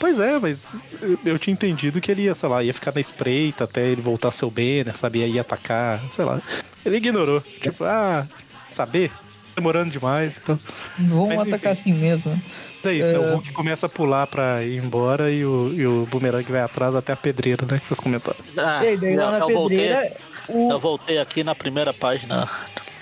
Pois 0.00 0.20
é, 0.20 0.38
mas 0.38 0.82
eu- 1.24 1.38
tinha 1.38 1.52
entendido 1.52 2.00
que 2.00 2.10
ele 2.10 2.22
ia, 2.22 2.34
sei 2.34 2.48
lá, 2.48 2.62
ia 2.62 2.72
ficar 2.74 2.92
na 2.94 3.00
espreita 3.00 3.64
até 3.64 3.86
ele 3.86 4.00
voltar 4.02 4.30
seu 4.30 4.50
banner, 4.50 4.96
sabia? 4.96 5.26
Ia 5.26 5.40
atacar, 5.40 6.00
sei 6.10 6.24
lá. 6.24 6.40
Ele 6.84 6.96
ignorou. 6.96 7.40
Tipo, 7.40 7.84
ah, 7.84 8.26
saber? 8.70 9.10
Demorando 9.56 9.90
demais, 9.90 10.38
então. 10.40 10.58
Vamos 10.98 11.34
Mas, 11.36 11.48
atacar 11.48 11.72
assim 11.72 11.92
mesmo. 11.92 12.30
né? 12.30 12.40
É 12.84 12.92
isso, 12.92 13.10
né? 13.10 13.18
O 13.18 13.32
Hulk 13.34 13.52
começa 13.52 13.86
a 13.86 13.88
pular 13.88 14.26
pra 14.28 14.62
ir 14.62 14.78
embora 14.82 15.30
e 15.32 15.44
o, 15.44 15.72
e 15.74 15.84
o 15.84 16.06
Boomerang 16.06 16.44
vai 16.50 16.60
atrás 16.60 16.94
até 16.94 17.12
a 17.12 17.16
pedreira, 17.16 17.66
né? 17.68 17.78
Que 17.78 17.86
vocês 17.88 17.98
comentaram. 17.98 18.38
Ah, 18.56 18.84
e 18.84 18.88
aí, 18.90 18.96
daí 18.96 19.16
lá 19.16 19.24
eu, 19.24 19.30
na 19.32 19.38
eu 19.40 19.48
voltei, 19.52 19.78
pedreira, 19.78 20.16
o. 20.48 20.70
eu 20.70 20.78
voltei 20.78 21.18
aqui 21.18 21.42
na 21.42 21.56
primeira 21.56 21.92
página 21.92 22.48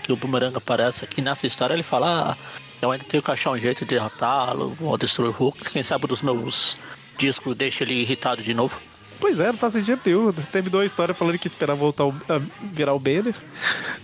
que 0.03 0.11
o 0.11 0.17
Boomerang 0.17 0.57
aparece 0.57 1.05
aqui 1.05 1.21
nessa 1.21 1.47
história. 1.47 1.75
Ele 1.75 1.83
fala: 1.83 2.31
ah, 2.33 2.37
eu 2.81 2.91
ainda 2.91 3.05
tenho 3.05 3.23
que 3.23 3.31
achar 3.31 3.51
um 3.51 3.59
jeito 3.59 3.85
de 3.85 3.95
derrotá-lo 3.95 4.77
ou 4.81 4.97
destruir 4.99 5.29
o 5.29 5.33
Hulk. 5.33 5.71
Quem 5.71 5.83
sabe 5.83 6.07
dos 6.07 6.23
meus 6.23 6.77
discos 7.17 7.57
deixa 7.57 7.85
ele 7.85 7.95
irritado 7.95 8.43
de 8.43 8.53
novo. 8.53 8.81
Pois 9.19 9.41
é, 9.41 9.47
não 9.47 9.57
faz 9.57 9.73
sentido 9.73 10.01
nenhum. 10.05 10.33
Terminou 10.33 10.83
a 10.83 10.85
história 10.85 11.15
falando 11.15 11.39
que 11.39 11.47
ia 11.47 11.51
esperar 11.51 11.75
voltar 11.75 12.05
a 12.05 12.41
virar 12.73 12.95
o 12.95 12.99
banner. 12.99 13.35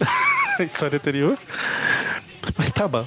a 0.59 0.62
história 0.62 0.97
anterior. 0.97 1.39
Mas 2.57 2.70
tá 2.70 2.89
bom. 2.89 3.07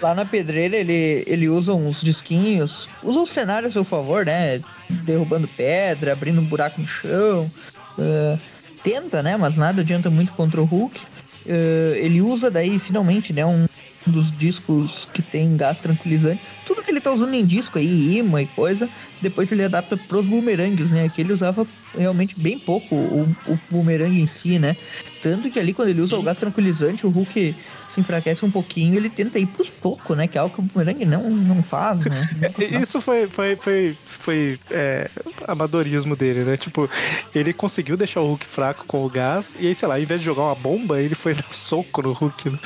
Lá 0.00 0.14
na 0.14 0.24
pedreira 0.24 0.76
ele, 0.76 1.24
ele 1.26 1.48
usa 1.48 1.72
uns 1.72 2.00
disquinhos, 2.00 2.88
usa 3.02 3.20
o 3.20 3.26
cenário 3.26 3.68
a 3.68 3.70
seu 3.70 3.84
favor, 3.84 4.26
né? 4.26 4.60
Derrubando 4.90 5.48
pedra, 5.48 6.12
abrindo 6.12 6.40
um 6.40 6.44
buraco 6.44 6.80
no 6.80 6.86
chão. 6.86 7.50
ah, 7.98 8.38
tenta, 8.82 9.22
né? 9.22 9.36
Mas 9.36 9.56
nada 9.56 9.80
adianta 9.80 10.10
muito 10.10 10.32
contra 10.32 10.60
o 10.60 10.64
Hulk. 10.64 11.00
Ah, 11.48 11.96
ele 11.96 12.20
usa 12.20 12.50
daí 12.50 12.78
finalmente, 12.78 13.32
né? 13.32 13.46
Um 13.46 13.66
dos 14.06 14.36
discos 14.36 15.08
que 15.12 15.22
tem 15.22 15.56
gás 15.56 15.80
tranquilizante. 15.80 16.40
Tudo 16.66 16.82
que 16.82 16.90
ele 16.90 17.00
tá 17.00 17.12
usando 17.12 17.34
em 17.34 17.44
disco 17.44 17.78
aí, 17.78 18.18
imã 18.18 18.42
e 18.42 18.46
coisa, 18.46 18.88
depois 19.20 19.50
ele 19.50 19.64
adapta 19.64 19.96
pros 19.96 20.26
boomerangues, 20.26 20.90
né? 20.90 21.08
Que 21.08 21.20
ele 21.20 21.32
usava 21.32 21.66
realmente 21.96 22.38
bem 22.38 22.58
pouco 22.58 22.94
o, 22.94 23.36
o 23.46 23.58
boomerang 23.70 24.20
em 24.20 24.26
si, 24.26 24.58
né? 24.58 24.76
Tanto 25.22 25.50
que 25.50 25.58
ali 25.58 25.72
quando 25.72 25.88
ele 25.88 26.00
usa 26.00 26.16
o 26.16 26.22
gás 26.22 26.38
tranquilizante, 26.38 27.06
o 27.06 27.10
Hulk 27.10 27.56
se 27.88 28.00
enfraquece 28.00 28.44
um 28.44 28.50
pouquinho, 28.50 28.96
ele 28.96 29.08
tenta 29.08 29.38
ir 29.38 29.46
pros 29.46 29.70
poucos, 29.70 30.16
né? 30.16 30.26
Que 30.26 30.36
é 30.36 30.40
algo 30.40 30.54
que 30.54 30.60
o 30.60 30.64
boomerang 30.64 31.04
não, 31.04 31.30
não 31.30 31.62
faz, 31.62 32.00
né? 32.00 32.28
Faz. 32.54 32.82
Isso 32.82 33.00
foi, 33.00 33.28
foi, 33.28 33.56
foi, 33.56 33.96
foi 34.04 34.58
é, 34.70 35.10
amadorismo 35.46 36.16
dele, 36.16 36.44
né? 36.44 36.56
Tipo, 36.56 36.88
ele 37.34 37.52
conseguiu 37.52 37.96
deixar 37.96 38.20
o 38.20 38.26
Hulk 38.26 38.46
fraco 38.46 38.84
com 38.86 39.04
o 39.04 39.08
gás, 39.08 39.56
e 39.58 39.66
aí, 39.66 39.74
sei 39.74 39.88
lá, 39.88 39.94
ao 39.94 40.00
invés 40.00 40.20
de 40.20 40.26
jogar 40.26 40.42
uma 40.42 40.54
bomba, 40.54 41.00
ele 41.00 41.14
foi 41.14 41.34
dar 41.34 41.52
soco 41.52 42.02
no 42.02 42.12
Hulk. 42.12 42.50
né? 42.50 42.58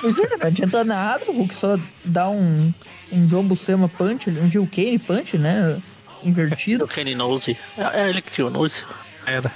Pois 0.00 0.18
é, 0.18 0.36
não 0.36 0.46
adianta 0.46 0.84
nada, 0.84 1.24
o 1.28 1.36
Hulk 1.36 1.54
só 1.54 1.78
dá 2.04 2.28
um, 2.28 2.72
um 3.12 3.26
John 3.26 3.44
Buscema 3.44 3.88
punch, 3.88 4.30
um 4.30 4.50
Jill 4.50 4.68
Kane 4.72 4.98
punch, 4.98 5.38
né? 5.38 5.80
Invertido. 6.22 6.84
O 6.84 6.88
Kenny 6.88 7.14
Nose. 7.14 7.56
É, 7.76 8.02
é 8.02 8.08
ele 8.08 8.22
que 8.22 8.32
tinha 8.32 8.46
o 8.46 8.50
Nose. 8.50 8.82
Era. 9.26 9.52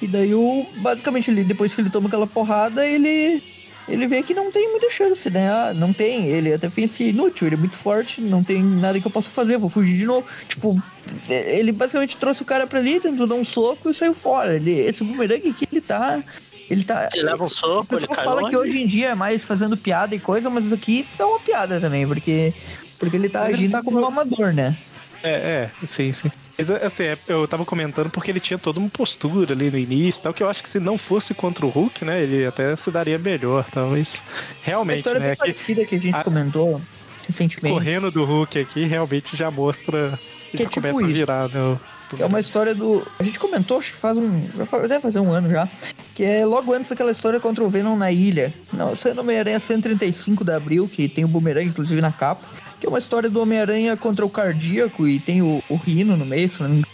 E 0.00 0.06
daí 0.06 0.34
o. 0.34 0.66
Basicamente 0.76 1.30
ele, 1.30 1.44
depois 1.44 1.74
que 1.74 1.80
ele 1.80 1.90
toma 1.90 2.08
aquela 2.08 2.26
porrada, 2.26 2.86
ele. 2.86 3.42
Ele 3.88 4.06
vê 4.06 4.22
que 4.22 4.34
não 4.34 4.50
tem 4.50 4.68
muita 4.70 4.90
chance, 4.90 5.30
né? 5.30 5.48
Ah, 5.48 5.72
não 5.74 5.92
tem. 5.92 6.26
Ele 6.26 6.52
até 6.52 6.68
pensa 6.68 7.02
inútil, 7.02 7.46
ele 7.46 7.54
é 7.54 7.58
muito 7.58 7.76
forte, 7.76 8.20
não 8.20 8.42
tem 8.42 8.62
nada 8.62 8.98
que 9.00 9.06
eu 9.06 9.10
possa 9.10 9.30
fazer, 9.30 9.56
vou 9.56 9.70
fugir 9.70 9.96
de 9.96 10.04
novo. 10.04 10.26
Tipo, 10.48 10.80
é, 11.28 11.58
ele 11.58 11.70
basicamente 11.70 12.16
trouxe 12.16 12.42
o 12.42 12.44
cara 12.44 12.66
pra 12.66 12.80
ali, 12.80 12.98
tentou 12.98 13.26
dar 13.26 13.36
um 13.36 13.44
soco 13.44 13.88
e 13.88 13.94
saiu 13.94 14.12
fora. 14.14 14.56
Ele, 14.56 14.72
esse 14.72 15.04
bumerangue 15.04 15.50
aqui, 15.50 15.68
ele 15.70 15.80
tá. 15.80 16.22
Ele 16.68 16.82
tá. 16.82 17.08
Ele 17.14 17.22
leva 17.22 17.44
um 17.44 17.48
soco, 17.48 17.94
O 17.94 17.98
ele 17.98 18.06
pessoal 18.08 18.16
cai 18.16 18.24
fala 18.24 18.40
longe. 18.40 18.50
que 18.50 18.56
hoje 18.56 18.78
em 18.78 18.88
dia 18.88 19.10
é 19.10 19.14
mais 19.14 19.44
fazendo 19.44 19.76
piada 19.76 20.16
e 20.16 20.18
coisa, 20.18 20.50
mas 20.50 20.64
isso 20.64 20.74
aqui 20.74 21.06
é 21.18 21.24
uma 21.24 21.38
piada 21.38 21.80
também, 21.80 22.06
porque. 22.06 22.52
Porque 22.98 23.14
ele 23.14 23.28
tá 23.28 23.40
Mas 23.40 23.48
ele 23.50 23.58
agindo 23.58 23.72
tá 23.72 23.82
como 23.82 24.00
um 24.00 24.06
amador, 24.06 24.52
né? 24.52 24.76
É, 25.22 25.30
é, 25.30 25.86
sim, 25.86 26.10
sim. 26.12 26.30
Mas 26.58 26.70
assim, 26.70 27.02
é, 27.04 27.18
eu 27.28 27.46
tava 27.46 27.64
comentando 27.64 28.08
porque 28.10 28.30
ele 28.30 28.40
tinha 28.40 28.58
toda 28.58 28.78
uma 28.80 28.88
postura 28.88 29.52
ali 29.52 29.70
no 29.70 29.76
início 29.78 30.22
tal, 30.22 30.32
que 30.32 30.42
eu 30.42 30.48
acho 30.48 30.62
que 30.62 30.68
se 30.68 30.80
não 30.80 30.96
fosse 30.96 31.34
contra 31.34 31.66
o 31.66 31.68
Hulk, 31.68 32.04
né, 32.04 32.22
ele 32.22 32.46
até 32.46 32.74
se 32.76 32.90
daria 32.90 33.18
melhor, 33.18 33.66
talvez. 33.70 34.22
A 34.26 34.42
Realmente, 34.62 34.98
história 34.98 35.20
né, 35.20 35.26
bem 35.26 35.34
que 35.34 35.38
parecida 35.40 35.84
que 35.84 35.94
a 35.96 36.00
gente 36.00 36.14
a- 36.16 36.24
comentou 36.24 36.80
recentemente. 37.26 37.74
correndo 37.74 38.10
do 38.10 38.24
Hulk 38.24 38.58
aqui 38.58 38.84
realmente 38.86 39.36
já 39.36 39.50
mostra, 39.50 40.18
Que 40.50 40.56
já 40.58 40.64
é 40.64 40.66
tipo 40.66 40.80
começa 40.80 41.00
a 41.00 41.02
isso. 41.08 41.12
virar, 41.12 41.48
né, 41.50 41.60
o- 41.60 41.80
É 42.20 42.24
uma 42.24 42.38
história 42.38 42.72
do. 42.72 43.04
A 43.18 43.24
gente 43.24 43.36
comentou, 43.36 43.78
acho 43.80 43.92
que 43.92 43.98
faz 43.98 44.16
um. 44.16 44.46
Deve 44.88 45.00
fazer 45.00 45.18
um 45.18 45.32
ano 45.32 45.50
já. 45.50 45.68
Que 46.14 46.22
é 46.22 46.46
logo 46.46 46.72
antes 46.72 46.88
daquela 46.88 47.10
história 47.10 47.40
contra 47.40 47.64
o 47.64 47.68
Venom 47.68 47.96
na 47.96 48.12
ilha. 48.12 48.54
Não, 48.72 48.92
isso 48.92 49.08
é 49.08 49.12
no 49.12 49.22
Homem-Aranha 49.22 49.58
135 49.58 50.44
de 50.44 50.52
abril, 50.52 50.86
que 50.88 51.08
tem 51.08 51.24
o 51.24 51.28
Boomerang, 51.28 51.66
inclusive, 51.68 52.00
na 52.00 52.12
capa. 52.12 52.46
Que 52.80 52.86
é 52.86 52.88
uma 52.88 52.98
história 52.98 53.30
do 53.30 53.40
Homem-Aranha 53.40 53.96
contra 53.96 54.24
o 54.24 54.30
Cardíaco 54.30 55.06
e 55.06 55.18
tem 55.18 55.42
o, 55.42 55.62
o 55.68 55.76
Rino 55.76 56.16
no 56.16 56.26
meio, 56.26 56.48
se 56.48 56.62
não 56.62 56.68
me 56.68 56.76
engano. 56.76 56.86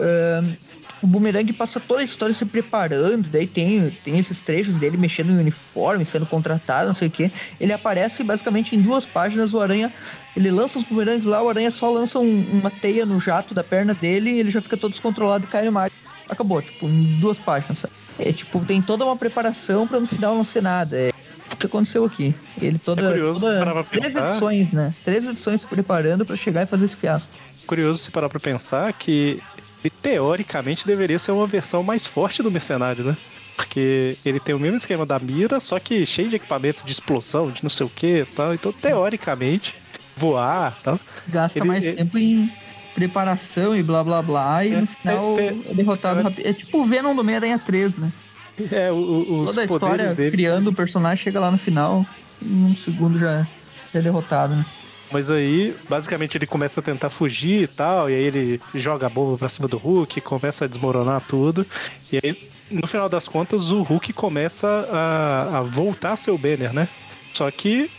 Ahn, 0.00 0.54
o 1.02 1.06
Boomerang 1.06 1.50
passa 1.54 1.80
toda 1.80 2.02
a 2.02 2.04
história 2.04 2.34
se 2.34 2.44
preparando, 2.44 3.28
daí 3.30 3.46
tem, 3.46 3.90
tem 4.04 4.18
esses 4.18 4.38
trechos 4.40 4.74
dele 4.76 4.98
mexendo 4.98 5.30
em 5.32 5.38
uniforme, 5.38 6.04
sendo 6.04 6.26
contratado, 6.26 6.88
não 6.88 6.94
sei 6.94 7.08
o 7.08 7.10
que. 7.10 7.30
Ele 7.58 7.72
aparece 7.72 8.22
basicamente 8.22 8.76
em 8.76 8.80
duas 8.82 9.06
páginas, 9.06 9.54
o 9.54 9.60
Aranha, 9.60 9.92
ele 10.36 10.50
lança 10.50 10.78
os 10.78 10.84
bumerangues 10.84 11.24
lá, 11.24 11.42
o 11.42 11.48
Aranha 11.48 11.70
só 11.70 11.90
lança 11.90 12.18
um- 12.18 12.44
uma 12.52 12.70
teia 12.70 13.06
no 13.06 13.18
jato 13.18 13.54
da 13.54 13.64
perna 13.64 13.94
dele 13.94 14.30
e 14.30 14.40
ele 14.40 14.50
já 14.50 14.60
fica 14.60 14.76
todo 14.76 14.90
descontrolado 14.90 15.44
e 15.44 15.48
cai 15.48 15.64
no 15.64 15.72
mar. 15.72 15.90
Acabou, 16.28 16.60
tipo, 16.60 16.86
em 16.86 17.18
duas 17.18 17.38
páginas. 17.38 17.86
É 18.18 18.32
tipo, 18.32 18.62
tem 18.64 18.82
toda 18.82 19.04
uma 19.04 19.16
preparação 19.16 19.86
pra 19.86 19.98
no 19.98 20.06
final 20.06 20.34
não 20.36 20.44
ser 20.44 20.62
nada. 20.62 20.96
É 20.96 21.12
o 21.52 21.56
que 21.56 21.66
aconteceu 21.66 22.04
aqui. 22.04 22.34
Ele 22.60 22.78
toda, 22.78 23.02
É 23.02 23.08
curioso 23.10 23.40
toda- 23.40 23.52
se 23.54 23.58
parar 23.58 23.72
pra 23.74 23.84
três 23.84 24.12
pensar. 24.12 24.28
edições, 24.30 24.72
né? 24.72 24.94
Três 25.04 25.26
edições 25.26 25.60
se 25.60 25.66
preparando 25.66 26.24
pra 26.26 26.36
chegar 26.36 26.62
e 26.62 26.66
fazer 26.66 26.84
esse 26.84 26.96
fiasco. 26.96 27.28
curioso 27.66 28.00
se 28.00 28.10
parar 28.10 28.28
pra 28.28 28.40
pensar 28.40 28.92
que 28.92 29.40
ele 29.84 29.92
teoricamente 30.02 30.84
deveria 30.86 31.18
ser 31.20 31.30
uma 31.32 31.46
versão 31.46 31.82
mais 31.82 32.06
forte 32.06 32.42
do 32.42 32.50
mercenário, 32.50 33.04
né? 33.04 33.16
Porque 33.56 34.16
ele 34.24 34.40
tem 34.40 34.54
o 34.54 34.58
mesmo 34.58 34.76
esquema 34.76 35.04
da 35.06 35.18
mira, 35.18 35.60
só 35.60 35.78
que 35.78 36.04
cheio 36.04 36.28
de 36.28 36.36
equipamento 36.36 36.84
de 36.84 36.90
explosão, 36.92 37.50
de 37.50 37.62
não 37.62 37.70
sei 37.70 37.86
o 37.86 37.90
que 37.90 38.20
e 38.22 38.24
tal. 38.24 38.54
Então, 38.54 38.72
teoricamente, 38.72 39.76
voar 40.16 40.76
tal. 40.82 40.98
Gasta 41.28 41.58
Ele- 41.58 41.68
mais 41.68 41.84
ele- 41.84 41.96
tempo 41.96 42.18
em, 42.18 42.50
preparação 42.94 43.76
e 43.76 43.82
blá 43.82 44.02
blá 44.02 44.20
blá, 44.22 44.64
e 44.64 44.72
É, 44.74 44.80
no 44.80 44.86
final 44.86 45.38
é, 45.38 45.42
é, 45.42 45.46
é, 45.70 45.74
derrotado 45.74 46.20
é. 46.20 46.22
rápido. 46.24 46.46
É 46.46 46.52
tipo 46.52 46.80
o 46.80 46.84
Venom 46.84 47.14
do 47.14 47.22
Meia-Aranha 47.24 47.58
3, 47.58 47.96
né? 47.98 48.12
É, 48.72 48.90
o- 48.90 48.94
o- 48.96 49.40
os 49.42 49.50
Toda 49.50 49.64
a 49.64 49.68
poderes 49.68 49.94
história 49.96 50.14
dele. 50.14 50.30
criando 50.30 50.70
o 50.70 50.74
personagem, 50.74 51.22
chega 51.22 51.40
lá 51.40 51.50
no 51.50 51.58
final, 51.58 52.04
em 52.42 52.64
um 52.66 52.76
segundo 52.76 53.18
já, 53.18 53.46
já 53.92 54.00
é 54.00 54.02
derrotado, 54.02 54.54
né? 54.54 54.64
Mas 55.12 55.28
aí, 55.30 55.74
basicamente, 55.88 56.36
ele 56.38 56.46
começa 56.46 56.78
a 56.78 56.82
tentar 56.82 57.10
fugir 57.10 57.62
e 57.62 57.66
tal, 57.66 58.08
e 58.08 58.14
aí 58.14 58.22
ele 58.22 58.60
joga 58.74 59.06
a 59.06 59.08
bomba 59.08 59.36
pra 59.36 59.48
cima 59.48 59.66
do 59.66 59.76
Hulk, 59.76 60.20
começa 60.20 60.64
a 60.64 60.68
desmoronar 60.68 61.20
tudo. 61.26 61.66
E 62.12 62.20
aí, 62.22 62.48
no 62.70 62.86
final 62.86 63.08
das 63.08 63.26
contas, 63.26 63.72
o 63.72 63.82
Hulk 63.82 64.12
começa 64.12 64.68
a, 64.90 65.58
a 65.58 65.62
voltar 65.62 66.12
a 66.12 66.16
ser 66.16 66.30
o 66.30 66.38
Banner, 66.38 66.72
né? 66.72 66.86
Só 67.32 67.50
que 67.50 67.90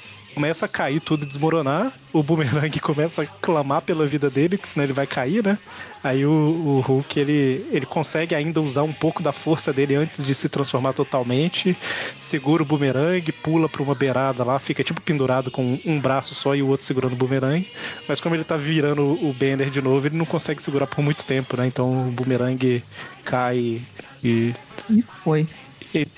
começa 0.41 0.65
a 0.65 0.67
cair 0.67 0.99
tudo 0.99 1.23
e 1.23 1.27
desmoronar. 1.27 1.93
O 2.11 2.23
Boomerang 2.23 2.77
começa 2.81 3.21
a 3.21 3.27
clamar 3.27 3.83
pela 3.83 4.07
vida 4.07 4.27
dele, 4.27 4.57
porque 4.57 4.67
senão 4.67 4.83
ele 4.83 4.91
vai 4.91 5.05
cair, 5.05 5.43
né? 5.43 5.55
Aí 6.03 6.25
o, 6.25 6.31
o 6.31 6.79
Hulk, 6.79 7.19
ele, 7.19 7.67
ele 7.69 7.85
consegue 7.85 8.33
ainda 8.33 8.59
usar 8.59 8.81
um 8.81 8.91
pouco 8.91 9.21
da 9.21 9.31
força 9.31 9.71
dele 9.71 9.93
antes 9.93 10.25
de 10.25 10.33
se 10.33 10.49
transformar 10.49 10.93
totalmente. 10.93 11.77
Segura 12.19 12.63
o 12.63 12.65
Boomerang, 12.65 13.31
pula 13.31 13.69
pra 13.69 13.83
uma 13.83 13.93
beirada 13.93 14.43
lá, 14.43 14.57
fica 14.57 14.83
tipo 14.83 14.99
pendurado 14.99 15.51
com 15.51 15.77
um 15.85 15.99
braço 15.99 16.33
só 16.33 16.55
e 16.55 16.63
o 16.63 16.69
outro 16.69 16.87
segurando 16.87 17.13
o 17.13 17.17
Boomerang. 17.17 17.69
Mas 18.07 18.19
como 18.19 18.33
ele 18.33 18.43
tá 18.43 18.57
virando 18.57 19.03
o 19.03 19.31
Banner 19.33 19.69
de 19.69 19.79
novo, 19.79 20.07
ele 20.07 20.17
não 20.17 20.25
consegue 20.25 20.63
segurar 20.63 20.87
por 20.87 21.03
muito 21.03 21.23
tempo, 21.23 21.55
né? 21.55 21.67
Então 21.67 22.07
o 22.07 22.11
Boomerang 22.11 22.83
cai 23.23 23.79
e, 24.23 24.53
E 24.89 25.03
foi. 25.23 25.47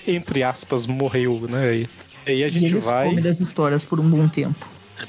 entre 0.08 0.42
aspas, 0.42 0.86
morreu, 0.86 1.40
né? 1.42 1.86
E 2.26 2.30
aí 2.32 2.44
a 2.44 2.46
e 2.46 2.50
gente 2.50 2.66
ele 2.66 2.78
vai... 2.78 3.08
some 3.08 3.20
das 3.20 3.40
histórias 3.40 3.84
por 3.84 4.00
um 4.00 4.08
bom 4.08 4.28
tempo. 4.28 4.54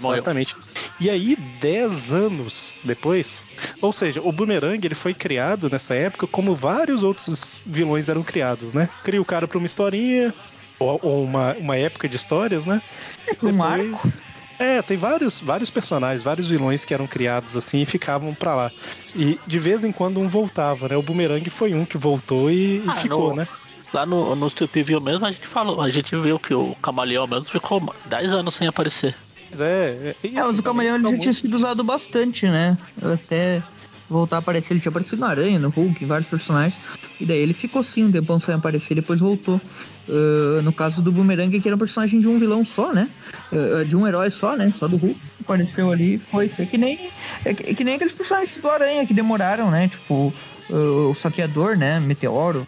Morreu. 0.02 0.16
Exatamente. 0.18 0.56
E 1.00 1.10
aí, 1.10 1.36
10 1.62 2.12
anos 2.12 2.76
depois, 2.84 3.46
ou 3.82 3.94
seja, 3.94 4.20
o 4.22 4.32
Boomerang 4.32 4.84
ele 4.86 4.96
foi 4.96 5.14
criado 5.14 5.70
nessa 5.70 5.94
época 5.94 6.26
como 6.28 6.56
vários 6.56 7.04
outros 7.04 7.62
vilões 7.66 8.10
eram 8.10 8.24
criados, 8.24 8.74
né? 8.74 8.90
Cria 9.04 9.22
o 9.22 9.26
cara 9.26 9.48
pra 9.48 9.58
uma 9.58 9.68
historinha, 9.68 10.34
ou, 10.80 11.00
ou 11.04 11.24
uma, 11.24 11.54
uma 11.60 11.78
época 11.78 12.10
de 12.10 12.16
histórias, 12.18 12.66
né? 12.66 12.82
É 13.28 13.34
por 13.36 13.50
um 13.50 13.52
Depois- 13.52 13.96
arco. 13.96 14.12
É, 14.58 14.82
tem 14.82 14.96
vários, 14.96 15.42
vários 15.42 15.70
personagens, 15.70 16.24
vários 16.24 16.48
vilões 16.48 16.86
que 16.86 16.94
eram 16.94 17.06
criados 17.08 17.58
assim 17.58 17.82
e 17.82 17.86
ficavam 17.86 18.34
pra 18.34 18.56
lá. 18.56 18.72
E 19.14 19.38
de 19.46 19.60
vez 19.60 19.84
em 19.84 19.92
quando 19.92 20.18
um 20.20 20.30
voltava, 20.30 20.88
né? 20.88 20.96
O 20.96 21.02
Boomerang 21.02 21.48
foi 21.50 21.74
um 21.74 21.84
que 21.86 21.98
voltou 21.98 22.50
e, 22.50 22.78
e 22.78 22.84
Ah, 22.88 22.96
ficou, 22.96 23.30
no- 23.32 23.36
né? 23.36 23.48
Lá 23.96 24.06
no, 24.06 24.36
no 24.36 24.50
Stupid 24.50 24.86
View 24.86 25.00
mesmo, 25.00 25.26
a 25.26 25.32
gente 25.32 25.48
falou, 25.48 25.82
a 25.82 25.90
gente 25.90 26.14
viu 26.18 26.38
que 26.38 26.54
o 26.54 26.76
camaleão 26.82 27.26
mesmo 27.26 27.46
ficou 27.46 27.82
10 28.10 28.34
anos 28.34 28.54
sem 28.54 28.68
aparecer. 28.68 29.16
Mas 29.50 29.62
é, 29.62 30.14
e 30.22 30.38
É, 30.38 30.44
mas 30.44 30.60
o 30.60 30.64
camaleão 30.64 30.96
ele 30.96 31.04
também 31.06 31.16
já 31.16 31.22
tinha 31.22 31.34
sido 31.34 31.56
usado 31.56 31.82
bastante, 31.82 32.46
né? 32.46 32.78
Até 33.02 33.64
voltar 34.10 34.36
a 34.36 34.40
aparecer, 34.40 34.74
ele 34.74 34.82
tinha 34.82 34.90
aparecido 34.90 35.22
no 35.22 35.28
Aranha, 35.28 35.58
no 35.58 35.70
Hulk, 35.70 36.04
em 36.04 36.08
vários 36.08 36.28
personagens. 36.28 36.78
E 37.22 37.26
daí 37.26 37.38
ele 37.38 37.54
ficou 37.54 37.82
sim 37.86 38.04
um 38.04 38.12
tempão 38.12 38.38
sem 38.38 38.54
aparecer, 38.54 38.96
depois 38.96 39.22
voltou. 39.22 39.62
Ah, 40.10 40.62
no 40.62 40.74
caso 40.74 41.02
do 41.02 41.10
Boomerang, 41.10 41.58
que 41.58 41.66
era 41.66 41.78
um 41.78 41.80
personagem 41.80 42.20
de 42.20 42.28
um 42.28 42.38
vilão 42.38 42.66
só, 42.66 42.92
né? 42.92 43.10
Ah, 43.54 43.86
de 43.86 43.96
um 43.96 44.06
herói 44.06 44.30
só, 44.30 44.58
né? 44.58 44.74
Só 44.76 44.90
do 44.90 44.98
Hulk. 44.98 45.18
Apareceu 45.40 45.90
ali 45.90 46.16
e 46.16 46.18
foi. 46.18 46.48
Isso 46.48 46.62
é 46.62 46.66
que 46.66 46.78
nem, 46.78 47.10
é 47.46 47.54
que, 47.54 47.72
é 47.72 47.74
que 47.74 47.84
nem 47.86 47.96
aqueles 47.96 48.14
personagens 48.14 48.58
do 48.58 48.70
Aranha 48.70 49.06
que 49.06 49.14
demoraram, 49.14 49.72
né? 49.72 49.88
Tipo, 49.88 50.34
o 50.70 51.14
Saqueador, 51.14 51.76
né? 51.78 52.00
Meteoro, 52.00 52.68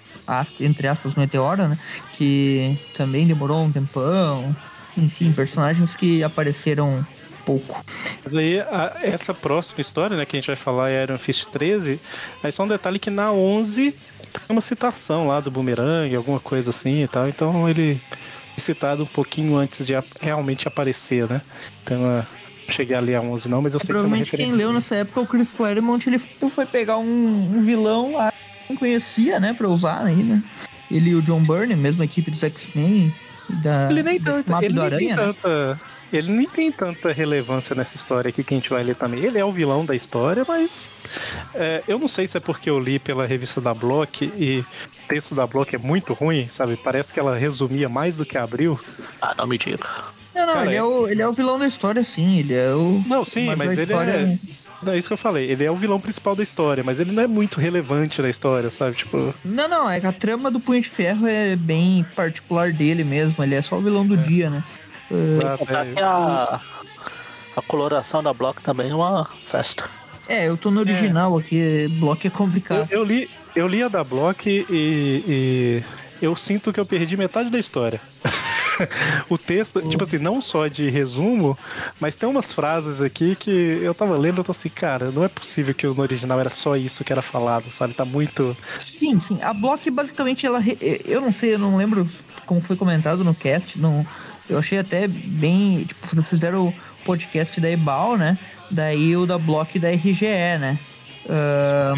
entre 0.59 0.87
aspas, 0.87 1.15
Meteoro, 1.15 1.67
né? 1.67 1.79
Que 2.13 2.77
também 2.95 3.25
demorou 3.27 3.63
um 3.63 3.71
tempão. 3.71 4.55
Enfim, 4.97 5.31
personagens 5.31 5.95
que 5.95 6.23
apareceram 6.23 7.05
pouco. 7.45 7.83
Mas 8.23 8.35
aí, 8.35 8.59
a- 8.59 8.97
essa 9.01 9.33
próxima 9.33 9.79
história, 9.79 10.17
né, 10.17 10.25
que 10.25 10.35
a 10.35 10.39
gente 10.39 10.47
vai 10.47 10.55
falar 10.55 10.89
é 10.89 11.03
Iron 11.03 11.17
Fist 11.17 11.45
13, 11.49 11.99
aí 12.43 12.51
só 12.51 12.63
um 12.63 12.67
detalhe 12.67 12.99
que 12.99 13.09
na 13.09 13.31
11 13.31 13.91
tem 14.33 14.41
uma 14.49 14.59
citação 14.61 15.27
lá 15.27 15.39
do 15.39 15.49
Boomerang, 15.49 16.13
alguma 16.15 16.39
coisa 16.39 16.71
assim 16.71 17.03
e 17.03 17.07
tal, 17.07 17.27
então 17.29 17.69
ele 17.69 18.01
é 18.57 18.59
citado 18.59 19.03
um 19.03 19.07
pouquinho 19.07 19.55
antes 19.55 19.85
de 19.85 19.93
realmente 20.19 20.67
aparecer, 20.67 21.29
né? 21.29 21.41
Então, 21.83 21.97
eu 22.01 22.23
não 22.23 22.25
cheguei 22.69 22.95
a 22.95 22.99
ler 22.99 23.15
a 23.15 23.21
11 23.21 23.49
não, 23.49 23.61
mas 23.61 23.73
eu 23.73 23.79
sei 23.79 23.87
que 23.87 23.93
tem 23.93 23.95
uma 23.95 24.01
Provavelmente 24.01 24.31
quem 24.31 24.39
referência. 24.39 24.65
leu 24.65 24.73
nessa 24.73 24.95
época, 24.95 25.21
o 25.21 25.27
Chris 25.27 25.51
Claremont, 25.53 26.07
ele 26.09 26.19
foi 26.49 26.65
pegar 26.65 26.97
um, 26.97 27.57
um 27.57 27.61
vilão 27.61 28.13
lá 28.13 28.33
que 28.67 28.75
conhecia, 28.75 29.39
né, 29.39 29.53
pra 29.53 29.67
usar 29.67 30.03
aí, 30.03 30.15
né? 30.15 30.43
Ele 30.89 31.11
e 31.11 31.15
o 31.15 31.21
John 31.21 31.41
Byrne, 31.41 31.75
mesma 31.75 32.05
equipe 32.05 32.31
dos 32.31 32.43
X-Men. 32.43 33.13
Da, 33.63 33.89
Ele 33.89 34.03
nem 34.03 34.19
tanto, 34.19 34.51
ele 34.61 34.73
do 34.73 34.81
nem 34.89 34.97
tem 34.97 35.07
né? 35.09 35.15
tanta... 35.15 35.79
Ele 36.11 36.31
nem 36.31 36.47
tem 36.47 36.71
tanta 36.71 37.11
relevância 37.11 37.75
nessa 37.75 37.97
história 37.97 38.29
aqui 38.29 38.41
que 38.41 38.53
a 38.53 38.57
gente 38.57 38.69
vai 38.69 38.81
ler 38.81 38.95
também. 38.95 39.19
Ele 39.25 39.37
é 39.37 39.43
o 39.43 39.51
vilão 39.51 39.85
da 39.85 39.93
história, 39.93 40.45
mas 40.47 40.87
é, 41.53 41.83
eu 41.85 41.99
não 41.99 42.07
sei 42.07 42.25
se 42.25 42.37
é 42.37 42.39
porque 42.39 42.69
eu 42.69 42.79
li 42.79 42.97
pela 42.97 43.25
revista 43.25 43.59
da 43.59 43.73
Block 43.73 44.31
e 44.37 44.59
o 44.59 45.07
texto 45.09 45.35
da 45.35 45.45
Block 45.45 45.75
é 45.75 45.77
muito 45.77 46.13
ruim, 46.13 46.47
sabe? 46.49 46.77
Parece 46.77 47.13
que 47.13 47.19
ela 47.19 47.37
resumia 47.37 47.89
mais 47.89 48.15
do 48.15 48.25
que 48.25 48.37
abriu. 48.37 48.79
Ah, 49.21 49.35
não 49.37 49.45
me 49.47 49.57
diga. 49.57 49.85
Não, 50.37 50.45
não, 50.45 50.53
Cara, 50.53 50.65
ele, 50.67 50.75
é- 50.75 50.77
é 50.79 50.83
o, 50.83 51.07
ele 51.07 51.21
é 51.21 51.27
o 51.27 51.33
vilão 51.33 51.57
da 51.59 51.67
história, 51.67 52.03
sim. 52.03 52.39
Ele 52.39 52.53
é 52.53 52.69
o. 52.73 53.03
Não, 53.07 53.25
sim, 53.25 53.53
mas 53.55 53.71
ele 53.73 53.81
história- 53.81 54.11
é. 54.11 54.37
Não, 54.83 54.93
é 54.93 54.97
isso 54.99 55.07
que 55.07 55.13
eu 55.13 55.17
falei. 55.17 55.49
Ele 55.49 55.63
é 55.65 55.71
o 55.71 55.75
vilão 55.75 55.99
principal 55.99 56.35
da 56.35 56.43
história, 56.43 56.83
mas 56.83 56.99
ele 56.99 57.11
não 57.11 57.23
é 57.23 57.25
muito 57.27 57.59
relevante 57.59 58.21
na 58.21 58.29
história, 58.29 58.69
sabe? 58.69 58.95
Tipo, 58.95 59.33
Não, 59.43 59.67
não, 59.67 59.89
é 59.89 59.99
que 59.99 60.05
a 60.05 60.11
trama 60.11 60.51
do 60.51 60.59
Punho 60.59 60.79
de 60.81 60.87
Ferro 60.87 61.25
é 61.25 61.55
bem 61.55 62.05
particular 62.15 62.71
dele 62.71 63.03
mesmo. 63.03 63.43
Ele 63.43 63.55
é 63.55 63.61
só 63.63 63.77
o 63.77 63.81
vilão 63.81 64.05
do 64.05 64.15
dia, 64.15 64.51
né? 64.51 64.63
Ah, 65.11 65.15
exato, 65.31 65.57
Contar 65.57 65.87
é. 65.87 65.93
que 65.93 65.99
a, 65.99 66.61
a 67.55 67.61
coloração 67.63 68.21
da 68.21 68.31
Block 68.31 68.61
também 68.61 68.91
é 68.91 68.93
uma 68.95 69.27
festa. 69.43 69.85
é, 70.29 70.47
eu 70.47 70.55
tô 70.55 70.69
no 70.69 70.81
original 70.81 71.35
aqui. 71.35 71.87
Bloco 71.99 72.27
é 72.27 72.29
complicado. 72.29 72.87
Eu, 72.91 72.99
eu 72.99 73.03
li, 73.03 73.27
eu 73.55 73.67
li 73.67 73.81
a 73.81 73.87
da 73.87 74.03
Block 74.03 74.47
e, 74.47 74.65
e 74.69 75.83
eu 76.21 76.35
sinto 76.35 76.71
que 76.73 76.79
eu 76.79 76.85
perdi 76.85 77.15
metade 77.17 77.49
da 77.49 77.59
história. 77.59 77.99
o 79.29 79.37
texto, 79.37 79.81
tipo 79.89 80.03
assim, 80.03 80.17
não 80.17 80.41
só 80.41 80.67
de 80.67 80.89
resumo, 80.89 81.57
mas 81.99 82.15
tem 82.15 82.27
umas 82.29 82.53
frases 82.53 83.01
aqui 83.01 83.35
que 83.35 83.49
eu 83.81 83.93
tava 83.93 84.17
lendo 84.17 84.37
e 84.37 84.39
eu 84.39 84.43
tô 84.43 84.51
assim, 84.51 84.69
cara, 84.69 85.11
não 85.11 85.23
é 85.23 85.27
possível 85.27 85.73
que 85.73 85.85
no 85.87 86.01
original 86.01 86.39
era 86.39 86.49
só 86.49 86.75
isso 86.75 87.03
que 87.03 87.11
era 87.11 87.21
falado, 87.21 87.69
sabe? 87.71 87.93
Tá 87.93 88.05
muito. 88.05 88.55
Sim, 88.79 89.19
sim. 89.19 89.39
A 89.41 89.53
Block 89.53 89.89
basicamente 89.89 90.45
ela. 90.45 90.59
re- 90.59 90.77
Eu 91.05 91.21
não 91.21 91.31
sei, 91.31 91.53
eu 91.53 91.59
não 91.59 91.75
lembro 91.77 92.07
como 92.45 92.61
foi 92.61 92.75
comentado 92.75 93.23
no 93.23 93.33
cast. 93.33 93.79
Não, 93.79 94.05
eu 94.49 94.57
achei 94.57 94.77
até 94.79 95.07
bem. 95.07 95.85
Tipo, 95.85 96.23
fizeram 96.23 96.67
o 96.67 96.73
podcast 97.03 97.59
da 97.59 97.69
Ebal, 97.69 98.17
né? 98.17 98.37
Daí 98.69 99.15
o 99.15 99.25
da 99.25 99.37
Block 99.37 99.77
e 99.77 99.79
da 99.79 99.89
RGE, 99.89 100.25
né? 100.59 100.77
Ah, 101.29 101.93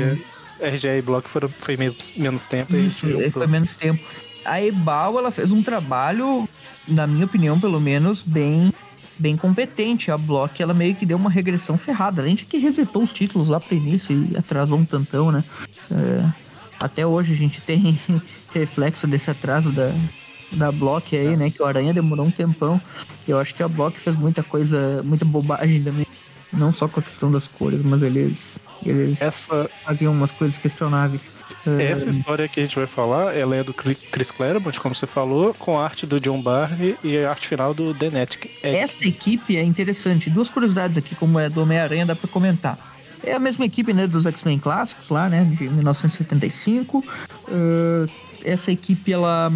RGA 0.62 0.98
e 0.98 1.02
Block 1.02 1.30
foram, 1.30 1.50
foi 1.60 1.78
menos, 1.78 2.14
menos 2.16 2.46
tempo 2.46 2.76
e 2.76 2.88
isso, 2.88 3.10
juntou. 3.10 3.32
foi 3.32 3.48
menos 3.48 3.76
tempo. 3.76 4.04
A 4.46 4.62
Ebal, 4.62 5.18
ela 5.18 5.32
fez 5.32 5.52
um 5.52 5.62
trabalho, 5.62 6.48
na 6.88 7.06
minha 7.06 7.26
opinião, 7.26 7.60
pelo 7.60 7.80
menos, 7.80 8.24
bem. 8.24 8.74
Bem 9.18 9.36
competente. 9.36 10.12
A 10.12 10.18
Block, 10.18 10.62
ela 10.62 10.74
meio 10.74 10.96
que 10.96 11.06
deu 11.06 11.18
uma 11.18 11.30
regressão 11.30 11.78
ferrada. 11.78 12.22
Além 12.22 12.36
de 12.36 12.46
que 12.46 12.58
resetou 12.58 13.04
os 13.04 13.12
títulos 13.12 13.50
lá 13.50 13.60
pro 13.60 13.76
início 13.76 14.16
e 14.16 14.38
atrasou 14.38 14.78
um 14.78 14.86
tantão, 14.86 15.30
né? 15.30 15.44
É, 15.92 16.26
até 16.80 17.06
hoje 17.06 17.34
a 17.34 17.36
gente 17.36 17.60
tem 17.62 18.00
reflexo 18.54 19.06
desse 19.06 19.30
atraso 19.30 19.74
da, 19.74 19.92
da 20.54 20.72
Block 20.72 21.18
aí, 21.18 21.36
né? 21.36 21.52
Que 21.52 21.62
o 21.62 21.66
Aranha 21.66 21.94
demorou 21.94 22.26
um 22.26 22.32
tempão. 22.32 22.82
Eu 23.28 23.38
acho 23.38 23.54
que 23.54 23.62
a 23.62 23.68
Block 23.68 24.00
fez 24.00 24.16
muita 24.16 24.42
coisa, 24.42 25.04
muita 25.04 25.26
bobagem 25.26 25.84
também. 25.84 26.08
Não 26.54 26.72
só 26.72 26.88
com 26.88 27.02
a 27.02 27.04
questão 27.04 27.30
das 27.30 27.48
cores, 27.48 27.84
mas 27.84 28.02
eles, 28.02 28.58
eles 28.86 29.22
Essa, 29.22 29.70
faziam 29.84 30.14
umas 30.14 30.32
coisas 30.32 30.58
questionáveis. 30.58 31.32
É, 31.66 31.92
Essa 31.92 32.10
história 32.10 32.48
que 32.48 32.60
a 32.60 32.64
gente 32.64 32.76
vai 32.76 32.88
falar, 32.88 33.36
ela 33.36 33.56
é 33.56 33.64
do 33.64 33.74
Chris 33.74 34.32
Claremont, 34.32 34.80
como 34.80 34.96
você 34.96 35.08
falou, 35.08 35.54
com 35.54 35.78
a 35.78 35.84
arte 35.84 36.06
do 36.06 36.20
John 36.20 36.42
Barney 36.42 36.98
e 37.04 37.18
a 37.18 37.30
arte 37.30 37.48
final 37.48 37.74
do 37.74 37.94
Denetic. 37.94 38.50
Essa 38.64 39.08
equipe 39.08 39.58
é 39.58 39.64
interessante. 39.64 40.30
Duas 40.30 40.50
curiosidades 40.50 40.98
aqui, 40.98 41.16
como 41.16 41.40
é 41.40 41.50
do 41.50 41.62
Homem-Aranha, 41.62 42.06
dá 42.06 42.16
pra 42.16 42.28
comentar. 42.28 42.78
É 43.24 43.34
a 43.34 43.40
mesma 43.40 43.66
equipe 43.66 43.94
né, 43.94 44.08
dos 44.08 44.26
X-Men 44.26 44.60
clássicos 44.60 45.10
lá, 45.10 45.28
né? 45.28 45.44
De 45.44 45.68
1975. 45.68 47.00
Uh, 47.48 48.10
essa 48.44 48.72
equipe, 48.72 49.12
ela, 49.12 49.52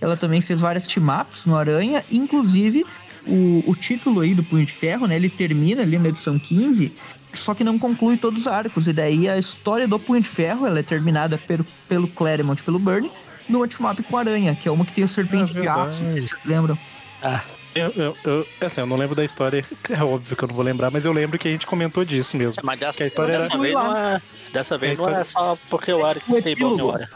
ela 0.00 0.16
também 0.16 0.40
fez 0.40 0.60
várias 0.60 0.86
team-ups 0.86 1.46
no 1.46 1.56
Aranha. 1.56 2.02
Inclusive, 2.10 2.84
o, 3.26 3.62
o 3.66 3.74
título 3.74 4.20
aí 4.20 4.34
do 4.34 4.42
Punho 4.42 4.64
de 4.64 4.72
Ferro, 4.72 5.06
né? 5.06 5.16
Ele 5.16 5.28
termina 5.28 5.82
ali 5.82 5.98
na 5.98 6.08
edição 6.08 6.38
15, 6.38 6.92
só 7.38 7.54
que 7.54 7.62
não 7.64 7.78
conclui 7.78 8.16
todos 8.16 8.42
os 8.42 8.46
arcos. 8.46 8.86
E 8.88 8.92
daí 8.92 9.28
a 9.28 9.38
história 9.38 9.86
do 9.86 9.98
Punho 9.98 10.20
de 10.22 10.28
Ferro, 10.28 10.66
ela 10.66 10.78
é 10.78 10.82
terminada 10.82 11.38
pelo, 11.38 11.66
pelo 11.88 12.08
Claremont, 12.08 12.62
pelo 12.62 12.78
Byrne, 12.78 13.10
numa 13.48 13.66
team-up 13.68 14.02
com 14.02 14.16
a 14.16 14.20
Aranha, 14.20 14.54
que 14.54 14.68
é 14.68 14.72
uma 14.72 14.84
que 14.84 14.92
tem 14.92 15.04
o 15.04 15.08
Serpente 15.08 15.56
É 15.56 15.60
de 15.60 15.68
Aço, 15.68 16.02
vocês 16.04 16.34
lembram? 16.44 16.76
Ah, 17.22 17.42
Eu, 17.74 17.92
eu, 17.94 18.16
eu, 18.24 18.46
assim, 18.60 18.80
eu 18.80 18.86
não 18.86 18.96
lembro 18.96 19.14
da 19.14 19.24
história, 19.24 19.64
é 19.90 20.02
óbvio 20.02 20.34
que 20.36 20.42
eu 20.42 20.48
não 20.48 20.54
vou 20.54 20.64
lembrar, 20.64 20.90
mas 20.90 21.04
eu 21.04 21.12
lembro 21.12 21.38
que 21.38 21.46
a 21.46 21.50
gente 21.50 21.66
comentou 21.66 22.04
disso 22.04 22.36
mesmo. 22.36 22.62
mas 22.64 22.80
dessa, 22.80 22.96
Que 22.98 23.02
a 23.02 23.06
história 23.06 23.36
dessa 23.38 23.52
era- 23.52 23.58
vez 23.62 23.74
não 23.74 23.96
é. 23.96 24.22
Dessa 24.52 24.78
vez 24.78 24.98
A 24.98 25.02
não 25.02 25.18
é 25.18 25.22
história- 25.22 25.24
só 25.56 25.58
porque 25.68 25.92
o 25.92 26.08
Eric 26.10 26.32
o 26.32 26.42
tem 26.42 26.56
boa 26.56 26.74
memória. 26.76 27.08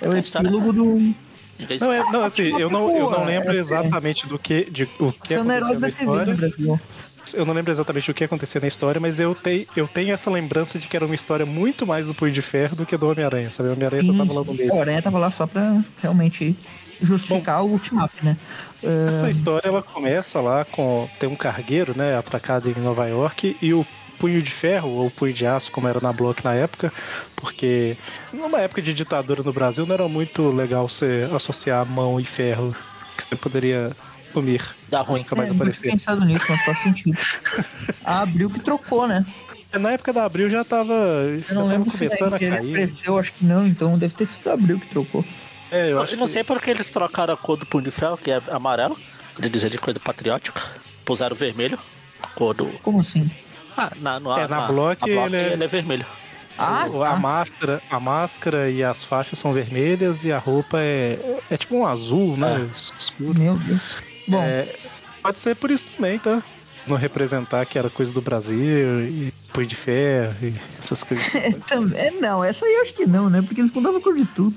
É 0.00 0.06
É 0.06 0.08
o 0.08 0.16
história. 0.16 0.46
epílogo 0.48 0.72
do, 0.72 1.14
Não, 1.80 1.92
é, 1.92 2.02
não 2.12 2.22
assim, 2.24 2.44
eu 2.60 2.68
não, 2.70 2.96
eu 2.96 3.10
não 3.10 3.24
lembro 3.24 3.52
é- 3.54 3.56
exatamente 3.58 4.26
do 4.26 4.38
que, 4.38 4.64
de, 4.70 4.84
o 4.98 5.12
que 5.12 5.34
aconteceu 5.34 5.44
na 5.44 5.60
no 5.60 5.88
história. 5.88 6.36
Eu 7.34 7.44
não 7.44 7.54
lembro 7.54 7.72
exatamente 7.72 8.10
o 8.10 8.14
que 8.14 8.24
acontecia 8.24 8.60
na 8.60 8.68
história, 8.68 9.00
mas 9.00 9.18
eu, 9.18 9.34
te, 9.34 9.68
eu 9.76 9.88
tenho 9.88 10.12
essa 10.12 10.30
lembrança 10.30 10.78
de 10.78 10.86
que 10.86 10.96
era 10.96 11.04
uma 11.04 11.14
história 11.14 11.46
muito 11.46 11.86
mais 11.86 12.06
do 12.06 12.14
Punho 12.14 12.32
de 12.32 12.42
Ferro 12.42 12.76
do 12.76 12.86
que 12.86 12.96
do 12.96 13.08
Homem-Aranha, 13.08 13.50
sabe? 13.50 13.68
O 13.68 13.72
Homem-Aranha 13.72 14.02
só 14.04 14.12
tava 14.12 14.32
lá 14.32 14.44
no 14.44 14.54
meio. 14.54 14.74
O 14.74 14.80
Aranha 14.80 15.02
tava 15.02 15.18
lá 15.18 15.30
só 15.30 15.46
pra 15.46 15.82
realmente 16.02 16.56
justificar 17.00 17.62
o 17.64 17.70
ultimato, 17.70 18.14
né? 18.24 18.36
Ah, 18.82 19.08
Essa 19.08 19.30
história 19.30 19.68
ela 19.68 19.82
começa 19.82 20.40
lá 20.40 20.64
com 20.64 21.08
tem 21.18 21.28
um 21.28 21.36
cargueiro, 21.36 21.96
né, 21.96 22.16
atracado 22.16 22.70
em 22.70 22.80
Nova 22.80 23.06
York 23.06 23.56
e 23.60 23.72
o 23.74 23.86
punho 24.18 24.40
de 24.40 24.50
ferro 24.50 24.88
ou 24.88 25.10
punho 25.10 25.32
de 25.32 25.46
aço, 25.46 25.70
como 25.70 25.88
era 25.88 26.00
na 26.00 26.12
Block 26.12 26.42
na 26.42 26.54
época, 26.54 26.92
porque 27.34 27.96
numa 28.32 28.60
época 28.60 28.80
de 28.80 28.94
ditadura 28.94 29.42
no 29.42 29.52
Brasil 29.52 29.84
não 29.86 29.94
era 29.94 30.08
muito 30.08 30.48
legal 30.50 30.88
você 30.88 31.28
associar 31.34 31.84
mão 31.84 32.18
e 32.18 32.24
ferro, 32.24 32.74
que 33.16 33.24
você 33.24 33.36
poderia 33.36 33.92
sumir, 34.36 34.62
Dá 34.88 35.00
ruim. 35.00 35.20
nunca 35.20 35.34
mais 35.34 35.50
é, 35.50 35.54
aparecer. 35.54 35.90
pensado 35.90 36.24
nisso, 36.24 36.44
mas 36.48 36.64
faz 36.64 36.78
sentido. 36.80 37.18
A 38.04 38.20
Abril 38.22 38.50
que 38.50 38.60
trocou, 38.60 39.06
né? 39.08 39.24
Na 39.78 39.92
época 39.92 40.12
da 40.12 40.24
Abril 40.24 40.48
já 40.50 40.64
tava, 40.64 40.92
Eu 40.94 41.40
já 41.40 41.54
não 41.54 41.62
tava 41.62 41.72
lembro 41.72 41.90
se 41.90 41.98
começando 41.98 42.34
a 42.34 42.38
cair. 42.38 42.52
apareceu, 42.76 43.18
acho 43.18 43.32
que 43.32 43.44
não, 43.44 43.66
então 43.66 43.98
deve 43.98 44.14
ter 44.14 44.26
sido 44.26 44.48
a 44.50 44.52
Abril 44.54 44.78
que 44.78 44.86
trocou. 44.86 45.24
É, 45.70 45.86
eu 45.86 45.90
Eu, 45.92 46.02
acho 46.02 46.16
não 46.16 46.26
que- 46.26 46.32
sei 46.32 46.44
porque 46.44 46.70
eles 46.70 46.88
trocaram 46.90 47.34
a 47.34 47.36
cor 47.36 47.56
do 47.56 47.66
punho 47.66 47.84
de 47.84 47.90
ferro, 47.90 48.16
que 48.16 48.30
é 48.30 48.40
amarelo, 48.50 48.96
queria 49.34 49.50
dizer 49.50 49.70
de 49.70 49.78
coisa 49.78 49.98
patriótica. 49.98 50.62
Puseram 51.04 51.34
vermelho, 51.36 51.78
a 52.22 52.26
cor 52.28 52.54
do. 52.54 52.66
Como 52.82 53.00
assim? 53.00 53.30
Ah, 53.76 53.90
na, 54.00 54.18
no, 54.20 54.36
É, 54.38 54.46
na 54.48 54.66
Block 54.66 55.02
ele 55.08 55.36
é- 55.36 55.52
ele 55.52 55.64
é 55.64 55.66
vermelho. 55.68 56.06
Ah, 56.58 56.86
O- 56.90 57.02
a 57.02 57.10
tá. 57.10 57.16
máscara, 57.16 57.82
a 57.90 58.00
máscara 58.00 58.70
e 58.70 58.82
as 58.82 59.04
faixas 59.04 59.38
são 59.38 59.52
vermelhas 59.52 60.24
e 60.24 60.32
a 60.32 60.38
roupa 60.38 60.78
é, 60.80 61.18
é 61.50 61.56
tipo 61.58 61.76
um 61.76 61.84
azul, 61.86 62.34
né? 62.34 62.66
es- 62.72 62.94
Escuro. 62.98 63.38
Meu 63.38 63.56
Deus. 63.58 63.82
Bom, 64.26 64.42
É, 64.42 64.74
pode 65.22 65.38
ser 65.38 65.54
por 65.56 65.70
isso 65.70 65.86
também, 65.96 66.18
tá? 66.18 66.42
Não 66.86 66.96
representar 66.96 67.64
que 67.66 67.78
era 67.78 67.90
coisa 67.90 68.12
do 68.12 68.20
Brasil 68.20 69.00
e 69.02 69.32
punho 69.52 69.66
de 69.66 69.74
ferro 69.74 70.36
e 70.42 70.54
essas 70.78 71.02
coisas. 71.02 71.32
também, 71.66 71.98
é, 71.98 72.10
não, 72.12 72.44
essa 72.44 72.64
aí 72.64 72.74
eu 72.74 72.82
acho 72.82 72.94
que 72.94 73.06
não, 73.06 73.28
né? 73.28 73.42
Porque 73.42 73.60
eles 73.60 73.72
mudavam 73.72 73.98
a 73.98 74.02
cor 74.02 74.14
de 74.14 74.24
tudo. 74.26 74.56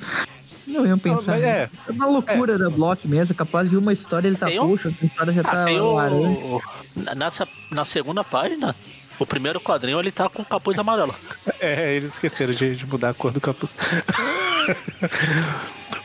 Não 0.68 0.86
iam 0.86 1.00
pensar. 1.00 1.32
mas 1.34 1.44
é. 1.44 1.70
é 1.88 1.92
uma 1.92 2.06
loucura 2.06 2.56
da 2.58 2.70
Block 2.70 3.08
mesmo, 3.08 3.34
é 3.34 3.36
capaz 3.36 3.68
de 3.68 3.76
uma 3.76 3.92
história 3.92 4.28
ele 4.28 4.38
tá 4.38 4.46
Tem 4.46 4.60
roxo, 4.60 4.90
outra 4.90 5.06
história 5.08 5.34
já 5.34 5.42
Ah, 5.42 5.46
tá 5.46 5.64
laranja. 5.66 6.18
o. 6.18 6.62
na- 6.96 7.16
Nessa, 7.16 7.48
na 7.72 7.84
segunda 7.84 8.24
página, 8.24 8.76
o 9.18 9.26
primeiro 9.26 9.60
quadrinho 9.60 10.00
ele 10.00 10.12
tá 10.12 10.30
com 10.30 10.44
capuz 10.46 10.78
amarelo. 10.78 11.16
É, 11.60 11.96
eles 11.96 12.14
esqueceram 12.14 12.54
de, 12.54 12.76
de 12.76 12.86
mudar 12.86 13.10
a 13.10 13.14
cor 13.16 13.32
do 13.32 13.42
capuz. 13.42 13.74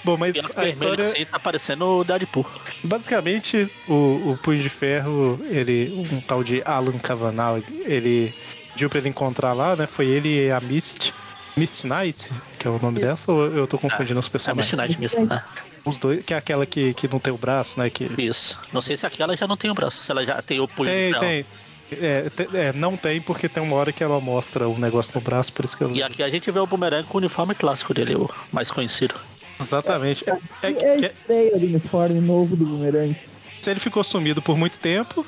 Bom, 0.04 0.16
mas 0.16 0.36
E 0.36 0.40
a 0.56 0.68
história. 0.68 1.02
assim 1.02 1.24
tá 1.24 1.38
parecendo 1.38 1.84
o 1.86 2.04
Deadpool. 2.04 2.46
Basicamente, 2.82 3.70
o, 3.88 4.32
o 4.32 4.38
Punho 4.42 4.62
de 4.62 4.68
Ferro, 4.68 5.40
ele, 5.48 6.06
um 6.12 6.20
tal 6.20 6.44
de 6.44 6.62
Alan 6.64 6.98
Cavanagh, 6.98 7.62
ele 7.84 8.34
pediu 8.72 8.90
pra 8.90 8.98
ele 8.98 9.08
encontrar 9.08 9.52
lá, 9.52 9.74
né? 9.74 9.86
Foi 9.86 10.06
ele 10.06 10.46
e 10.46 10.50
a 10.50 10.60
Mist. 10.60 11.12
Mist 11.56 11.84
Knight, 11.86 12.30
que 12.58 12.66
é 12.66 12.70
o 12.70 12.80
nome 12.82 12.98
dessa, 12.98 13.30
ou 13.30 13.46
eu 13.46 13.66
tô 13.66 13.78
confundindo 13.78 14.18
os 14.18 14.26
É 14.26 14.28
a 14.28 14.30
personagens? 14.32 14.66
Missinagem 14.66 14.98
mesmo, 14.98 15.24
né? 15.24 15.42
Os 15.84 15.98
dois, 15.98 16.24
que 16.24 16.34
é 16.34 16.36
aquela 16.36 16.66
que, 16.66 16.92
que 16.94 17.06
não 17.06 17.20
tem 17.20 17.32
o 17.32 17.38
braço, 17.38 17.78
né? 17.78 17.88
Que... 17.88 18.10
Isso. 18.20 18.58
Não 18.72 18.80
sei 18.80 18.96
se 18.96 19.06
aquela 19.06 19.36
já 19.36 19.46
não 19.46 19.56
tem 19.56 19.70
o 19.70 19.74
braço, 19.74 20.02
se 20.02 20.10
ela 20.10 20.24
já 20.24 20.42
tem 20.42 20.58
o 20.58 20.66
punho 20.66 20.90
de 20.90 21.12
Tem, 21.12 21.20
tem. 21.20 21.46
É, 21.92 22.30
é, 22.54 22.72
não 22.72 22.96
tem, 22.96 23.20
porque 23.20 23.48
tem 23.48 23.62
uma 23.62 23.76
hora 23.76 23.92
que 23.92 24.02
ela 24.02 24.18
mostra 24.20 24.68
um 24.68 24.78
negócio 24.78 25.12
no 25.14 25.20
braço, 25.20 25.52
por 25.52 25.64
isso 25.64 25.76
que 25.76 25.84
eu. 25.84 25.92
E 25.92 26.02
aqui 26.02 26.22
a 26.22 26.30
gente 26.30 26.50
vê 26.50 26.58
o 26.58 26.66
bumerangue 26.66 27.06
com 27.08 27.18
o 27.18 27.20
uniforme 27.20 27.54
clássico 27.54 27.94
dele, 27.94 28.16
o 28.16 28.28
mais 28.50 28.70
conhecido. 28.70 29.14
Exatamente. 29.60 30.24
É, 30.28 30.32
é, 30.62 30.68
É 30.70 31.06
estreia 31.06 31.58
do 31.58 31.66
uniforme 31.66 32.20
novo 32.20 32.56
do 32.56 32.64
Boomerang. 32.66 33.16
ele 33.66 33.80
ficou 33.80 34.02
sumido 34.04 34.42
por 34.42 34.56
muito 34.56 34.78
tempo. 34.78 35.24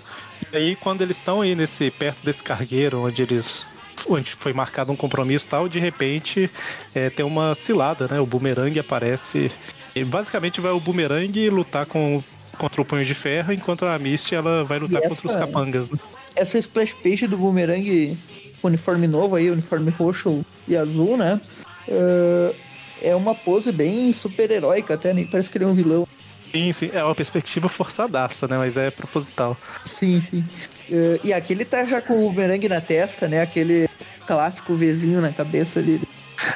E 0.52 0.56
aí, 0.56 0.76
quando 0.76 1.02
eles 1.02 1.16
estão 1.16 1.40
aí 1.40 1.54
nesse 1.54 1.90
perto 1.90 2.24
desse 2.24 2.42
cargueiro, 2.42 3.00
onde 3.06 3.22
eles. 3.22 3.66
Onde 4.08 4.32
foi 4.32 4.52
marcado 4.52 4.92
um 4.92 4.96
compromisso 4.96 5.46
e 5.46 5.48
tal, 5.48 5.68
de 5.70 5.78
repente 5.80 6.50
é, 6.94 7.08
tem 7.08 7.24
uma 7.24 7.54
cilada, 7.54 8.06
né? 8.06 8.20
O 8.20 8.26
bumerangue 8.26 8.78
aparece. 8.78 9.50
E 9.94 10.04
basicamente 10.04 10.60
vai 10.60 10.70
o 10.72 10.78
bumerangue 10.78 11.48
lutar 11.48 11.86
com, 11.86 12.22
contra 12.58 12.82
o 12.82 12.84
punho 12.84 13.04
de 13.06 13.14
ferro, 13.14 13.54
enquanto 13.54 13.86
a 13.86 13.98
Misty 13.98 14.34
ela 14.34 14.62
vai 14.64 14.78
lutar 14.78 15.02
E 15.02 15.08
contra 15.08 15.26
os 15.26 15.34
essa- 15.34 15.46
capangas. 15.46 15.88
Né? 15.90 15.98
Essa 16.36 16.58
splash 16.58 16.92
page 17.02 17.26
do 17.26 17.38
Boomerang, 17.38 18.18
uniforme 18.62 19.06
novo 19.06 19.34
aí, 19.36 19.50
uniforme 19.50 19.90
roxo 19.90 20.44
e 20.68 20.76
azul, 20.76 21.16
né? 21.16 21.40
É, 21.88 22.54
é 23.00 23.14
uma 23.14 23.34
pose 23.34 23.72
bem 23.72 24.12
super-heróica 24.12 24.94
até, 24.94 25.12
nem 25.12 25.26
parece 25.26 25.50
que 25.50 25.58
ele 25.58 25.64
é 25.64 25.68
um 25.68 25.74
vilão. 25.74 26.06
Sim, 26.52 26.72
sim. 26.72 26.90
É 26.92 27.02
uma 27.02 27.14
perspectiva 27.14 27.68
forçadaça, 27.68 28.46
né? 28.48 28.56
Mas 28.56 28.76
é 28.76 28.90
proposital. 28.90 29.56
Sim, 29.84 30.22
sim. 30.22 30.44
É, 30.90 31.20
e 31.22 31.32
aqui 31.32 31.52
ele 31.52 31.64
tá 31.64 31.84
já 31.84 32.00
com 32.00 32.24
o 32.24 32.30
bumerangue 32.30 32.68
na 32.68 32.80
testa, 32.80 33.28
né? 33.28 33.42
Aquele 33.42 33.88
clássico 34.26 34.74
Vzinho 34.74 35.20
na 35.20 35.32
cabeça 35.32 35.82
dele. 35.82 36.06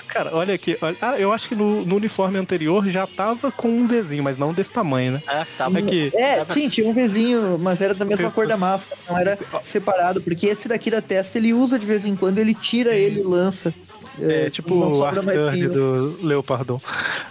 Cara, 0.07 0.35
olha 0.35 0.55
aqui. 0.55 0.77
Olha... 0.81 0.97
Ah, 1.01 1.19
eu 1.19 1.33
acho 1.33 1.49
que 1.49 1.55
no, 1.55 1.85
no 1.85 1.97
uniforme 1.97 2.39
anterior 2.39 2.87
já 2.89 3.07
tava 3.07 3.51
com 3.51 3.69
um 3.69 3.87
Vzinho, 3.87 4.23
mas 4.23 4.37
não 4.37 4.53
desse 4.53 4.73
tamanho, 4.73 5.13
né? 5.13 5.23
É, 5.27 5.45
tava 5.57 5.79
Aqui. 5.79 6.13
É, 6.15 6.45
sim, 6.49 6.69
tinha 6.69 6.89
um 6.89 6.93
Vzinho, 6.93 7.59
mas 7.59 7.81
era 7.81 7.95
da 7.95 8.05
mesma 8.05 8.25
Texto. 8.25 8.35
cor 8.35 8.47
da 8.47 8.57
máscara, 8.57 9.01
não 9.09 9.19
era 9.19 9.39
separado, 9.65 10.21
porque 10.21 10.47
esse 10.47 10.69
daqui 10.69 10.91
da 10.91 11.01
testa 11.01 11.39
ele 11.39 11.53
usa 11.53 11.79
de 11.79 11.87
vez 11.87 12.05
em 12.05 12.15
quando, 12.15 12.39
ele 12.39 12.55
tira 12.55 12.95
ele 12.95 13.21
e 13.21 13.23
lança. 13.23 13.75
É, 14.23 14.51
tipo 14.51 14.75
não 14.75 14.93
o 14.93 15.05
Arturne 15.05 15.69
do 15.69 16.19
Leopardon. 16.23 16.81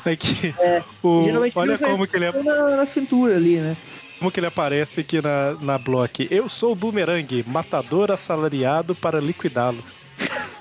Aqui. 0.05 0.53
É, 0.59 0.81
O- 1.03 1.25
olha 1.55 1.77
como 1.77 2.07
que, 2.07 2.15
ele, 2.17 2.29
isso 2.29 2.43
na, 2.43 2.77
na 2.77 2.85
cintura 2.85 3.35
ali, 3.35 3.57
né? 3.57 3.75
como 4.17 4.31
que 4.31 4.39
ele 4.39 4.47
aparece 4.47 4.99
aqui 5.01 5.21
na, 5.21 5.53
na 5.61 5.77
block. 5.77 6.27
Eu 6.29 6.49
sou 6.49 6.73
o 6.73 6.75
Boomerang, 6.75 7.43
matador 7.47 8.11
assalariado 8.11 8.93
para 8.95 9.19
liquidá-lo. 9.19 9.83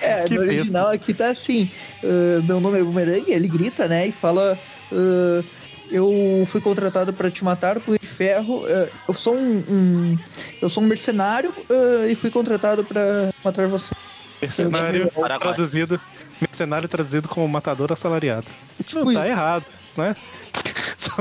É, 0.00 0.24
Que 0.24 0.34
no 0.34 0.40
original 0.42 0.88
aqui 0.88 1.14
tá 1.14 1.28
assim: 1.30 1.70
ah, 2.04 2.42
meu 2.46 2.60
nome 2.60 2.78
é 2.78 2.82
Boomerang, 2.82 3.24
ele 3.30 3.48
grita, 3.48 3.86
né? 3.88 4.06
E 4.08 4.12
fala: 4.12 4.58
ah, 4.92 5.42
Eu 5.90 6.44
fui 6.46 6.60
contratado 6.60 7.12
para 7.12 7.30
te 7.30 7.42
matar 7.44 7.80
por 7.80 7.98
ferro. 8.00 8.64
eu 9.08 9.14
sou 9.14 9.34
um, 9.34 9.64
um- 9.68 10.18
Eu 10.60 10.68
sou 10.68 10.82
um 10.82 10.86
mercenário 10.86 11.54
ah, 11.70 12.06
e 12.08 12.14
fui 12.14 12.30
contratado 12.30 12.84
para 12.84 13.32
matar 13.44 13.66
você. 13.68 13.94
Mercenário 14.42 15.10
traduzido. 15.38 16.00
Mercenário 16.40 16.88
traduzido 16.88 17.28
como 17.28 17.46
matador 17.48 17.92
assalariado. 17.92 18.50
Tipo 18.84 19.04
Não 19.04 19.14
tá 19.14 19.28
errado, 19.28 19.64
né? 19.96 20.16
Só 20.98 21.14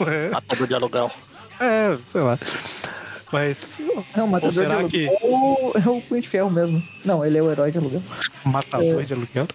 não 0.00 0.08
é. 0.08 0.30
matador 0.30 0.66
de 0.66 0.74
aluguel. 0.74 1.10
É, 1.60 1.96
sei 2.08 2.20
lá. 2.20 2.38
Mas 3.32 3.80
Não, 4.16 4.24
o 4.24 4.28
matador 4.28 4.54
será 4.54 4.82
de 4.82 4.88
que- 4.88 5.08
aluguel 5.08 5.72
é 5.74 5.88
o 5.90 6.00
Punho 6.00 6.22
de 6.22 6.28
Ferro 6.28 6.50
mesmo. 6.50 6.82
Não, 7.04 7.24
ele 7.24 7.36
é 7.38 7.42
o 7.42 7.50
herói 7.50 7.72
de 7.72 7.78
aluguel. 7.78 8.02
matador 8.44 9.02
de 9.04 9.12
aluguel. 9.12 9.48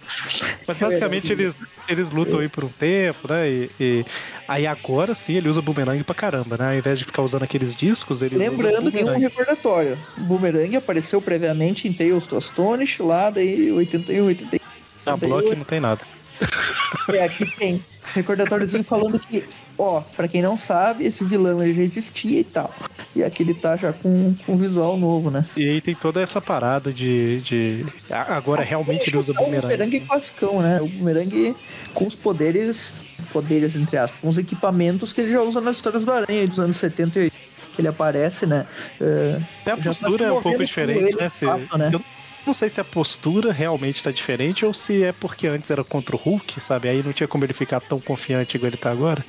Mas 0.66 0.78
basicamente 0.78 1.32
eles, 1.32 1.56
eles 1.88 2.10
lutam 2.10 2.40
aí 2.40 2.48
por 2.48 2.64
um 2.64 2.68
tempo, 2.68 3.32
né? 3.32 3.48
E, 3.48 3.70
e 3.80 4.04
aí 4.46 4.66
agora 4.66 5.14
sim 5.14 5.36
ele 5.36 5.48
usa 5.48 5.62
bumerangue 5.62 6.04
pra 6.04 6.14
caramba, 6.14 6.58
né? 6.58 6.68
Ao 6.68 6.74
invés 6.74 6.98
de 6.98 7.06
ficar 7.06 7.22
usando 7.22 7.44
aqueles 7.44 7.74
discos, 7.74 8.20
ele 8.20 8.36
Lembrando 8.36 8.88
usa 8.88 8.92
que 8.92 9.04
um 9.04 9.18
recordatório: 9.18 9.98
o 10.18 10.20
Boomerang 10.20 10.76
apareceu 10.76 11.22
previamente 11.22 11.88
em 11.88 11.92
Tales 11.94 12.26
to 12.26 12.36
Astonish, 12.36 12.98
lá 12.98 13.30
daí 13.30 13.72
81, 13.72 14.26
82. 14.26 14.60
Na 15.06 15.16
block 15.16 15.54
não 15.56 15.64
tem 15.64 15.80
nada. 15.80 16.02
É, 17.08 17.24
aqui 17.24 17.46
tem 17.56 17.82
recordatóriozinho 18.14 18.84
falando 18.84 19.18
que, 19.18 19.44
ó, 19.78 20.00
pra 20.00 20.28
quem 20.28 20.42
não 20.42 20.56
sabe, 20.56 21.04
esse 21.04 21.24
vilão 21.24 21.62
ele 21.62 21.72
já 21.72 21.82
existia 21.82 22.40
e 22.40 22.44
tal. 22.44 22.72
E 23.14 23.22
aqui 23.22 23.42
ele 23.42 23.54
tá 23.54 23.76
já 23.76 23.92
com, 23.92 24.34
com 24.46 24.56
visual 24.56 24.96
novo, 24.96 25.30
né? 25.30 25.44
E 25.56 25.68
aí 25.68 25.80
tem 25.80 25.94
toda 25.94 26.20
essa 26.20 26.40
parada 26.40 26.92
de. 26.92 27.40
de... 27.40 27.86
Agora 28.10 28.62
realmente 28.62 29.08
ele 29.10 29.18
usa 29.18 29.32
o 29.32 29.34
bumerangue. 29.34 29.62
bumerangue 29.62 30.00
classicão, 30.00 30.62
né? 30.62 30.80
O 30.80 30.88
bumerangue 30.88 31.54
com 31.92 32.06
os 32.06 32.14
poderes, 32.14 32.94
poderes 33.32 33.76
entre 33.76 33.96
aspas, 33.96 34.20
com 34.20 34.28
os 34.28 34.38
equipamentos 34.38 35.12
que 35.12 35.20
ele 35.20 35.32
já 35.32 35.42
usa 35.42 35.60
nas 35.60 35.76
histórias 35.76 36.04
do 36.04 36.12
Aranha 36.12 36.46
dos 36.46 36.58
anos 36.58 36.76
70 36.76 37.18
e 37.18 37.22
80, 37.24 37.36
que 37.74 37.80
ele 37.80 37.88
aparece, 37.88 38.46
né? 38.46 38.66
É, 39.00 39.40
Até 39.62 39.72
a 39.72 39.76
tá 39.76 39.82
postura 39.82 40.26
é 40.26 40.32
um 40.32 40.42
pouco 40.42 40.64
diferente, 40.64 40.98
ele, 40.98 41.16
né? 41.16 41.28
fato, 41.28 41.78
né? 41.78 41.90
Eu 41.92 42.02
não 42.46 42.52
sei 42.52 42.68
se 42.68 42.80
a 42.80 42.84
postura 42.84 43.52
realmente 43.52 44.02
tá 44.02 44.10
diferente 44.10 44.64
ou 44.64 44.74
se 44.74 45.02
é 45.02 45.12
porque 45.12 45.46
antes 45.46 45.70
era 45.70 45.84
contra 45.84 46.16
o 46.16 46.18
Hulk, 46.18 46.60
sabe? 46.60 46.88
Aí 46.88 47.02
não 47.02 47.12
tinha 47.12 47.28
como 47.28 47.44
ele 47.44 47.52
ficar 47.52 47.80
tão 47.80 48.00
confiante 48.00 48.56
igual 48.56 48.68
ele 48.68 48.76
tá 48.76 48.90
agora. 48.90 49.24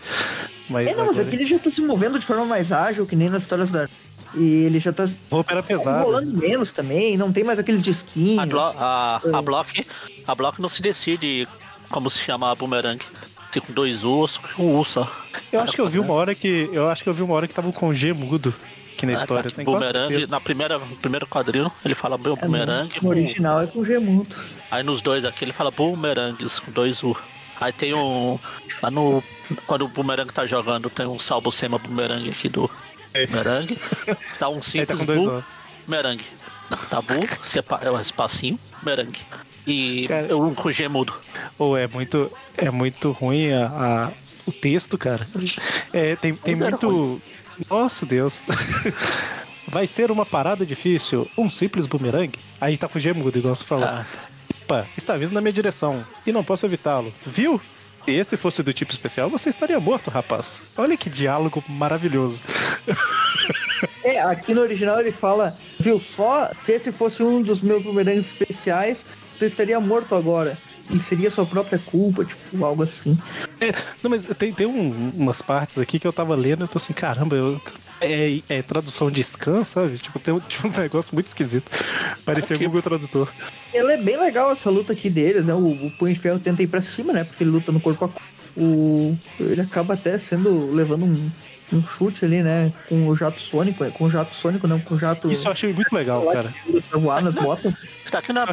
Mas, 0.69 0.89
É, 0.89 0.95
não, 0.95 1.05
mas 1.05 1.17
agora 1.17 1.27
aqui 1.27 1.35
ele 1.35 1.45
já 1.45 1.59
tá 1.59 1.69
se 1.69 1.81
movendo 1.81 2.17
de 2.17 2.25
forma 2.25 2.45
mais 2.45 2.71
ágil, 2.71 3.05
que 3.05 3.15
nem 3.15 3.29
nas 3.29 3.43
histórias 3.43 3.69
da. 3.69 3.87
E 4.35 4.63
ele 4.63 4.79
já 4.79 4.91
tá 4.91 5.07
roupa 5.29 5.51
era 5.51 5.61
pesada. 5.61 6.03
rolando 6.03 6.35
menos 6.35 6.71
também, 6.71 7.15
não 7.15 7.31
tem 7.31 7.43
mais 7.43 7.59
aqueles 7.59 7.83
disquinhos. 7.83 8.39
A, 8.39 8.45
Glo 8.45 8.59
a, 8.61 9.21
a 9.33 9.41
Block, 9.41 9.85
a 10.27 10.33
Block 10.35 10.59
não 10.59 10.69
se 10.69 10.81
decide 10.81 11.47
como 11.89 12.09
se 12.09 12.19
chama 12.19 12.51
a 12.51 12.55
bumerangue. 12.55 13.05
Se 13.51 13.61
com 13.61 13.71
dois 13.71 14.03
ursos, 14.03 14.39
com 14.53 14.63
um 14.63 14.75
urso. 14.79 14.93
só. 14.93 15.11
Eu 15.51 15.59
acho 15.61 15.73
que 15.73 15.81
eu 15.81 15.87
vi 15.87 15.99
uma 15.99 16.15
hora 16.15 16.33
que. 16.33 16.67
Eu 16.73 16.89
acho 16.89 17.03
que 17.03 17.09
eu 17.09 17.13
vi 17.13 17.21
uma 17.21 17.35
hora 17.35 17.47
que 17.47 17.53
tava 17.53 17.71
com 17.71 17.93
G 17.93 18.11
mudo 18.11 18.51
aqui 18.93 19.05
na 19.05 19.11
Ah, 19.11 19.15
história. 19.15 19.49
tá, 19.49 19.55
Tem 19.55 19.65
bumerangue, 19.65 20.09
certeza. 20.13 20.31
na 20.31 20.39
primeira, 20.39 20.77
no 20.79 20.95
primeiro 20.95 21.27
quadrinho, 21.27 21.71
ele 21.83 21.95
fala 21.95 22.15
É, 22.15 22.17
bumerangue. 22.35 22.95
no 22.95 23.01
com- 23.01 23.07
original 23.07 23.61
é 23.61 23.67
com 23.67 23.83
gemudo. 23.83 24.35
Aí 24.71 24.81
nos 24.83 25.01
dois 25.01 25.25
aqui 25.25 25.43
ele 25.45 25.53
fala 25.53 25.69
bumerangues 25.71 26.59
com 26.59 26.71
dois 26.71 27.03
U. 27.03 27.15
Aí 27.61 27.71
tem 27.71 27.93
um. 27.93 28.39
Lá 28.81 28.89
no. 28.89 29.23
Quando 29.67 29.85
o 29.85 29.87
bumerangue 29.87 30.33
tá 30.33 30.45
jogando, 30.45 30.89
tem 30.89 31.05
um 31.05 31.19
salvo 31.19 31.51
sema 31.51 31.77
bumerangue 31.77 32.29
aqui 32.29 32.49
do. 32.49 32.69
Merengue. 33.29 33.77
Tá 34.39 34.49
um 34.49 34.53
Ele 34.73 34.85
tá 34.85 34.95
simples 34.95 34.99
com 34.99 35.05
dois 35.05 35.21
bu. 35.21 35.43
Não, 36.69 36.77
tabu, 36.89 37.13
sepa, 37.43 37.79
é 37.83 37.91
um 37.91 37.99
espacinho, 37.99 38.57
merengue. 38.81 39.19
E 39.67 40.07
Cara- 40.07 40.27
eu 40.27 40.41
um 40.41 40.53
com 40.53 40.71
G 40.71 40.87
mudo. 40.87 41.13
Ou 41.59 41.77
é 41.77 41.87
muito, 41.87 42.31
é 42.57 42.71
muito 42.71 43.11
ruim 43.11 43.51
a, 43.53 43.67
a- 43.67 44.11
o 44.47 44.51
texto, 44.51 44.97
cara. 44.97 45.27
É, 45.93 46.15
tem 46.15 46.33
tem 46.35 46.55
Tudo 46.55 46.65
era 46.65 46.77
Nossa 47.69 48.05
Deus. 48.05 48.41
Vai 49.67 49.87
ser 49.87 50.11
uma 50.11 50.25
parada 50.25 50.65
difícil, 50.65 51.29
um 51.37 51.49
simples 51.49 51.87
bumerangue. 51.87 52.39
Aí 52.59 52.77
tá 52.77 52.87
com 52.87 52.99
gemudo, 52.99 53.37
igual 53.39 53.55
você 53.55 53.63
falou. 53.63 53.85
Ah, 53.85 54.05
Opa, 54.63 54.87
está 54.97 55.15
vindo 55.15 55.33
na 55.33 55.41
minha 55.41 55.53
direção 55.53 56.05
e 56.25 56.31
não 56.31 56.43
posso 56.43 56.65
evitá-lo. 56.65 57.13
Viu? 57.25 57.59
Se 58.05 58.11
esse 58.11 58.37
fosse 58.37 58.61
do 58.61 58.73
tipo 58.73 58.91
especial, 58.91 59.29
você 59.29 59.49
estaria 59.49 59.79
morto, 59.79 60.09
rapaz. 60.09 60.65
Olha 60.77 60.97
que 60.97 61.09
diálogo 61.09 61.63
maravilhoso. 61.67 62.41
É, 64.03 64.21
aqui 64.21 64.53
no 64.53 64.61
original 64.61 64.99
ele 64.99 65.11
fala, 65.11 65.57
viu, 65.79 65.99
só 65.99 66.49
se 66.53 66.73
esse 66.73 66.91
fosse 66.91 67.23
um 67.23 67.41
dos 67.41 67.61
meus 67.61 67.83
bumerangues 67.83 68.27
especiais, 68.27 69.05
você 69.33 69.45
estaria 69.45 69.79
morto 69.79 70.15
agora. 70.15 70.57
E 70.89 70.99
seria 70.99 71.31
sua 71.31 71.45
própria 71.45 71.79
culpa, 71.79 72.25
tipo, 72.25 72.63
algo 72.65 72.83
assim. 72.83 73.17
Não, 74.01 74.09
mas 74.09 74.25
tem, 74.37 74.51
tem 74.53 74.67
um- 74.67 75.11
umas 75.15 75.41
partes 75.41 75.77
aqui 75.77 75.97
que 75.97 76.05
eu 76.05 76.11
tava 76.13 76.35
lendo 76.35 76.61
e 76.61 76.63
eu 76.63 76.67
tô 76.67 76.77
assim, 76.77 76.93
caramba, 76.93 77.35
eu, 77.35 77.61
é, 78.01 78.41
é 78.49 78.61
tradução 78.61 79.09
de 79.09 79.23
scan, 79.23 79.63
sabe? 79.63 79.97
Tipo, 79.97 80.19
tem, 80.19 80.33
um- 80.33 80.39
tinha 80.47 80.67
uns 80.69 80.77
negócios 80.77 81.11
muito 81.13 81.27
esquisitos. 81.27 81.71
Parecia 82.25 82.55
Aqui. 82.55 82.65
Google 82.65 82.81
Tradutor. 82.81 83.31
Ela 83.73 83.93
é 83.93 83.97
bem 83.97 84.17
legal 84.19 84.51
essa 84.51 84.69
luta 84.69 84.91
aqui 84.93 85.09
deles, 85.09 85.47
né? 85.47 85.53
O, 85.53 85.87
o 85.87 85.91
Punho 85.91 86.13
de 86.13 86.19
Ferro 86.19 86.39
tenta 86.39 86.61
ir 86.61 86.67
pra 86.67 86.81
cima, 86.81 87.13
né? 87.13 87.23
Porque 87.23 87.43
ele 87.43 87.51
luta 87.51 87.71
no 87.71 87.79
corpo 87.79 88.05
a 88.05 88.07
corpo. 88.09 88.21
O, 88.55 89.17
ele 89.39 89.61
acaba 89.61 89.95
até 89.95 90.15
sendo, 90.17 90.69
levando 90.71 91.05
um, 91.05 91.31
um 91.75 91.85
chute 91.85 92.25
ali, 92.25 92.43
né? 92.43 92.71
Com 92.87 93.07
o 93.07 93.15
jato 93.15 93.39
sônico, 93.39 93.83
é, 93.83 93.89
com 93.89 94.05
o 94.05 94.09
jato 94.09 94.35
sônico, 94.35 94.67
não, 94.67 94.79
com 94.79 94.95
o 94.95 94.99
jato... 94.99 95.31
Isso 95.31 95.47
eu 95.47 95.51
achei 95.51 95.73
muito 95.73 95.93
legal, 95.93 96.25
cara. 96.31 96.53
Voar 96.91 97.21
nas 97.21 97.35
botas. 97.35 97.75
Isso 98.05 98.17
aqui 98.17 98.31
não 98.31 98.41
é, 98.41 98.45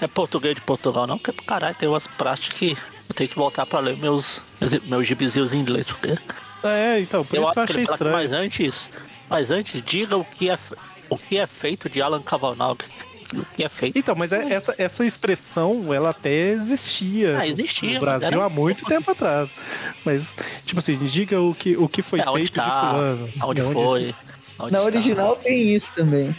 é 0.00 0.06
português 0.06 0.54
de 0.54 0.60
Portugal, 0.60 1.06
não, 1.06 1.18
porque 1.18 1.44
caralho, 1.44 1.74
tem 1.76 1.88
umas 1.88 2.06
práticas 2.06 2.58
que 2.58 2.76
eu 3.08 3.14
tenho 3.14 3.28
que 3.30 3.36
voltar 3.36 3.64
pra 3.66 3.80
ler 3.80 3.96
meus, 3.96 4.42
meus, 4.60 4.72
meus 4.86 5.06
gibizinhos 5.06 5.52
em 5.54 5.58
inglês, 5.58 5.86
porque 5.86 6.18
É, 6.62 7.00
então, 7.00 7.24
por 7.24 7.36
eu 7.36 7.42
isso 7.42 7.52
que 7.52 7.58
eu 7.58 7.64
achei 7.64 7.82
estranho. 7.82 8.14
mais 8.14 8.32
antes, 8.32 8.90
mas 9.28 9.50
antes, 9.50 9.82
diga 9.82 10.16
o 10.16 10.24
que 10.24 10.50
é, 10.50 10.58
o 11.08 11.16
que 11.16 11.36
é 11.38 11.46
feito 11.46 11.88
de 11.88 12.02
Alan 12.02 12.22
Kavanagh. 12.22 12.78
O 13.42 13.46
que 13.56 13.64
é 13.64 13.68
feito. 13.68 13.98
Então, 13.98 14.14
mas 14.14 14.32
é- 14.32 14.52
essa, 14.52 14.74
essa 14.78 15.04
expressão, 15.06 15.92
ela 15.92 16.10
até 16.10 16.50
existia 16.52 17.38
Ah, 17.38 17.46
existia, 17.46 17.94
no 17.94 18.00
Brasil 18.00 18.40
há 18.42 18.48
muito 18.48 18.84
tempo 18.84 19.10
atrás. 19.10 19.48
Mas, 20.04 20.34
tipo 20.64 20.78
assim, 20.78 20.96
diga 20.98 21.40
o 21.40 21.54
que, 21.54 21.76
o 21.76 21.88
que 21.88 22.02
foi 22.02 22.20
É, 22.20 22.22
onde 22.28 22.32
feito 22.38 22.50
de 22.50 22.56
tá, 22.60 22.90
fulano. 22.90 23.28
aonde 23.40 23.60
de 23.60 23.72
foi. 23.72 24.14
Onde 24.58 24.72
Na 24.72 24.78
está. 24.78 24.82
original 24.82 25.36
tem 25.36 25.72
isso 25.74 25.90
também. 25.94 26.34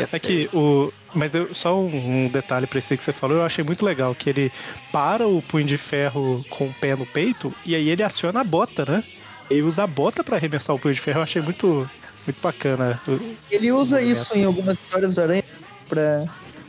É 0.00 0.16
Aqui, 0.16 0.48
o. 0.52 0.92
Mas 1.14 1.34
eu, 1.34 1.54
só 1.54 1.78
um, 1.78 2.24
um 2.24 2.28
detalhe 2.28 2.66
pra 2.66 2.78
esse 2.78 2.92
aí 2.92 2.98
que 2.98 3.04
você 3.04 3.12
falou, 3.12 3.38
eu 3.38 3.44
achei 3.44 3.62
muito 3.64 3.84
legal, 3.84 4.14
que 4.14 4.28
ele 4.28 4.52
para 4.92 5.26
o 5.26 5.40
punho 5.40 5.64
de 5.64 5.78
ferro 5.78 6.44
com 6.50 6.66
o 6.66 6.74
pé 6.74 6.94
no 6.96 7.06
peito 7.06 7.54
e 7.64 7.74
aí 7.74 7.88
ele 7.88 8.02
aciona 8.02 8.40
a 8.40 8.44
bota, 8.44 8.84
né? 8.84 9.04
Ele 9.48 9.62
usa 9.62 9.84
a 9.84 9.86
bota 9.86 10.22
pra 10.22 10.36
arremessar 10.36 10.74
o 10.76 10.78
punho 10.78 10.92
de 10.94 11.00
ferro, 11.00 11.20
eu 11.20 11.22
achei 11.22 11.40
muito, 11.40 11.88
muito 12.26 12.40
bacana. 12.42 13.00
Ele 13.50 13.72
usa 13.72 14.02
isso 14.02 14.36
em 14.36 14.44
algumas 14.44 14.76
histórias 14.76 15.14
do 15.14 15.20
Aranha, 15.22 15.44
pra, 15.88 16.26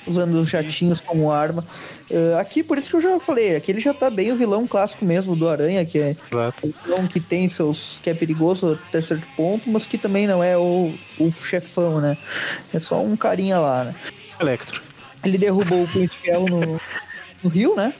usando 0.08 0.36
os 0.36 0.50
jatinhos 0.50 1.00
como 1.00 1.32
arma. 1.32 1.66
Eh, 2.10 2.36
aqui, 2.40 2.64
por 2.64 2.78
isso 2.78 2.90
que 2.90 2.96
eu 2.96 3.02
já 3.02 3.20
falei, 3.20 3.56
aqui 3.56 3.72
ele 3.72 3.80
já 3.80 3.94
tá 3.94 4.10
bem 4.10 4.32
o 4.32 4.36
vilão 4.36 4.68
clássico 4.68 5.06
mesmo 5.06 5.36
do 5.36 5.48
Aranha, 5.48 5.86
que 5.86 6.00
é 6.00 6.16
Exato. 6.32 6.68
o 6.68 6.74
vilão 6.84 7.08
que 7.08 7.20
tem 7.20 7.48
seus. 7.48 8.00
que 8.02 8.10
é 8.10 8.14
perigoso 8.14 8.80
até 8.88 9.02
certo 9.02 9.28
ponto, 9.36 9.70
mas 9.70 9.86
que 9.86 9.98
também 9.98 10.28
não 10.28 10.44
é 10.44 10.58
o, 10.58 10.94
o 11.20 11.32
chefão, 11.44 12.02
né? 12.02 12.18
É 12.74 12.80
só 12.80 13.02
um 13.02 13.16
carinha 13.16 13.60
lá, 13.60 13.86
né? 13.86 13.96
Electro. 14.40 14.82
Ele 15.24 15.38
derrubou 15.38 15.84
o 15.84 15.88
Ferro 15.88 16.48
no, 16.48 16.82
no 17.44 17.50
rio, 17.50 17.76
né? 17.76 17.94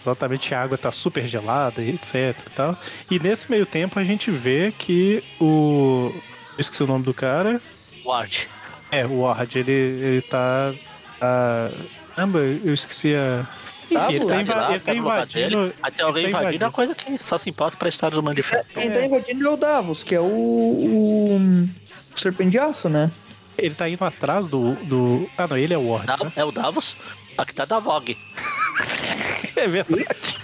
Exatamente, 0.00 0.54
a 0.54 0.62
água 0.62 0.78
tá 0.78 0.92
super 0.92 1.26
gelada 1.26 1.82
e 1.82 1.90
etc 1.90 2.36
e 2.46 2.50
tal. 2.50 2.78
E 3.10 3.18
nesse 3.18 3.50
meio 3.50 3.66
tempo 3.66 3.98
a 3.98 4.04
gente 4.04 4.30
vê 4.30 4.72
que 4.76 5.22
o. 5.40 6.12
eu 6.14 6.60
Esqueci 6.60 6.82
o 6.82 6.86
nome 6.86 7.04
do 7.04 7.12
cara. 7.14 7.60
Ward. 8.04 8.48
É, 8.90 9.04
o 9.06 9.20
Ward, 9.20 9.58
ele, 9.58 9.72
ele 9.72 10.22
tá. 10.22 10.72
tá... 11.18 11.70
Caramba, 12.14 12.38
eu 12.38 12.72
esqueci 12.74 13.14
a. 13.14 13.46
Enfim, 13.90 14.14
ele 14.16 14.24
tá, 14.26 14.40
inva- 14.42 14.54
lá, 14.56 14.70
ele 14.70 14.80
tá 14.80 14.92
tá 14.92 14.94
invadindo. 14.98 15.60
dele. 15.62 15.74
Até 15.82 16.02
alguém 16.02 16.24
tá 16.24 16.40
invadindo 16.40 16.64
é 16.64 16.66
uma 16.66 16.72
coisa 16.72 16.94
que 16.94 17.18
só 17.22 17.38
se 17.38 17.48
importa 17.50 17.76
pra 17.76 17.88
história 17.88 18.14
do 18.16 18.22
Mano 18.22 18.34
de 18.34 18.42
Ferro. 18.42 18.64
Quem 18.74 18.90
tá 18.90 19.04
invadindo 19.04 19.46
é 19.46 19.50
o 19.50 19.56
Davos, 19.56 20.02
que 20.02 20.14
é 20.14 20.20
o. 20.20 20.24
o 20.24 21.68
Serpente 22.16 22.50
de 22.52 22.58
Aço, 22.58 22.88
né? 22.88 23.10
Ele 23.58 23.74
tá 23.74 23.88
indo 23.88 24.04
atrás 24.04 24.48
do. 24.48 24.72
do... 24.84 25.28
Ah, 25.36 25.46
não, 25.46 25.56
ele 25.56 25.72
é 25.74 25.78
o 25.78 25.88
Ward. 25.90 26.06
Da- 26.06 26.16
Né? 26.16 26.32
É 26.36 26.44
o 26.44 26.50
Davos. 26.50 26.96
Aqui 27.38 27.54
tá 27.54 27.64
da 27.64 27.78
Vogue. 27.78 28.16
É 29.56 29.66
verdade. 29.68 30.36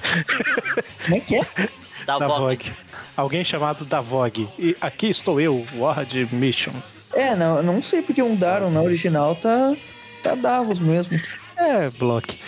Como 1.04 1.16
é 1.16 1.20
que 1.20 1.36
é? 1.36 1.40
Da, 2.06 2.18
Da 2.18 2.26
Vogue. 2.26 2.40
Vogue. 2.64 2.72
Alguém 3.14 3.44
chamado 3.44 3.84
da 3.84 4.00
Vogue. 4.00 4.48
E 4.58 4.74
aqui 4.80 5.08
estou 5.08 5.38
eu, 5.38 5.66
Ward 5.76 6.28
Mission. 6.32 6.72
É, 7.14 7.34
não, 7.36 7.62
não 7.62 7.82
sei 7.82 8.02
porque 8.02 8.22
um 8.22 8.34
Daron 8.36 8.70
na 8.70 8.80
original 8.82 9.34
tá. 9.36 9.74
tá 10.22 10.34
Davos 10.34 10.80
mesmo. 10.80 11.18
É, 11.56 11.90
Block. 11.90 12.38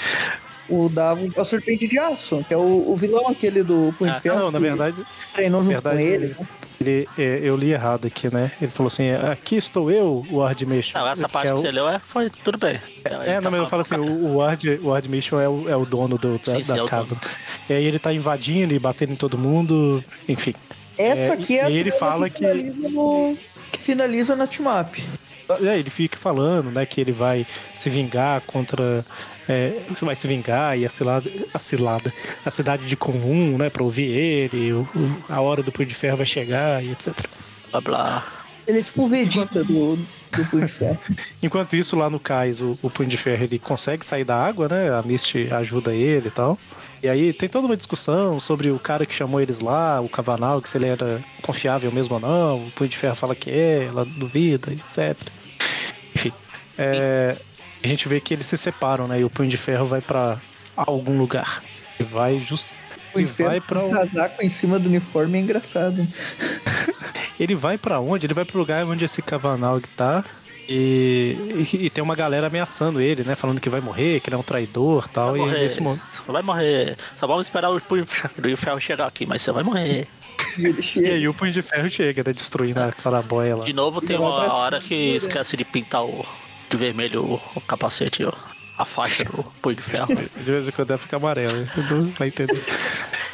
O 0.69 0.89
Davos 0.89 1.31
é 1.37 1.41
o 1.41 1.45
Serpente 1.45 1.87
de 1.87 1.99
Aço, 1.99 2.43
que 2.49 2.55
é 2.55 2.57
o, 2.57 2.91
o 2.91 2.97
vilão 2.97 3.29
aquele 3.29 3.63
do 3.63 3.95
Punho 3.99 4.11
Ah, 4.13 4.15
de 4.15 4.21
Ferro. 4.23 4.39
Não, 4.39 4.51
na 4.51 4.59
que 4.59 4.65
verdade, 4.65 5.05
Treinou 5.35 5.61
junto 5.63 5.73
verdade, 5.75 5.97
com 5.97 6.03
ele. 6.03 6.27
né? 6.29 6.47
ele, 6.81 7.09
é, 7.19 7.41
eu 7.43 7.55
li 7.57 7.71
errado 7.73 8.07
aqui, 8.07 8.33
né? 8.33 8.51
Ele 8.61 8.71
falou 8.71 8.89
assim: 8.89 9.11
aqui 9.13 9.57
estou 9.57 9.91
eu, 9.91 10.25
Ward 10.33 10.65
Mission. 10.65 10.99
Não, 10.99 11.09
essa 11.09 11.29
parte 11.29 11.49
é 11.49 11.53
que 11.53 11.59
o- 11.59 11.61
você 11.61 11.71
leu 11.71 11.87
é, 11.87 11.99
foi 11.99 12.31
tudo 12.31 12.57
bem. 12.57 12.81
É, 13.05 13.39
não, 13.43 13.51
mas 13.51 13.61
eu 13.61 13.67
falo 13.69 13.83
assim, 13.83 13.97
o 13.97 14.05
o 14.25 14.37
Ward, 14.39 14.67
o 14.83 14.89
Ward 14.89 15.07
Mission 15.11 15.39
é 15.39 15.49
o, 15.49 15.69
é 15.69 15.77
o 15.77 15.85
dono 15.85 16.17
do, 16.17 16.39
da, 16.39 16.45
Sim, 16.53 16.65
sim, 16.65 16.73
da 16.73 16.79
é 16.79 16.83
o 16.83 16.87
casa. 16.87 17.15
E 17.69 17.73
aí 17.75 17.85
ele 17.85 17.99
tá 17.99 18.11
invadindo 18.15 18.73
e 18.73 18.79
batendo 18.79 19.13
em 19.13 19.17
todo 19.17 19.37
mundo, 19.37 20.03
enfim. 20.27 20.55
Essa 20.97 21.33
É, 21.33 21.35
aqui 21.35 21.59
é 21.59 21.65
a 21.65 21.71
e 21.71 21.77
ele 21.77 21.91
fala 21.91 22.31
que- 22.31 22.47
no- 22.55 23.37
que 23.77 23.83
finaliza 23.85 24.35
na 24.37 24.47
Timap. 24.47 24.97
É, 25.63 25.79
ele 25.79 25.91
fica 25.91 26.17
falando, 26.19 26.71
né, 26.71 26.87
que 26.87 27.01
ele 27.01 27.13
vai 27.13 27.47
se 27.75 27.91
vingar 27.91 28.41
contra. 28.43 29.05
é, 29.47 29.83
vai 30.01 30.17
se 30.17 30.27
vingar 30.27 30.79
e 30.79 30.87
a 30.87 30.89
cilada, 30.89 31.31
a 31.53 31.59
cilada, 31.59 32.13
a 32.47 32.51
cidade 32.51 32.87
de 32.87 32.97
Comum, 32.97 33.59
né, 33.59 33.69
pra 33.69 33.83
ouvir 33.83 34.05
ele, 34.11 34.73
o- 34.73 34.89
o- 34.97 35.25
a 35.29 35.41
hora 35.43 35.63
do 35.63 35.71
Punho 35.71 35.87
de 35.89 35.95
Ferro 35.95 36.17
vai 36.17 36.25
chegar 36.27 36.83
e 36.83 36.91
etc. 36.93 37.13
Blá 37.71 37.81
blá. 37.83 38.27
Ele 38.67 38.79
é 38.79 38.83
tipo 38.83 39.05
o 39.05 39.09
Vegeta 39.11 39.63
do, 39.63 39.97
do 39.97 40.45
Punho 40.51 40.65
de 40.67 40.73
Ferro. 40.73 40.99
Enquanto 41.43 41.77
isso, 41.77 41.95
lá 41.95 42.09
no 42.09 42.19
cais, 42.19 42.63
o, 42.63 42.79
o 42.83 42.89
Punho 42.89 43.11
de 43.11 43.19
Ferro 43.19 43.45
ele 43.45 43.59
consegue 43.59 44.07
sair 44.07 44.25
da 44.25 44.37
água, 44.43 44.67
né? 44.69 44.91
A 44.95 45.03
Misty 45.03 45.53
ajuda 45.53 45.93
ele 45.95 46.29
e 46.29 46.31
tal. 46.31 46.59
E 47.05 47.09
aí 47.11 47.35
tem 47.35 47.51
toda 47.51 47.67
uma 47.67 47.77
discussão 47.77 48.41
sobre 48.41 48.71
o 48.71 48.79
cara 48.79 49.05
que 49.05 49.15
chamou 49.15 49.39
eles 49.39 49.61
lá, 49.61 50.01
o 50.01 50.09
Cavanal, 50.09 50.63
que 50.63 50.71
se 50.71 50.79
ele 50.79 50.87
era 50.87 51.23
confiável 51.43 51.93
mesmo 51.93 52.15
ou 52.15 52.21
não. 52.21 52.67
O 52.67 52.71
Punho 52.71 52.89
de 52.89 52.97
Ferro 52.97 53.15
fala 53.15 53.35
que 53.35 53.51
é, 53.51 53.85
ela 53.85 54.07
duvida, 54.07 54.73
etc. 54.73 55.15
Enfim, 56.15 56.33
é, 56.79 57.37
a 57.83 57.87
gente 57.87 58.09
vê 58.09 58.23
que 58.23 58.33
eles 58.33 58.47
se 58.47 58.57
separam, 58.57 59.07
né? 59.07 59.21
E 59.21 59.25
o 59.25 59.29
Punho 59.29 59.51
de 59.51 59.59
Ferro 59.59 59.85
vai 59.85 60.01
pra 60.01 60.41
algum 60.75 61.19
lugar. 61.19 61.63
E 62.01 62.03
vai 62.03 62.39
just... 62.39 62.71
Ele 63.15 63.27
vai 63.27 63.61
pra 63.61 63.81
com 63.81 63.89
um- 63.89 63.91
casaco 63.91 64.43
em 64.43 64.49
cima 64.49 64.79
do 64.79 64.89
uniforme 64.89 65.37
é 65.37 65.43
engraçado. 65.43 66.09
Ele 67.39 67.55
vai 67.55 67.77
pra 67.77 68.01
onde? 68.01 68.25
Ele 68.25 68.33
vai 68.33 68.47
pro 68.47 68.59
lugar 68.59 68.87
onde 68.87 69.05
esse 69.05 69.21
Cavanal 69.21 69.79
tá. 69.95 70.25
E, 70.69 71.37
e, 71.73 71.87
e 71.87 71.91
tem 71.91 72.03
uma 72.03 72.15
galera 72.15 72.47
ameaçando 72.47 73.01
ele, 73.01 73.23
né? 73.25 73.35
Falando 73.35 73.61
que 73.61 73.69
vai 73.69 73.81
morrer, 73.81 74.21
que 74.21 74.29
ele 74.29 74.37
é 74.37 74.39
um 74.39 74.43
traidor 74.43 75.09
tal. 75.09 75.33
Vai 75.33 75.41
E 75.41 75.43
morrer. 75.43 75.61
nesse 75.61 75.81
momento. 75.81 76.05
Você 76.11 76.33
vai 76.33 76.43
morrer. 76.43 76.97
Só 77.17 77.27
vamos 77.27 77.47
esperar 77.47 77.71
o 77.71 77.81
punho 77.81 78.07
do 78.39 78.57
ferro 78.57 78.81
chegar 78.81 79.07
aqui, 79.07 79.27
mas 79.27 79.43
você 79.43 79.53
vai 79.53 79.63
morrer. 79.63 80.07
E 80.97 81.07
aí 81.07 81.29
o 81.29 81.35
punho 81.35 81.53
de 81.53 81.63
ferro 81.63 81.89
chega, 81.89 82.23
né? 82.25 82.33
Destruindo 82.33 82.81
a 82.81 82.93
clarabóia 82.93 83.57
lá. 83.57 83.65
De 83.65 83.73
novo 83.73 84.01
tem 84.01 84.17
uma 84.17 84.53
hora 84.53 84.81
que 84.81 84.95
esquece 85.17 85.57
de 85.57 85.65
pintar 85.65 86.05
o 86.05 86.25
de 86.71 86.77
vermelho 86.77 87.41
o, 87.55 87.61
capacete, 87.61 88.25
ó, 88.25 88.33
a 88.79 88.85
faixa 88.85 89.25
do 89.25 89.45
punho 89.63 89.77
de 89.77 89.83
ferro. 89.83 90.07
De 90.07 90.43
vez 90.51 90.67
em 90.69 90.73
quando 90.73 90.91
ela 90.91 90.99
fica 90.99 91.17
amarela. 91.17 91.67
Não 91.91 92.05
vai 92.19 92.29
entender. 92.29 92.63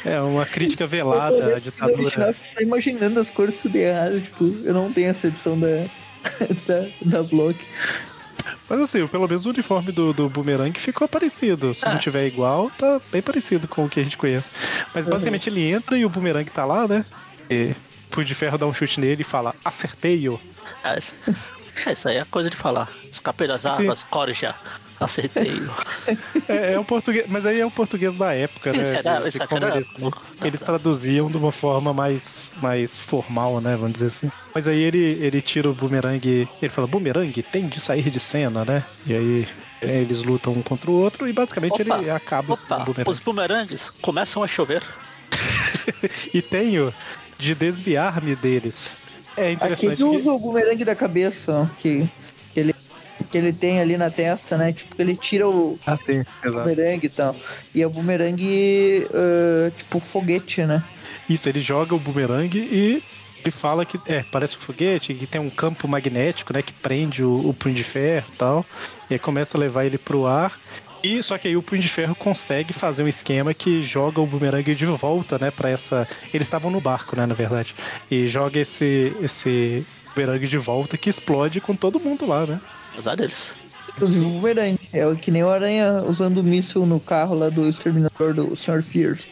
É 0.05 0.19
uma 0.19 0.45
crítica 0.45 0.85
velada 0.85 1.55
à 1.55 1.59
ditadura. 1.59 2.33
tá 2.55 2.61
imaginando 2.61 3.19
as 3.19 3.29
cores 3.29 3.55
tudo 3.55 3.75
errado. 3.75 4.19
Tipo, 4.21 4.45
eu 4.63 4.73
não 4.73 4.91
tenho 4.91 5.09
essa 5.09 5.27
edição 5.27 5.59
da, 5.59 5.85
da, 6.67 6.87
da 7.19 7.23
Block. 7.23 7.57
Mas 8.69 8.79
assim, 8.81 9.05
pelo 9.07 9.27
menos 9.27 9.45
o 9.45 9.49
uniforme 9.49 9.91
do, 9.91 10.13
do 10.13 10.29
Boomerang 10.29 10.77
ficou 10.79 11.07
parecido. 11.07 11.73
Se 11.73 11.85
não 11.85 11.93
Ah. 11.93 11.99
tiver 11.99 12.25
igual, 12.27 12.71
tá 12.71 12.99
bem 13.11 13.21
parecido 13.21 13.67
com 13.67 13.85
o 13.85 13.89
que 13.89 13.99
a 13.99 14.03
gente 14.03 14.17
conhece. 14.17 14.49
Mas 14.93 15.05
basicamente 15.05 15.49
ele 15.49 15.61
entra 15.71 15.97
e 15.97 16.05
o 16.05 16.09
Boomerang 16.09 16.49
tá 16.49 16.65
lá, 16.65 16.87
né? 16.87 17.05
E 17.49 17.71
o 18.07 18.11
punho 18.11 18.25
de 18.25 18.33
ferro 18.33 18.57
dá 18.57 18.65
um 18.65 18.73
chute 18.73 18.99
nele 18.99 19.21
e 19.21 19.25
fala: 19.25 19.53
Acertei-o. 19.63 20.39
É, 20.83 20.97
isso, 20.97 21.15
é, 21.85 21.91
isso 21.93 22.07
aí 22.07 22.17
é 22.17 22.25
coisa 22.25 22.49
de 22.49 22.55
falar. 22.55 22.89
Escapei 23.11 23.47
das 23.47 23.61
Sim. 23.61 23.67
armas, 23.69 24.03
corja. 24.03 24.55
Aceitei. 25.01 25.61
É, 26.47 26.73
é 26.73 26.79
o 26.79 26.85
português, 26.85 27.25
mas 27.27 27.45
aí 27.45 27.59
é 27.59 27.65
o 27.65 27.71
português 27.71 28.15
da 28.15 28.33
época, 28.33 28.71
né? 28.71 28.79
Era, 28.79 29.19
de- 29.21 29.31
de 29.31 29.41
aqui 29.41 29.55
era- 29.55 29.75
eles, 29.75 29.89
eles 30.43 30.61
traduziam 30.61 31.29
de 31.29 31.37
uma 31.37 31.51
forma 31.51 31.93
mais, 31.93 32.53
mais 32.61 32.99
formal, 32.99 33.59
né? 33.59 33.75
Vamos 33.75 33.93
dizer 33.93 34.07
assim. 34.07 34.31
Mas 34.53 34.67
aí 34.67 34.79
ele, 34.81 34.99
ele 35.21 35.41
tira 35.41 35.69
o 35.69 35.73
bumerangue. 35.73 36.47
Ele 36.61 36.69
fala: 36.69 36.87
bumerangue 36.87 37.41
tem 37.41 37.67
de 37.67 37.79
sair 37.81 38.09
de 38.09 38.19
cena, 38.19 38.63
né? 38.63 38.83
E 39.07 39.13
aí 39.15 39.47
é, 39.81 39.97
eles 40.01 40.23
lutam 40.23 40.53
um 40.53 40.61
contra 40.61 40.89
o 40.91 40.93
outro 40.93 41.27
e 41.27 41.33
basicamente 41.33 41.81
Opa, 41.81 41.97
ele 41.97 42.09
acaba 42.09 42.55
com 42.55 42.61
o 42.61 42.65
Opa, 42.65 42.79
bumerangue. 42.85 43.09
os 43.09 43.19
bumerangues 43.19 43.89
começam 44.01 44.43
a 44.43 44.47
chover. 44.47 44.83
E 46.33 46.41
tenho 46.41 46.93
de 47.37 47.55
desviar-me 47.55 48.35
deles. 48.35 48.97
É 49.35 49.51
interessante. 49.51 49.97
Que- 49.97 50.03
usa 50.03 50.31
o 50.31 50.37
bumerangue 50.39 50.83
da 50.85 50.95
cabeça, 50.95 51.69
que, 51.79 52.07
que, 53.23 53.37
ele, 53.37 53.53
tem 53.53 53.79
ali 53.79 53.97
na 53.97 54.09
testa, 54.09 54.57
né? 54.57 54.73
Tipo, 54.73 54.95
que 54.95 55.01
ele 55.01 55.15
tira 55.15 55.47
o 55.47 55.79
Ah, 55.85 55.97
sim, 55.97 56.23
exato. 56.43 56.63
bumerangue 56.63 57.05
e 57.05 57.09
tal. 57.09 57.35
E 57.73 57.81
é 57.81 57.87
o 57.87 57.89
bumerangue, 57.89 59.07
ah, 59.13 59.71
tipo, 59.77 59.99
foguete, 59.99 60.63
né? 60.63 60.83
Isso, 61.29 61.47
ele 61.47 61.61
joga 61.61 61.95
o 61.95 61.99
bumerangue 61.99 62.59
e 62.59 63.03
ele 63.43 63.51
fala 63.51 63.85
que 63.85 63.99
é, 64.05 64.23
parece 64.31 64.55
um 64.55 64.59
foguete, 64.59 65.13
que 65.13 65.25
tem 65.25 65.41
um 65.41 65.49
campo 65.49 65.87
magnético, 65.87 66.53
né, 66.53 66.61
que 66.61 66.73
prende 66.73 67.23
o, 67.23 67.49
o 67.49 67.53
punho 67.53 67.73
de 67.73 67.83
ferro 67.83 68.27
e 68.33 68.37
tal. 68.37 68.65
E 69.09 69.13
aí 69.13 69.19
começa 69.19 69.57
a 69.57 69.59
levar 69.59 69.85
ele 69.85 69.97
pro 69.97 70.27
ar. 70.27 70.59
E 71.03 71.21
só 71.23 71.37
que 71.37 71.47
aí 71.47 71.57
o 71.57 71.63
punho 71.63 71.81
de 71.81 71.89
ferro 71.89 72.13
consegue 72.13 72.73
fazer 72.73 73.01
um 73.01 73.07
esquema 73.07 73.53
que 73.53 73.81
joga 73.81 74.21
o 74.21 74.27
bumerangue 74.27 74.75
de 74.75 74.85
volta, 74.85 75.39
né, 75.39 75.49
para 75.49 75.69
essa. 75.69 76.07
Eles 76.31 76.45
estavam 76.47 76.69
no 76.69 76.79
barco, 76.79 77.15
né, 77.15 77.25
na 77.25 77.33
verdade. 77.33 77.73
E 78.09 78.27
joga 78.27 78.59
esse 78.59 79.11
esse 79.21 79.85
bumerangue 80.13 80.47
de 80.47 80.57
volta 80.57 80.97
que 80.97 81.09
explode 81.09 81.59
com 81.59 81.75
todo 81.75 81.99
mundo 81.99 82.25
lá, 82.27 82.45
né? 82.45 82.61
Apesar 82.93 83.15
deles. 83.15 83.53
Inclusive 83.89 84.25
o 84.25 84.29
bumerangue. 84.29 84.89
É 84.93 85.05
o 85.05 85.15
que 85.15 85.31
nem 85.31 85.43
o 85.43 85.49
Aranha 85.49 86.03
usando 86.07 86.37
o 86.37 86.43
míssil 86.43 86.85
no 86.85 86.99
carro 86.99 87.35
lá 87.35 87.49
do 87.49 87.67
exterminador 87.67 88.33
do 88.33 88.55
Sr. 88.55 88.81
Fierce. 88.81 89.27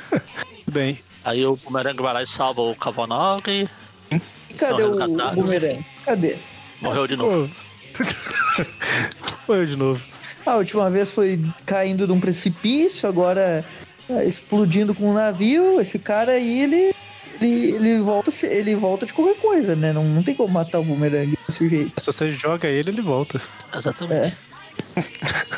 Bem, 0.70 0.98
Aí 1.24 1.44
o 1.44 1.56
bumerangue 1.56 2.02
vai 2.02 2.14
lá 2.14 2.22
e 2.22 2.26
salva 2.26 2.62
o 2.62 2.74
Cavonog. 2.74 3.68
E 4.10 4.54
cadê 4.54 4.82
o, 4.82 4.96
bumerangue? 5.34 5.84
Cadê? 6.04 6.36
Morreu 6.80 7.06
de 7.06 7.16
novo. 7.16 7.50
Pô. 7.96 8.04
Foi 9.46 9.60
eu 9.60 9.66
de 9.66 9.76
novo. 9.76 10.02
A 10.46 10.56
última 10.56 10.90
vez 10.90 11.10
foi 11.10 11.44
caindo 11.66 12.06
de 12.06 12.12
um 12.12 12.20
precipício, 12.20 13.06
agora 13.06 13.64
é, 14.08 14.24
explodindo 14.24 14.94
com 14.94 15.10
um 15.10 15.14
navio. 15.14 15.78
Esse 15.80 15.98
cara 15.98 16.32
aí, 16.32 16.62
ele, 16.62 16.94
ele, 17.40 17.70
ele, 17.72 17.98
volta, 18.00 18.30
se- 18.30 18.46
ele 18.46 18.74
volta 18.74 19.06
de 19.06 19.12
qualquer 19.12 19.36
coisa, 19.40 19.74
né? 19.76 19.92
Não, 19.92 20.04
não 20.04 20.22
tem 20.22 20.34
como 20.34 20.52
matar 20.52 20.78
o 20.80 20.84
bumerangue 20.84 21.38
desse 21.48 21.68
jeito. 21.68 21.92
Se 22.00 22.06
você 22.06 22.30
joga 22.30 22.68
ele, 22.68 22.90
ele 22.90 23.02
volta. 23.02 23.40
Exatamente. 23.74 24.36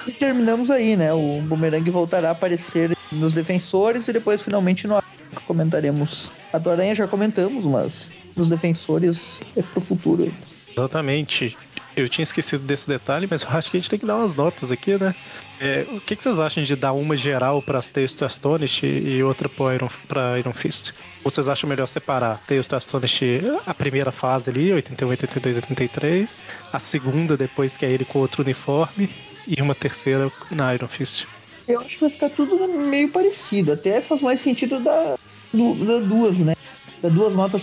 E 0.06 0.12
terminamos 0.12 0.70
aí, 0.70 0.96
né? 0.96 1.12
O 1.12 1.40
bumerangue 1.42 1.90
voltará 1.90 2.28
a 2.28 2.32
aparecer 2.32 2.96
nos 3.10 3.34
defensores 3.34 4.06
e 4.08 4.12
depois 4.12 4.42
finalmente 4.42 4.86
no 4.86 4.96
Aranha 4.96 5.12
comentaremos. 5.46 6.30
A 6.52 6.58
do 6.58 6.70
Aranha 6.70 6.94
já 6.94 7.06
comentamos, 7.08 7.64
mas 7.64 8.10
nos 8.36 8.48
defensores 8.50 9.40
é 9.56 9.62
pro 9.62 9.80
futuro. 9.80 10.32
Exatamente. 10.76 11.56
Eu 11.94 12.08
tinha 12.08 12.22
esquecido 12.22 12.64
desse 12.66 12.88
detalhe, 12.88 13.26
mas 13.30 13.44
acho 13.44 13.70
que 13.70 13.76
a 13.76 13.80
gente 13.80 13.90
tem 13.90 13.98
que 13.98 14.06
dar 14.06 14.16
umas 14.16 14.34
notas 14.34 14.72
aqui, 14.72 14.96
né? 14.98 15.14
É, 15.60 15.84
o 15.92 16.00
que, 16.00 16.16
que 16.16 16.22
vocês 16.22 16.38
acham 16.38 16.62
de 16.62 16.74
dar 16.74 16.92
uma 16.92 17.16
geral 17.16 17.60
para 17.62 17.78
as 17.78 17.88
Tales 17.90 18.16
to 18.16 18.24
Astonish 18.24 18.82
e 18.82 19.22
outra 19.22 19.48
para 19.48 19.74
Iron, 19.74 19.88
Iron 20.38 20.52
Fist? 20.54 20.92
Ou 21.22 21.30
vocês 21.30 21.48
acham 21.48 21.68
melhor 21.68 21.86
separar 21.86 22.40
Tales 22.46 22.66
to 22.66 22.74
Astonish 22.76 23.20
a 23.66 23.74
primeira 23.74 24.10
fase 24.10 24.50
ali, 24.50 24.72
81, 24.72 25.08
82, 25.08 25.56
83, 25.58 26.42
a 26.72 26.78
segunda 26.78 27.36
depois 27.36 27.76
que 27.76 27.84
é 27.84 27.90
ele 27.90 28.04
com 28.06 28.18
outro 28.18 28.42
uniforme 28.42 29.10
e 29.46 29.60
uma 29.60 29.74
terceira 29.74 30.32
na 30.50 30.74
Iron 30.74 30.88
Fist? 30.88 31.26
Eu 31.68 31.80
acho 31.80 31.90
que 31.96 32.00
vai 32.00 32.10
ficar 32.10 32.30
tudo 32.30 32.56
meio 32.66 33.08
parecido. 33.10 33.72
Até 33.72 34.00
faz 34.00 34.20
mais 34.20 34.42
sentido 34.42 34.80
dar 34.80 35.16
du- 35.52 35.74
dar 35.84 36.00
duas, 36.00 36.36
né? 36.38 36.54
Dar 37.00 37.10
duas 37.10 37.34
notas 37.34 37.62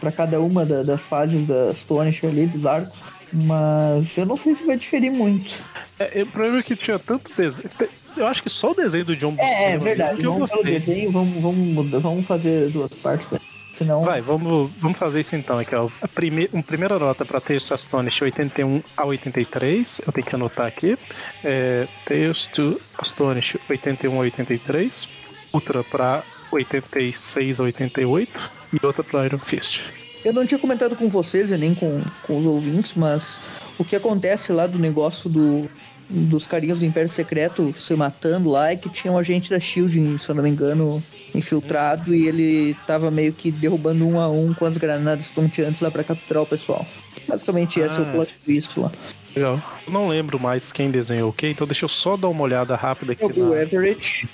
pra 0.00 0.10
cada 0.10 0.40
uma 0.40 0.64
da- 0.64 0.82
das 0.82 1.00
fases 1.02 1.46
da 1.46 1.70
Astonish 1.70 2.24
ali, 2.24 2.46
dos 2.46 2.64
arcos. 2.66 2.92
Mas 3.34 4.16
eu 4.16 4.24
não 4.26 4.36
sei 4.36 4.54
se 4.54 4.64
vai 4.64 4.76
diferir 4.76 5.10
muito. 5.10 5.52
É, 5.98 6.20
é, 6.20 6.22
o 6.22 6.26
problema 6.26 6.58
é 6.58 6.62
que 6.62 6.76
tinha 6.76 6.98
tanto 6.98 7.32
desenho. 7.36 7.68
Eu 8.16 8.26
acho 8.28 8.40
que 8.42 8.48
só 8.48 8.70
o 8.70 8.74
desenho 8.74 9.04
do 9.04 9.16
John 9.16 9.34
É, 9.38 9.42
é 9.42 9.46
Buscema 9.78 9.84
verdade. 9.84 10.16
que 10.20 10.26
eu 10.26 10.32
Vamos 10.34 10.50
pelo 10.50 10.62
gostei. 10.62 10.78
desenho, 10.80 11.10
vamos, 11.10 11.42
vamos, 11.42 11.58
mudar- 11.68 11.98
vamos 11.98 12.26
fazer 12.26 12.70
duas 12.70 12.94
partes. 12.94 13.28
Né? 13.30 13.40
Senão. 13.76 14.04
Vai, 14.04 14.20
vamos, 14.20 14.70
vamos 14.80 14.96
fazer 14.96 15.20
isso 15.20 15.34
então 15.34 15.58
aqui, 15.58 15.74
ó. 15.74 15.88
A 16.00 16.06
prime, 16.06 16.48
uma 16.52 16.62
primeira 16.62 16.96
nota 16.96 17.24
para 17.24 17.40
Tales 17.40 17.66
to 17.66 17.74
Astonish 17.74 18.22
81 18.22 18.80
a 18.96 19.04
83, 19.04 20.00
eu 20.06 20.12
tenho 20.12 20.24
que 20.28 20.34
anotar 20.36 20.66
aqui. 20.66 20.96
É, 21.42 21.88
Tales 22.06 22.46
to 22.46 22.80
Astonish 22.96 23.56
81 23.68 24.14
a 24.14 24.18
83, 24.20 25.08
outra 25.52 25.82
para 25.82 26.22
86 26.52 27.58
a 27.58 27.64
88 27.64 28.50
e 28.80 28.86
outra 28.86 29.02
para 29.02 29.26
Iron 29.26 29.38
Fist. 29.38 29.80
Eu 30.24 30.32
não 30.32 30.46
tinha 30.46 30.58
comentado 30.58 30.96
com 30.96 31.08
vocês 31.08 31.50
e 31.50 31.58
nem 31.58 31.74
com, 31.74 32.02
com 32.22 32.38
os 32.38 32.46
ouvintes, 32.46 32.94
mas 32.94 33.40
o 33.78 33.84
que 33.84 33.94
acontece 33.94 34.52
lá 34.52 34.66
do 34.66 34.78
negócio 34.78 35.28
do, 35.28 35.68
dos 36.08 36.46
carinhas 36.46 36.78
do 36.78 36.84
Império 36.86 37.08
Secreto 37.10 37.74
se 37.78 37.94
matando 37.94 38.50
lá 38.50 38.70
é 38.72 38.76
que 38.76 38.88
tinha 38.88 39.12
um 39.12 39.18
agente 39.18 39.50
da 39.50 39.60
Shield, 39.60 40.18
se 40.18 40.28
eu 40.28 40.34
não 40.34 40.42
me 40.42 40.48
engano, 40.48 41.02
infiltrado 41.34 42.14
e 42.14 42.26
ele 42.26 42.74
tava 42.86 43.10
meio 43.10 43.32
que 43.32 43.50
derrubando 43.50 44.06
um 44.08 44.18
a 44.18 44.28
um 44.30 44.54
com 44.54 44.64
as 44.64 44.76
granadas 44.78 45.28
tonteantes 45.30 45.82
lá 45.82 45.90
pra 45.90 46.02
capturar 46.02 46.42
o 46.42 46.46
pessoal. 46.46 46.86
Basicamente 47.28 47.80
esse 47.80 47.96
é 47.96 48.00
o 48.00 48.08
Ah. 48.08 48.12
plot 48.12 48.34
twist 48.44 48.78
lá. 48.80 48.90
Legal. 49.36 49.60
Eu 49.86 49.92
não 49.92 50.08
lembro 50.08 50.38
mais 50.40 50.72
quem 50.72 50.90
desenhou 50.90 51.30
o 51.30 51.32
quê, 51.32 51.48
então 51.50 51.66
deixa 51.66 51.84
eu 51.84 51.88
só 51.88 52.16
dar 52.16 52.28
uma 52.28 52.42
olhada 52.42 52.74
rápida 52.76 53.12
aqui. 53.12 53.22
É 53.24 53.26
o 53.26 53.50
na- 53.50 53.60
Everett. 53.62 54.28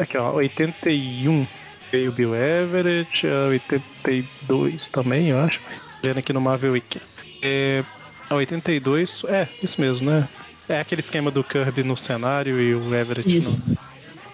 Aqui, 0.00 0.16
ó, 0.16 0.32
81 0.32 1.46
veio 1.92 2.10
o 2.10 2.14
Bill 2.14 2.34
Everett, 2.34 3.26
a 3.26 3.48
82 3.48 4.88
também, 4.88 5.28
eu 5.28 5.38
acho. 5.38 5.60
Vendo 6.02 6.18
aqui 6.18 6.32
no 6.32 6.40
Marvel 6.40 6.72
Wiki. 6.72 7.00
É, 7.42 7.84
a 8.30 8.34
82, 8.34 9.24
é, 9.28 9.46
isso 9.62 9.78
mesmo, 9.78 10.10
né? 10.10 10.26
É 10.68 10.80
aquele 10.80 11.02
esquema 11.02 11.30
do 11.30 11.44
Kirby 11.44 11.82
no 11.82 11.96
cenário 11.96 12.58
e 12.58 12.74
o 12.74 12.94
Everett 12.94 13.38
Isso. 13.38 13.50
no. 13.50 13.76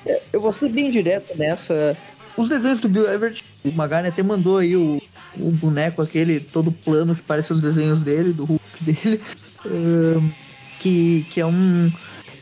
É, 0.07 0.23
eu 0.33 0.41
vou 0.41 0.53
ser 0.53 0.69
bem 0.69 0.89
direto 0.91 1.37
nessa. 1.37 1.97
Os 2.37 2.49
desenhos 2.49 2.81
do 2.81 2.89
Bill 2.89 3.11
Everett, 3.11 3.43
o 3.65 3.73
Magari 3.73 4.07
até 4.07 4.23
mandou 4.23 4.59
aí 4.59 4.77
o, 4.77 5.03
o 5.37 5.51
boneco 5.51 6.01
aquele 6.01 6.39
todo 6.39 6.71
plano 6.71 7.17
que 7.17 7.23
parece 7.23 7.53
os 7.53 7.61
desenhos 7.61 8.03
dele, 8.03 8.33
do 8.33 8.45
Hulk 8.45 8.63
dele. 8.81 9.21
ahn, 9.67 10.31
que, 10.79 11.27
que 11.31 11.41
é 11.41 11.47
um. 11.47 11.91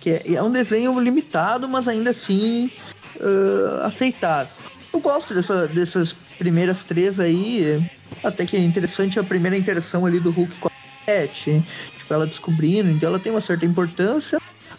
Que 0.01 0.11
é, 0.11 0.35
é 0.35 0.43
um 0.43 0.53
desenho 0.53 0.99
limitado, 1.01 1.67
mas 1.67 1.89
ainda 1.89 2.11
assim 2.11 2.71
ah, 3.21 3.87
aceitável. 3.87 4.66
Eu 4.97 5.01
gosto 5.01 5.35
dessa, 5.35 5.68
dessas 5.68 6.14
primeiras 6.39 6.82
três 6.82 7.20
aí. 7.20 7.78
Até 8.23 8.47
que 8.47 8.56
é 8.56 8.60
interessante 8.60 9.20
a 9.20 9.24
primeira 9.24 9.55
interação 9.55 10.06
ali 10.06 10.18
do 10.18 10.31
Hulk 10.31 10.56
com 10.56 10.68
a 10.68 10.70
Cat, 11.06 11.62
tipo, 11.98 12.14
ela 12.14 12.27
descobrindo, 12.27 12.89
então 12.89 13.10
ela 13.10 13.18
tem 13.18 13.31
uma 13.31 13.43
certa 13.43 13.66
importância. 13.66 14.39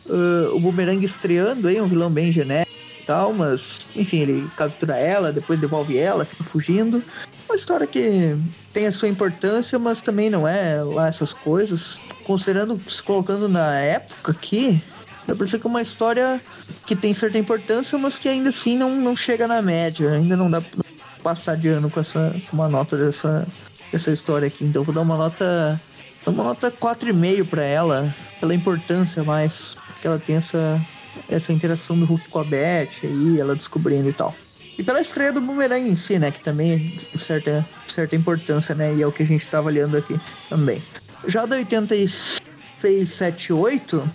Ah, 0.09 0.49
o 0.51 0.59
Boomerang 0.59 1.05
estreando 1.05 1.67
aí, 1.67 1.79
um 1.79 1.87
vilão 1.87 2.09
bem 2.09 2.31
genérico 2.31 2.65
e 2.99 3.03
tal, 3.05 3.31
mas 3.31 3.77
enfim, 3.95 4.21
ele 4.21 4.49
captura 4.55 4.97
ela, 4.97 5.31
depois 5.31 5.59
devolve 5.59 5.95
ela, 5.95 6.25
fica 6.25 6.43
fugindo. 6.43 7.03
Uma 7.47 7.55
história 7.55 7.85
que 7.85 8.35
tem 8.73 8.87
a 8.87 8.91
sua 8.91 9.07
importância, 9.07 9.77
mas 9.77 10.01
também 10.01 10.31
não 10.31 10.47
é 10.47 10.81
lá 10.81 11.09
essas 11.09 11.31
coisas. 11.31 12.01
Considerando, 12.23 12.81
se 12.89 13.03
colocando 13.03 13.47
na 13.47 13.75
época 13.75 14.31
aqui, 14.31 14.81
dá 15.27 15.35
pra 15.35 15.45
dizer 15.45 15.59
que 15.59 15.67
é 15.67 15.69
uma 15.69 15.81
história 15.81 16.41
que 16.85 16.95
tem 16.95 17.13
certa 17.13 17.37
importância, 17.37 17.97
mas 17.97 18.17
que 18.17 18.29
ainda 18.29 18.49
assim 18.49 18.77
não, 18.77 18.95
não 18.95 19.15
chega 19.15 19.47
na 19.47 19.61
média. 19.61 20.11
Ainda 20.11 20.35
não 20.37 20.49
dá 20.49 20.61
pra 20.61 20.83
passar 21.21 21.57
de 21.57 21.67
ano 21.67 21.89
com 21.89 21.99
essa 21.99 22.33
com 22.49 22.55
uma 22.55 22.69
nota 22.69 22.97
dessa, 22.97 23.45
dessa 23.91 24.11
história 24.11 24.47
aqui. 24.47 24.63
Então 24.63 24.83
vou 24.83 24.95
dar 24.95 25.01
uma 25.01 25.17
nota. 25.17 25.79
Uma 26.25 26.43
nota 26.43 26.69
4,5 26.69 27.47
pra 27.47 27.63
ela, 27.63 28.13
pela 28.41 28.53
importância 28.53 29.23
mais 29.23 29.77
que 30.01 30.07
ela 30.07 30.19
tem 30.19 30.35
essa, 30.35 30.81
essa 31.29 31.53
interação 31.53 31.97
do 31.97 32.05
Hulk 32.05 32.27
com 32.27 32.39
a 32.39 32.43
Beth 32.43 32.89
aí, 33.01 33.39
ela 33.39 33.55
descobrindo 33.55 34.09
e 34.09 34.13
tal. 34.13 34.35
E 34.77 34.83
pela 34.83 34.99
estreia 34.99 35.31
do 35.31 35.39
Boomerang 35.39 35.89
em 35.89 35.95
si, 35.95 36.19
né? 36.19 36.29
Que 36.29 36.41
também 36.41 36.99
tem 37.11 37.19
certa, 37.19 37.65
certa 37.87 38.15
importância, 38.15 38.75
né? 38.75 38.93
E 38.93 39.01
é 39.01 39.07
o 39.07 39.11
que 39.11 39.23
a 39.23 39.25
gente 39.25 39.47
tá 39.47 39.59
avaliando 39.59 39.95
aqui 39.95 40.19
também. 40.49 40.83
Já 41.27 41.45
da 41.45 41.55
86, 41.55 42.39
78, 42.81 44.07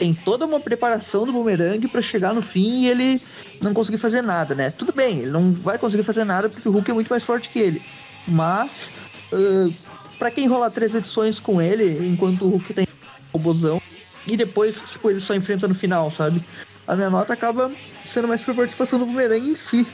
tem 0.00 0.14
toda 0.14 0.46
uma 0.46 0.58
preparação 0.58 1.26
do 1.26 1.32
Boomerang 1.32 1.86
pra 1.86 2.00
chegar 2.00 2.32
no 2.32 2.40
fim 2.40 2.84
e 2.84 2.88
ele 2.88 3.20
não 3.60 3.74
conseguir 3.74 3.98
fazer 3.98 4.22
nada, 4.22 4.54
né? 4.54 4.70
Tudo 4.70 4.94
bem, 4.94 5.18
ele 5.18 5.30
não 5.30 5.52
vai 5.52 5.78
conseguir 5.78 6.04
fazer 6.04 6.24
nada 6.24 6.48
porque 6.48 6.66
o 6.66 6.72
Hulk 6.72 6.90
é 6.90 6.94
muito 6.94 7.10
mais 7.10 7.22
forte 7.22 7.50
que 7.50 7.58
ele. 7.58 7.82
Mas, 8.26 8.90
uh, 9.30 9.70
para 10.18 10.30
quem 10.30 10.48
rolar 10.48 10.70
três 10.70 10.94
edições 10.94 11.38
com 11.38 11.60
ele, 11.60 12.08
enquanto 12.08 12.46
o 12.46 12.48
Hulk 12.48 12.72
tem 12.72 12.86
robozão, 13.30 13.78
e 14.26 14.38
depois, 14.38 14.80
tipo, 14.80 15.10
ele 15.10 15.20
só 15.20 15.34
enfrenta 15.34 15.68
no 15.68 15.74
final, 15.74 16.10
sabe? 16.10 16.42
A 16.86 16.96
minha 16.96 17.10
nota 17.10 17.34
acaba 17.34 17.70
sendo 18.06 18.26
mais 18.26 18.40
pra 18.40 18.54
participação 18.54 18.98
do 18.98 19.04
Boomerang 19.04 19.50
em 19.50 19.54
si. 19.54 19.86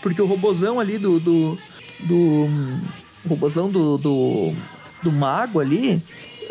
Porque 0.00 0.22
o 0.22 0.26
robozão 0.26 0.80
ali 0.80 0.96
do. 0.96 1.20
do. 1.20 1.58
do 2.00 2.48
o 3.24 3.28
robozão 3.28 3.70
do, 3.70 3.98
do, 3.98 4.54
do 5.02 5.12
mago 5.12 5.60
ali. 5.60 6.02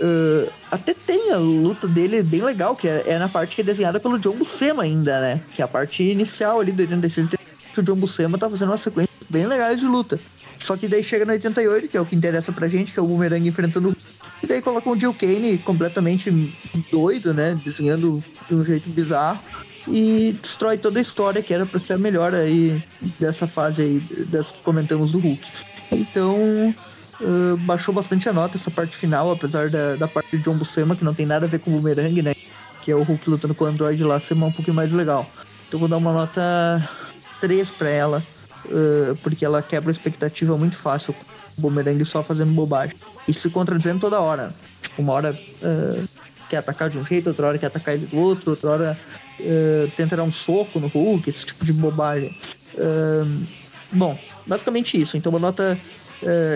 Uh, 0.02 0.52
até 0.70 0.94
tem 0.94 1.32
a 1.32 1.38
luta 1.38 1.88
dele 1.88 2.22
bem 2.24 2.42
legal, 2.42 2.76
que 2.76 2.88
é, 2.88 3.04
é, 3.06 3.20
na 3.20 3.30
parte 3.30 3.56
que 3.56 3.62
é 3.62 3.64
desenhada 3.64 4.00
pelo 4.00 4.20
John 4.20 4.36
Buscema 4.36 4.84
ainda, 4.84 5.20
né? 5.22 5.42
Que 5.54 5.62
é 5.62 5.66
a 5.66 5.68
parte 5.68 6.04
inicial 6.04 6.60
ali 6.60 6.72
do 6.72 6.82
86 6.82 7.30
que 7.74 7.80
o 7.80 7.84
John 7.84 7.96
Buscema 7.96 8.38
tá 8.38 8.50
fazendo 8.50 8.70
uma 8.70 8.78
sequência 8.78 9.12
bem 9.30 9.46
legal 9.46 9.76
de 9.76 9.86
luta. 9.86 10.20
Só 10.60 10.76
que 10.78 10.88
daí 10.88 11.04
chega 11.04 11.26
no 11.26 11.32
88, 11.32 11.88
que 11.88 11.98
é 11.98 12.02
o 12.02 12.06
que 12.06 12.16
interessa 12.16 12.52
pra 12.52 12.68
gente, 12.68 12.92
que 12.92 13.00
é 13.00 13.02
o 13.02 13.08
Boomerang 13.08 13.48
enfrentando. 13.48 13.96
E 14.44 14.48
daí 14.48 14.62
coloca 14.62 14.90
o 14.90 15.00
Jill 15.00 15.14
Kane 15.14 15.58
completamente 15.60 16.30
doido, 16.92 17.34
né? 17.34 17.60
Desenhando 17.64 18.24
de 18.48 18.56
um 18.56 18.64
jeito 18.64 18.90
bizarro. 18.90 19.40
E 19.88 20.38
destrói 20.42 20.78
toda 20.78 21.00
a 21.00 21.02
história 21.02 21.42
que 21.42 21.54
era 21.54 21.66
pra 21.66 21.80
ser 21.80 21.94
a 21.94 21.98
melhor 21.98 22.36
aí 22.36 22.84
dessa 23.20 23.48
fase 23.48 23.82
aí, 23.82 24.00
dessa 24.26 24.54
que 24.54 24.62
comentamos 24.62 25.12
do 25.12 25.20
Hulk. 25.20 25.48
Então, 25.92 26.74
uh, 27.22 27.58
baixou 27.58 27.94
bastante 27.94 28.28
a 28.28 28.34
nota 28.34 28.58
essa 28.58 28.72
parte 28.72 28.96
final, 28.98 29.32
apesar 29.32 29.70
da, 29.70 29.96
da 29.96 30.08
parte 30.08 30.38
de 30.38 30.44
John 30.44 30.58
Buscema, 30.58 30.96
que 30.96 31.04
não 31.04 31.14
tem 31.14 31.26
nada 31.26 31.46
a 31.46 31.50
ver 31.50 31.60
com 31.60 31.72
o 31.72 31.74
Boomerang, 31.76 32.22
né? 32.22 32.34
Que 32.82 32.92
é 32.92 32.96
o 32.96 33.04
Hulk 33.04 33.30
lutando 33.30 33.56
com 33.56 33.64
o 33.64 33.68
Android 33.68 34.04
lá, 34.04 34.20
ser 34.20 34.34
um 34.34 34.52
pouquinho 34.52 34.76
mais 34.76 34.92
legal. 34.92 35.30
Então 35.68 35.80
vou 35.80 35.88
dar 35.88 35.98
uma 35.98 36.12
nota 36.12 36.90
3 37.40 37.70
pra 37.72 37.90
ela 37.90 38.24
uh, 38.66 39.16
porque 39.18 39.46
ela 39.46 39.62
quebra 39.62 39.90
a 39.90 39.94
expectativa 39.94 40.58
muito 40.58 40.78
fácil. 40.78 41.16
O 41.58 41.62
Boomerang 41.62 42.04
só 42.06 42.24
fazendo 42.24 42.52
bobagem. 42.54 42.96
E 43.28 43.34
se 43.34 43.50
contradizendo 43.50 44.00
toda 44.00 44.20
hora. 44.20 44.54
Tipo, 44.82 45.02
uma 45.02 45.14
hora 45.14 45.40
uh, 45.62 46.08
quer 46.50 46.58
atacar 46.58 46.90
de 46.90 46.98
um 46.98 47.06
jeito, 47.06 47.28
outra 47.28 47.48
hora 47.48 47.58
quer 47.58 47.68
atacar 47.68 47.96
ele 47.96 48.08
do 48.08 48.18
outro, 48.18 48.52
outra 48.52 48.70
hora 48.70 49.00
uh, 49.40 49.92
tenta 49.96 50.18
dar 50.18 50.24
um 50.24 50.32
soco 50.32 50.80
no 50.80 50.88
Hulk, 50.88 51.30
esse 51.30 51.46
tipo 51.46 51.66
de 51.66 51.74
bobagem. 51.74 52.38
bom, 53.92 54.18
basicamente 54.46 55.00
isso. 55.00 55.18
Então, 55.18 55.32
uma 55.32 55.40
nota. 55.40 55.80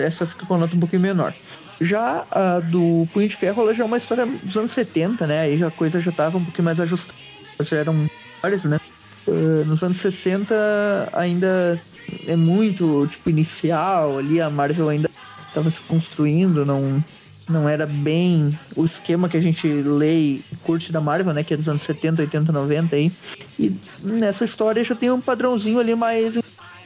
Essa 0.04 0.26
fica 0.26 0.46
com 0.46 0.54
uma 0.54 0.60
nota 0.60 0.76
um 0.76 0.80
pouquinho 0.80 1.02
menor. 1.02 1.34
Já 1.80 2.24
a 2.30 2.60
do 2.60 3.06
Punho 3.12 3.28
de 3.28 3.36
Ferro, 3.36 3.62
ela 3.62 3.74
já 3.74 3.82
é 3.82 3.86
uma 3.86 3.98
história 3.98 4.26
dos 4.26 4.56
anos 4.56 4.70
70, 4.70 5.26
né? 5.26 5.40
Aí 5.40 5.58
já 5.58 5.68
a 5.68 5.70
coisa 5.70 6.00
já 6.00 6.10
tava 6.10 6.38
um 6.38 6.44
pouquinho 6.44 6.64
mais 6.64 6.80
ajustada. 6.80 7.18
Já 7.60 7.76
eram 7.76 8.08
várias, 8.42 8.64
né? 8.64 8.78
Uh, 9.26 9.64
nos 9.66 9.82
anos 9.82 9.98
60 9.98 11.10
ainda 11.12 11.80
é 12.26 12.36
muito 12.36 13.06
tipo 13.08 13.28
inicial 13.28 14.18
ali, 14.18 14.40
a 14.40 14.48
Marvel 14.48 14.88
ainda 14.88 15.10
estava 15.48 15.70
se 15.70 15.80
construindo, 15.82 16.64
não 16.64 17.02
não 17.48 17.68
era 17.68 17.86
bem 17.86 18.58
o 18.74 18.84
esquema 18.84 19.28
que 19.28 19.36
a 19.36 19.40
gente 19.40 19.68
lê 19.68 20.18
e 20.18 20.44
curte 20.64 20.90
da 20.90 21.00
Marvel, 21.00 21.32
né, 21.32 21.44
que 21.44 21.54
é 21.54 21.56
dos 21.56 21.68
anos 21.68 21.82
70, 21.82 22.22
80, 22.22 22.50
90 22.50 22.96
aí. 22.96 23.12
E 23.56 23.72
nessa 24.02 24.44
história 24.44 24.82
já 24.82 24.96
tem 24.96 25.10
um 25.10 25.20
padrãozinho 25.20 25.78
ali 25.78 25.94
mais 25.94 26.36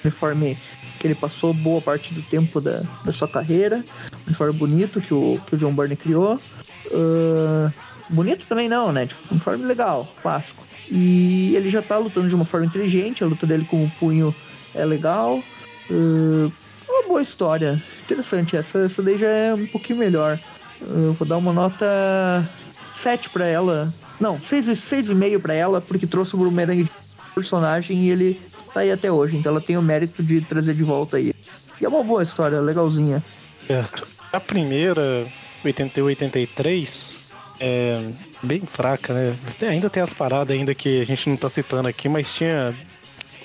uniforme 0.04 0.58
que 1.00 1.06
ele 1.06 1.14
passou 1.14 1.54
boa 1.54 1.80
parte 1.80 2.12
do 2.12 2.20
tempo 2.20 2.60
da, 2.60 2.82
da 3.04 3.10
sua 3.10 3.26
carreira, 3.26 3.82
um 4.12 4.26
uniforme 4.26 4.52
bonito 4.52 5.00
que 5.00 5.14
o, 5.14 5.40
que 5.46 5.54
o 5.54 5.58
John 5.58 5.72
Byrne 5.72 5.96
criou. 5.96 6.38
Uh, 6.86 7.72
bonito 8.10 8.46
também 8.46 8.68
não, 8.68 8.92
né? 8.92 9.06
Tipo, 9.06 9.20
uniforme 9.30 9.64
legal, 9.64 10.06
clássico. 10.20 10.62
E 10.90 11.56
ele 11.56 11.70
já 11.70 11.80
tá 11.80 11.96
lutando 11.96 12.28
de 12.28 12.34
uma 12.34 12.44
forma 12.44 12.66
inteligente, 12.66 13.24
a 13.24 13.26
luta 13.26 13.46
dele 13.46 13.64
com 13.64 13.82
o 13.82 13.90
punho 13.98 14.34
é 14.74 14.84
legal. 14.84 15.42
Uh, 15.90 16.52
uma 16.86 17.08
boa 17.08 17.22
história. 17.22 17.82
Interessante. 18.02 18.54
Essa, 18.56 18.80
essa 18.80 19.02
daí 19.02 19.16
já 19.16 19.28
é 19.28 19.54
um 19.54 19.66
pouquinho 19.66 19.98
melhor. 19.98 20.38
Eu 20.82 21.14
vou 21.14 21.26
dar 21.26 21.38
uma 21.38 21.52
nota 21.52 22.46
7 22.92 23.30
para 23.30 23.46
ela. 23.46 23.92
Não, 24.20 24.38
6,5 24.38 25.40
para 25.40 25.54
ela, 25.54 25.80
porque 25.80 26.06
trouxe 26.06 26.34
o 26.34 26.38
Boomerang 26.38 26.82
de 26.82 26.90
personagem 27.34 28.04
e 28.04 28.10
ele 28.10 28.40
tá 28.72 28.80
aí 28.80 28.90
até 28.90 29.10
hoje. 29.10 29.36
Então 29.36 29.52
ela 29.52 29.60
tem 29.60 29.76
o 29.76 29.82
mérito 29.82 30.22
de 30.22 30.40
trazer 30.40 30.74
de 30.74 30.82
volta 30.82 31.16
aí. 31.16 31.32
E 31.80 31.84
é 31.84 31.88
uma 31.88 32.02
boa 32.02 32.22
história, 32.22 32.60
legalzinha. 32.60 33.22
Certo. 33.66 34.06
A 34.32 34.38
primeira, 34.38 35.26
81 35.64 36.04
83, 36.04 37.20
é 37.58 38.10
bem 38.42 38.62
fraca, 38.62 39.12
né? 39.12 39.36
Ainda 39.68 39.90
tem 39.90 40.02
as 40.02 40.12
paradas 40.12 40.56
ainda 40.56 40.74
que 40.74 41.00
a 41.00 41.04
gente 41.04 41.28
não 41.28 41.36
tá 41.36 41.48
citando 41.48 41.88
aqui, 41.88 42.08
mas 42.08 42.32
tinha 42.32 42.74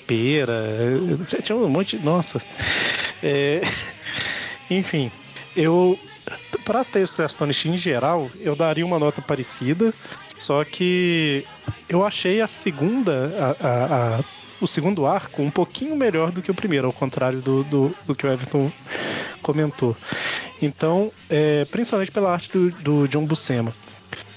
pera, 0.06 0.54
tinha 1.42 1.56
um 1.56 1.68
monte. 1.68 1.98
Nossa. 1.98 2.40
É, 3.22 3.62
enfim, 4.70 5.10
eu. 5.56 5.98
Para 6.64 6.80
as 6.80 6.88
Tales 6.88 7.12
to 7.12 7.22
Astonish 7.22 7.66
em 7.66 7.76
geral, 7.76 8.28
eu 8.40 8.56
daria 8.56 8.84
uma 8.84 8.98
nota 8.98 9.22
parecida, 9.22 9.94
só 10.36 10.64
que 10.64 11.46
eu 11.88 12.04
achei 12.04 12.40
a 12.40 12.48
segunda, 12.48 13.56
a, 13.60 13.66
a, 13.66 14.24
o 14.60 14.66
segundo 14.66 15.06
arco, 15.06 15.42
um 15.42 15.50
pouquinho 15.50 15.96
melhor 15.96 16.30
do 16.30 16.42
que 16.42 16.50
o 16.50 16.54
primeiro, 16.54 16.86
ao 16.86 16.92
contrário 16.92 17.40
do, 17.40 17.64
do, 17.64 17.94
do 18.06 18.14
que 18.14 18.26
o 18.26 18.32
Everton 18.32 18.70
comentou. 19.42 19.96
Então, 20.60 21.12
é, 21.28 21.64
principalmente 21.66 22.10
pela 22.10 22.32
arte 22.32 22.50
do, 22.50 22.70
do 22.70 23.08
John 23.08 23.24
Buscema. 23.24 23.74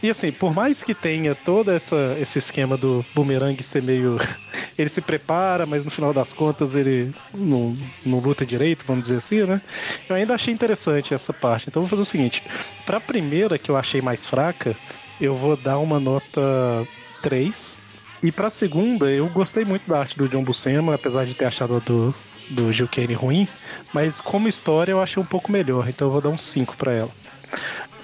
E 0.01 0.09
assim, 0.09 0.31
por 0.31 0.53
mais 0.53 0.81
que 0.81 0.93
tenha 0.93 1.35
todo 1.35 1.71
essa, 1.71 2.15
esse 2.19 2.39
esquema 2.39 2.77
do 2.77 3.05
boomerang 3.13 3.61
ser 3.61 3.81
meio. 3.81 4.17
ele 4.77 4.89
se 4.89 5.01
prepara, 5.01 5.65
mas 5.65 5.83
no 5.83 5.91
final 5.91 6.13
das 6.13 6.31
contas 6.31 6.73
ele 6.73 7.13
não, 7.33 7.77
não 8.05 8.19
luta 8.19 8.45
direito, 8.45 8.85
vamos 8.85 9.03
dizer 9.03 9.17
assim, 9.17 9.43
né? 9.43 9.61
Eu 10.07 10.15
ainda 10.15 10.33
achei 10.33 10.53
interessante 10.53 11.13
essa 11.13 11.33
parte. 11.33 11.67
Então 11.67 11.81
vou 11.81 11.89
fazer 11.89 12.03
o 12.03 12.05
seguinte: 12.05 12.43
pra 12.85 13.01
primeira, 13.01 13.57
que 13.57 13.69
eu 13.69 13.75
achei 13.75 14.01
mais 14.01 14.25
fraca, 14.25 14.75
eu 15.19 15.35
vou 15.35 15.57
dar 15.57 15.79
uma 15.79 15.99
nota 15.99 16.87
3. 17.21 17.79
E 18.21 18.31
pra 18.31 18.49
segunda, 18.49 19.09
eu 19.09 19.27
gostei 19.29 19.63
muito 19.63 19.87
da 19.87 19.99
arte 19.99 20.17
do 20.17 20.27
John 20.27 20.43
Buscema, 20.43 20.95
apesar 20.95 21.25
de 21.25 21.33
ter 21.33 21.45
achado 21.45 21.77
a 21.77 21.79
do, 21.79 22.13
do 22.49 22.71
Gil 22.71 22.87
Kane 22.87 23.13
ruim. 23.13 23.47
Mas 23.93 24.19
como 24.19 24.47
história 24.47 24.91
eu 24.91 25.01
achei 25.01 25.21
um 25.21 25.25
pouco 25.25 25.51
melhor, 25.51 25.87
então 25.87 26.07
eu 26.07 26.11
vou 26.11 26.21
dar 26.21 26.29
um 26.29 26.37
5 26.37 26.75
pra 26.75 26.91
ela. 26.91 27.11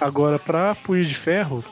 Agora, 0.00 0.38
pra 0.38 0.74
Punho 0.74 1.04
de 1.04 1.14
Ferro, 1.14 1.64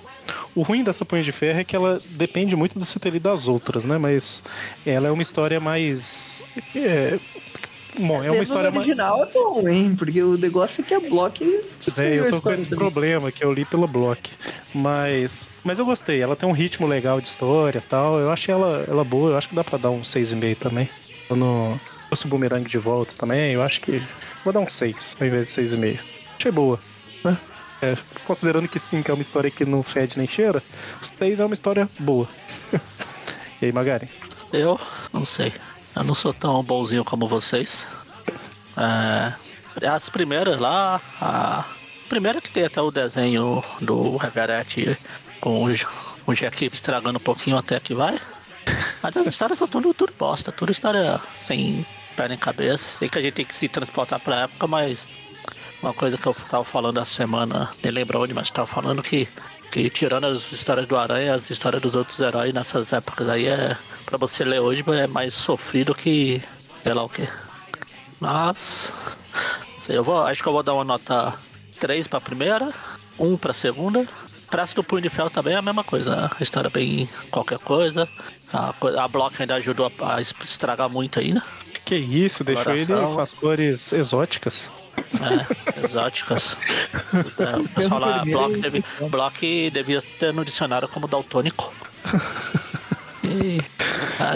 o 0.54 0.62
ruim 0.62 0.84
dessa 0.84 1.04
Punho 1.04 1.22
de 1.22 1.32
Ferro 1.32 1.60
é 1.60 1.64
que 1.64 1.74
ela 1.74 2.00
depende 2.10 2.54
muito 2.54 2.78
do 2.78 2.84
CTL 2.84 3.18
das 3.18 3.48
outras, 3.48 3.84
né? 3.84 3.98
Mas 3.98 4.44
ela 4.84 5.08
é 5.08 5.10
uma 5.10 5.22
história 5.22 5.58
mais. 5.58 6.46
É... 6.74 7.18
Bom, 7.98 8.24
é 8.24 8.30
uma 8.30 8.42
história 8.42 8.70
mais. 8.70 8.86
original 8.86 9.22
é 9.22 9.32
bom, 9.32 9.68
hein? 9.68 9.94
Porque 9.96 10.20
o 10.22 10.36
negócio 10.36 10.82
é 10.82 10.84
que 10.84 10.94
a 10.94 11.00
Block. 11.00 11.44
É, 11.96 12.18
eu 12.18 12.28
tô 12.28 12.40
com 12.40 12.50
esse 12.50 12.68
problema 12.68 13.30
que 13.30 13.44
eu 13.44 13.52
li 13.52 13.64
pela 13.64 13.86
Block. 13.86 14.30
Mas. 14.74 15.50
Mas 15.62 15.78
eu 15.78 15.84
gostei, 15.84 16.20
ela 16.20 16.34
tem 16.34 16.48
um 16.48 16.52
ritmo 16.52 16.86
legal 16.86 17.20
de 17.20 17.28
história 17.28 17.78
e 17.78 17.88
tal. 17.88 18.18
Eu 18.18 18.30
achei 18.30 18.52
ela, 18.52 18.84
ela 18.88 19.04
boa, 19.04 19.30
eu 19.30 19.36
acho 19.36 19.48
que 19.48 19.54
dá 19.54 19.62
pra 19.62 19.78
dar 19.78 19.90
um 19.90 20.00
6,5 20.00 20.56
também. 20.56 20.88
Eu 21.30 21.36
não. 21.36 21.80
o 22.10 22.28
Boomerang 22.28 22.68
de 22.68 22.78
volta 22.78 23.12
também, 23.16 23.52
eu 23.52 23.62
acho 23.62 23.80
que. 23.80 24.02
Vou 24.44 24.52
dar 24.52 24.60
um 24.60 24.68
6 24.68 25.16
ao 25.20 25.26
invés 25.26 25.54
de 25.54 25.62
6,5. 25.62 25.98
Achei 26.36 26.50
boa, 26.50 26.80
né? 27.24 27.36
É, 27.80 27.96
considerando 28.26 28.68
que 28.68 28.78
5 28.78 29.10
é 29.10 29.14
uma 29.14 29.22
história 29.22 29.50
que 29.50 29.64
não 29.64 29.82
fede 29.82 30.18
nem 30.18 30.26
cheira, 30.26 30.62
6 31.18 31.40
é 31.40 31.44
uma 31.44 31.54
história 31.54 31.88
boa. 31.98 32.28
e 33.60 33.66
aí, 33.66 33.72
Magari? 33.72 34.08
Eu 34.52 34.78
não 35.12 35.24
sei. 35.24 35.52
Eu 35.96 36.04
não 36.04 36.14
sou 36.14 36.32
tão 36.32 36.62
bonzinho 36.62 37.04
como 37.04 37.28
vocês. 37.28 37.86
É, 38.76 39.86
as 39.86 40.08
primeiras 40.08 40.58
lá, 40.58 41.00
a 41.20 41.64
primeira 42.08 42.40
que 42.40 42.50
tem 42.50 42.64
até 42.64 42.80
o 42.80 42.90
desenho 42.90 43.62
do 43.80 44.16
Reverete 44.16 44.98
com 45.40 45.64
o 46.26 46.34
Jack 46.34 46.66
estragando 46.72 47.18
um 47.18 47.22
pouquinho 47.22 47.56
até 47.56 47.78
que 47.78 47.94
vai. 47.94 48.20
Mas 49.02 49.16
as 49.16 49.26
histórias 49.26 49.58
são 49.58 49.68
tudo, 49.68 49.92
tudo 49.92 50.12
bosta, 50.18 50.50
tudo 50.50 50.72
história 50.72 51.20
sem 51.32 51.86
pé 52.16 52.28
nem 52.28 52.38
cabeça. 52.38 52.88
Sei 52.88 53.08
que 53.08 53.18
a 53.18 53.22
gente 53.22 53.34
tem 53.34 53.44
que 53.44 53.54
se 53.54 53.68
transportar 53.68 54.18
pra 54.20 54.42
época, 54.42 54.66
mas 54.66 55.06
uma 55.82 55.92
coisa 55.92 56.16
que 56.16 56.26
eu 56.26 56.34
tava 56.48 56.64
falando 56.64 56.98
essa 56.98 57.12
semana, 57.12 57.70
nem 57.82 57.92
lembro 57.92 58.20
onde, 58.20 58.32
mas 58.32 58.50
tava 58.50 58.66
falando 58.66 59.02
que, 59.02 59.28
que 59.74 59.90
tirando 59.90 60.26
as 60.28 60.52
histórias 60.52 60.86
do 60.86 60.96
Aranha, 60.96 61.34
as 61.34 61.50
histórias 61.50 61.82
dos 61.82 61.96
outros 61.96 62.20
heróis 62.20 62.54
nessas 62.54 62.92
épocas 62.92 63.28
aí 63.28 63.48
é. 63.48 63.76
Pra 64.06 64.16
você 64.16 64.44
ler 64.44 64.60
hoje 64.60 64.84
é 64.86 65.08
mais 65.08 65.34
sofrido 65.34 65.92
que. 65.92 66.40
sei 66.76 66.94
lá 66.94 67.02
o 67.02 67.08
que. 67.08 67.28
Mas. 68.20 68.94
Sei, 69.76 69.98
eu 69.98 70.04
vou, 70.04 70.22
acho 70.22 70.40
que 70.40 70.48
eu 70.48 70.52
vou 70.52 70.62
dar 70.62 70.74
uma 70.74 70.84
nota 70.84 71.34
3 71.80 72.06
pra 72.06 72.20
primeira, 72.20 72.72
1 73.18 73.36
pra 73.36 73.52
segunda. 73.52 74.06
Praça 74.48 74.76
do 74.76 74.84
Punho 74.84 75.02
de 75.02 75.08
Ferro 75.08 75.28
também 75.28 75.54
é 75.54 75.56
a 75.56 75.62
mesma 75.62 75.82
coisa. 75.82 76.30
A 76.38 76.42
história 76.42 76.68
é 76.68 76.70
bem 76.70 77.08
qualquer 77.32 77.58
coisa. 77.58 78.08
A, 78.52 78.72
a 79.02 79.08
Block 79.08 79.34
ainda 79.40 79.56
ajudou 79.56 79.90
a, 80.00 80.14
a 80.14 80.20
estragar 80.20 80.88
muito 80.88 81.18
né? 81.20 81.42
Que 81.84 81.96
isso, 81.96 82.42
deixou 82.42 82.74
ele 82.74 82.86
com 82.86 83.20
as 83.20 83.32
cores 83.32 83.92
exóticas. 83.92 84.70
É, 84.96 85.84
exóticas. 85.84 86.56
É, 87.38 87.56
o 87.58 87.68
pessoal 87.68 88.00
lá, 88.00 88.24
Block, 88.24 88.56
deve, 88.56 88.84
Block 89.10 89.70
devia 89.70 90.00
ter 90.00 90.32
no 90.32 90.44
dicionário 90.44 90.88
como 90.88 91.06
daltônico. 91.06 91.72
E 93.26 93.58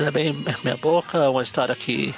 é 0.02 0.10
bem 0.10 0.34
minha 0.64 0.76
boca, 0.78 1.28
uma 1.28 1.42
história 1.42 1.74
que 1.76 2.14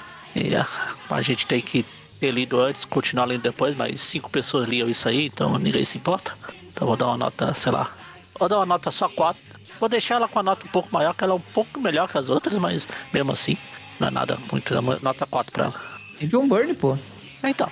a, 0.56 1.14
a 1.14 1.20
gente 1.20 1.44
tem 1.44 1.60
que 1.60 1.84
ter 2.20 2.30
lido 2.30 2.60
antes, 2.60 2.84
continuar 2.84 3.24
lendo 3.24 3.42
depois, 3.42 3.74
mas 3.74 4.00
cinco 4.00 4.30
pessoas 4.30 4.68
liam 4.68 4.88
isso 4.88 5.08
aí, 5.08 5.26
então 5.26 5.58
ninguém 5.58 5.84
se 5.84 5.98
importa. 5.98 6.32
Então 6.68 6.86
vou 6.86 6.96
dar 6.96 7.08
uma 7.08 7.16
nota, 7.16 7.52
sei 7.54 7.72
lá. 7.72 7.90
Vou 8.38 8.48
dar 8.48 8.58
uma 8.58 8.66
nota 8.66 8.90
só 8.90 9.08
4. 9.08 9.42
Vou 9.80 9.88
deixar 9.88 10.16
ela 10.16 10.28
com 10.28 10.38
a 10.38 10.42
nota 10.42 10.66
um 10.66 10.70
pouco 10.70 10.88
maior, 10.92 11.14
que 11.14 11.24
ela 11.24 11.32
é 11.32 11.36
um 11.36 11.40
pouco 11.40 11.80
melhor 11.80 12.08
que 12.08 12.16
as 12.16 12.28
outras, 12.28 12.56
mas 12.58 12.88
mesmo 13.12 13.32
assim, 13.32 13.58
não 14.00 14.08
é 14.08 14.10
nada 14.10 14.38
muito. 14.50 14.74
Nota 15.02 15.26
4 15.26 15.52
pra 15.52 15.64
ela. 15.66 15.74
E 16.20 16.26
John 16.26 16.48
Burn, 16.48 16.74
pô. 16.74 16.98
Então. 17.44 17.68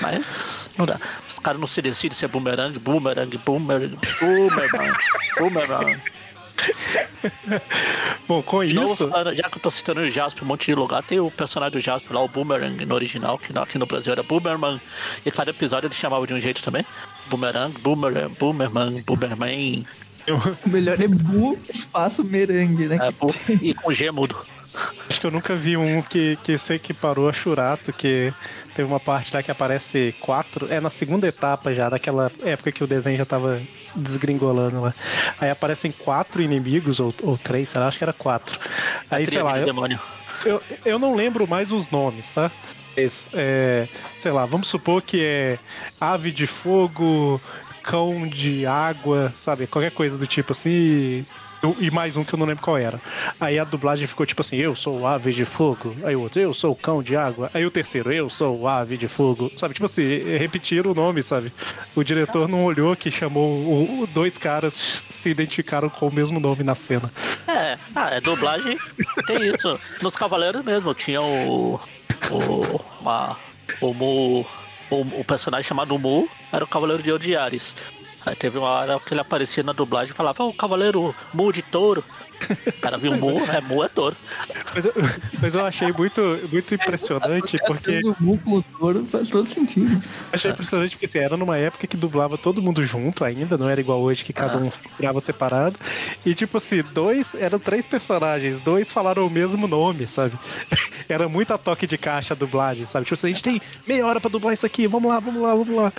Mas 0.00 0.70
não 0.76 0.84
dá. 0.86 1.00
Os 1.28 1.38
caras 1.38 1.58
não 1.60 1.66
se 1.66 1.80
decidem 1.82 2.16
se 2.16 2.24
é 2.24 2.28
boomerang, 2.28 2.78
boomerang, 2.78 3.36
boomerang, 3.38 3.98
boomerang, 4.20 4.92
boomerang. 5.38 6.00
Bom, 8.26 8.42
com 8.42 8.62
isso, 8.62 9.08
falando- 9.08 9.34
já 9.34 9.42
que 9.44 9.56
eu 9.58 9.62
tô 9.62 9.70
citando 9.70 10.00
o 10.00 10.10
Jasper 10.10 10.44
um 10.44 10.46
monte 10.46 10.66
de 10.66 10.74
lugar, 10.74 11.02
tem 11.02 11.18
o 11.20 11.30
personagem 11.30 11.72
do 11.72 11.80
Jasper 11.80 12.12
lá, 12.16 12.22
o 12.22 12.28
Boomerang, 12.28 12.84
no 12.84 12.94
original, 12.94 13.38
que 13.38 13.56
aqui 13.56 13.78
no 13.78 13.86
Brasil 13.86 14.12
era 14.12 14.22
Boomerman. 14.22 14.80
E 15.24 15.30
cada 15.30 15.50
episódio 15.50 15.86
ele 15.86 15.94
chamava 15.94 16.26
de 16.26 16.34
um 16.34 16.40
jeito 16.40 16.62
também. 16.62 16.84
Boomerang, 17.30 17.72
Boomerang, 17.80 18.34
Boomerman, 18.38 19.02
Boomerman. 19.06 19.86
O 20.64 20.68
melhor 20.68 21.00
é 21.00 21.08
Bu 21.08 21.58
espaço 21.72 22.22
merengue, 22.22 22.86
né? 22.86 22.98
É, 23.00 23.10
bu- 23.10 23.34
e 23.62 23.72
com 23.74 23.90
G 23.92 24.10
mudo. 24.10 24.36
Acho 25.08 25.20
que 25.20 25.26
eu 25.26 25.30
nunca 25.30 25.54
vi 25.56 25.76
um 25.76 26.02
que, 26.02 26.36
que 26.42 26.56
se 26.58 26.74
equiparou 26.74 27.28
a 27.28 27.32
Churato, 27.32 27.92
que 27.92 28.32
teve 28.74 28.88
uma 28.88 29.00
parte 29.00 29.34
lá 29.34 29.42
que 29.42 29.50
aparece 29.50 30.14
quatro. 30.20 30.66
É 30.70 30.80
na 30.80 30.90
segunda 30.90 31.26
etapa 31.26 31.74
já, 31.74 31.88
daquela 31.88 32.30
época 32.44 32.72
que 32.72 32.84
o 32.84 32.86
desenho 32.86 33.18
já 33.18 33.24
tava 33.24 33.60
desgringolando 33.94 34.80
lá. 34.80 34.94
Aí 35.40 35.50
aparecem 35.50 35.90
quatro 35.90 36.42
inimigos, 36.42 37.00
ou, 37.00 37.12
ou 37.22 37.36
três, 37.36 37.68
sei 37.68 37.80
lá, 37.80 37.88
acho 37.88 37.98
que 37.98 38.04
era 38.04 38.12
quatro. 38.12 38.58
Aí, 39.10 39.26
sei 39.26 39.42
lá, 39.42 39.58
eu, 39.58 39.74
eu, 40.44 40.62
eu 40.84 40.98
não 40.98 41.14
lembro 41.14 41.46
mais 41.46 41.72
os 41.72 41.90
nomes, 41.90 42.30
tá? 42.30 42.50
É, 43.32 43.88
sei 44.16 44.32
lá, 44.32 44.44
vamos 44.44 44.68
supor 44.68 45.02
que 45.02 45.24
é 45.24 45.58
ave 46.00 46.32
de 46.32 46.46
fogo, 46.46 47.40
cão 47.82 48.26
de 48.26 48.66
água, 48.66 49.32
sabe? 49.38 49.66
Qualquer 49.66 49.92
coisa 49.92 50.18
do 50.18 50.26
tipo 50.26 50.52
assim. 50.52 51.24
E, 51.80 51.90
mais 51.90 52.16
um 52.16 52.22
que 52.24 52.32
eu 52.34 52.38
não 52.38 52.46
lembro 52.46 52.62
qual 52.62 52.78
era. 52.78 53.00
Aí 53.40 53.58
a 53.58 53.64
dublagem 53.64 54.06
ficou 54.06 54.24
tipo 54.24 54.40
assim: 54.42 54.56
eu 54.56 54.74
sou 54.76 55.06
ave 55.06 55.32
de 55.32 55.44
fogo. 55.44 55.94
Aí 56.04 56.14
o 56.14 56.20
outro, 56.20 56.40
eu 56.40 56.54
sou 56.54 56.74
cão 56.74 57.02
de 57.02 57.16
água. 57.16 57.50
Aí 57.52 57.66
o 57.66 57.70
terceiro, 57.70 58.12
eu 58.12 58.30
sou 58.30 58.68
ave 58.68 58.96
de 58.96 59.08
fogo. 59.08 59.50
Sabe? 59.56 59.74
Tipo 59.74 59.86
assim, 59.86 60.02
repetiram 60.38 60.92
o 60.92 60.94
nome, 60.94 61.22
sabe? 61.22 61.52
O 61.96 62.04
diretor 62.04 62.46
não 62.48 62.64
olhou 62.64 62.94
que 62.94 63.10
chamou 63.10 63.50
o, 63.50 64.02
o- 64.02 64.06
dois 64.06 64.38
caras 64.38 65.04
se 65.08 65.30
identificaram 65.30 65.88
com 65.88 66.06
o 66.06 66.12
mesmo 66.14 66.38
nome 66.38 66.62
na 66.62 66.74
cena. 66.76 67.12
É, 67.46 67.76
ah, 67.94 68.10
é 68.14 68.20
dublagem, 68.20 68.78
tem 69.26 69.52
isso. 69.54 69.78
Nos 70.00 70.14
Cavaleiros 70.16 70.64
mesmo, 70.64 70.94
tinha 70.94 71.20
o. 71.20 71.80
O. 72.30 72.80
Uma, 73.00 73.36
o 73.80 73.92
Mu. 73.94 74.46
O, 74.90 75.00
o 75.20 75.24
personagem 75.24 75.66
chamado 75.68 75.98
Mu 75.98 76.28
era 76.50 76.64
o 76.64 76.68
Cavaleiro 76.68 77.02
de 77.02 77.12
Odiares. 77.12 77.76
Aí 78.28 78.36
teve 78.36 78.58
uma 78.58 78.68
hora 78.68 79.00
que 79.00 79.14
ele 79.14 79.20
aparecia 79.20 79.62
na 79.62 79.72
dublagem 79.72 80.12
e 80.12 80.16
falava, 80.16 80.44
"Ó, 80.44 80.48
o 80.48 80.54
Cavaleiro 80.54 81.14
Mu 81.32 81.52
de 81.52 81.62
touro. 81.62 82.04
O 82.66 82.72
cara 82.80 82.96
viu 82.96 83.16
Mu, 83.16 83.40
é 83.52 83.60
Mu 83.60 83.82
é 83.82 83.88
touro. 83.88 84.16
Mas 84.74 84.84
eu, 84.84 84.92
mas 85.40 85.54
eu 85.54 85.64
achei 85.66 85.92
muito, 85.92 86.20
muito 86.52 86.74
impressionante 86.74 87.58
porque. 87.66 88.00
O 88.04 88.14
Bu 88.18 88.38
com 88.38 88.58
o 88.58 88.62
touro 88.62 89.04
faz 89.06 89.28
todo 89.28 89.48
sentido. 89.48 90.00
Achei 90.32 90.50
impressionante 90.50 90.90
porque 90.90 91.06
assim, 91.06 91.18
era 91.18 91.36
numa 91.36 91.56
época 91.56 91.86
que 91.86 91.96
dublava 91.96 92.38
todo 92.38 92.62
mundo 92.62 92.84
junto 92.84 93.24
ainda, 93.24 93.58
não 93.58 93.68
era 93.68 93.80
igual 93.80 94.00
hoje 94.00 94.24
que 94.24 94.32
cada 94.32 94.58
um 94.58 94.70
grava 95.00 95.20
separado. 95.20 95.78
E 96.24 96.34
tipo 96.34 96.58
assim, 96.58 96.82
dois, 96.94 97.34
eram 97.34 97.58
três 97.58 97.86
personagens, 97.86 98.60
dois 98.60 98.92
falaram 98.92 99.26
o 99.26 99.30
mesmo 99.30 99.66
nome, 99.66 100.06
sabe? 100.06 100.38
Era 101.08 101.28
muito 101.28 101.54
a 101.54 101.58
toque 101.58 101.86
de 101.86 101.96
caixa 101.96 102.34
a 102.34 102.36
dublagem, 102.36 102.84
sabe? 102.86 103.04
Tipo 103.06 103.14
assim, 103.14 103.28
a 103.28 103.30
gente 103.30 103.42
tem 103.42 103.60
meia 103.86 104.06
hora 104.06 104.20
pra 104.20 104.30
dublar 104.30 104.52
isso 104.52 104.66
aqui, 104.66 104.86
vamos 104.86 105.10
lá, 105.10 105.18
vamos 105.18 105.40
lá, 105.40 105.54
vamos 105.54 105.74
lá. 105.74 105.92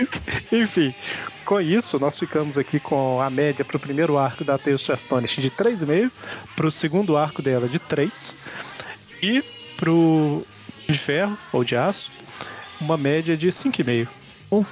Enfim, 0.52 0.94
com 1.44 1.60
isso, 1.60 1.98
nós 1.98 2.18
ficamos 2.18 2.58
aqui 2.58 2.80
com 2.80 3.20
a 3.20 3.30
média 3.30 3.64
pro 3.64 3.78
primeiro 3.78 4.18
arco 4.18 4.44
da 4.44 4.58
Tales 4.58 4.84
to 4.84 4.92
Astonish 4.92 5.36
de 5.36 5.50
3,5, 5.50 6.10
pro 6.54 6.70
segundo 6.70 7.16
arco 7.16 7.42
dela 7.42 7.68
de 7.68 7.78
3, 7.78 8.36
e 9.22 9.42
pro 9.76 10.44
de 10.88 10.98
ferro 10.98 11.36
ou 11.52 11.64
de 11.64 11.76
aço, 11.76 12.10
uma 12.80 12.96
média 12.96 13.36
de 13.36 13.48
5,5. 13.48 14.08
Bom, 14.50 14.64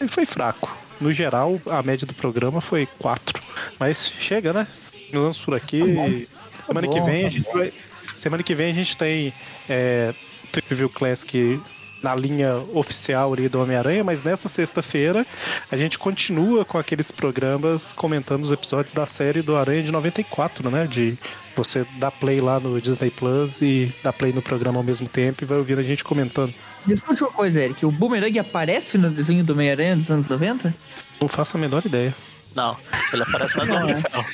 ele 0.00 0.08
foi 0.08 0.24
fraco. 0.24 0.76
No 1.00 1.12
geral, 1.12 1.60
a 1.66 1.82
média 1.82 2.06
do 2.06 2.14
programa 2.14 2.60
foi 2.60 2.86
4. 2.98 3.40
Mas 3.78 4.12
chega, 4.20 4.52
né? 4.52 4.66
Nos 5.12 5.22
vamos 5.22 5.38
por 5.38 5.54
aqui. 5.54 5.80
semana 5.80 6.88
que 6.88 7.00
bom, 7.00 7.06
vem 7.06 7.20
tá 7.22 7.26
a 7.26 7.30
gente 7.30 7.52
vai. 7.52 7.72
Semana 8.16 8.42
que 8.42 8.54
vem 8.54 8.70
a 8.70 8.74
gente 8.74 8.96
tem 8.96 9.34
é, 9.68 10.14
Trip 10.52 10.74
View 10.74 10.88
Classic 10.88 11.60
na 12.02 12.14
linha 12.14 12.56
oficial 12.72 13.32
ali 13.32 13.48
do 13.48 13.60
Homem-Aranha, 13.60 14.02
mas 14.02 14.22
nessa 14.22 14.48
sexta-feira 14.48 15.26
a 15.70 15.76
gente 15.76 15.98
continua 15.98 16.64
com 16.64 16.78
aqueles 16.78 17.10
programas 17.10 17.92
comentando 17.92 18.42
os 18.42 18.52
episódios 18.52 18.92
da 18.92 19.06
série 19.06 19.42
do 19.42 19.56
Aranha 19.56 19.82
de 19.82 19.92
94, 19.92 20.70
né? 20.70 20.86
De 20.86 21.16
você 21.54 21.86
dar 21.98 22.10
play 22.10 22.40
lá 22.40 22.58
no 22.58 22.80
Disney 22.80 23.10
Plus 23.10 23.60
e 23.62 23.94
dar 24.02 24.12
play 24.12 24.32
no 24.32 24.42
programa 24.42 24.78
ao 24.78 24.82
mesmo 24.82 25.08
tempo 25.08 25.44
e 25.44 25.46
vai 25.46 25.58
ouvindo 25.58 25.78
a 25.78 25.82
gente 25.82 26.02
comentando. 26.02 26.52
Discute 26.86 27.22
uma 27.22 27.32
coisa, 27.32 27.60
Eric. 27.60 27.84
O 27.86 27.92
Boomerang 27.92 28.38
aparece 28.38 28.98
no 28.98 29.10
desenho 29.10 29.44
do 29.44 29.52
Homem-Aranha 29.52 29.96
dos 29.96 30.10
anos 30.10 30.28
90? 30.28 30.74
Não 31.20 31.28
faço 31.28 31.56
a 31.56 31.60
menor 31.60 31.84
ideia. 31.86 32.14
Não, 32.54 32.76
ele 33.12 33.22
aparece 33.22 33.56
na 33.56 33.64
Ferro. 33.96 34.24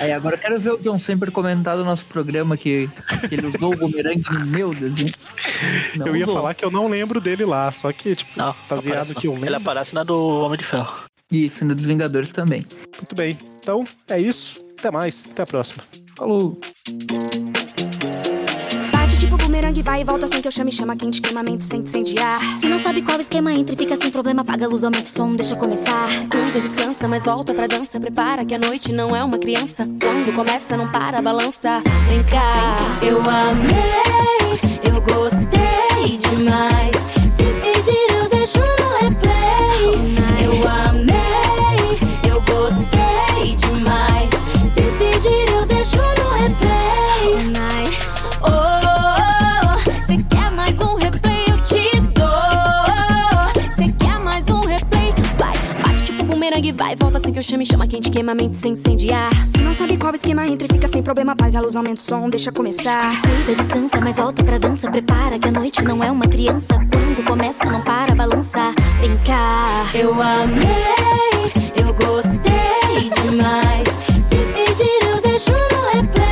Aí 0.00 0.12
agora 0.12 0.36
eu 0.36 0.40
quero 0.40 0.60
ver 0.60 0.72
o 0.72 0.78
John 0.78 0.98
sempre 0.98 1.30
comentar 1.30 1.76
do 1.76 1.84
nosso 1.84 2.04
programa 2.06 2.56
que, 2.56 2.88
que 3.28 3.34
ele 3.34 3.46
usou 3.46 3.74
o 3.74 3.76
Boomerang 3.76 4.22
no 4.30 4.46
meu 4.46 4.70
desenho. 4.70 5.14
Não 5.96 6.06
eu 6.08 6.16
ia 6.16 6.24
usou. 6.24 6.36
falar 6.36 6.54
que 6.54 6.64
eu 6.64 6.70
não 6.70 6.88
lembro 6.88 7.20
dele 7.20 7.44
lá, 7.44 7.70
só 7.72 7.92
que, 7.92 8.14
tipo, 8.16 8.30
Não, 8.36 8.54
baseado 8.68 8.86
aparece 8.88 9.14
no 9.14 9.20
que 9.20 9.26
eu 9.26 9.32
lembro. 9.32 9.48
Ele 9.48 9.56
aparece 9.56 9.94
na 9.94 10.02
do 10.02 10.18
Homem 10.40 10.58
de 10.58 10.64
Ferro. 10.64 11.04
Isso, 11.30 11.64
no 11.64 11.74
dos 11.74 11.84
Vingadores 11.84 12.32
também. 12.32 12.66
Muito 12.96 13.14
bem. 13.14 13.38
Então, 13.60 13.84
é 14.08 14.20
isso. 14.20 14.62
Até 14.78 14.90
mais. 14.90 15.26
Até 15.30 15.42
a 15.42 15.46
próxima. 15.46 15.84
Falou! 16.16 16.58
Bumerangue, 19.74 19.82
vai 19.82 20.00
e 20.00 20.04
volta 20.04 20.28
sem 20.28 20.40
que 20.40 20.46
eu 20.46 20.52
chame, 20.52 20.70
chama 20.70 20.96
quente, 20.96 21.20
queima 21.20 21.42
mente, 21.42 21.64
sente 21.64 21.88
incendiar. 21.88 22.40
Se 22.60 22.68
não 22.68 22.78
sabe 22.78 23.02
qual 23.02 23.20
esquema, 23.20 23.52
entra 23.52 23.74
e 23.74 23.78
fica 23.78 23.96
sem 23.96 24.10
problema. 24.10 24.42
Apaga 24.42 24.66
a 24.66 24.68
luz, 24.68 24.84
aumenta 24.84 25.04
o 25.04 25.08
som, 25.08 25.34
deixa 25.34 25.56
começar. 25.56 26.08
Se 26.10 26.26
cuida, 26.26 26.60
descansa, 26.60 27.08
mas 27.08 27.24
volta 27.24 27.52
pra 27.52 27.66
dança. 27.66 27.98
Prepara 27.98 28.44
que 28.44 28.54
a 28.54 28.58
noite 28.58 28.92
não 28.92 29.16
é 29.16 29.24
uma 29.24 29.38
criança. 29.38 29.88
Quando 30.00 30.34
começa, 30.34 30.76
não 30.76 30.88
para, 30.90 31.20
balança. 31.20 31.82
Vem 32.08 32.22
cá, 32.24 32.76
eu 33.02 33.18
amei, 33.18 34.60
eu 34.84 35.00
gostei 35.00 36.18
demais. 36.18 36.94
Se 37.28 37.44
pedir, 37.60 38.13
bumerangue, 56.54 56.72
vai, 56.72 56.96
volta 56.96 57.20
sem 57.22 57.32
que 57.32 57.38
eu 57.38 57.42
chame, 57.42 57.66
chama 57.66 57.86
quente, 57.86 58.10
queima 58.10 58.32
a 58.32 58.34
mente 58.34 58.56
sem 58.56 58.72
incendiar. 58.72 59.30
Se 59.44 59.58
não 59.58 59.74
sabe 59.74 59.96
qual 59.96 60.14
esquema, 60.14 60.46
entra 60.46 60.66
e 60.66 60.72
fica 60.72 60.86
sem 60.86 61.02
problema, 61.02 61.32
apaga 61.32 61.58
a 61.58 61.60
luz, 61.60 61.74
aumenta 61.74 62.00
o 62.00 62.04
som, 62.04 62.28
deixa 62.30 62.52
começar. 62.52 63.10
Cuida, 63.20 63.54
descansa, 63.54 64.00
mas 64.00 64.16
volta 64.16 64.44
pra 64.44 64.58
dança. 64.58 64.90
Prepara 64.90 65.38
que 65.38 65.48
a 65.48 65.52
noite 65.52 65.84
não 65.84 66.02
é 66.02 66.10
uma 66.10 66.26
criança. 66.26 66.74
Quando 66.74 67.24
começa, 67.24 67.64
não 67.64 67.80
para, 67.80 68.14
balança. 68.14 68.72
Vem 69.00 69.16
cá, 69.24 69.86
eu 69.94 70.10
amei, 70.12 71.52
eu 71.76 71.92
gostei 71.94 73.10
demais. 73.22 73.88
Se 74.22 74.36
pedir, 74.54 75.10
eu 75.10 75.20
deixo 75.20 75.50
no 75.50 76.00
replay. 76.00 76.23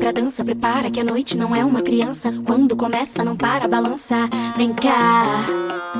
Pra 0.00 0.10
dança. 0.10 0.42
Prepara 0.42 0.90
que 0.90 0.98
a 0.98 1.04
noite 1.04 1.36
não 1.36 1.54
é 1.54 1.64
uma 1.64 1.82
criança. 1.82 2.32
Quando 2.44 2.74
começa, 2.74 3.22
não 3.22 3.36
para, 3.36 3.68
balança. 3.68 4.16
Vem 4.56 4.72
cá. 4.72 5.99